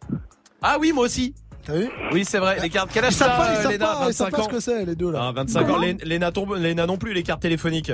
Ah 0.61 0.77
oui, 0.80 0.91
moi 0.94 1.03
aussi. 1.06 1.35
T'as 1.65 1.73
vu? 1.77 1.90
Oui, 2.14 2.26
c'est 2.26 2.40
vrai, 2.40 2.60
les 2.61 2.69
cartes. 2.69 2.90
Quel 2.94 3.06
âge 3.06 3.14
Ils 3.14 3.18
savent 3.18 3.30
t'as, 3.30 3.38
pas, 3.38 3.53
ils 3.53 3.57
euh, 3.57 3.61
savent 3.64 3.72
Léna? 3.73 3.85
pas, 3.85 3.94
ils 4.10 4.14
savent 4.14 4.31
25 4.31 4.31
pas 4.31 4.41
ans 4.41 4.45
ce 4.45 4.49
que 4.49 4.60
c'est, 4.60 4.85
les 4.85 4.95
deux 4.95 5.11
là. 5.11 5.19
Ah, 5.27 5.31
25 5.34 5.69
ans, 5.69 5.77
Lé- 5.77 5.98
Léna, 6.03 6.31
tombe- 6.31 6.56
Léna 6.57 6.85
non 6.88 6.98
plus, 6.98 7.14
les 7.14 7.23
cartes 7.23 7.41
téléphoniques. 7.41 7.91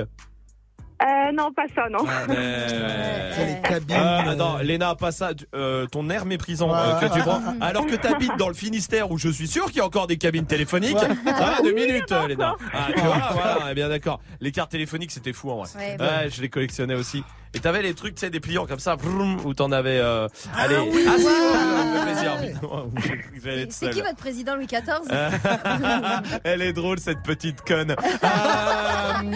Euh, 1.02 1.32
non, 1.32 1.50
pas 1.52 1.64
ça, 1.74 1.88
non. 1.90 2.04
Euh, 2.30 3.32
C'est 3.34 3.46
les 3.46 3.60
cabines. 3.62 3.96
euh, 3.96 4.30
attends, 4.32 4.58
Léna, 4.58 4.94
pas 4.94 5.12
ça. 5.12 5.34
tu- 5.34 5.46
euh, 5.54 5.86
ton 5.86 6.10
air 6.10 6.26
méprisant 6.26 6.74
euh, 6.74 6.94
que 7.00 7.06
tu 7.12 7.20
prends. 7.20 7.40
Alors 7.60 7.86
que 7.86 7.94
t'habites 7.96 8.36
dans 8.36 8.48
le 8.48 8.54
Finistère 8.54 9.10
où 9.10 9.16
je 9.18 9.28
suis 9.30 9.48
sûr 9.48 9.66
qu'il 9.66 9.76
y 9.78 9.80
a 9.80 9.86
encore 9.86 10.06
des 10.06 10.18
cabines 10.18 10.46
téléphoniques. 10.46 10.98
Ça 10.98 11.08
va, 11.32 11.62
deux 11.62 11.72
minutes, 11.72 12.12
euh, 12.12 12.26
Léna. 12.28 12.54
Ah, 12.74 12.88
tu 12.94 13.00
vois, 13.00 13.16
voilà, 13.32 13.70
est 13.70 13.74
bien 13.74 13.88
d'accord. 13.88 14.20
Les 14.40 14.52
cartes 14.52 14.70
téléphoniques, 14.72 15.10
c'était 15.12 15.32
fou 15.32 15.50
en 15.50 15.62
vrai. 15.62 15.68
Ouais, 15.76 15.96
Ouais, 16.00 16.28
je 16.30 16.42
les 16.42 16.48
collectionnais 16.50 16.94
aussi. 16.94 17.24
Et 17.54 17.58
t'avais 17.58 17.82
les 17.82 17.94
trucs, 17.94 18.14
tu 18.14 18.20
sais, 18.20 18.30
des 18.30 18.38
pliants 18.38 18.66
comme 18.66 18.78
ça, 18.78 18.94
vroom, 18.94 19.40
où 19.44 19.54
t'en 19.54 19.72
avais. 19.72 19.98
Euh, 19.98 20.28
allez, 20.56 20.76
oui, 20.78 21.04
ah, 21.08 21.18
si, 21.18 21.24
ouais. 21.24 21.32
ça 21.32 21.84
me 21.84 21.96
fait 21.96 22.12
plaisir. 22.12 23.58
être 23.62 23.72
C'est 23.72 23.86
seul. 23.86 23.94
qui 23.94 24.00
votre 24.02 24.16
président 24.16 24.54
Louis 24.54 24.66
XIV 24.66 24.84
Euh, 25.10 25.30
Elle 26.44 26.62
est 26.62 26.72
drôle 26.72 27.00
cette 27.00 27.22
petite 27.22 27.62
conne. 27.62 27.92
Euh, 27.92 29.32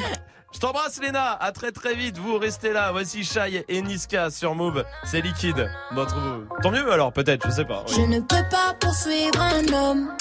je 0.54 0.60
t'embrasse 0.60 1.00
Léna, 1.00 1.32
à 1.32 1.52
très 1.52 1.72
très 1.72 1.94
vite, 1.94 2.18
vous 2.18 2.38
restez 2.38 2.72
là. 2.72 2.92
Voici 2.92 3.24
Shai 3.24 3.64
et 3.68 3.82
Niska 3.82 4.30
sur 4.30 4.54
Move, 4.54 4.84
c'est 5.04 5.20
liquide. 5.20 5.68
Notre... 5.92 6.16
Tant 6.62 6.70
mieux 6.70 6.90
alors 6.92 7.12
peut-être, 7.12 7.46
je 7.46 7.52
sais 7.52 7.64
pas. 7.64 7.84
Je 7.88 8.00
ne 8.00 8.20
peux 8.20 8.44
pas 8.50 8.74
poursuivre 8.80 9.40
un 9.40 9.72
homme. 9.72 10.12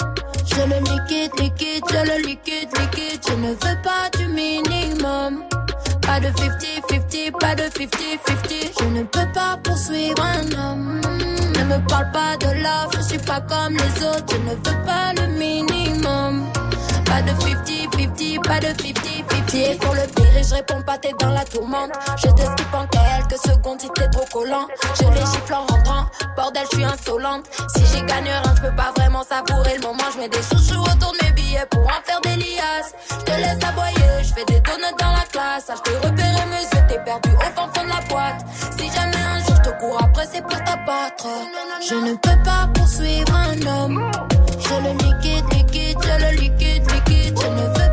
Je 0.46 0.56
le 0.56 0.78
liquide, 0.80 1.32
liquide, 1.40 1.84
je 1.88 1.96
le 1.96 2.26
liquide, 2.26 2.68
liquide. 2.78 3.20
Je 3.28 3.34
ne 3.34 3.50
veux 3.50 3.82
pas 3.82 4.10
du 4.18 4.26
minimum. 4.26 5.44
Pas 6.02 6.20
de 6.20 6.26
50-50, 6.26 7.32
pas 7.38 7.54
de 7.54 7.62
50-50. 7.62 8.80
Je 8.80 8.84
ne 8.84 9.02
peux 9.04 9.32
pas 9.32 9.56
poursuivre 9.62 10.22
un 10.22 10.52
homme. 10.52 11.00
Ne 11.56 11.64
me 11.64 11.88
parle 11.88 12.10
pas 12.12 12.36
de 12.36 12.46
love, 12.62 12.92
je 12.96 13.02
suis 13.02 13.18
pas 13.18 13.40
comme 13.40 13.74
les 13.74 14.04
autres. 14.04 14.26
Je 14.30 14.36
ne 14.36 14.50
veux 14.50 14.84
pas 14.84 15.14
le 15.16 15.26
minimum. 15.38 16.44
Pas 17.06 17.22
de 17.22 17.30
50-50, 17.30 18.42
pas 18.42 18.60
de 18.60 18.66
50-50. 18.66 19.33
Pieds 19.46 19.78
sur 19.80 19.94
le 19.94 20.06
pire 20.14 20.36
et 20.36 20.42
je 20.42 20.54
réponds 20.54 20.82
pas, 20.82 20.98
t'es 20.98 21.12
dans 21.20 21.30
la 21.30 21.44
tourmente. 21.44 21.90
Je 22.16 22.28
te 22.28 22.42
skip 22.42 22.74
en 22.74 22.86
quelques 22.86 23.40
secondes 23.40 23.80
si 23.80 23.88
t'es 23.90 24.08
trop 24.08 24.24
collant. 24.32 24.66
Je 25.00 25.06
les 25.08 25.26
gifle 25.26 25.54
en 25.54 25.66
rentrant, 25.66 26.06
bordel, 26.36 26.64
je 26.70 26.76
suis 26.76 26.84
insolente. 26.84 27.44
Si 27.74 27.84
j'y 27.86 28.02
gagne 28.02 28.24
rien, 28.24 28.42
je 28.56 28.62
peux 28.62 28.76
pas 28.76 28.92
vraiment 28.96 29.22
savourer 29.22 29.76
le 29.76 29.82
moment. 29.82 30.04
Je 30.14 30.18
mets 30.18 30.28
des 30.28 30.42
chouchous 30.42 30.80
autour 30.80 31.12
de 31.12 31.24
mes 31.24 31.32
billets 31.32 31.66
pour 31.70 31.82
en 31.82 32.00
faire 32.04 32.20
des 32.22 32.36
liasses. 32.36 32.94
Je 33.10 33.24
te 33.24 33.30
laisse 33.32 33.64
aboyer, 33.64 34.22
je 34.22 34.34
fais 34.34 34.44
des 34.44 34.60
donuts 34.60 34.96
dans 34.98 35.12
la 35.12 35.24
classe. 35.30 35.66
Ah, 35.68 35.74
je 35.76 35.90
te 35.90 35.96
repérer 36.06 36.46
mes 36.50 36.62
yeux, 36.62 36.86
t'es 36.88 36.98
perdu 37.04 37.30
au 37.30 37.40
fond 37.54 37.68
fond 37.74 37.84
de 37.84 37.88
la 37.88 38.00
boîte. 38.08 38.44
Si 38.78 38.90
jamais 38.90 39.16
un 39.16 39.38
jour 39.44 39.56
je 39.56 39.70
te 39.70 39.78
cours 39.78 40.02
après, 40.02 40.26
c'est 40.32 40.42
pour 40.42 40.58
t'abattre. 40.64 41.26
Je 41.88 41.94
ne 41.94 42.14
peux 42.14 42.42
pas 42.44 42.68
poursuivre 42.74 43.34
un 43.34 43.66
homme. 43.66 44.10
Je 44.58 44.74
le 44.74 44.92
liquide, 45.04 45.44
liquide, 45.52 45.98
je 46.02 46.24
le 46.24 46.40
liquide, 46.40 46.90
liquide. 46.90 47.38
Je 47.40 47.46
ne 47.48 47.66
veux 47.78 47.83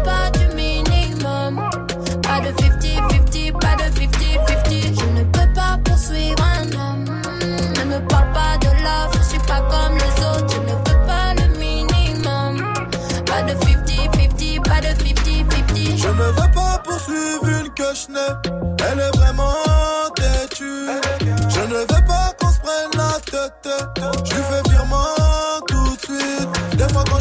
Elle 17.93 18.99
est 18.99 19.17
vraiment 19.17 19.53
têtue. 20.15 20.63
Je 21.49 21.59
ne 21.59 21.79
veux 21.79 22.05
pas 22.07 22.31
qu'on 22.39 22.49
se 22.49 22.59
prenne 22.59 22.91
la 22.95 23.19
tête. 23.19 23.69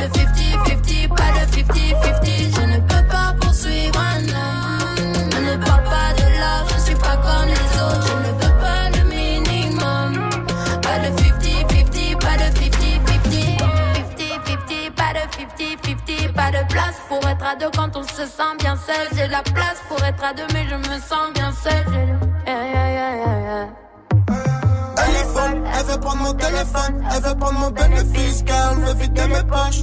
de 0.00 0.06
50-50, 0.08 1.08
pas 1.08 1.30
de 1.36 1.44
50-50. 1.52 2.54
Je 2.56 2.62
ne 2.66 2.78
peux 2.80 3.06
pas 3.08 3.34
poursuivre 3.40 3.98
un 3.98 4.22
homme. 4.28 5.28
Ne 5.44 5.56
parle 5.64 5.84
pas 5.84 6.12
de 6.16 6.26
love, 6.40 6.68
je 6.74 6.80
suis 6.80 6.94
pas 6.96 7.16
comme 7.16 7.46
les 7.48 7.72
autres. 7.80 8.06
Je 8.06 8.14
ne 8.28 8.32
veux 8.40 8.56
pas 8.60 8.82
le 8.96 9.02
minimum. 9.08 10.30
Pas 10.82 10.98
de 10.98 11.08
50-50, 11.16 12.18
pas 12.18 12.36
de 12.36 12.48
50-50. 12.58 13.58
50-50, 14.18 14.90
pas 14.94 15.12
de 15.12 15.20
50-50. 15.36 16.32
Pas 16.34 16.50
de 16.50 16.62
place 16.72 16.96
pour 17.08 17.22
être 17.28 17.44
à 17.44 17.56
deux 17.56 17.70
quand 17.76 17.96
on 17.96 18.02
se 18.02 18.26
sent 18.26 18.54
bien 18.58 18.76
seul. 18.76 19.08
J'ai 19.16 19.28
la 19.28 19.42
place 19.42 19.80
pour 19.88 20.02
être 20.04 20.22
à 20.24 20.32
deux, 20.34 20.46
mais 20.54 20.66
je 20.68 20.76
me 20.76 20.98
sens 21.00 21.32
bien 21.34 21.52
seul. 21.52 21.84
Le- 21.88 22.18
Yeah, 22.46 22.64
yeah, 22.64 23.14
yeah, 23.16 23.66
yeah. 25.34 25.50
Elle 25.52 25.80
elle 25.80 25.86
veut 25.86 26.00
prendre 26.00 26.22
mon 26.22 26.32
téléphone, 26.32 27.04
elle 27.14 27.22
veut 27.22 27.34
prendre 27.36 27.58
mon 27.58 27.70
bénéfice, 27.70 28.44
girl, 28.46 28.80
veut 28.80 28.94
vider 28.94 29.26
mes 29.28 29.42
poches. 29.48 29.82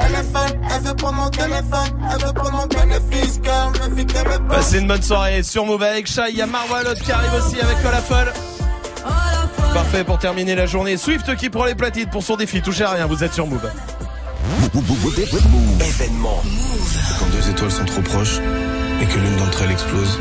Elle 0.00 0.12
est 0.12 0.32
folle, 0.32 0.60
elle 0.74 0.82
veut 0.82 0.94
prendre 0.94 1.14
mon 1.14 1.30
téléphone, 1.30 2.08
elle 2.10 2.26
veut 2.26 2.32
prendre 2.32 2.52
mon 2.52 2.66
bénéfice, 2.66 3.40
girl, 3.42 3.72
veut 3.82 3.94
vider 3.94 4.14
mes 4.14 4.38
poches. 4.48 4.56
Passez 4.56 4.78
une 4.78 4.86
bonne 4.86 5.02
soirée 5.02 5.42
sur 5.42 5.66
Move 5.66 5.82
avec 5.82 6.06
Shai. 6.06 6.30
Il 6.30 6.36
y 6.36 6.42
a 6.42 6.46
Marwa 6.46 6.82
Lot 6.82 6.94
qui 6.94 7.12
arrive 7.12 7.34
aussi 7.34 7.60
avec 7.60 7.82
Cola 7.82 7.98
Folle. 7.98 8.32
Parfait 9.74 10.04
pour 10.04 10.18
terminer 10.18 10.54
la 10.54 10.66
journée. 10.66 10.96
Swift 10.96 11.34
qui 11.36 11.50
prend 11.50 11.64
les 11.64 11.74
platines 11.74 12.08
pour 12.08 12.22
son 12.22 12.36
défi. 12.36 12.62
Touchez 12.62 12.84
à 12.84 12.90
rien, 12.90 13.06
vous 13.06 13.22
êtes 13.24 13.34
sur 13.34 13.46
Move. 13.46 13.68
Événement. 15.80 16.42
Quand 17.18 17.26
deux 17.26 17.50
étoiles 17.50 17.72
sont 17.72 17.84
trop 17.84 18.02
proches 18.02 18.38
et 19.02 19.06
que 19.06 19.18
l'une 19.18 19.36
d'entre 19.36 19.62
elles 19.62 19.72
explose, 19.72 20.18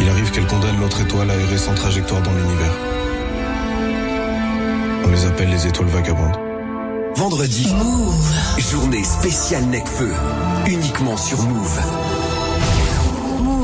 il 0.00 0.08
arrive 0.08 0.30
qu'elle 0.30 0.46
condamne 0.46 0.80
l'autre 0.80 1.00
étoile 1.00 1.30
à 1.30 1.34
errer 1.34 1.58
sans 1.58 1.74
trajectoire 1.74 2.22
dans 2.22 2.32
l'univers. 2.32 2.97
On 5.08 5.10
les 5.10 5.24
appelle 5.24 5.48
les 5.48 5.66
étoiles 5.66 5.88
vagabondes. 5.88 6.36
Vendredi, 7.16 7.66
journée 8.58 9.02
spéciale 9.02 9.64
Necfeu. 9.64 10.12
uniquement 10.66 11.16
sur 11.16 11.40
Move. 11.44 11.80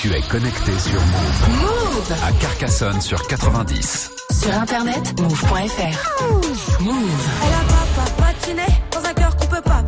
Tu 0.00 0.12
es 0.14 0.20
connecté 0.22 0.78
sur 0.78 1.00
Move. 1.00 1.60
Move 1.60 2.14
À 2.24 2.30
Carcassonne 2.40 3.00
sur 3.00 3.20
90. 3.26 4.10
Sur 4.30 4.54
internet, 4.54 5.20
move.fr. 5.20 6.80
Move. 6.80 6.94
Elle 7.42 7.52
a 7.52 8.04
pas 8.04 8.22
patiné 8.22 8.66
dans 8.92 9.04
un 9.04 9.12
cœur 9.12 9.36
qu'on 9.36 9.46
peut 9.46 9.62
pas 9.62 9.82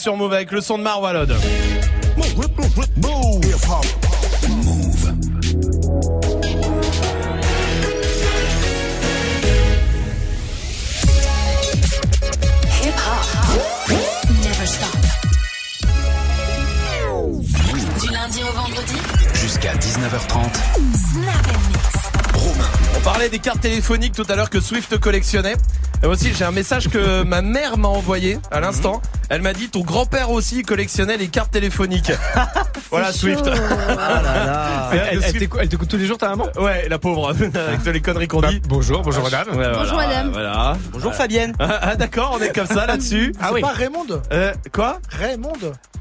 sur 0.00 0.16
Move 0.16 0.32
avec 0.32 0.50
le 0.50 0.62
son 0.62 0.78
de 0.78 0.82
Marwalod. 0.82 1.30
Hip 1.30 1.36
hop. 13.08 13.90
Never 14.42 14.66
stop. 14.66 14.88
Du 18.00 18.10
lundi 18.10 18.40
au 18.42 18.52
vendredi. 18.54 18.94
Jusqu'à 19.34 19.74
19h30. 19.74 20.30
Snap 21.12 21.46
and 21.46 21.60
mix. 21.68 22.10
On 22.96 23.00
parlait 23.00 23.28
des 23.28 23.38
cartes 23.38 23.60
téléphoniques 23.60 24.14
tout 24.14 24.24
à 24.30 24.34
l'heure 24.34 24.48
que 24.48 24.60
Swift 24.60 24.96
collectionnait. 24.98 25.56
Et 26.02 26.06
aussi, 26.06 26.32
j'ai 26.34 26.46
un 26.46 26.52
message 26.52 26.88
que 26.88 27.22
ma 27.22 27.42
mère 27.42 27.76
m'a 27.76 27.88
envoyé 27.88 28.38
à 28.50 28.60
l'instant. 28.60 29.02
Elle 29.30 29.42
m'a 29.42 29.52
dit 29.52 29.68
ton 29.70 29.80
grand-père 29.82 30.30
aussi 30.32 30.62
collectionnait 30.64 31.16
les 31.16 31.28
cartes 31.28 31.52
téléphoniques. 31.52 32.10
voilà 32.90 33.12
Swift. 33.12 33.46
Elle, 33.46 34.98
elle- 35.12 35.20
elle 35.24 35.32
t'écoute- 35.32 35.60
elle 35.62 35.68
t'écoute 35.68 35.88
tous 35.88 35.96
les 35.96 36.06
jours, 36.06 36.18
ta 36.18 36.30
maman? 36.30 36.46
Ouais, 36.58 36.88
la 36.88 36.98
pauvre, 36.98 37.28
avec 37.30 37.52
toutes 37.84 37.86
les 37.92 38.00
conneries 38.00 38.26
qu'on 38.26 38.40
dit. 38.42 38.60
Bonjour, 38.68 39.02
bonjour 39.02 39.22
madame. 39.22 39.48
Ouais, 39.50 39.54
voilà, 39.54 39.78
Bonjour, 39.78 39.96
madame. 39.96 40.30
Voilà. 40.32 40.76
Bonjour 40.92 41.14
Fabienne. 41.14 41.54
Ah, 41.60 41.78
ah, 41.80 41.94
d'accord, 41.96 42.36
on 42.38 42.42
est 42.42 42.52
comme 42.52 42.66
ça 42.66 42.86
là-dessus. 42.88 43.32
Ah 43.40 43.50
C'est 43.54 43.60
pas 43.60 43.68
Raymond? 43.68 44.06
Euh, 44.32 44.52
quoi? 44.74 44.98
Raymond 45.10 45.52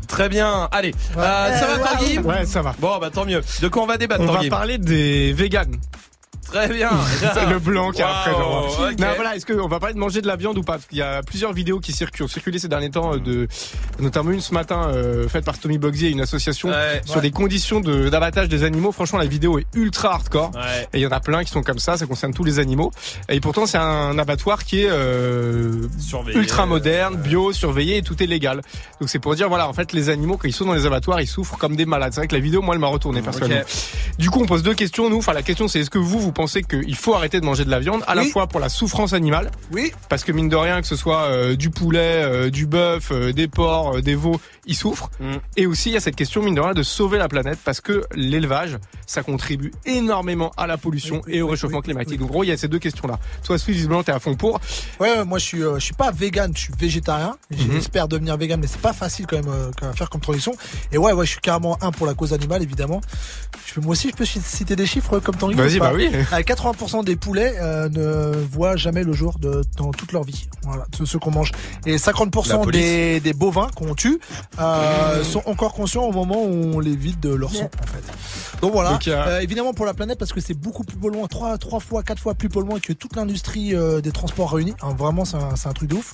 Très 0.07 0.27
bien. 0.27 0.67
Allez, 0.71 0.95
Euh, 1.17 1.59
ça 1.59 1.67
va 1.67 1.87
Tanguy? 1.87 2.17
Ouais, 2.19 2.43
ça 2.47 2.63
va. 2.63 2.73
Bon, 2.79 2.97
bah 2.97 3.11
tant 3.13 3.25
mieux. 3.25 3.43
De 3.61 3.67
quoi 3.67 3.83
on 3.83 3.85
va 3.85 3.97
débattre 3.97 4.23
On 4.23 4.31
va 4.31 4.41
parler 4.49 4.79
des 4.79 5.33
véganes. 5.33 5.75
Très 6.65 6.73
bien. 6.73 6.89
C'est 7.33 7.45
le 7.45 7.59
blanc 7.59 7.91
qui 7.91 8.01
est 8.01 8.05
après. 8.05 8.31
Wow, 8.31 8.39
genre. 8.39 8.89
ok. 8.91 8.99
Non, 8.99 9.07
voilà, 9.15 9.35
est-ce 9.35 9.45
qu'on 9.45 9.67
va 9.67 9.79
parler 9.79 9.93
de 9.93 9.99
manger 9.99 10.21
de 10.21 10.27
la 10.27 10.35
viande 10.35 10.57
ou 10.57 10.63
pas? 10.63 10.73
Parce 10.73 10.85
qu'il 10.85 10.97
y 10.97 11.01
a 11.01 11.21
plusieurs 11.23 11.53
vidéos 11.53 11.79
qui 11.79 11.93
circulent, 11.93 12.25
ont 12.25 12.27
circulé 12.27 12.59
ces 12.59 12.67
derniers 12.67 12.89
temps, 12.89 13.13
euh, 13.13 13.17
de, 13.17 13.47
notamment 13.99 14.31
une 14.31 14.41
ce 14.41 14.53
matin 14.53 14.87
euh, 14.89 15.27
faite 15.27 15.45
par 15.45 15.57
Tommy 15.59 15.77
Boxier, 15.77 16.09
une 16.09 16.21
association 16.21 16.69
Ouais. 16.69 17.01
sur 17.05 17.17
Ouais. 17.17 17.21
les 17.23 17.31
conditions 17.31 17.79
de- 17.79 18.09
d'abattage 18.09 18.49
des 18.49 18.63
animaux. 18.63 18.91
Franchement, 18.91 19.19
la 19.19 19.25
vidéo 19.25 19.59
est 19.59 19.65
ultra 19.73 20.13
hardcore. 20.13 20.51
Ouais. 20.55 20.87
Et 20.93 20.99
il 20.99 21.01
y 21.01 21.07
en 21.07 21.11
a 21.11 21.19
plein 21.19 21.43
qui 21.43 21.51
sont 21.51 21.61
comme 21.63 21.79
ça, 21.79 21.97
ça 21.97 22.05
concerne 22.05 22.33
tous 22.33 22.43
les 22.43 22.59
animaux. 22.59 22.91
Et 23.29 23.39
pourtant, 23.39 23.65
c'est 23.65 23.77
un 23.77 24.17
abattoir 24.17 24.63
qui 24.63 24.81
est 24.83 24.89
euh, 24.89 25.87
ultra 26.33 26.63
euh, 26.63 26.65
moderne, 26.65 27.15
bio, 27.17 27.51
surveillé 27.53 27.97
et 27.97 28.01
tout 28.01 28.21
est 28.21 28.27
légal. 28.27 28.61
Donc 28.99 29.09
c'est 29.09 29.19
pour 29.19 29.35
dire, 29.35 29.49
voilà, 29.49 29.67
en 29.67 29.73
fait, 29.73 29.93
les 29.93 30.09
animaux, 30.09 30.37
quand 30.37 30.47
ils 30.47 30.53
sont 30.53 30.65
dans 30.65 30.73
les 30.73 30.85
abattoirs, 30.85 31.21
ils 31.21 31.27
souffrent 31.27 31.57
comme 31.57 31.75
des 31.75 31.85
malades. 31.85 32.13
C'est 32.13 32.21
vrai 32.21 32.27
que 32.27 32.35
la 32.35 32.41
vidéo, 32.41 32.61
moi, 32.61 32.75
elle 32.75 32.81
m'a 32.81 32.87
retourné 32.87 33.21
personnellement. 33.21 33.65
Du 34.17 34.29
coup, 34.29 34.41
on 34.41 34.45
pose 34.45 34.63
deux 34.63 34.73
questions. 34.73 35.09
Nous, 35.09 35.17
enfin, 35.17 35.33
la 35.33 35.41
question, 35.43 35.67
c'est 35.67 35.79
est-ce 35.79 35.89
que 35.89 35.97
vous, 35.97 36.19
vous 36.19 36.31
pensez 36.31 36.63
qu'il 36.63 36.95
faut 36.95 37.13
arrêter 37.15 37.39
de 37.39 37.45
manger 37.45 37.65
de 37.65 37.69
la 37.71 37.79
viande, 37.79 38.03
à 38.07 38.15
la 38.15 38.23
fois 38.25 38.47
pour 38.47 38.59
la 38.59 38.69
souffrance 38.69 39.13
animale, 39.13 39.51
Oui. 39.71 39.91
parce 40.09 40.23
que 40.23 40.31
mine 40.31 40.49
de 40.49 40.55
rien, 40.55 40.81
que 40.81 40.87
ce 40.87 40.95
soit 40.95 41.23
euh, 41.23 41.55
du 41.55 41.69
poulet, 41.69 41.99
euh, 42.23 42.49
du 42.49 42.65
bœuf, 42.65 43.09
euh, 43.11 43.31
des 43.33 43.47
porcs, 43.47 43.88
euh, 43.95 44.01
des 44.01 44.15
veaux, 44.15 44.39
ils 44.65 44.75
souffrent. 44.75 45.09
Mm. 45.19 45.33
Et 45.57 45.67
aussi, 45.67 45.89
il 45.89 45.93
y 45.93 45.97
a 45.97 45.99
cette 45.99 46.15
question, 46.15 46.41
mine 46.41 46.55
de 46.55 46.61
rien, 46.61 46.73
de 46.73 46.83
sauver 46.83 47.17
la 47.17 47.27
planète, 47.27 47.59
parce 47.63 47.81
que 47.81 48.03
l'élevage, 48.15 48.77
ça 49.05 49.23
contribue 49.23 49.71
énormément 49.85 50.51
à 50.57 50.67
la 50.67 50.77
pollution 50.77 51.21
et 51.27 51.41
au 51.41 51.47
réchauffement 51.47 51.81
climatique. 51.81 52.19
Donc, 52.19 52.29
en 52.29 52.33
gros, 52.33 52.43
il 52.43 52.47
y 52.47 52.51
a 52.51 52.57
ces 52.57 52.67
deux 52.67 52.79
questions-là. 52.79 53.19
Toi, 53.43 53.57
Swift, 53.57 53.77
visiblement, 53.77 54.03
t'es 54.03 54.11
à 54.11 54.19
fond 54.19 54.35
pour. 54.35 54.59
Ouais, 54.99 55.17
ouais, 55.17 55.25
moi 55.25 55.39
je 55.39 55.45
suis, 55.45 55.63
euh, 55.63 55.75
je 55.79 55.85
suis 55.85 55.93
pas 55.93 56.11
vegan, 56.11 56.51
je 56.55 56.61
suis 56.61 56.73
végétarien. 56.77 57.35
Mhm. 57.51 57.71
J'espère 57.73 58.07
devenir 58.07 58.37
vegan, 58.37 58.59
mais 58.59 58.67
c'est 58.67 58.81
pas 58.81 58.93
facile 58.93 59.25
quand 59.27 59.37
même 59.37 59.49
euh, 59.49 59.71
à 59.81 59.93
faire 59.93 60.09
comme 60.09 60.21
transition. 60.21 60.53
Et 60.91 60.97
ouais, 60.97 61.13
ouais, 61.13 61.25
je 61.25 61.31
suis 61.31 61.41
carrément 61.41 61.77
un 61.81 61.91
pour 61.91 62.05
la 62.05 62.13
cause 62.13 62.33
animale, 62.33 62.61
évidemment. 62.61 63.01
Je 63.65 63.73
peux, 63.73 63.81
moi 63.81 63.91
aussi, 63.91 64.09
je 64.09 64.15
peux 64.15 64.25
citer 64.25 64.75
des 64.75 64.85
chiffres 64.85 65.19
comme 65.19 65.35
Tanguy. 65.35 65.55
Vas-y, 65.55 65.79
bah 65.79 65.91
oui. 65.93 66.09
Euh, 66.31 66.41
80% 66.41 67.03
des 67.03 67.15
poulets 67.15 67.55
euh, 67.59 67.89
ne 67.89 68.45
voient 68.51 68.75
jamais 68.75 69.03
le 69.03 69.13
jour 69.13 69.39
de, 69.39 69.61
dans 69.77 69.91
toute 69.91 70.11
leur 70.11 70.23
vie. 70.23 70.47
Voilà, 70.63 70.85
ceux, 70.95 71.05
ceux 71.05 71.17
qu'on 71.19 71.31
mange. 71.31 71.51
Et 71.85 71.93
La 71.93 71.97
50% 71.97 72.63
police. 72.63 72.81
des, 72.81 73.19
des 73.19 73.33
bovins 73.33 73.69
qu'on 73.79 73.95
tue 73.95 74.19
euh, 74.59 75.23
sont 75.23 75.41
encore 75.45 75.73
conscients 75.73 76.03
au 76.03 76.11
moment 76.11 76.43
où 76.43 76.71
on 76.75 76.79
les 76.79 76.95
vide 76.95 77.19
de 77.19 77.29
leur 77.33 77.53
sang, 77.53 77.69
en 77.81 77.87
fait. 77.87 78.59
Donc 78.61 78.73
voilà. 78.73 78.91
Donc, 78.91 79.07
Euh, 79.07 79.39
évidemment 79.39 79.73
pour 79.73 79.85
la 79.85 79.93
planète 79.93 80.19
parce 80.19 80.33
que 80.33 80.41
c'est 80.41 80.53
beaucoup 80.53 80.83
plus 80.83 80.97
polluant, 80.97 81.27
trois, 81.27 81.57
trois 81.57 81.79
fois, 81.79 82.03
quatre 82.03 82.19
fois 82.21 82.33
plus 82.35 82.49
polluant 82.49 82.77
que 82.79 82.93
toute 82.93 83.15
l'industrie 83.15 83.73
euh, 83.75 84.01
des 84.01 84.11
transports 84.11 84.51
réunis. 84.53 84.73
Hein, 84.81 84.93
vraiment, 84.97 85.25
c'est 85.25 85.37
un, 85.37 85.53
un 85.69 85.73
truc 85.73 85.89
de 85.89 85.95
ouf. 85.95 86.13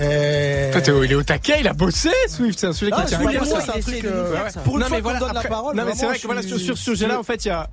Et... 0.00 0.70
Toi, 0.72 0.80
il 1.04 1.12
est 1.12 1.14
au 1.14 1.22
taquet, 1.22 1.56
il 1.60 1.68
a 1.68 1.74
bossé, 1.74 2.10
Swift, 2.28 2.58
c'est 2.58 2.66
un 2.68 2.72
sujet 2.72 2.90
Ah, 2.94 3.02
qui 3.02 3.08
tient 3.08 3.18
je 3.18 3.24
à 3.24 3.28
euh, 4.06 4.34
pour 4.64 4.78
Non, 4.78 4.86
fois 4.86 4.96
mais 4.96 5.02
me 5.02 5.18
donne 5.20 5.32
la 5.34 5.40
après- 5.40 5.48
parole, 5.50 5.76
Non, 5.76 5.84
mais 5.84 5.92
c'est 5.94 6.06
vrai 6.06 6.18
que 6.18 6.26
voilà, 6.26 6.40
sur, 6.42 6.58
sur 6.58 6.78
ce 6.78 6.84
sujet-là, 6.84 7.18
en 7.18 7.22
fait, 7.22 7.44
il 7.44 7.48
y 7.48 7.50
a. 7.50 7.68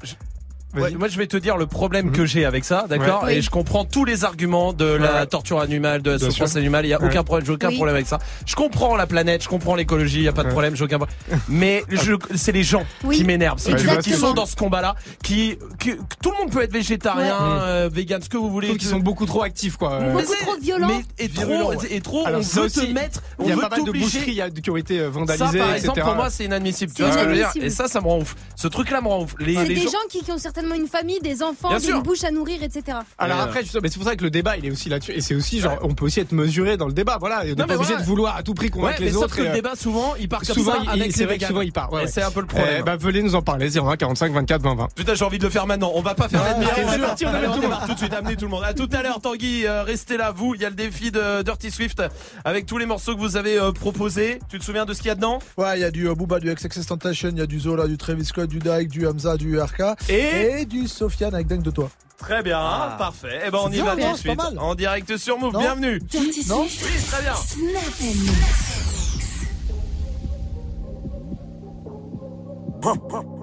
Ouais, 0.76 0.91
moi, 0.91 1.08
je 1.08 1.18
vais 1.18 1.26
te 1.28 1.36
dire 1.38 1.58
le 1.58 1.66
problème 1.66 2.12
que 2.12 2.26
j'ai 2.26 2.46
avec 2.46 2.64
ça, 2.64 2.86
d'accord 2.88 3.24
Ouais. 3.24 3.38
Et 3.38 3.41
je 3.41 3.50
comprends 3.50 3.86
tous 3.86 4.06
les 4.06 4.24
arguments 4.24 4.72
de 4.72 4.86
la 4.86 5.22
Ouais. 5.22 5.26
torture 5.26 5.60
animale, 5.60 6.02
de 6.04 6.12
la 6.12 6.18
Bien 6.18 6.30
souffrance 6.30 6.52
sûr. 6.52 6.60
animale. 6.60 6.86
Il 6.86 6.90
y 6.90 6.94
a 6.94 7.00
Ouais. 7.02 7.08
aucun 7.08 7.24
problème, 7.24 7.46
j'ai 7.48 7.54
aucun 7.54 7.70
Oui. 7.70 7.76
problème 7.76 7.96
avec 7.96 8.08
ça. 8.08 8.20
Je 8.46 8.56
comprends 8.56 8.96
la 8.96 9.08
planète, 9.08 9.41
je 9.44 9.50
comprends 9.50 9.74
l'écologie, 9.76 10.18
il 10.18 10.24
y 10.24 10.28
a 10.28 10.32
pas 10.32 10.44
de 10.44 10.50
problème, 10.50 10.76
j'ai 10.76 10.84
aucun 10.84 10.98
problème. 11.00 11.18
Mais 11.48 11.84
je, 11.90 12.14
c'est 12.36 12.52
les 12.52 12.64
gens 12.64 12.84
Oui. 13.04 13.18
qui 13.18 13.24
m'énervent, 13.24 13.60
si 13.60 13.72
tu 13.74 13.78
veux, 13.78 13.98
qui 13.98 14.12
sont 14.14 14.34
dans 14.34 14.46
ce 14.46 14.56
combat-là, 14.56 14.96
qui, 15.24 15.58
qui- 15.80 15.96
que 15.96 16.02
tout 16.22 16.32
le 16.32 16.38
monde 16.44 16.52
peut 16.52 16.62
être 16.62 16.72
végétarien, 16.74 17.34
Ouais. 17.36 17.60
euh, 17.62 17.90
vegan, 17.91 18.22
ce 18.22 18.30
que 18.30 18.38
vous 18.38 18.50
voulez. 18.52 18.78
Qu'ils 18.78 18.88
sont 18.90 19.00
beaucoup 19.00 19.26
trop 19.26 19.41
actifs, 19.44 19.76
quoi. 19.78 19.94
Euh, 19.94 20.14
Mais 20.16 20.24
c'est- 20.24 20.36
Mais 20.80 21.04
et 21.18 21.30
trop, 21.30 21.74
et 21.90 22.02
trop, 22.02 22.26
Alors, 22.26 22.40
on 22.41 22.44
ça 22.44 22.60
veut 22.62 22.66
aussi, 22.68 22.88
te 22.88 22.94
mettre, 22.94 23.22
on 23.40 23.44
Il 23.44 23.50
y 23.50 23.52
a 23.52 23.56
veut 23.56 23.62
pas 23.62 23.70
mal 23.70 23.80
de 23.82 23.86
t'obliger. 23.86 24.06
boucheries 24.06 24.32
il 24.32 24.36
y 24.36 24.41
a- 24.41 24.50
qui 24.50 24.70
ont 24.70 24.78
été 24.78 25.00
euh, 25.00 25.06
Ça, 25.06 25.10
vandalisées, 25.12 25.58
par 25.60 25.70
etc. 25.70 25.76
exemple, 25.78 26.02
pour 26.02 26.16
moi, 26.16 26.30
c'est 26.30 26.46
inadmissible. 26.46 26.94
Tu 26.94 27.02
vois 27.02 27.12
ce 27.12 27.18
que 27.18 27.24
je 27.24 27.30
veux 27.30 27.36
dire. 27.36 27.52
Et 27.62 27.70
ça, 27.70 27.88
ça 27.88 28.02
me 28.02 28.08
rend 28.08 28.20
ouf. 28.20 28.36
Ce 28.56 28.68
truc-là 28.68 29.02
me 29.02 29.08
rend 29.08 29.24
ouf. 29.24 29.34
Les, 29.40 29.56
C'est 29.56 29.64
les 29.66 29.76
des 29.76 29.82
gens- 29.82 29.90
qui, 30.10 30.22
qui 30.24 30.32
ont 30.32 30.38
certainement 30.60 30.76
une 30.76 30.88
famille, 30.90 31.19
des 31.22 31.41
enfants, 31.41 31.69
Bien 31.69 31.77
des 31.77 31.86
sûr. 31.86 32.02
bouches 32.03 32.23
à 32.23 32.31
nourrir, 32.31 32.61
etc. 32.64 32.98
Alors 33.18 33.40
après, 33.40 33.61
justement, 33.61 33.81
mais 33.84 33.90
c'est 33.90 33.98
pour 33.99 34.07
ça 34.07 34.15
que 34.15 34.23
le 34.23 34.30
débat, 34.30 34.57
il 34.57 34.65
est 34.65 34.72
aussi 34.72 34.90
là-dessus. 34.90 35.14
Et 35.14 35.22
c'est 35.22 35.36
aussi, 35.36 35.60
genre, 35.60 35.77
on 35.84 35.94
peut 35.94 36.06
aussi 36.06 36.19
être 36.19 36.31
mesuré 36.34 36.76
dans 36.77 36.88
le 36.88 36.94
débat. 36.94 37.18
Voilà, 37.19 37.45
et 37.45 37.53
on 37.53 37.56
n'est 37.56 37.65
pas 37.65 37.76
obligé 37.76 37.90
voilà. 37.91 38.02
de 38.02 38.06
vouloir 38.07 38.36
à 38.36 38.44
tout 38.44 38.53
prix 38.53 38.69
convaincre 38.69 38.99
Ouais, 38.99 39.06
les 39.06 39.11
mais 39.11 39.18
autres. 39.18 39.30
sauf 39.30 39.38
que 39.38 39.41
et, 39.41 39.45
le 39.45 39.49
euh, 39.52 39.53
débat, 39.53 39.76
souvent, 39.76 40.15
il 40.19 40.27
part 40.27 40.41
comme 40.41 40.56
souvent, 40.56 40.84
ça 40.84 40.91
avec 40.91 41.11
c'est 41.14 41.19
les 41.19 41.26
vrai 41.26 41.38
que 41.38 41.45
souvent, 41.45 41.61
il 41.61 41.72
part. 41.72 41.91
Ouais, 41.94 42.02
Et 42.02 42.06
ouais. 42.06 42.11
c'est 42.11 42.22
un 42.22 42.31
peu 42.31 42.41
le 42.41 42.48
problème. 42.48 42.76
Eh, 42.80 42.84
bah, 42.84 42.98
venez 42.98 43.22
nous 43.23 43.36
en 43.36 43.41
parler. 43.41 43.69
01 43.77 43.95
45 43.98 44.34
24 44.34 44.61
20 44.61 44.76
20. 44.76 44.88
Putain, 44.95 45.14
j'ai 45.15 45.26
envie 45.26 45.38
de 45.40 45.44
le 45.44 45.49
faire 45.49 45.65
maintenant. 45.68 45.91
On 45.95 46.02
va 46.02 46.14
pas 46.15 46.27
faire 46.27 46.44
la 46.44 46.53
demi-heure. 46.56 46.72
c'est 46.76 47.26
on 47.26 47.30
on 47.30 47.49
on 47.52 47.53
tout 47.53 47.60
démarre. 47.61 47.88
de 47.88 47.98
suite, 47.98 48.14
amenez 48.14 48.36
tout 48.36 48.45
le 48.45 48.52
monde. 48.52 48.64
À 48.65 48.73
tout 48.73 48.90
à 48.91 49.02
l'heure, 49.02 49.22
Tanguy. 49.22 49.65
euh, 49.65 49.84
restez 49.84 50.18
là, 50.18 50.31
vous. 50.31 50.56
Il 50.56 50.61
y 50.61 50.65
a 50.65 50.69
le 50.69 50.76
défi 50.76 51.11
de 51.11 51.41
Dirty 51.44 51.72
Swift 51.72 52.02
avec 52.44 52.65
tous 52.65 52.77
les 52.77 52.86
morceaux 52.86 53.15
que 53.15 53.19
vous 53.22 53.38
avez 53.38 53.57
euh, 53.60 53.72
proposés. 53.72 54.40
Tu 54.49 54.60
te 54.60 54.64
souviens 54.65 54.86
de 54.86 54.94
ce 54.94 54.99
qu'il 54.99 55.07
y 55.07 55.11
a 55.11 55.15
dedans? 55.15 55.40
Ouais, 55.57 55.77
il 55.77 55.81
y 55.81 55.86
a 55.86 55.91
du 55.91 56.07
euh, 56.07 56.15
Booba, 56.15 56.40
du 56.40 56.53
XXX 56.53 56.86
Tentation, 56.86 57.30
il 57.31 57.38
y 57.38 57.41
a 57.41 57.45
du 57.45 57.60
Zola, 57.60 57.88
du 57.88 57.98
Travis 57.98 58.26
Scott, 58.26 58.49
du 58.49 58.60
Dyke, 58.60 58.90
du 58.90 59.06
Hamza, 59.07 59.38
du 59.38 59.60
RK 59.60 59.81
Et 60.10 60.49
du 60.66 60.88
Sofiane 60.88 61.34
avec 61.34 61.48
Dingue 61.48 61.62
de 61.62 61.72
toi. 61.72 61.90
Très 62.18 62.44
bien, 62.44 62.60
Ah. 62.60 62.96
parfait. 62.98 63.42
Eh 63.48 63.52
ben, 63.52 63.60
on 63.64 63.70
y 63.70 63.76
bien, 63.76 63.86
va 63.86 63.96
tout 63.96 64.12
de 64.12 64.18
suite. 64.18 64.40
En 64.58 64.76
direct 64.76 65.16
sur 65.18 65.40
Move. 65.40 65.54
Non 65.54 65.60
Bienvenue. 65.60 66.00
Dirty 66.00 66.46
Non 66.50 66.64
Swift. 66.68 66.86
Oui, 66.86 67.04
très 67.10 67.22
bien. 67.22 67.34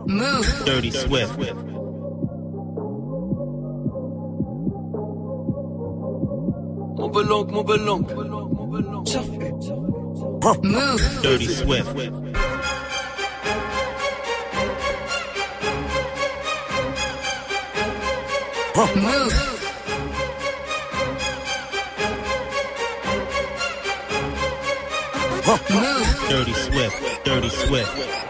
Move. 0.06 0.64
Dirty 0.64 0.90
Swift. 0.92 1.38
Mon 6.98 7.10
mon. 7.84 8.06
Move. 10.62 11.20
Dirty 11.22 11.46
Swift. 11.46 11.86
Move. 18.76 18.92
Move. 25.70 26.26
Dirty 26.28 26.52
Swift. 26.52 27.24
Dirty 27.24 27.48
Swift. 27.48 28.25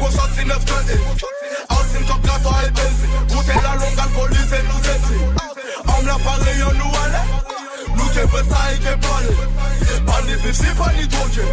69 0.00 0.64
cutting. 0.70 1.02
Austin 1.68 2.04
top 2.08 2.20
class 2.24 2.44
og 2.48 2.54
alt 2.60 2.74
bensin. 2.78 3.10
Hotel 3.34 3.64
er 3.70 3.76
lokal 3.82 4.10
politi, 4.16 4.36
ke 8.36 8.42
besa 8.42 8.72
e 8.72 8.76
ke 8.78 8.96
pale 9.00 9.34
Pani 10.06 10.34
bisi 10.42 10.70
pani 10.78 11.06
toke. 11.08 11.44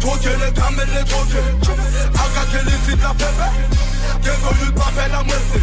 Toke 0.00 0.32
le 0.40 0.50
kamel 0.52 0.88
le 0.94 1.04
toke. 1.04 1.42
Aka 2.22 2.44
ke 2.50 2.60
li 2.66 2.76
sit 2.86 3.00
la 3.02 3.12
pepe 3.14 3.48
ko 4.42 4.50
yut 4.60 4.74
pape 4.74 5.08
la 5.12 5.22
mwese 5.22 5.60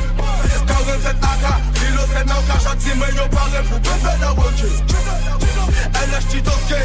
Karen 0.67 1.01
set 1.01 1.23
aka 1.31 1.53
Kilo 1.73 2.05
set 2.13 2.25
nan 2.27 2.41
ka 2.47 2.57
shati 2.59 2.91
men 2.99 3.15
yo 3.15 3.27
pare 3.29 3.63
pou 3.69 3.79
pepe 3.79 4.13
la 4.21 4.31
woke 4.33 4.69
LH 5.93 6.27
Titoske 6.29 6.81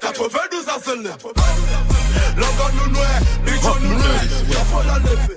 92 0.00 0.68
a 0.68 0.78
sele 0.84 1.12
Logan 2.36 2.70
nou 2.76 2.88
nwe 2.94 3.08
Bicho 3.44 3.74
nou 3.80 3.98
nwe 3.98 4.14
La 4.50 4.64
pou 4.70 4.82
la 4.86 4.98
leve 4.98 5.36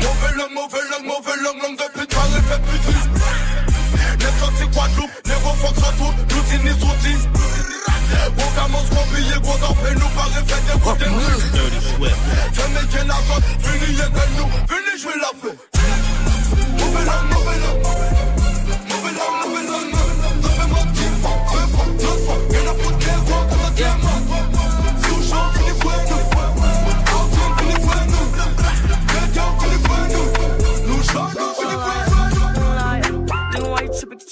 Mauvais 0.00 0.34
langue, 0.36 0.54
mauvais 0.54 0.86
langue, 0.90 1.06
mauvais 1.06 1.36
langue, 1.42 1.62
langue 1.62 1.76
de 1.76 1.98
pute, 1.98 2.14
pare 2.14 2.40
fait 2.48 2.62
sorti 2.70 3.29
Guadeloupe, 4.72 5.10
ne 5.26 5.34
go 5.42 5.50
fuck 5.60 5.76
sur 5.76 5.92
tout, 5.96 6.14
l'outil 6.30 6.58
ni 6.64 6.70
souti 6.80 7.14
Gros 8.36 8.52
commence 8.56 8.88
nous 9.94 10.08
pare 10.08 10.30
fait 10.42 10.62
des 10.98 11.10
la 13.06 13.14
fini 13.60 13.88
y'a 13.98 14.06
que 14.06 14.24
nous, 14.36 14.48
fini 14.68 14.92
la 15.20 15.32
Mauvais 16.78 17.04
langue, 17.04 17.28
mauvais 17.32 17.58
langue 17.58 17.89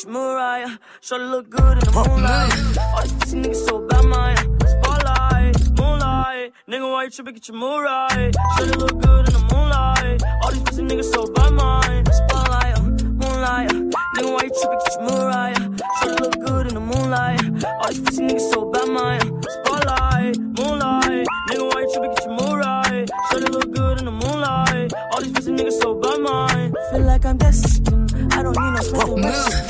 Mariah. 0.08 0.78
Shorty 1.02 1.24
look 1.24 1.50
good 1.50 1.78
in 1.78 1.84
the 1.84 1.92
moonlight. 1.92 2.78
All 2.94 3.02
these 3.02 3.12
pussy 3.12 3.36
niggas 3.40 3.66
so 3.66 3.86
bad, 3.86 4.04
my 4.06 4.34
spotlight, 4.66 5.54
moonlight. 5.78 6.52
Nigga, 6.66 6.90
why 6.90 7.04
you 7.04 7.10
tripping? 7.10 7.34
Get 7.34 7.48
your 7.48 7.58
Mariah. 7.58 8.32
Shorty 8.56 8.72
look 8.78 9.02
good 9.02 9.28
in 9.28 9.34
the 9.34 9.44
moonlight. 9.52 10.22
All 10.42 10.50
these 10.50 10.62
pussy 10.62 10.82
niggas 10.82 11.12
so 11.12 11.26
bad, 11.32 11.52
my 11.52 12.04
spotlight, 12.10 12.80
moonlight. 13.04 13.68
Nigga, 14.16 14.32
why 14.32 14.42
you 14.44 14.52
tripping? 14.56 14.78
Get 14.80 14.94
your 14.94 15.04
Mariah. 15.10 15.54
Shorty 16.00 16.22
look 16.22 16.40
good 16.46 16.66
in 16.68 16.74
the 16.74 16.80
moonlight. 16.80 17.64
All 17.64 17.88
these 17.88 18.00
pussy 18.00 18.22
niggas 18.22 18.50
so 18.50 18.64
bad, 18.72 18.88
my 18.88 19.18
spotlight, 19.18 20.38
moonlight. 20.56 21.26
Nigga, 21.50 21.64
why 21.68 21.80
you 21.82 21.90
tripping? 21.92 22.14
Get 22.14 22.24
your 22.24 22.34
Mariah. 22.34 23.06
Shorty 23.30 23.46
look 23.52 23.70
good 23.74 23.98
in 23.98 24.04
the 24.06 24.10
moonlight. 24.10 24.92
All 25.12 25.20
these 25.20 25.32
pussy 25.32 25.52
niggas 25.52 25.82
so 25.82 25.94
bad, 25.94 26.18
my 26.20 26.72
feel 26.90 27.00
like 27.02 27.26
I'm 27.26 27.36
destined. 27.36 28.32
I 28.32 28.42
don't 28.42 28.56
need 28.56 28.72
no 28.72 28.80
special 28.80 29.67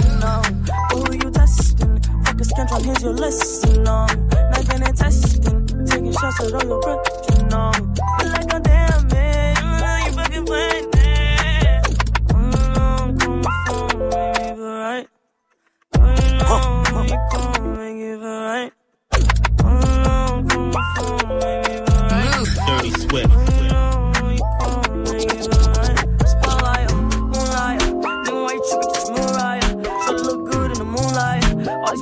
Fuck 2.79 2.87
a 2.87 2.91
scantron, 2.91 2.95
here's 2.95 3.03
your 3.03 3.13
lesson, 3.15 3.83
no. 3.83 4.07
Knife 4.07 4.71
and 4.71 4.97
testing, 4.97 5.67
taking 5.87 6.13
shots 6.13 6.41
at 6.41 6.53
all 6.55 6.65
your 6.65 6.81
breath, 6.81 7.07
you 7.31 8.28
All 31.91 31.97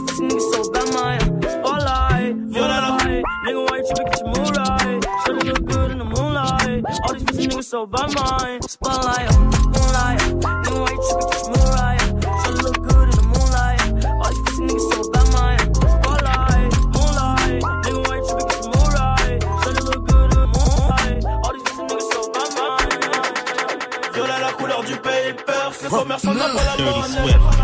Viola 24.12 24.40
la 24.40 24.52
couleur 24.52 24.82
du 24.82 24.96
paper. 24.96 25.70
Ce 25.80 25.88
commerçant 25.88 26.34
n'a 26.34 26.48
pas 26.48 26.64
la 26.64 26.84
mmh. 26.84 26.86
monnaie. 26.86 27.55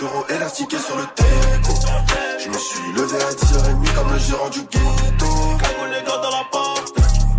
euros 0.00 0.24
élastiqués 0.28 0.78
sur 0.78 0.96
le 0.96 1.02
déco. 1.02 1.74
Je 2.42 2.48
me 2.48 2.58
suis 2.58 2.92
levé 2.96 3.16
à 3.22 3.30
10h30 3.30 3.94
comme 3.94 4.12
le 4.12 4.18
gérant 4.18 4.48
du 4.48 4.60
ghetto. 4.60 5.26
Cagou 5.60 5.86
les 5.90 6.02
gars 6.06 6.18
dans 6.22 6.30
la 6.30 6.44
porte. 6.50 6.94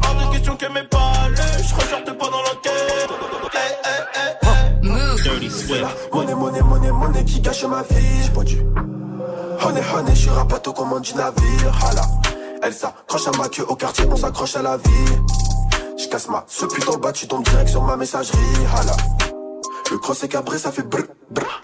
Hors 0.05 0.15
de 0.15 0.33
question 0.33 0.55
que 0.55 0.65
mes 0.67 0.83
balles, 0.83 1.35
je 1.57 1.75
ressorte 1.75 2.17
pendant 2.17 2.41
l'enquête. 2.41 3.09
Hey, 3.53 3.71
hey, 3.85 4.35
hey, 4.43 5.23
Dirty 5.23 5.49
Swift. 5.49 5.85
Monnaie, 6.13 6.35
monnaie, 6.35 6.61
monnaie, 6.61 6.91
monnaie 6.91 7.25
qui 7.25 7.41
cache 7.41 7.63
ma 7.65 7.81
vie. 7.83 8.23
J'ai 8.23 8.29
pas 8.29 8.43
du. 8.43 8.59
Honey, 9.65 9.81
honey, 9.95 10.11
je 10.13 10.19
suis 10.19 10.29
rapato 10.29 10.73
comme 10.73 10.99
du 11.01 11.15
navire. 11.15 11.85
Hala. 11.87 12.01
Elle 12.61 12.73
s'accroche 12.73 13.27
à 13.27 13.37
ma 13.37 13.49
queue 13.49 13.65
au 13.67 13.75
quartier, 13.75 14.05
on 14.09 14.15
s'accroche 14.15 14.55
à 14.55 14.61
la 14.61 14.77
vie. 14.77 15.05
Je 15.97 16.07
casse 16.07 16.29
ma 16.29 16.45
ce 16.47 16.65
putain 16.65 16.97
bas, 16.97 17.11
tu 17.11 17.27
tombes 17.27 17.43
direct 17.43 17.69
sur 17.69 17.83
ma 17.83 17.97
messagerie. 17.97 18.37
Hala. 18.75 18.95
Le 19.91 19.97
cross 19.97 20.23
est 20.23 20.29
cabré, 20.29 20.57
ça 20.57 20.71
fait 20.71 20.81
brr 20.81 21.03
brr. 21.29 21.61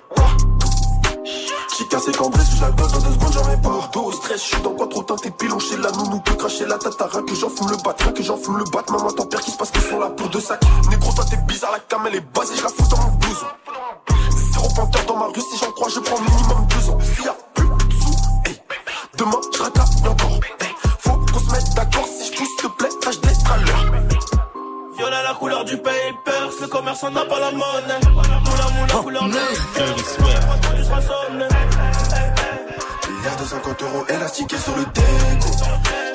Cassé 2.00 2.12
cambré 2.14 2.42
sous 2.46 2.62
l'alcool 2.62 2.92
dans 2.92 3.00
deux 3.00 3.14
secondes 3.14 3.34
j'en 3.34 3.52
ai 3.52 3.58
pas. 3.58 3.90
Dos 3.92 4.12
stress, 4.14 4.42
je 4.42 4.48
suis 4.56 4.62
dans 4.62 4.72
quoi 4.72 4.88
trop 4.88 5.04
teinté 5.04 5.32
pilon 5.32 5.60
chez 5.60 5.76
la 5.76 5.92
nounou 5.92 6.22
peut 6.22 6.36
cracher 6.36 6.66
la 6.66 6.78
tatara 6.78 7.22
que 7.24 7.36
j'en 7.36 7.50
fume 7.50 7.72
le 7.72 7.76
bat, 7.84 7.94
rien 8.00 8.14
que 8.14 8.24
j'en 8.24 8.38
fume 8.38 8.58
le 8.58 8.64
bat. 8.72 8.84
Maman 8.90 9.12
ton 9.12 9.26
père 9.26 9.42
qui 9.42 9.52
se 9.52 9.58
passe 9.58 9.72
qu'ils 9.72 9.82
sont 9.82 10.00
là 10.00 10.10
pour 10.10 10.30
deux 10.30 10.40
sacs. 10.40 10.62
Négro 10.90 11.12
toi 11.12 11.26
t'es 11.30 11.36
bizarre, 11.36 11.74
la 11.74 11.80
cam 11.80 12.02
elle 12.08 12.16
est 12.16 12.34
basée, 12.34 12.56
je 12.56 12.64
la 12.64 12.70
fous 12.70 12.88
dans 12.90 13.02
mon 13.02 13.12
blouson. 13.18 13.48
Zéro 14.54 14.70
panthère 14.74 15.06
dans 15.08 15.18
ma 15.18 15.26
rue, 15.26 15.42
si 15.42 15.58
j'en 15.60 15.72
crois 15.72 15.90
je 15.90 16.00
prends 16.00 16.22
minimum 16.22 16.68
deux 16.70 16.90
ans. 16.90 16.98
S'il 17.02 17.26
y 17.26 17.28
a 17.28 17.36
plus 17.54 17.68
de 17.68 17.94
sous, 17.94 18.16
hey, 18.46 18.62
demain 19.18 19.42
je 19.54 19.62
rate 19.62 19.78
la 19.78 20.10
encore. 20.10 20.40
Hey, 20.62 20.76
Faut 21.00 21.12
qu'on 21.12 21.40
se 21.40 21.52
mette 21.52 21.74
d'accord, 21.76 22.08
si 22.08 22.32
je 22.32 22.38
pousse 22.38 22.56
te 22.62 22.68
plaît, 22.68 22.90
tâche 23.02 23.20
d'être 23.20 23.52
à 23.52 23.58
l'heure. 23.58 23.86
Violet 24.96 25.24
la 25.24 25.34
couleur 25.34 25.66
du 25.66 25.76
paper, 25.78 26.48
le 26.62 26.68
commerçant 26.68 27.12
n'a 27.12 27.26
pas 27.26 27.40
la 27.42 27.52
monnaie. 27.52 28.00
Moula 28.06 28.70
moula 28.72 28.94
couleur 29.04 29.28
Lakers, 29.28 29.96
Milliard 33.20 33.36
de 33.36 33.44
50 33.44 33.82
euros 33.82 34.06
élastiqués 34.08 34.58
sur 34.58 34.76
le 34.78 34.86
déco 34.86 35.52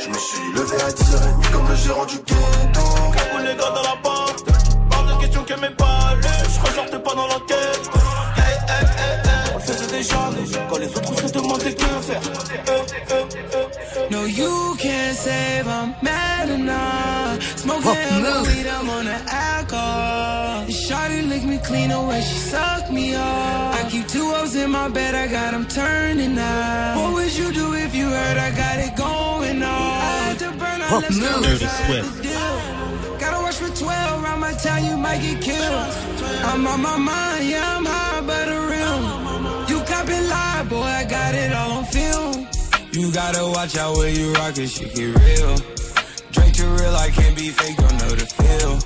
Je 0.03 0.09
me 0.09 0.15
suis 0.15 0.53
levé 0.55 0.77
à 0.83 0.89
10h30 0.89 1.51
comme 1.53 1.69
le 1.69 1.77
gérant 1.77 2.07
du 2.07 2.17
ghetto 2.17 2.81
Cagoule 3.15 3.43
les 3.43 3.57
gars 3.57 3.71
dans 3.75 3.83
la 3.83 3.97
porte, 4.03 4.47
hors 4.91 5.05
de 5.05 5.21
question 5.21 5.45
que 5.45 5.55
mes 5.61 5.75
palais, 5.75 6.29
je 6.49 6.61
ressorte 6.67 6.97
pas 7.03 7.15
dans 7.15 7.27
l'enquête. 7.27 7.91
Hey, 8.37 8.55
hey, 8.69 8.85
hey, 8.97 9.17
hey. 9.23 9.51
On 9.53 9.59
le 9.59 9.65
faisait 9.65 9.99
déjà, 9.99 10.17
quand 10.71 10.79
les 10.79 10.89
autres 10.89 11.27
se 11.27 11.33
demandaient 11.33 11.75
que 11.75 11.85
faire. 11.85 12.21
Euh, 12.69 12.83
euh, 13.11 13.25
euh. 13.55 14.09
No, 14.11 14.25
you 14.25 14.75
can't 14.79 15.15
save, 15.15 15.67
I'm 15.67 15.95
mad 16.01 16.49
enough. 16.49 17.43
Smoking 17.57 18.25
oh, 18.25 18.45
weed, 18.47 18.67
I'm 18.67 18.89
on 18.89 19.05
the 19.05 19.19
alcohol. 19.31 20.54
Shawty 20.95 21.29
lick 21.29 21.43
me 21.43 21.59
clean 21.59 21.91
away, 21.91 22.21
she 22.21 22.39
suck 22.39 22.89
me 22.89 23.17
off. 23.17 23.75
I 23.75 23.91
keep 23.91 24.07
two 24.07 24.31
O's 24.37 24.55
in 24.55 24.71
my 24.71 24.89
bed, 24.89 25.15
I 25.17 25.27
got 25.27 25.51
them 25.51 25.67
turning 25.67 26.39
out. 26.39 26.95
What 26.97 27.15
would 27.15 27.37
you 27.37 27.53
do 27.53 27.75
if 27.75 27.97
you 27.97 28.07
heard 28.07 28.39
I 28.39 28.51
got 28.55 28.79
it 28.79 28.95
going 28.95 29.61
on? 29.63 29.89
I 30.09 30.15
had 30.27 30.39
to 30.39 30.51
burn 30.53 30.81
out, 30.87 31.03
let's 31.03 31.19
go. 31.19 31.67
Swift. 31.87 32.23
the. 32.23 33.17
Gotta 33.19 33.43
watch 33.43 33.57
for 33.57 33.73
12, 33.77 34.23
around 34.23 34.39
my 34.39 34.53
town, 34.53 34.85
you 34.85 34.97
might 34.97 35.21
get 35.21 35.43
killed. 35.43 35.91
I'm 36.51 36.65
on 36.65 36.81
my 36.81 36.97
mind, 36.97 37.49
yeah, 37.49 37.77
I'm 37.77 37.85
high, 37.85 38.21
but 38.31 38.47
a 38.57 38.61
real. 38.73 39.01
You 39.71 39.85
copy 39.85 40.19
lie, 40.33 40.65
boy, 40.71 40.91
I 41.01 41.05
got 41.05 41.35
it 41.35 41.53
all 41.53 41.73
on 41.79 41.85
film. 41.87 42.47
You 42.93 43.13
gotta 43.13 43.45
watch 43.51 43.77
out 43.77 43.97
where 43.97 44.11
you 44.11 44.33
rock 44.35 44.57
it, 44.59 44.69
shit 44.69 44.95
get 44.95 45.11
real. 45.19 45.57
Drink 46.31 46.55
too 46.55 46.71
real, 46.79 46.95
I 46.95 47.11
can't 47.11 47.37
be 47.37 47.51
fake, 47.51 47.77
don't 47.79 47.99
know 47.99 48.15
the 48.15 48.27
feel. 48.27 48.79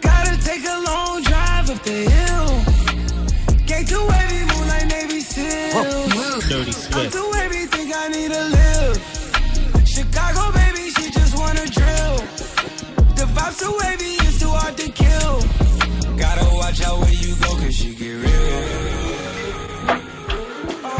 Gotta 0.00 0.34
take 0.44 0.64
a 0.64 0.78
long 0.88 1.22
drive 1.22 1.70
up 1.70 1.82
the 1.82 1.98
hill. 2.14 2.48
Get 3.66 3.86
too 3.88 4.04
wavy, 4.10 4.40
move 4.50 4.66
like 4.68 4.86
Navy 4.86 5.20
SEAL. 5.20 6.08
Dirty 6.48 6.72
Swift. 6.72 7.12
too 7.12 7.28
wavy, 7.32 7.66
think 7.66 7.92
I 7.94 8.08
need 8.08 8.30
to 8.32 8.44
live. 8.58 8.96
Chicago, 9.86 10.52
baby, 10.52 10.90
she 10.90 11.10
just 11.10 11.36
wanna 11.36 11.66
drill. 11.66 12.16
The 13.18 13.24
vibes 13.34 13.58
too 13.60 13.74
wavy, 13.82 14.12
it's 14.26 14.38
too 14.40 14.48
hard 14.48 14.76
to 14.76 14.88
kill. 14.90 15.42
Gotta 16.16 16.46
watch 16.54 16.80
out 16.82 16.98
where 17.00 17.12
you 17.12 17.34
go, 17.36 17.50
cause 17.60 17.74
she 17.74 17.94
get 17.94 18.14
real. 18.24 18.28
Uh, 20.84 20.90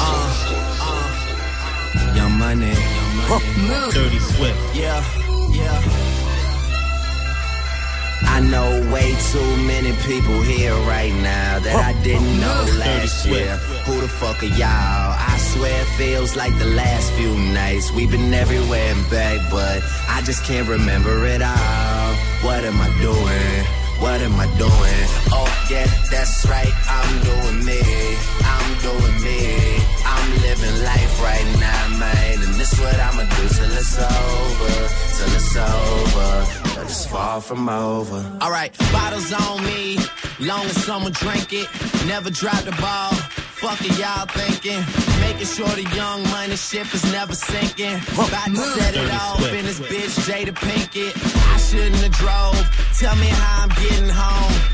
uh, 0.00 0.16
uh. 0.90 2.16
Young 2.16 2.32
money. 2.38 2.74
Dirty 3.92 4.18
Swift. 4.18 4.76
Yeah, 4.76 5.02
yeah. 5.52 6.23
I 8.26 8.40
know 8.40 8.68
way 8.92 9.14
too 9.32 9.56
many 9.66 9.92
people 10.06 10.40
here 10.42 10.74
right 10.86 11.12
now 11.22 11.58
that 11.60 11.76
I 11.76 11.92
didn't 12.02 12.40
know 12.40 12.60
last 12.78 13.26
year. 13.26 13.56
Who 13.86 14.00
the 14.00 14.08
fuck 14.08 14.42
are 14.42 14.46
y'all? 14.46 15.14
I 15.16 15.36
swear 15.38 15.80
it 15.80 15.86
feels 15.96 16.36
like 16.36 16.56
the 16.58 16.66
last 16.66 17.12
few 17.12 17.32
nights. 17.52 17.92
We've 17.92 18.10
been 18.10 18.32
everywhere 18.34 18.92
and 18.94 19.10
back, 19.10 19.38
but 19.50 19.82
I 20.08 20.22
just 20.22 20.44
can't 20.44 20.68
remember 20.68 21.26
it 21.26 21.42
all. 21.42 22.14
What 22.42 22.64
am 22.64 22.80
I 22.80 22.90
doing? 23.00 23.64
What 24.00 24.20
am 24.20 24.34
I 24.38 24.46
doing? 24.58 25.00
Oh, 25.32 25.48
yeah, 25.70 25.86
that's 26.10 26.44
right. 26.46 26.74
I'm 26.88 27.12
doing 27.22 27.64
me. 27.64 27.80
I'm 28.42 28.70
doing 28.82 29.16
me. 29.22 29.78
I'm 30.04 30.30
living 30.42 30.76
life 30.84 31.22
right 31.22 31.48
now, 31.58 31.98
man. 31.98 32.43
And 32.64 32.72
this 32.72 32.80
what 32.80 32.98
I'ma 32.98 33.22
do 33.22 33.48
till 33.48 33.72
it's 33.76 33.98
over. 33.98 34.74
Till 35.16 35.32
it's 35.36 35.56
over. 35.56 36.74
But 36.74 36.84
it's 36.84 37.06
far 37.06 37.40
from 37.40 37.68
over. 37.68 38.24
Alright, 38.40 38.76
bottles 38.90 39.32
on 39.32 39.62
me. 39.64 39.98
Long 40.40 40.64
as 40.64 40.82
someone 40.84 41.12
drink 41.12 41.52
it. 41.52 41.68
Never 42.06 42.30
drop 42.30 42.62
the 42.64 42.72
ball. 42.80 43.12
Fuck 43.60 43.80
it, 43.82 43.98
y'all 43.98 44.26
thinking. 44.26 44.82
Making 45.20 45.46
sure 45.46 45.68
the 45.68 45.88
young 45.94 46.22
money 46.30 46.56
ship 46.56 46.92
is 46.94 47.04
never 47.12 47.34
sinking. 47.34 47.96
About 48.14 48.46
to 48.46 48.56
set 48.56 48.96
it 48.96 49.12
off 49.12 49.52
in 49.52 49.66
this 49.66 49.80
bitch, 49.80 50.14
Jada 50.26 50.54
Pinkett. 50.54 51.12
I 51.52 51.58
shouldn't 51.58 51.96
have 51.96 52.12
drove. 52.12 52.98
Tell 52.98 53.16
me 53.16 53.26
how 53.26 53.64
I'm 53.64 53.68
getting 53.68 54.08
home. 54.08 54.73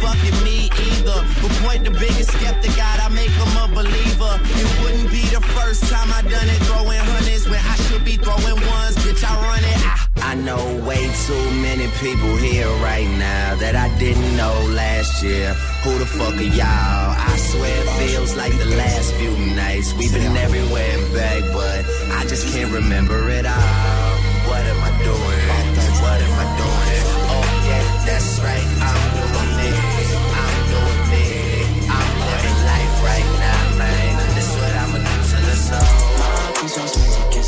fucking 0.00 0.38
me 0.44 0.70
either. 0.88 1.20
But 1.40 1.52
point 1.62 1.84
the 1.84 1.92
biggest 1.92 2.32
skeptic 2.32 2.76
out, 2.78 2.98
I 3.00 3.08
make 3.14 3.30
a 3.30 3.50
believer. 3.74 4.34
It 4.60 4.68
wouldn't 4.82 5.10
be 5.10 5.22
the 5.30 5.40
first 5.56 5.84
time 5.90 6.08
I 6.12 6.22
done 6.22 6.48
it, 6.48 6.60
throwing 6.68 6.98
hundreds 6.98 7.48
when 7.48 7.60
I 7.60 7.76
should 7.86 8.04
be 8.04 8.16
throwing 8.16 8.58
ones. 8.66 8.96
Bitch, 9.04 9.22
I 9.24 9.34
run 9.48 9.64
it. 9.64 9.80
I, 9.86 10.32
I 10.32 10.34
know 10.34 10.62
way 10.84 11.10
too 11.26 11.46
many 11.62 11.88
people 12.04 12.36
here 12.36 12.68
right 12.82 13.08
now 13.18 13.54
that 13.56 13.74
I 13.76 13.88
didn't 13.98 14.36
know 14.36 14.54
last 14.74 15.22
year. 15.22 15.54
Who 15.84 15.98
the 15.98 16.06
fuck 16.06 16.34
are 16.34 16.52
y'all? 16.60 17.14
I 17.16 17.36
swear 17.38 17.74
it 17.82 17.90
feels 18.00 18.36
like 18.36 18.56
the 18.58 18.70
last 18.76 19.14
few 19.14 19.32
nights. 19.54 19.94
We've 19.94 20.12
been 20.12 20.36
everywhere 20.36 20.90
and 20.98 21.14
back, 21.14 21.42
but 21.52 21.80
I 22.18 22.24
just 22.26 22.52
can't 22.52 22.72
remember 22.72 23.28
it 23.30 23.46
all. 23.46 24.12
What 24.48 24.62
am 24.72 24.80
I 24.82 24.92
doing? 25.02 25.39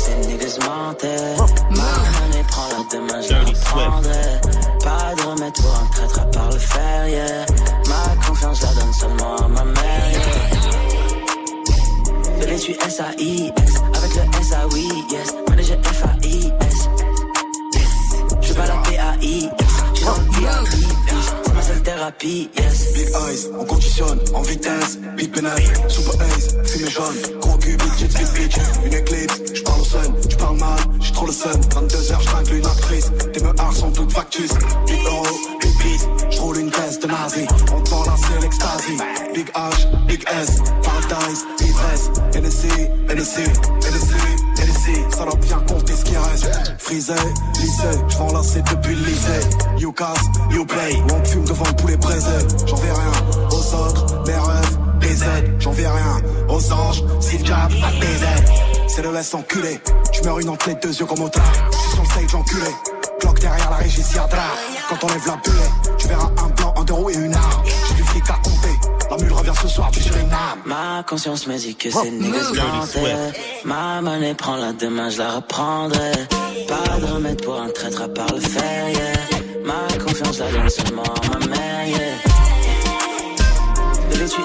Ces 0.03 0.15
niggas 0.27 0.57
mentaient. 0.65 1.35
Ma 1.71 1.91
monnaie 2.13 2.45
prend 2.47 2.67
la 2.73 2.81
demain, 2.91 3.21
je 3.21 3.29
la 3.33 3.39
reprendrai. 3.39 4.27
Pas 4.83 5.15
de 5.15 5.21
remède 5.29 5.53
pour 5.53 5.73
un 5.75 5.85
traître 5.93 6.19
à 6.19 6.25
part 6.25 6.51
le 6.51 6.59
fer, 6.59 7.07
yeah. 7.07 7.45
Ma 7.87 8.01
confiance, 8.25 8.59
je 8.59 8.65
la 8.65 8.73
donne 8.73 8.93
seulement 8.93 9.35
à 9.37 9.47
ma 9.47 9.63
mère, 9.63 10.11
yeah. 10.11 10.21
Bébé, 12.39 12.55
je 12.57 12.61
suis 12.61 12.77
S-A-I-S, 12.85 13.73
avec 13.97 14.11
le 14.15 14.21
S-A-Oui, 14.41 14.87
yes. 15.11 15.33
Manager 15.49 15.77
F-A-I-S. 15.83 16.89
Je 18.41 18.45
suis 18.45 18.55
pas 18.55 18.67
la 18.67 18.75
P-A-I-S, 18.75 19.73
je 19.93 19.97
suis 19.97 20.05
dans 20.05 20.17
le 20.17 21.52
Seule. 21.63 21.83
Big 22.19 22.49
eyes, 22.57 23.49
on 23.57 23.65
conditionne 23.65 24.19
en 24.33 24.41
vitesse. 24.41 24.97
Big 25.17 25.31
pénètre, 25.31 25.89
super 25.89 26.21
ace, 26.21 26.55
fumée 26.65 26.89
jaune. 26.89 27.15
Gros 27.39 27.57
cul, 27.57 27.77
big 27.77 28.09
big 28.09 28.27
bitch. 28.33 28.57
Une 28.85 28.93
éclipse, 28.93 29.41
j'parle 29.53 29.81
au 29.81 29.83
sun, 29.83 30.13
tu 30.29 30.35
parles 30.37 30.57
mal, 30.57 30.79
j'ai 30.99 31.11
trop 31.13 31.25
le 31.25 31.31
sun. 31.31 31.51
22h, 31.51 32.21
j'ringle 32.21 32.55
une 32.55 32.65
actrice. 32.65 33.11
Tes 33.33 33.41
meurs 33.41 33.73
sont 33.73 33.91
toutes 33.91 34.11
factus. 34.11 34.51
Big 34.87 34.99
euro, 35.05 35.25
big 35.61 35.77
beat, 35.77 36.07
j'roule 36.31 36.57
une 36.59 36.71
caisse 36.71 36.99
de 36.99 37.07
nazi. 37.07 37.45
On 37.73 37.81
te 37.81 37.89
vend 37.89 38.03
là, 38.05 38.15
c'est 38.17 38.41
l'extasie. 38.41 38.97
Big 39.33 39.49
H, 39.53 40.05
big 40.07 40.23
S, 40.29 40.57
paradise, 40.83 41.45
ivresse. 41.61 42.09
NSC, 42.35 42.67
NSC, 43.09 43.39
NSC, 43.39 44.42
NSC. 44.73 45.15
Ça 45.15 45.25
doit 45.25 45.35
bien 45.35 45.59
compter 45.67 45.93
ce 45.93 46.03
qui 46.05 46.17
reste. 46.17 46.75
Frisé, 46.77 47.13
j'vends 48.09 48.33
là, 48.33 48.41
c'est 48.43 48.63
depuis 48.63 48.95
le 48.95 49.05
lycée. 49.05 49.49
You 49.77 49.91
casse, 49.91 50.23
you 50.51 50.65
play. 50.65 51.01
On 51.13 51.25
fume 51.25 51.45
devant 51.45 51.65
le 51.65 51.75
poulet 51.75 51.97
braisé. 51.97 52.29
J'en 52.67 52.75
vais 52.75 52.91
rien 52.91 53.47
aux 53.51 53.75
autres, 53.75 54.23
mes 54.25 54.33
rêves, 54.33 54.77
des 54.99 55.23
aides. 55.23 55.55
J'en 55.59 55.71
vais 55.71 55.87
rien 55.87 56.21
aux 56.49 56.73
anges, 56.73 57.03
si 57.19 57.37
le 57.37 57.53
a 57.53 57.67
des 57.67 58.23
aides. 58.23 58.49
C'est 58.87 59.01
le 59.01 59.15
S 59.15 59.33
enculé. 59.33 59.79
Tu 60.11 60.23
meurs 60.23 60.39
une 60.39 60.49
entrée, 60.49 60.75
deux 60.81 60.93
yeux 60.93 61.05
comme 61.05 61.21
au 61.21 61.29
tard. 61.29 61.43
J'suis 61.71 61.91
sur 61.91 62.03
le 62.03 62.09
stage 62.09 62.35
enculé. 62.35 62.71
Cloque 63.19 63.39
derrière 63.39 63.69
la 63.69 63.77
régie, 63.77 64.03
si 64.03 64.15
Quand 64.15 65.03
on 65.03 65.07
lève 65.07 65.27
la 65.27 65.35
bulle, 65.37 65.97
tu 65.97 66.07
verras 66.07 66.29
un 66.37 66.49
blanc, 66.49 66.73
un 66.77 66.83
deux 66.83 66.93
roues 66.93 67.09
et 67.09 67.15
une 67.15 67.33
arme. 67.33 67.62
La 69.15 69.23
mule 69.23 69.33
revient 69.33 69.51
ce 69.61 69.67
soir, 69.67 69.91
tu 69.91 70.01
sur 70.01 70.15
une 70.17 70.33
âme. 70.33 70.59
Ma 70.65 71.03
conscience 71.03 71.45
me 71.45 71.55
dit 71.55 71.75
que 71.75 71.89
Oh, 71.93 71.99
c'est 72.03 72.09
négociante. 72.09 72.97
Ma 73.63 74.01
monnaie 74.01 74.33
prend 74.33 74.55
la 74.55 74.73
demain, 74.73 75.11
je 75.11 75.19
la 75.19 75.33
reprendrai. 75.33 76.13
Pas 76.67 76.99
de 76.99 77.05
remède 77.13 77.43
pour 77.43 77.61
un 77.61 77.69
traître 77.69 78.01
à 78.01 78.07
part 78.07 78.33
le 78.33 78.39
fer, 78.39 78.89
yeah. 78.89 79.39
Ma 79.63 80.03
confiance 80.03 80.39
la 80.39 80.51
donne 80.51 80.67
seulement 80.67 81.03
à 81.03 81.27
ma 81.27 81.45
mère, 81.45 81.87
yeah. 81.87 81.97
Bébé, 84.09 84.21
je 84.21 84.25
suis 84.25 84.43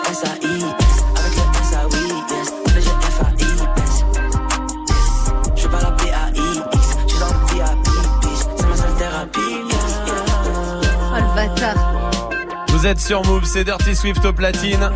Vous 12.78 12.86
êtes 12.86 13.00
sur 13.00 13.24
Move, 13.26 13.44
c'est 13.44 13.64
Dirty 13.64 13.96
Swift 13.96 14.24
au 14.24 14.32
platine. 14.32 14.88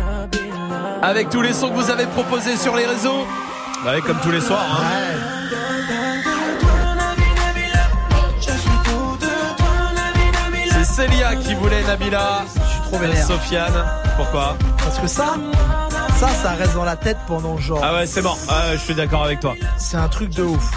Avec 1.01 1.29
tous 1.29 1.41
les 1.41 1.51
sons 1.51 1.67
que 1.69 1.75
vous 1.75 1.89
avez 1.91 2.05
proposés 2.05 2.55
sur 2.55 2.77
les 2.77 2.85
réseaux. 2.85 3.27
Ouais, 3.85 3.99
comme 3.99 4.17
tous 4.21 4.31
les 4.31 4.39
soirs. 4.39 4.65
hein. 4.79 6.23
C'est 10.71 10.83
Célia 10.85 11.35
qui 11.35 11.53
voulait 11.55 11.83
Nabila. 11.83 12.45
Je 12.55 12.69
suis 12.71 12.81
trop 12.83 12.97
vénère. 12.97 13.25
Sofiane. 13.27 13.85
Pourquoi? 14.15 14.55
Parce 14.77 14.99
que 14.99 15.07
ça, 15.07 15.35
ça, 16.17 16.29
ça 16.29 16.51
reste 16.51 16.75
dans 16.75 16.85
la 16.85 16.95
tête 16.95 17.17
pendant 17.27 17.57
genre. 17.57 17.81
Ah 17.83 17.95
ouais, 17.95 18.05
c'est 18.07 18.21
mort. 18.21 18.37
Ah 18.47 18.69
ouais, 18.69 18.77
je 18.77 18.81
suis 18.83 18.95
d'accord 18.95 19.23
avec 19.25 19.39
toi. 19.39 19.55
C'est 19.77 19.97
un 19.97 20.07
truc 20.07 20.29
de 20.29 20.43
ouf. 20.43 20.71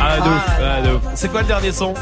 Ah, 0.00 0.16
de 0.18 0.22
Ah. 0.24 0.28
ouf. 0.28 0.58
Ouais, 0.58 0.88
de 0.88 0.94
ouf. 0.96 1.02
C'est 1.14 1.28
quoi 1.30 1.42
le 1.42 1.46
dernier 1.48 1.72
son 1.72 1.94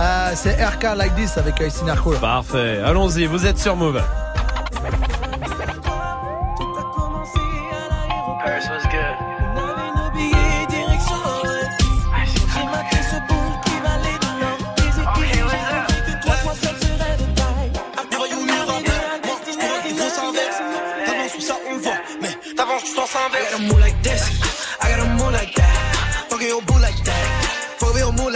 Euh, 0.00 0.30
c'est 0.34 0.62
RK 0.64 0.94
Like 0.96 1.14
This 1.16 1.36
avec 1.38 1.58
Ice 1.60 1.82
Narco. 1.82 2.12
là. 2.12 2.18
Parfait. 2.20 2.80
Allons-y, 2.84 3.26
vous 3.26 3.46
êtes 3.46 3.58
sur 3.58 3.74
Move. 3.76 4.00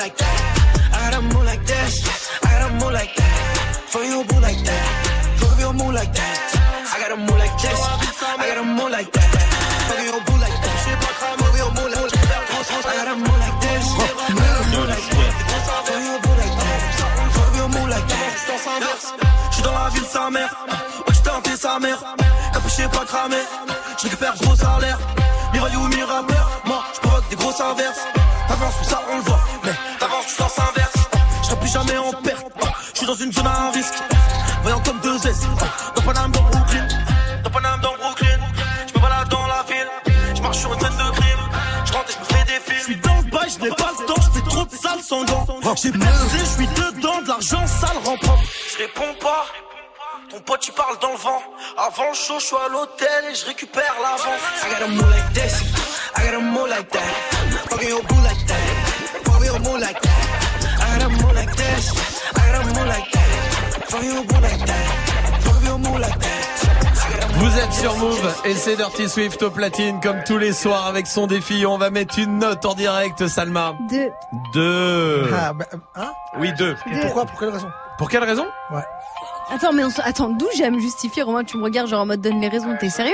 Like 0.03 0.16
that. 0.19 0.39
I 0.93 1.11
got 1.11 1.15
a 1.15 1.23
move 1.23 1.45
like 1.45 1.65
this, 1.65 1.95
I 2.43 2.49
got 2.51 2.62
a 2.66 2.73
move 2.74 2.93
like 2.93 3.15
that. 3.15 3.35
Fuck 3.87 4.05
your 4.12 4.24
boo 4.24 4.41
like 4.41 4.62
that, 4.69 4.85
fuck 5.39 5.61
your 5.62 5.73
move 5.79 5.95
like 5.95 6.12
that. 6.19 6.39
I 6.93 6.97
got 7.03 7.12
a 7.12 7.16
move 7.16 7.39
like 7.39 7.57
this, 7.62 7.81
I 8.43 8.45
got 8.51 8.59
a 8.59 8.65
move 8.79 8.91
like 8.91 9.11
that. 9.12 9.31
Fuck 9.89 10.03
your 10.09 10.20
boo 10.27 10.37
like 10.45 10.59
that, 10.65 10.77
fuck 11.39 11.55
your 11.61 11.70
move 11.77 11.91
like 11.95 12.11
that. 12.19 12.33
I 12.83 12.95
got 12.99 13.09
a 13.12 13.16
move 13.24 13.39
like 13.45 13.59
this, 13.65 13.87
I 13.93 14.37
got 14.39 14.51
a 14.51 14.66
move 14.74 14.91
like 14.93 15.07
that. 15.12 15.70
Fuck 15.87 16.03
your 16.09 16.19
boo 16.24 16.35
like 16.43 16.57
that, 16.59 16.81
your 17.59 17.69
move 17.74 17.91
like 17.95 18.09
that. 18.12 18.33
J'suis 19.53 19.62
dans 19.62 19.73
la 19.73 19.89
ville 19.91 20.11
sa 20.11 20.31
mère, 20.31 20.53
ouais 21.07 21.15
j't'ai 21.15 21.31
hanté 21.31 21.55
sa 21.57 21.79
mère. 21.79 22.01
Capuché 22.53 22.89
pas 22.89 23.05
cramé, 23.05 23.41
j'récupère 24.01 24.35
gros 24.43 24.57
salaire. 24.57 24.99
Mi-rail 25.53 25.77
ou 25.77 25.87
mi-rappeur, 25.95 26.47
moi 26.65 26.83
j'provoque 26.93 27.29
des 27.29 27.37
grosses 27.37 27.61
inverses. 27.61 28.01
T'avances 28.53 28.77
tout 28.77 28.85
ça 28.85 29.01
on 29.11 29.16
le 29.16 29.23
voit, 29.23 29.41
mais 29.65 29.73
t'avances 29.99 30.27
du 30.27 30.33
sens 30.35 30.59
inverse. 30.59 31.09
J'serai 31.43 31.57
plus 31.57 31.73
jamais 31.73 31.97
en 31.97 32.12
perte, 32.12 32.47
j'suis 32.93 33.07
dans 33.07 33.15
une 33.15 33.33
zone 33.33 33.47
à 33.47 33.70
risque. 33.70 33.95
Voyant 34.61 34.81
comme 34.81 35.01
deux 35.01 35.27
S, 35.27 35.41
dans 35.97 36.03
Paname 36.03 36.31
dans 36.33 36.43
Brooklyn. 36.43 36.87
Dans 37.45 37.51
Paname 37.51 37.81
dans 37.81 37.95
Brooklyn, 37.97 38.39
j'me 38.95 39.01
balade 39.01 39.29
dans 39.31 39.47
la 39.47 39.65
ville. 39.66 39.89
J'marche 40.35 40.59
sur 40.59 40.74
une 40.74 40.81
scène 40.81 40.93
de 40.93 41.11
crime, 41.16 41.39
j'rentre 41.87 42.11
et 42.11 42.12
j'me 42.12 42.37
fais 42.37 42.45
des 42.45 42.61
films. 42.61 42.81
J'suis 42.83 42.97
dans 42.97 43.16
le 43.16 43.31
bail, 43.31 43.51
j'n'ai 43.59 43.70
pas 43.70 43.93
le 43.99 44.07
temps, 44.07 44.20
j'fais 44.20 44.45
trop 44.47 44.65
de 44.66 44.70
sales 44.70 45.03
sans 45.03 45.24
gants. 45.24 45.47
J'ai 45.83 45.91
percé, 45.91 46.39
j'suis 46.45 46.66
dedans, 46.66 47.23
de 47.23 47.29
l'argent 47.29 47.66
sale 47.66 47.97
rend 48.05 48.19
propre. 48.19 48.43
J'réponds 48.77 49.15
pas. 49.19 49.47
Ton 50.33 50.41
pote 50.41 50.67
il 50.67 50.73
parle 50.73 50.99
dans 51.03 51.11
le 51.11 51.19
vent. 51.19 51.43
Avant 51.77 52.09
le 52.09 52.15
show, 52.15 52.41
je 52.41 52.47
suis 52.47 52.57
à 52.57 52.67
l'hôtel 52.73 53.25
et 53.31 53.35
je 53.35 53.45
récupère 53.45 53.95
l'avance. 54.01 54.41
I 54.65 54.71
got 54.73 54.83
a 54.83 54.89
move 54.89 55.11
like 55.11 55.33
this, 55.35 55.61
I 56.17 56.25
got 56.25 56.35
a 56.35 56.41
move 56.41 56.69
like 56.71 56.89
that. 56.89 57.69
Fucking 57.69 57.89
your 57.91 58.03
boo 58.03 58.15
like 58.23 58.47
that, 58.47 59.25
fucking 59.25 59.45
your 59.45 59.59
move 59.59 59.79
like 59.79 60.01
that. 60.01 60.81
I 60.81 60.99
got 60.99 61.05
a 61.05 61.09
move 61.11 61.35
like 61.35 61.55
this, 61.55 61.93
I 62.35 62.51
got 62.51 62.63
a 62.63 62.65
move 62.65 62.87
like 62.87 63.13
that. 63.13 63.85
Fucking 63.91 64.09
your 64.11 64.25
boo 64.25 64.41
like 64.41 64.65
that, 64.65 65.43
fucking 65.43 65.67
your 65.67 65.79
move 65.79 66.01
like 66.01 66.19
that. 66.19 66.43
Vous 67.35 67.59
êtes 67.59 67.73
sur 67.73 67.97
Move 67.97 68.35
et 68.45 68.55
c'est 68.55 68.77
Dirty 68.77 69.09
Swift 69.09 69.43
au 69.43 69.51
platine 69.51 70.01
comme 70.01 70.23
tous 70.25 70.39
les 70.39 70.53
soirs 70.53 70.87
avec 70.87 71.07
son 71.07 71.27
défi. 71.27 71.67
On 71.67 71.77
va 71.77 71.91
mettre 71.91 72.19
une 72.19 72.39
note 72.39 72.65
en 72.65 72.75
direct, 72.75 73.27
Salma. 73.27 73.75
Deux. 73.91 74.11
Deux. 74.55 75.31
Ah, 75.35 75.53
bah, 75.53 75.65
hein 75.97 76.13
Oui, 76.39 76.53
deux. 76.53 76.77
Et 76.91 77.01
pourquoi 77.01 77.27
Pour 77.27 77.41
quelle 77.41 77.49
raison 77.51 77.69
Pour 77.99 78.09
quelle 78.09 78.23
raison 78.25 78.47
Ouais. 78.73 78.83
Attends, 79.55 79.73
mais 79.73 79.85
on 79.85 79.89
s- 79.89 80.01
attends, 80.05 80.29
d'où 80.31 80.47
j'ai 80.57 80.65
à 80.65 80.70
me 80.70 80.79
justifier, 80.81 81.23
Romain 81.23 81.45
Tu 81.45 81.57
me 81.59 81.62
regardes 81.65 81.89
genre 81.89 82.03
en 82.03 82.07
mode 82.07 82.20
donne 82.20 82.41
les 82.41 82.49
raisons, 82.49 82.74
t'es 82.81 82.89
sérieux? 82.89 83.12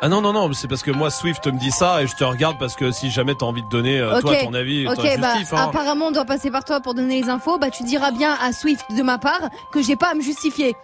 Ah 0.00 0.08
non, 0.08 0.20
non, 0.20 0.32
non, 0.32 0.52
c'est 0.52 0.68
parce 0.68 0.82
que 0.82 0.90
moi, 0.92 1.10
Swift 1.10 1.44
me 1.48 1.58
dit 1.58 1.72
ça 1.72 2.02
et 2.02 2.06
je 2.06 2.14
te 2.14 2.22
regarde 2.22 2.56
parce 2.58 2.76
que 2.76 2.92
si 2.92 3.10
jamais 3.10 3.34
t'as 3.34 3.46
envie 3.46 3.62
de 3.62 3.68
donner, 3.68 3.98
euh, 3.98 4.20
toi, 4.20 4.36
ton 4.36 4.54
avis, 4.54 4.86
Ok, 4.86 4.94
ton 4.96 5.02
bah, 5.20 5.34
justif, 5.34 5.52
hein. 5.52 5.66
apparemment, 5.68 6.06
on 6.06 6.10
doit 6.12 6.24
passer 6.24 6.50
par 6.52 6.62
toi 6.64 6.80
pour 6.80 6.94
donner 6.94 7.20
les 7.20 7.28
infos. 7.28 7.58
Bah, 7.58 7.70
tu 7.70 7.82
diras 7.82 8.12
bien 8.12 8.36
à 8.40 8.52
Swift 8.52 8.84
de 8.96 9.02
ma 9.02 9.18
part 9.18 9.40
que 9.72 9.82
j'ai 9.82 9.96
pas 9.96 10.10
à 10.10 10.14
me 10.14 10.20
justifier. 10.22 10.76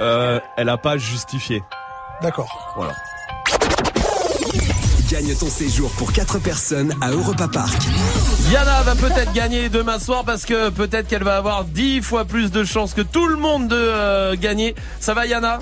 Euh, 0.00 0.40
elle 0.56 0.68
a 0.68 0.76
pas 0.78 0.96
justifié. 0.98 1.62
D'accord. 2.20 2.48
Voilà. 2.76 2.92
Gagne 5.18 5.34
ton 5.34 5.48
séjour 5.48 5.90
pour 5.98 6.12
4 6.12 6.38
personnes 6.38 6.94
à 7.00 7.10
Europa 7.10 7.48
Park. 7.48 7.76
Yana 8.52 8.82
va 8.82 8.94
peut-être 8.94 9.32
gagner 9.32 9.68
demain 9.68 9.98
soir 9.98 10.22
parce 10.24 10.44
que 10.44 10.68
peut-être 10.70 11.08
qu'elle 11.08 11.24
va 11.24 11.36
avoir 11.38 11.64
10 11.64 12.02
fois 12.02 12.24
plus 12.24 12.52
de 12.52 12.62
chances 12.62 12.94
que 12.94 13.00
tout 13.00 13.26
le 13.26 13.34
monde 13.34 13.66
de 13.66 13.74
euh, 13.76 14.36
gagner. 14.36 14.76
Ça 15.00 15.14
va 15.14 15.26
Yana? 15.26 15.58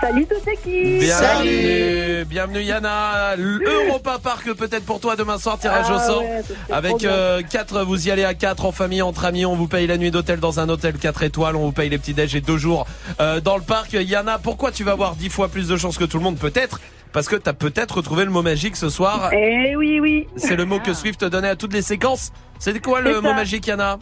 Salut 0.00 0.26
toute 0.26 0.44
l'équipe 0.46 0.98
Bienvenue, 0.98 2.24
bienvenue 2.24 2.62
Yana. 2.62 3.36
L'Europa 3.36 4.18
Park 4.20 4.52
peut-être 4.54 4.84
pour 4.84 4.98
toi 4.98 5.14
demain 5.14 5.38
soir, 5.38 5.60
tirage 5.60 5.86
Ah 5.90 5.94
au 5.94 5.98
sort. 6.00 6.22
ouais, 6.22 6.42
Avec 6.72 6.96
bien. 6.96 7.10
euh, 7.10 7.42
4, 7.48 7.84
vous 7.84 8.08
y 8.08 8.10
allez 8.10 8.24
à 8.24 8.34
4 8.34 8.64
en 8.64 8.72
famille, 8.72 9.02
entre 9.02 9.26
amis, 9.26 9.46
on 9.46 9.54
vous 9.54 9.68
paye 9.68 9.86
la 9.86 9.96
nuit 9.96 10.10
d'hôtel 10.10 10.40
dans 10.40 10.58
un 10.58 10.68
hôtel 10.68 10.94
4 10.98 11.22
étoiles, 11.22 11.54
on 11.54 11.66
vous 11.66 11.72
paye 11.72 11.88
les 11.88 11.98
petits 11.98 12.14
déj 12.14 12.34
et 12.34 12.40
deux 12.40 12.58
jours 12.58 12.84
euh, 13.20 13.40
dans 13.40 13.56
le 13.56 13.62
parc. 13.62 13.92
Yana, 13.92 14.38
pourquoi 14.38 14.72
tu 14.72 14.82
vas 14.82 14.92
avoir 14.92 15.14
10 15.14 15.28
fois 15.28 15.46
plus 15.46 15.68
de 15.68 15.76
chances 15.76 15.98
que 15.98 16.04
tout 16.04 16.18
le 16.18 16.24
monde? 16.24 16.36
Peut-être 16.38 16.80
parce 17.12 17.28
que 17.28 17.36
t'as 17.36 17.52
peut-être 17.52 17.96
retrouvé 17.98 18.24
le 18.24 18.30
mot 18.30 18.42
magique 18.42 18.76
ce 18.76 18.88
soir. 18.88 19.30
Eh 19.32 19.76
oui, 19.76 20.00
oui. 20.00 20.26
C'est 20.36 20.56
le 20.56 20.64
mot 20.64 20.78
que 20.80 20.92
Swift 20.94 21.24
donnait 21.24 21.48
à 21.48 21.56
toutes 21.56 21.72
les 21.72 21.82
séquences. 21.82 22.32
C'était 22.58 22.80
quoi 22.80 23.00
le 23.00 23.20
mot 23.20 23.32
magique 23.34 23.66
Yana? 23.66 23.98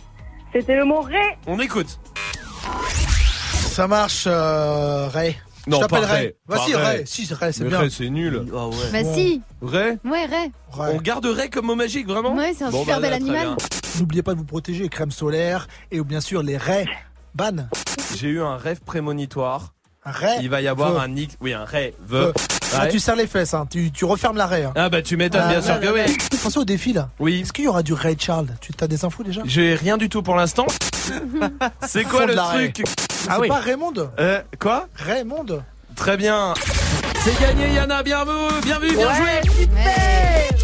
C'était 0.52 0.76
le 0.76 0.84
mot 0.84 1.00
ré. 1.02 1.20
On 1.46 1.58
écoute. 1.60 1.98
Ça 3.52 3.86
marche, 3.86 4.24
euh, 4.26 5.08
Ray. 5.08 5.36
Non, 5.66 5.78
Je 5.78 5.82
t'appelle 5.82 6.00
pas 6.02 6.06
Ray. 6.06 6.20
Ray. 6.22 6.34
Pas 6.48 6.56
Vas-y, 6.56 6.74
Ray. 6.74 6.84
Ray. 6.98 7.06
Si, 7.06 7.34
Ray, 7.34 7.52
c'est 7.52 7.64
bien. 7.64 7.78
Ray, 7.78 7.90
c'est 7.90 8.08
nul. 8.08 8.44
Bah 8.52 9.04
si. 9.14 9.42
Ray 9.60 9.98
Ouais, 10.04 10.24
Ray. 10.26 10.52
On 10.78 10.96
garde 10.98 11.26
Ray 11.26 11.50
comme 11.50 11.66
mot 11.66 11.74
magique, 11.74 12.06
vraiment? 12.06 12.34
Ouais, 12.34 12.52
c'est 12.56 12.64
un 12.64 12.70
Bon, 12.70 12.80
super 12.80 13.00
bah, 13.00 13.08
bel 13.10 13.10
très 13.10 13.30
animal. 13.36 13.56
N'oubliez 13.98 14.22
pas 14.22 14.32
de 14.34 14.38
vous 14.38 14.44
protéger, 14.44 14.88
crème 14.88 15.10
solaire 15.10 15.66
et 15.90 16.00
bien 16.02 16.20
sûr 16.20 16.42
les 16.42 16.56
Ray. 16.56 16.86
Ban. 17.34 17.68
J'ai 18.16 18.28
eu 18.28 18.40
un 18.40 18.56
rêve 18.56 18.80
prémonitoire. 18.80 19.74
Il 20.40 20.48
va 20.50 20.60
y 20.60 20.68
avoir 20.68 21.00
un 21.00 21.14
X. 21.16 21.36
Oui, 21.40 21.52
un 21.52 21.64
rêve. 21.64 21.94
Feu. 22.08 22.32
Ah, 22.78 22.86
tu 22.88 22.98
serres 22.98 23.16
les 23.16 23.26
fesses, 23.26 23.54
hein. 23.54 23.66
tu, 23.70 23.90
tu 23.92 24.04
refermes 24.04 24.36
l'arrêt. 24.36 24.64
Hein. 24.64 24.72
Ah 24.74 24.88
bah 24.88 25.00
tu 25.02 25.16
m'étonnes, 25.16 25.48
bien 25.48 25.62
sûr 25.62 25.78
que 25.80 25.86
oui. 25.86 26.16
Pensez 26.42 26.58
au 26.58 26.64
défi 26.64 26.92
là. 26.92 27.08
Oui. 27.20 27.40
Est-ce 27.42 27.52
qu'il 27.52 27.64
y 27.64 27.68
aura 27.68 27.82
du 27.82 27.92
Ray 27.92 28.16
Charles 28.18 28.48
Tu 28.60 28.72
as 28.80 28.88
des 28.88 29.04
infos 29.04 29.22
déjà 29.22 29.42
J'ai 29.44 29.74
rien 29.74 29.96
du 29.96 30.08
tout 30.08 30.22
pour 30.22 30.34
l'instant. 30.36 30.66
C'est 31.86 32.04
quoi 32.04 32.20
Fond 32.22 32.26
le 32.26 32.34
truc 32.34 32.82
C'est 33.10 33.28
Ah 33.30 33.38
oui. 33.40 33.48
pas 33.48 33.58
Raymond 33.60 33.92
Euh, 34.18 34.40
quoi 34.60 34.88
Raymond 34.96 35.62
Très 35.94 36.16
bien. 36.16 36.52
C'est 37.26 37.40
gagné 37.40 37.74
Yana, 37.74 38.02
bien 38.04 38.24
vu, 38.24 38.30
bien 38.64 38.78
vu, 38.78 38.88
bien 38.96 39.08
Ouais, 39.08 39.14
joué. 39.16 39.66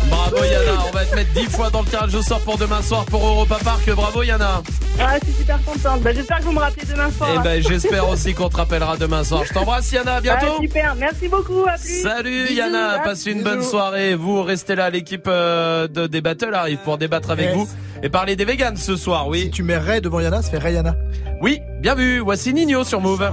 Bravo 0.09 0.37
Yana, 0.45 0.85
on 0.89 0.93
va 0.93 1.05
te 1.05 1.17
mettre 1.17 1.33
10 1.33 1.47
fois 1.51 1.71
dans 1.71 1.81
le 1.81 1.87
tirage 1.87 2.15
au 2.15 2.23
sort 2.23 2.41
pour 2.43 2.57
demain 2.57 2.81
soir 2.83 3.05
pour 3.07 3.27
Europa 3.27 3.59
Park. 3.65 3.91
Bravo 3.91 4.23
Yana. 4.23 4.63
Ah, 5.01 5.17
je 5.21 5.27
suis 5.31 5.39
super 5.41 5.59
contente. 5.65 6.03
Bah, 6.03 6.13
j'espère 6.15 6.39
que 6.39 6.45
vous 6.45 6.53
me 6.53 6.61
rappelez 6.61 6.87
demain 6.87 7.11
soir. 7.11 7.31
Et 7.35 7.39
ben 7.43 7.61
j'espère 7.63 8.09
aussi 8.09 8.33
qu'on 8.35 8.49
te 8.49 8.57
rappellera 8.59 8.97
demain 8.97 9.25
soir. 9.25 9.43
Je 9.45 9.53
t'embrasse 9.53 9.91
Yana, 9.91 10.17
à 10.17 10.21
bientôt. 10.21 10.47
Ah, 10.59 10.63
super, 10.63 10.95
merci 10.97 11.27
beaucoup. 11.29 11.65
À 11.67 11.77
plus. 11.79 12.03
Salut 12.03 12.45
Bisous. 12.45 12.55
Yana, 12.59 13.01
passez 13.03 13.33
une 13.33 13.39
bisous. 13.39 13.51
bonne 13.51 13.63
soirée. 13.63 14.15
Vous 14.15 14.43
restez 14.45 14.77
là, 14.77 14.89
l'équipe 14.91 15.25
euh, 15.27 15.89
de 15.89 16.07
des 16.07 16.21
battles 16.21 16.55
arrive 16.55 16.79
pour 16.85 16.97
débattre 16.97 17.31
avec 17.33 17.47
Yes. 17.47 17.57
vous 17.57 17.69
et 18.05 18.09
parler 18.09 18.37
des 18.37 18.45
vegans 18.45 18.75
ce 18.77 18.95
soir, 18.97 19.27
oui. 19.29 19.43
Si 19.45 19.51
tu 19.51 19.63
mets 19.65 19.79
Ray 19.79 20.01
devant 20.01 20.21
Yana, 20.21 20.43
ça 20.43 20.51
fait 20.51 20.59
Rayana. 20.59 20.95
Oui, 21.41 21.61
bien 21.81 21.95
vu. 21.97 22.21
Voici 22.21 22.53
Nino 22.55 22.85
sur 22.85 23.01
Move. 23.01 23.29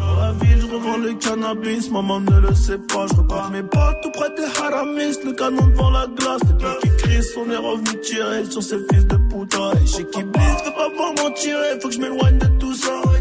Revends 0.69 0.97
le 0.97 1.13
cannabis, 1.13 1.89
maman 1.91 2.19
ne 2.19 2.39
le 2.39 2.53
sait 2.53 2.77
pas. 2.77 3.07
Je 3.07 3.15
repars 3.15 3.51
mes 3.51 3.63
potes 3.63 4.01
tout 4.03 4.11
près 4.11 4.29
des 4.35 4.49
haramis, 4.61 5.17
le 5.25 5.33
canon 5.33 5.67
devant 5.67 5.91
la 5.91 6.07
glace. 6.07 6.41
Les 6.47 6.55
pieds 6.57 6.79
qui 6.81 7.03
crissent, 7.03 7.37
on 7.37 7.49
est 7.49 7.57
revenu 7.57 7.99
tirer 8.01 8.45
sur 8.45 8.63
ces 8.63 8.79
fils 8.89 9.05
de 9.07 9.17
putain. 9.17 9.71
Et 9.81 9.87
chez 9.87 10.05
qui 10.05 10.23
blisse, 10.23 10.63
veux 10.65 10.71
pas 10.71 10.89
voir 10.95 11.13
m'en 11.15 11.31
tirer, 11.31 11.79
faut 11.81 11.89
que 11.89 11.93
je 11.95 11.99
m'éloigne 11.99 12.37
de. 12.37 12.58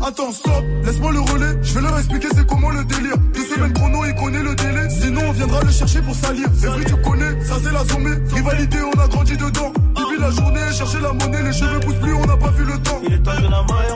Attends, 0.02 0.32
stop, 0.32 0.64
laisse-moi 0.84 1.12
le 1.12 1.20
relais. 1.20 1.58
Je 1.62 1.74
vais 1.74 1.80
leur 1.80 1.98
expliquer 1.98 2.28
c'est 2.34 2.46
comment 2.46 2.70
le 2.70 2.84
délire. 2.84 3.16
Deux 3.34 3.44
semaines 3.44 3.72
chrono, 3.72 4.04
il 4.04 4.14
connaît 4.14 4.42
le 4.42 4.54
délai. 4.54 4.90
Sinon, 4.90 5.22
on 5.28 5.32
viendra 5.32 5.60
le 5.62 5.70
chercher 5.70 6.02
pour 6.02 6.14
salir. 6.14 6.46
Evry, 6.64 6.84
tu 6.84 6.96
connais, 6.96 7.44
ça 7.44 7.54
c'est 7.62 7.72
la 7.72 7.84
zombie. 7.84 8.34
Rivalité, 8.34 8.78
on 8.82 9.00
a 9.00 9.08
grandi 9.08 9.36
dedans. 9.36 9.72
Depuis 9.96 10.20
la 10.20 10.30
journée, 10.30 10.60
chercher 10.72 11.00
la 11.00 11.12
monnaie, 11.12 11.42
les 11.42 11.52
cheveux 11.52 11.80
poussent 11.80 12.00
plus, 12.00 12.14
on 12.14 12.26
n'a 12.26 12.36
pas 12.36 12.50
vu 12.50 12.64
le 12.64 12.78
temps. 12.78 13.00
Il 13.06 13.12
est 13.14 13.22
temps 13.22 13.36
de 13.36 13.42
la 13.42 13.62
maille, 13.62 13.92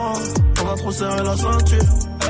on 0.63 0.73
a 0.73 0.75
trop 0.75 0.91
serré 0.91 1.23
la 1.23 1.37
ceinture. 1.37 1.83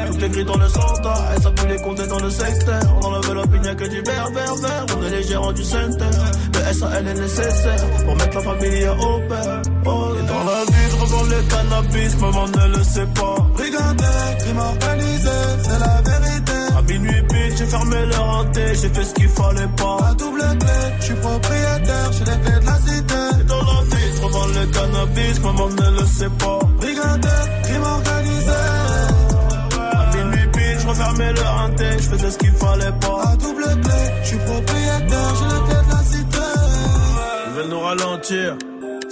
Toutes 0.08 0.22
les 0.22 0.30
grilles 0.30 0.46
dans 0.46 0.58
le 0.58 0.68
centre, 0.68 1.14
et 1.38 1.42
ça 1.42 1.52
peut 1.52 1.68
les 1.68 1.82
compter 1.82 2.08
dans 2.08 2.20
le 2.20 2.30
secteur. 2.30 2.82
On 3.02 3.06
enlève 3.06 3.48
pigne 3.48 3.76
que 3.76 3.88
du 3.88 4.02
berbère 4.02 4.56
vert. 4.56 4.86
On 4.98 5.06
est 5.06 5.10
les 5.10 5.24
gérants 5.24 5.54
du 5.54 5.64
center. 5.64 6.06
Le 6.54 6.74
SAL 6.74 7.08
est 7.08 7.14
nécessaire 7.14 7.88
pour 8.06 8.16
mettre 8.16 8.36
la 8.36 8.42
famille 8.42 8.88
au 8.88 9.20
père. 9.30 9.62
Oh, 9.86 10.14
et 10.20 10.28
dans 10.28 10.44
la 10.44 10.66
vie, 10.66 10.90
je 10.92 10.98
revends 10.98 11.24
le 11.24 11.42
cannabis, 11.50 12.18
maman 12.20 12.48
ne 12.48 12.78
le 12.78 12.84
sait 12.84 13.08
pas. 13.14 13.36
Brigandais, 13.54 14.38
crime 14.40 14.60
organisé, 14.60 15.38
c'est 15.64 15.80
la 15.80 16.02
vérité. 16.10 16.60
À 16.78 16.82
minuit 16.82 17.22
pile, 17.30 17.58
j'ai 17.58 17.66
fermé 17.66 18.06
le 18.06 18.16
renté, 18.16 18.62
j'ai 18.82 18.90
fait 18.90 19.04
ce 19.04 19.14
qu'il 19.14 19.30
fallait 19.30 19.74
pas. 19.78 19.98
À 20.10 20.14
double 20.14 20.42
clé, 20.60 20.80
je 21.00 21.04
suis 21.06 21.16
propriétaire, 21.16 22.12
j'ai 22.12 22.26
les 22.26 22.40
clés 22.44 22.60
de 22.60 22.66
la 22.66 22.78
cité. 22.80 23.42
Et 23.42 23.44
dans 23.44 23.62
la 23.62 23.74
je 24.16 24.22
revends 24.22 24.48
le 24.48 24.66
cannabis, 24.68 25.40
maman 25.42 25.70
ne 25.70 26.00
le 26.00 26.06
sait 26.06 26.30
pas. 26.40 26.60
Brigandais, 26.78 27.44
crime 27.64 27.84
organisé. 27.84 28.62
À 29.92 30.16
minuit 30.16 30.48
pile, 30.54 30.80
je 30.80 30.88
refermais 30.88 31.34
le 31.34 31.42
renté, 31.42 31.86
je 31.98 32.10
faisais 32.10 32.32
ce 32.32 32.38
qu'il 32.38 32.52
fallait 32.52 32.98
pas. 33.02 33.22
À 33.32 33.36
double 33.36 33.64
clé, 33.64 34.02
je 34.24 34.28
suis 34.28 34.38
propriétaire, 34.38 35.32
j'ai 35.40 35.46
les 35.46 35.62
clés 35.68 35.84
de 35.86 35.92
la 35.92 36.04
cité. 36.04 36.48
Ils 37.48 37.54
veulent 37.54 37.70
nous 37.70 37.80
ralentir. 37.80 38.58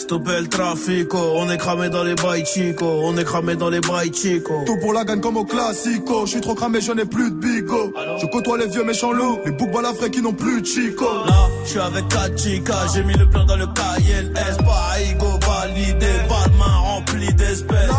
Stopper 0.01 0.41
le 0.41 0.47
trafic, 0.47 1.13
oh. 1.13 1.33
on 1.35 1.47
est 1.51 1.57
cramé 1.57 1.87
dans 1.89 2.03
les 2.03 2.15
bails 2.15 2.43
chico, 2.43 2.85
on 3.03 3.15
est 3.17 3.23
cramé 3.23 3.55
dans 3.55 3.69
les 3.69 3.81
bails 3.81 4.11
chico. 4.11 4.63
Tout 4.65 4.77
pour 4.77 4.93
la 4.93 5.03
gagne 5.03 5.21
comme 5.21 5.37
au 5.37 5.45
classico. 5.45 6.25
Je 6.25 6.31
suis 6.31 6.41
trop 6.41 6.55
cramé, 6.55 6.81
je 6.81 6.91
n'ai 6.91 7.05
plus 7.05 7.29
de 7.29 7.35
bigot. 7.35 7.93
Je 8.19 8.25
côtoie 8.25 8.57
les 8.57 8.65
vieux 8.65 8.83
méchants 8.83 9.11
loups, 9.11 9.37
les 9.45 9.51
boucs 9.51 9.71
balafrés 9.71 10.09
qui 10.09 10.23
n'ont 10.23 10.33
plus 10.33 10.61
de 10.61 10.65
chico. 10.65 11.05
Là, 11.05 11.47
je 11.63 11.69
suis 11.69 11.79
avec 11.79 12.07
Kachika, 12.07 12.87
j'ai 12.95 13.03
mis 13.03 13.13
le 13.13 13.29
plan 13.29 13.45
dans 13.45 13.55
le 13.55 13.67
KLS, 13.67 14.57
pas 14.65 14.99
ego 15.01 15.39
validé, 15.47 16.07
pas 16.27 16.49
de 16.49 16.57
main 16.57 16.77
remplie 16.77 17.33
d'espèces. 17.35 17.91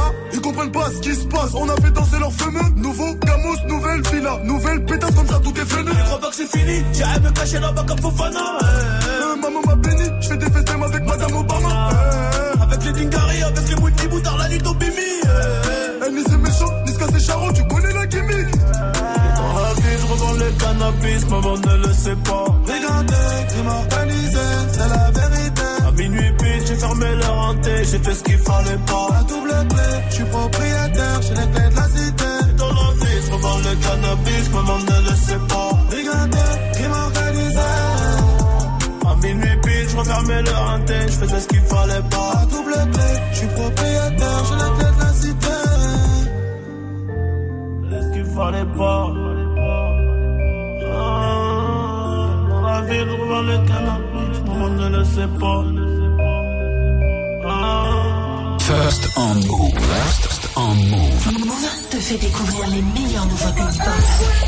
Comprennent 0.52 0.72
pas 0.72 0.90
ce 0.90 1.00
qui 1.00 1.14
se 1.14 1.24
passe. 1.28 1.54
On 1.54 1.66
a 1.66 1.74
fait 1.76 1.90
danser 1.92 2.18
leurs 2.18 2.32
fameux. 2.32 2.60
Nouveau 2.76 3.14
Camus, 3.14 3.56
nouvelle 3.68 4.02
villa, 4.12 4.38
nouvelle 4.44 4.84
pétasse 4.84 5.14
comme 5.14 5.26
ça, 5.26 5.38
tout 5.42 5.54
est 5.58 5.64
fenu. 5.64 5.90
Je 5.96 6.04
crois 6.04 6.20
pas 6.20 6.28
que 6.28 6.34
c'est 6.36 6.58
fini, 6.58 6.82
à 7.02 7.18
me 7.20 7.30
cacher 7.30 7.58
là-bas 7.58 7.84
comme 7.88 7.98
Fofana. 7.98 8.38
Euh, 8.62 9.36
maman 9.40 9.60
m'a 9.66 9.74
béni, 9.76 10.04
je 10.20 10.28
fais 10.28 10.36
des 10.36 10.50
festins 10.50 10.82
avec 10.82 11.02
Madame 11.04 11.36
Obama. 11.36 11.88
Euh, 11.94 12.62
Avec 12.64 12.84
les 12.84 12.92
Dingari, 12.92 13.42
avec 13.42 13.68
les 13.68 13.76
Mouti 13.76 14.08
Boutard, 14.08 14.36
la 14.36 14.48
nuit 14.50 14.60
au 14.66 14.74
Bimi. 14.74 14.92
Elle 16.04 16.14
ni 16.14 16.22
c'est 16.22 16.36
méchant, 16.38 16.72
ni 16.86 16.92
c'est 16.92 17.20
charron, 17.20 17.52
tu 17.54 17.64
connais 17.66 17.92
la 17.94 18.06
gimmick. 18.06 18.48
Dans 18.60 19.62
la 19.62 19.72
vie, 19.74 19.98
je 20.00 20.06
revends 20.06 20.32
le 20.32 20.50
cannabis, 20.60 21.26
maman 21.30 21.56
ne 21.56 21.86
le 21.86 21.92
sait 21.94 22.16
pas. 22.28 22.44
Regardez, 22.66 23.46
crime 23.48 23.68
organisé, 23.68 24.38
c'est 24.72 24.88
la 24.88 25.11
j'ai 27.84 27.98
fait 27.98 28.14
ce 28.14 28.22
qu'il 28.22 28.38
fallait 28.38 28.78
pas. 28.86 29.08
À 29.18 29.22
double 29.24 29.50
clé, 29.68 29.88
je 30.08 30.14
suis 30.14 30.24
propriétaire, 30.24 31.22
j'ai 31.22 31.34
les 31.34 31.48
clés 31.52 31.70
de 31.70 31.76
la 31.76 31.88
cité. 31.88 32.30
Dans 32.56 32.72
la 32.78 32.88
vie, 33.00 33.18
je 33.26 33.32
revends 33.32 33.58
le 33.58 33.74
cannabis, 33.84 34.50
maman 34.54 34.78
ne 34.78 35.10
le 35.10 35.16
sait 35.16 35.42
pas. 35.48 35.70
Regardez, 35.90 36.52
crime 36.74 36.92
organisé. 36.92 37.70
À 39.06 39.14
minuit 39.22 39.56
pile, 39.64 39.88
je 39.88 39.96
refermais 39.96 40.42
le 40.42 40.50
renté, 40.50 40.94
je 41.06 41.16
faisais 41.20 41.40
ce 41.40 41.48
qu'il 41.48 41.60
fallait 41.62 42.06
pas. 42.10 42.32
À 42.42 42.46
double 42.46 42.74
clé, 42.92 43.10
je 43.32 43.36
suis 43.38 43.46
propriétaire, 43.48 44.40
j'ai 44.48 44.56
les 44.62 44.72
clés 44.76 44.92
de 44.94 45.00
la 45.00 45.12
cité. 45.22 45.56
ce 47.90 48.12
qu'il 48.14 48.26
fallait 48.26 48.70
pas. 48.78 49.06
Ah, 50.94 51.10
dans 52.48 52.60
la 52.60 52.80
ville, 52.82 53.08
je 53.08 53.16
revends 53.22 53.42
le 53.42 53.56
cannabis, 53.68 54.36
maman 54.46 54.68
ne 54.68 54.88
le 54.96 55.04
sait 55.04 55.32
pas. 55.40 55.81
First 58.72 59.18
on 59.18 59.34
move. 59.34 59.74
First 59.74 60.48
on 60.56 60.74
move. 60.88 61.44
Move 61.44 61.88
te 61.90 61.96
fait 61.98 62.16
découvrir 62.16 62.68
les 62.68 62.80
meilleures 62.80 63.26
nouveautés 63.26 63.60
hip-hop. 63.60 64.42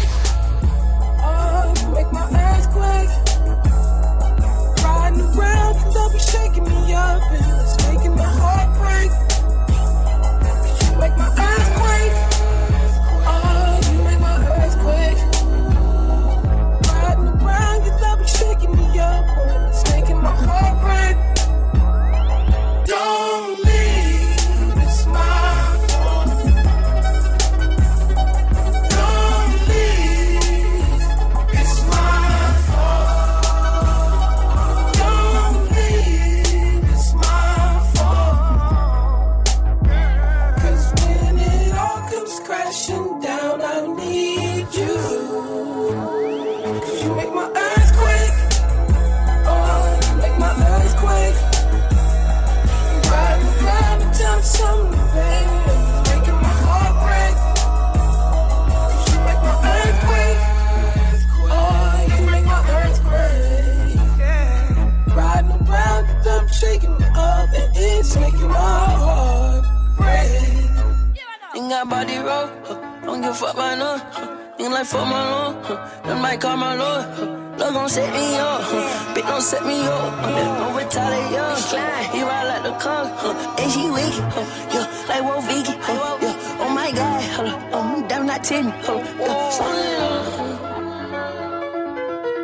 A 73.35 73.37
fuck 73.37 73.57
by 73.57 73.75
no. 73.75 73.99
Huh. 73.99 74.31
Like 74.59 74.87
fuck 74.87 75.07
my 75.07 75.31
lord, 75.31 75.57
huh. 75.67 75.77
that 76.05 76.21
might 76.21 76.41
call 76.41 76.57
my 76.57 76.75
lord. 76.75 77.05
Huh. 77.17 77.27
Love 77.59 77.75
gon' 77.75 77.89
set 77.89 78.13
me 78.13 78.37
up, 78.37 78.61
huh. 78.63 79.15
bitch 79.15 79.29
don't 79.29 79.43
set 79.43 79.67
me 79.67 79.87
up. 79.87 80.15
Huh. 80.25 80.59
Don't 80.59 80.77
retaliate, 80.77 81.33
yeah. 81.33 82.13
He 82.13 82.23
ride 82.23 82.47
like 82.53 82.63
the 82.63 82.73
car, 82.85 83.05
huh. 83.23 83.61
and 83.61 83.71
she 83.73 83.91
weak, 83.91 84.15
huh. 84.35 84.47
yeah, 84.75 84.87
like 85.09 85.23
Wolf 85.25 85.45
Vicky, 85.49 85.75
huh. 85.81 86.19
yeah. 86.23 86.63
Oh 86.63 86.71
my 86.75 86.91
god, 86.93 87.23
huh. 87.37 87.79
um, 87.79 88.09
damn 88.09 88.27
not 88.27 88.45
ten, 88.45 88.65
huh. 88.87 88.99
yeah. 89.21 89.51
Slow 89.51 89.73
it 89.83 89.99
down, 89.99 90.25
huh. 90.39 90.55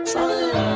Slow 0.04 0.28
it 0.28 0.69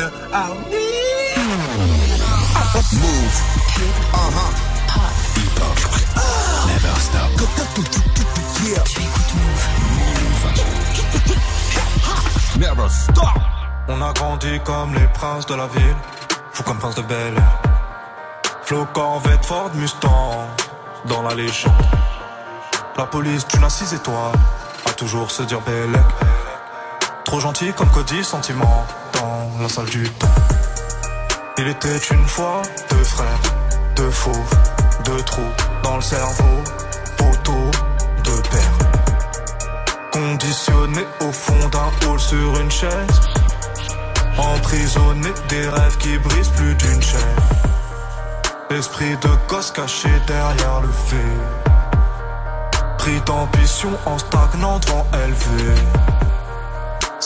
the, 0.00 0.08
the, 0.08 0.12
I'll 0.32 0.54
need. 0.70 0.90
Move. 2.92 3.36
Uh 4.12 4.30
huh. 4.36 4.50
Hip 5.36 5.58
hop. 5.60 5.76
Never 6.66 6.94
stop. 7.00 7.30
Yeah. 8.64 8.84
Tu 8.84 9.00
écoutes 9.00 9.34
Move. 9.34 9.64
Never 12.58 12.88
stop. 12.88 13.38
On 13.88 14.00
a 14.00 14.12
grandi 14.12 14.60
comme 14.64 14.94
les 14.94 15.08
princes 15.08 15.46
de 15.46 15.54
la 15.54 15.66
ville, 15.66 15.96
fou 16.52 16.62
comme 16.62 16.78
prince 16.78 16.94
de 16.94 17.02
Bel 17.02 17.34
Air. 17.36 17.62
Flo 18.62 18.86
Corvette, 18.92 19.44
Ford 19.44 19.70
Mustang, 19.74 20.46
dans 21.06 21.22
la 21.22 21.34
légende. 21.34 21.72
La 22.96 23.06
police 23.06 23.46
d'une 23.48 23.64
à 23.64 23.70
six 23.70 23.92
étoiles, 23.92 24.38
a 24.86 24.92
toujours 24.92 25.30
se 25.30 25.42
dire 25.42 25.60
Bellec. 25.62 26.00
Trop 27.24 27.40
gentil 27.40 27.72
comme 27.72 27.90
Cody, 27.90 28.22
sentiment, 28.22 28.86
dans 29.20 29.62
la 29.62 29.68
salle 29.68 29.86
du 29.86 30.08
temps. 30.10 30.36
Il 31.58 31.68
était 31.68 31.98
une 32.10 32.26
fois 32.26 32.62
deux 32.90 33.04
frères, 33.04 33.40
deux 33.96 34.10
fauves, 34.10 34.54
deux 35.04 35.22
trous 35.22 35.52
dans 35.82 35.96
le 35.96 36.02
cerveau, 36.02 36.56
poteau, 37.18 37.70
deux 38.24 38.42
pères. 38.50 38.78
Conditionné 40.12 41.04
au 41.20 41.32
fond 41.32 41.68
d'un 41.68 42.08
hall 42.08 42.18
sur 42.18 42.60
une 42.60 42.70
chaise. 42.70 43.20
Emprisonné 44.38 45.30
des 45.48 45.68
rêves 45.68 45.98
qui 45.98 46.16
brisent 46.18 46.48
plus 46.56 46.74
d'une 46.74 47.02
chaîne. 47.02 47.40
Esprit 48.70 49.16
de 49.16 49.30
gosse 49.48 49.70
caché 49.70 50.08
derrière 50.26 50.80
le 50.80 50.92
fait. 51.08 51.36
Pris 52.98 53.20
d'ambition 53.26 53.90
en 54.06 54.18
stagnant 54.18 54.78
devant 54.78 55.06
élevé. 55.24 55.74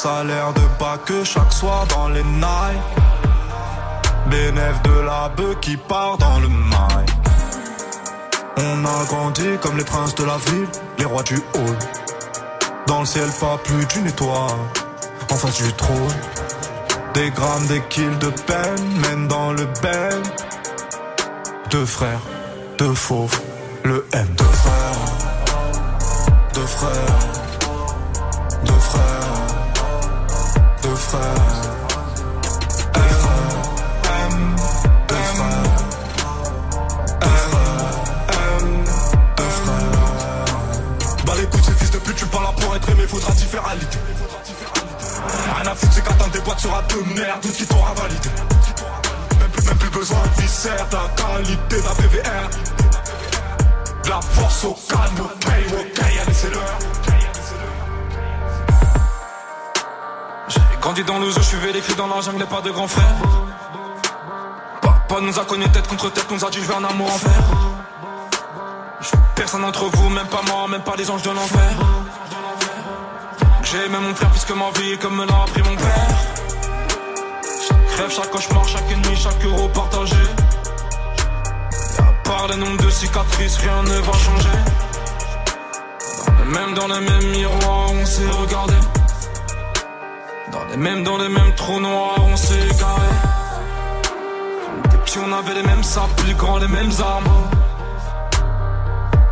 Salaire 0.05 0.53
de 0.53 0.61
bas 0.79 0.99
que 1.03 1.25
chaque 1.25 1.51
soir 1.51 1.87
dans 1.87 2.09
les 2.11 2.23
nights. 2.25 2.93
Bénéf 4.27 4.83
de 4.83 5.01
la 5.01 5.31
bœuf 5.31 5.59
qui 5.63 5.79
part 5.79 6.19
dans 6.19 6.41
le 6.41 6.49
mail. 6.49 7.07
On 8.59 8.85
a 8.85 9.05
grandi 9.07 9.57
comme 9.63 9.79
les 9.79 9.85
princes 9.85 10.15
de 10.15 10.25
la 10.25 10.37
ville, 10.37 10.69
les 10.99 11.07
rois 11.07 11.23
du 11.23 11.37
hall. 11.37 11.79
Dans 12.87 13.01
le 13.01 13.07
ciel, 13.07 13.31
pas 13.41 13.57
plus 13.65 13.87
d'une 13.87 14.07
étoile. 14.07 14.61
En 15.31 15.37
face 15.37 15.63
du 15.63 15.73
trône. 15.73 16.19
Des 17.15 17.31
grammes, 17.31 17.67
des 17.69 17.81
kills 17.89 18.19
de 18.21 18.29
peine 18.29 19.01
mènent 19.09 19.29
dans 19.29 19.53
le 19.53 19.65
bel. 19.81 20.21
Deux 21.71 21.87
frères, 21.87 22.21
deux 22.77 22.93
fauves, 22.93 23.41
le 23.85 24.07
M. 24.13 24.27
Deux 24.37 24.45
frères, 24.45 25.01
deux 26.53 26.67
frères, 26.67 27.44
faudra 43.15 43.33
t'y 43.33 43.45
faire 43.45 43.67
à 43.67 43.75
l'idée. 43.75 43.99
Rien 45.57 45.71
à 45.71 45.75
foutre, 45.75 45.93
c'est 45.93 46.05
qu'attendre 46.05 46.31
des 46.31 46.41
boîtes 46.41 46.61
sera 46.61 46.83
de 46.83 47.15
merde, 47.15 47.41
tout 47.43 47.49
qui 47.49 47.67
t'aura 47.67 47.95
validé. 47.95 48.29
Même 49.67 49.79
plus, 49.79 49.91
besoin 49.91 50.19
de 50.23 50.43
viscère, 50.43 50.89
ta 50.89 51.03
qualité, 51.17 51.81
ta 51.81 51.95
PVR. 51.95 52.49
De 54.05 54.11
la 54.11 54.21
force 54.21 54.65
au 54.65 54.77
calme, 54.89 55.21
ok, 55.21 55.47
ok, 55.73 56.01
allez, 56.03 56.35
c'est 56.35 56.51
l'heure. 56.51 56.79
J'ai 60.49 60.61
grandi 60.81 61.05
dans 61.05 61.19
le 61.19 61.31
zoo, 61.31 61.41
je 61.41 61.47
suis 61.47 61.57
vécu 61.57 61.95
dans 61.95 62.09
la 62.09 62.21
jungle, 62.21 62.47
pas 62.47 62.61
de 62.61 62.71
grand 62.71 62.89
frère. 62.89 63.15
Papa 64.83 65.21
nous 65.23 65.39
a 65.39 65.45
connus 65.45 65.71
tête 65.71 65.87
contre 65.87 66.11
tête, 66.13 66.31
nous 66.31 66.45
a 66.45 66.51
dit 66.51 66.59
je 66.61 66.67
veux 66.67 66.75
un 66.75 66.85
amour 66.85 67.09
en 67.11 67.19
personne 69.35 69.63
d'entre 69.63 69.85
vous, 69.85 70.09
même 70.11 70.27
pas 70.27 70.43
moi, 70.49 70.69
même 70.69 70.83
pas 70.83 70.97
les 70.97 71.11
anges 71.11 71.23
de 71.23 71.31
l'enfer. 71.31 71.94
J'ai 73.75 73.87
aimé 73.87 73.99
mon 74.01 74.15
frère 74.15 74.31
plus 74.31 74.45
que 74.45 74.53
ma 74.53 74.71
vie, 74.79 74.97
comme 74.99 75.17
me 75.17 75.27
l'a 75.27 75.43
appris 75.43 75.61
mon 75.63 75.75
père. 75.75 76.09
Chaque 77.67 77.99
rêve, 77.99 78.11
chaque 78.11 78.31
cauchemar, 78.31 78.69
chaque 78.69 78.89
nuit, 78.89 79.17
chaque 79.17 79.45
euro 79.45 79.67
partagé. 79.69 80.15
Et 81.99 82.01
à 82.01 82.13
part 82.23 82.47
le 82.47 82.55
nombre 82.55 82.85
de 82.85 82.91
cicatrices, 82.91 83.57
rien 83.57 83.83
ne 83.83 83.99
va 83.99 84.13
changer. 84.13 84.59
Dans 86.25 86.45
les 86.45 86.51
mêmes, 86.53 86.75
dans 86.75 86.87
les 86.87 87.01
mêmes 87.01 87.31
miroirs, 87.33 87.91
on 88.01 88.07
s'est 88.07 88.29
regardé. 88.29 88.75
Dans 90.53 90.65
les 90.71 90.77
mêmes, 90.77 91.03
dans 91.03 91.19
les 91.19 91.29
mêmes 91.29 91.55
trous 91.57 91.81
noirs, 91.81 92.21
on 92.29 92.37
s'est 92.37 92.69
égaré. 92.71 93.11
Était 94.85 94.99
petits, 94.99 95.19
on 95.19 95.33
avait 95.33 95.55
les 95.55 95.65
mêmes 95.65 95.83
sables, 95.83 96.15
plus 96.19 96.37
les 96.61 96.69
mêmes 96.69 96.93
armes. 97.01 97.64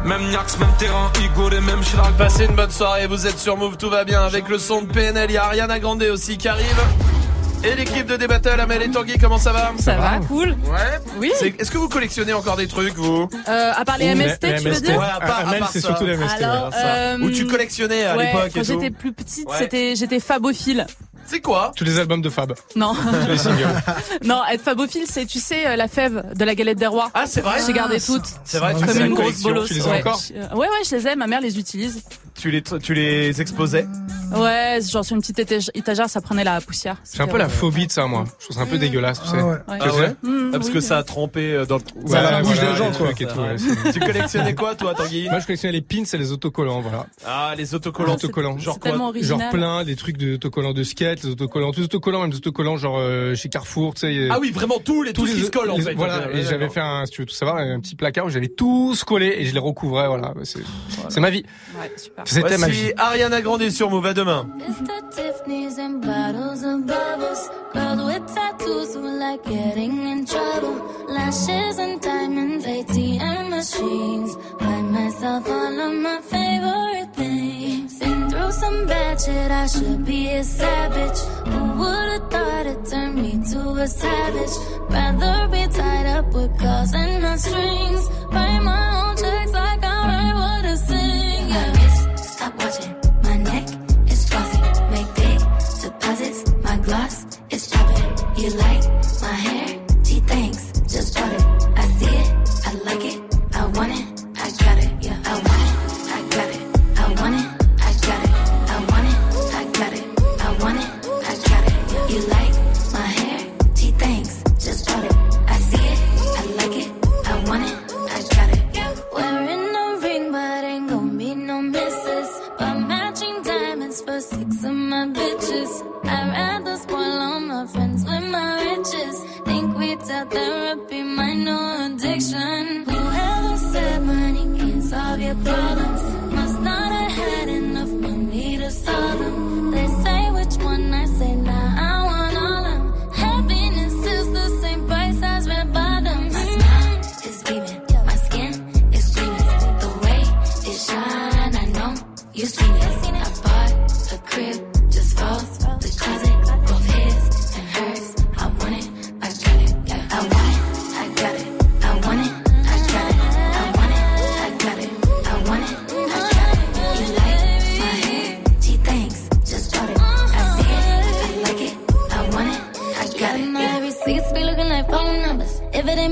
Même 0.05 0.29
Niax, 0.31 0.59
même 0.59 0.69
terrain, 0.79 1.11
Igo, 1.23 1.49
les 1.49 1.61
mêmes 1.61 1.81
Chirac. 1.81 2.13
Passez 2.17 2.45
une 2.47 2.57
bonne 2.57 2.71
soirée, 2.71 3.07
vous 3.07 3.27
êtes 3.27 3.39
sur 3.39 3.57
Move, 3.57 3.77
tout 3.77 3.89
va 3.89 4.05
bien 4.05 4.21
avec 4.23 4.49
le 4.49 4.59
son 4.59 4.83
de 4.83 4.93
PNL, 4.93 5.31
il 5.31 5.35
y 5.35 5.37
a 5.37 5.45
Ariana 5.45 5.79
Grande 5.79 6.03
aussi 6.03 6.37
qui 6.37 6.49
arrive. 6.49 6.81
Et 7.65 7.77
l'équipe 7.77 8.07
de 8.07 8.17
Débattle, 8.17 8.59
Amel 8.61 8.83
et 8.83 8.91
Tanguy, 8.91 9.17
comment 9.19 9.39
ça 9.39 9.53
va 9.53 9.71
Ça 9.79 9.95
va, 9.95 10.19
cool. 10.27 10.49
Ouais. 10.65 10.99
Oui. 11.19 11.31
C'est- 11.39 11.55
Est-ce 11.61 11.71
que 11.71 11.79
vous 11.79 11.89
collectionnez 11.89 12.33
encore 12.33 12.57
des 12.57 12.67
trucs, 12.67 12.95
vous 12.97 13.29
Euh, 13.49 13.73
à 13.77 13.85
part 13.85 13.99
les 13.99 14.07
MST, 14.17 14.57
tu 14.61 14.69
veux 14.69 14.81
dire 14.81 14.99
Ouais, 14.99 15.05
à 15.07 15.21
part, 15.21 15.39
à 15.39 15.43
Amel, 15.43 15.61
part 15.61 15.71
c'est 15.73 15.81
ça. 15.81 15.89
surtout 15.89 16.05
les 16.05 16.17
MST, 16.17 16.43
Alors, 16.43 16.65
Ouais, 16.67 16.73
ça. 16.73 16.87
euh, 16.95 17.19
Ou 17.21 17.31
tu 17.31 17.47
collectionnais 17.47 18.05
à 18.05 18.17
ouais, 18.17 18.27
l'époque 18.27 18.47
et 18.49 18.51
Quand 18.59 18.65
j'étais 18.65 18.91
plus 18.91 19.13
petite, 19.13 19.49
Ouais. 19.49 19.57
c'était 19.61 19.95
j'étais 19.95 20.19
fabophile. 20.19 20.87
C'est 21.27 21.41
quoi 21.41 21.73
Tous 21.77 21.85
les 21.85 21.99
albums 21.99 22.21
de 22.23 22.29
Fab. 22.31 22.55
Non. 22.77 22.95
Tous 22.95 23.29
les 23.31 23.39
singles. 23.39 23.67
non, 24.25 24.43
être 24.51 24.63
fabophile, 24.63 25.05
c'est, 25.09 25.25
tu 25.27 25.39
sais, 25.39 25.67
euh, 25.67 25.77
la 25.77 25.89
fève 25.89 26.35
de 26.37 26.45
la 26.45 26.55
galette 26.55 26.79
des 26.79 26.87
rois. 26.87 27.11
Ah, 27.15 27.25
c'est 27.27 27.41
vrai 27.41 27.59
J'ai 27.67 27.73
gardé 27.73 27.97
Ah, 27.99 28.05
toutes. 28.07 28.27
c'est 28.45 28.59
vrai, 28.59 28.75
tu 28.75 28.81
Comme 28.85 28.89
fais 28.95 29.01
la 29.01 29.07
une 29.07 29.15
grosse 29.15 29.25
collection, 29.43 29.49
bolos. 29.51 29.67
tu 29.67 29.75
les 29.75 29.87
as 29.87 29.91
ouais. 29.91 30.01
encore 30.01 30.21
euh, 30.35 30.49
ouais, 30.57 30.67
ouais, 30.69 30.85
je 30.89 30.97
les 30.97 31.09
ai, 31.09 31.17
ma 31.17 31.27
mère 31.27 31.41
les 31.41 31.59
utilise. 31.59 32.03
tu 32.35 32.51
les, 32.51 32.63
tu 32.63 32.95
les 32.95 33.41
exposais 33.41 33.87
Ouais, 34.35 34.79
genre 34.83 35.05
sur 35.05 35.15
une 35.15 35.21
petite 35.21 35.39
étagère, 35.75 36.09
ça 36.09 36.21
prenait 36.23 36.45
la 36.45 36.61
poussière. 36.63 36.97
J'ai 37.15 37.23
un 37.23 37.27
peu 37.27 37.37
la 37.37 37.51
phobie 37.51 37.87
de 37.87 37.93
ça, 37.93 38.07
moi. 38.07 38.25
Je 38.39 38.45
trouve 38.47 38.57
ça 38.57 38.63
un 38.63 38.67
peu 38.67 38.79
dégueulasse, 38.79 39.21
tu 39.23 39.29
sais. 39.29 39.43
ouais. 39.43 39.57
Tu 39.59 39.75
Ah 39.81 39.91
sais 39.91 40.01
ouais 40.01 40.15
Mmh, 40.23 40.51
Ah, 40.55 40.57
Parce 40.59 40.67
oui, 40.69 40.73
que 40.75 40.81
ça 40.81 40.99
a 40.99 41.03
trempé 41.03 41.53
euh, 41.53 41.67
dans 41.67 41.77
le 41.77 41.83
Ouais, 42.03 42.11
Ça 42.13 42.19
a 42.19 42.23
voilà, 42.23 42.43
bougé 42.43 42.61
les 42.63 42.77
gens, 42.77 42.91
c'est- 42.93 43.93
Tu 43.93 44.01
collectionnais 44.01 44.55
quoi, 44.55 44.75
toi, 44.75 44.95
Tanguy 44.95 45.29
Moi, 45.29 45.39
je 45.41 45.47
collectionnais 45.47 45.73
les 45.73 45.83
pins 45.83 46.05
et 46.11 46.17
les 46.17 46.33
autocollants, 46.33 46.81
voilà. 46.81 47.07
Ah, 47.27 47.53
les 47.59 47.75
autocollants. 47.75 48.15
autocollants. 48.15 48.59
Genre 48.59 48.79
c'est 48.83 48.91
quoi. 48.91 49.13
Genre 49.21 49.51
plein, 49.51 49.85
des 49.85 49.97
trucs 49.97 50.17
de 50.17 50.35
autocollants 50.35 50.73
de 50.73 50.83
skate, 50.83 51.12
les 51.23 51.27
autocollants, 51.31 51.73
tous 51.73 51.81
les 51.81 51.85
autocollants, 51.87 52.21
même 52.23 52.31
des 52.31 52.37
autocollants 52.37 52.77
genre 52.77 52.97
euh, 52.99 53.35
chez 53.35 53.49
Carrefour, 53.49 53.95
tu 53.95 54.01
sais. 54.01 54.29
Ah 54.31 54.39
oui, 54.41 54.51
vraiment 54.51 54.79
tous 54.85 55.03
les 55.03 55.13
tous 55.13 55.27
qui 55.33 55.43
se 55.43 55.51
collent 55.51 55.71
en 55.71 55.77
les- 55.77 55.83
fait. 55.83 55.95
Voilà, 55.95 56.29
Ouais, 56.29 56.39
et 56.39 56.43
j'avais 56.43 56.69
fait 56.69 56.81
un, 56.81 57.05
si 57.07 57.13
tu 57.13 57.23
veux 57.23 57.27
tout 57.27 57.35
savoir, 57.35 57.57
un 57.59 57.81
petit 57.81 57.95
placard 57.97 58.27
où 58.27 58.31
j'avais 58.31 58.49
tous 58.49 59.05
collé 59.05 59.35
et 59.39 59.45
je 59.45 59.53
les 59.53 59.59
recouvrais, 59.61 60.09
voilà. 60.09 60.33
C'est, 60.45 61.21
ma 61.21 61.31
vie. 61.31 61.45
Ouais, 61.81 61.93
super. 61.97 62.25
C'était 62.27 62.59
ma 62.59 62.69
vie. 62.69 62.81
Voici 62.83 62.95
Ariana 62.97 63.41
Grande 63.43 63.69
sur 63.71 63.91
Move 63.91 64.07
à 64.07 64.15
demain. 64.15 64.47
It's 64.69 64.81
Lashes 71.13 71.79
and 71.79 72.01
diamonds, 72.01 72.65
ATM 72.65 73.51
machines. 73.51 74.35
Buy 74.59 74.81
myself 74.81 75.47
all 75.49 75.81
of 75.87 75.95
my 76.07 76.21
favorite 76.23 77.15
things. 77.15 77.99
Been 77.99 78.31
through 78.31 78.53
some 78.53 78.87
bad 78.87 79.21
shit, 79.21 79.51
I 79.51 79.67
should 79.67 80.05
be 80.07 80.29
a 80.31 80.43
savage. 80.43 81.19
Who 81.53 81.63
would've 81.81 82.31
thought 82.31 82.67
it 82.67 82.87
turned 82.87 83.17
me 83.17 83.33
to 83.51 83.61
a 83.85 83.87
savage? 83.87 84.55
Rather 84.89 85.49
be 85.49 85.63
tied 85.79 86.07
up 86.17 86.33
with 86.33 86.59
calls 86.59 86.95
and 86.95 87.23
not 87.23 87.39
strings. 87.39 88.09
Write 88.33 88.63
my 88.63 88.85
own 89.01 89.17
checks 89.17 89.53
like 89.53 89.85
I 89.85 89.97
write 90.09 90.35
what 90.41 90.65
I 90.65 90.75
sing. 90.75 91.49
Yeah. 91.49 91.73
My 91.73 91.83
wrist, 91.83 92.33
stop 92.33 92.53
watching. 92.59 92.95
My 93.23 93.37
neck 93.37 93.69
is 94.11 94.29
flossy. 94.31 94.61
Make 94.93 95.11
big 95.15 95.39
deposits. 95.83 96.41
My 96.65 96.77
gloss 96.79 97.27
is 97.51 97.69
popping. 97.69 98.43
You 98.43 98.51
like 98.57 98.72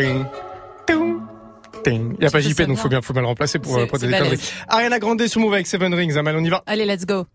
Ting, 0.00 0.24
ting, 0.86 1.20
ting. 1.84 2.14
Il 2.18 2.24
y 2.24 2.26
a 2.26 2.30
pas 2.30 2.40
JP, 2.40 2.62
donc 2.62 2.78
faut 2.78 2.88
bien, 2.88 3.00
faut 3.02 3.12
bien 3.12 3.22
le 3.22 3.28
remplacer 3.28 3.58
pour, 3.58 3.74
C'est- 3.74 3.86
pour 3.86 3.98
des 3.98 4.10
conneries. 4.10 4.52
Ariana 4.68 4.98
Grande 4.98 5.26
sur 5.26 5.40
Move 5.40 5.54
avec 5.54 5.66
Seven 5.66 5.92
Rings. 5.94 6.16
Amal, 6.16 6.36
on 6.36 6.44
y 6.44 6.48
va. 6.48 6.62
Allez, 6.66 6.84
let's 6.86 7.04
go. 7.06 7.26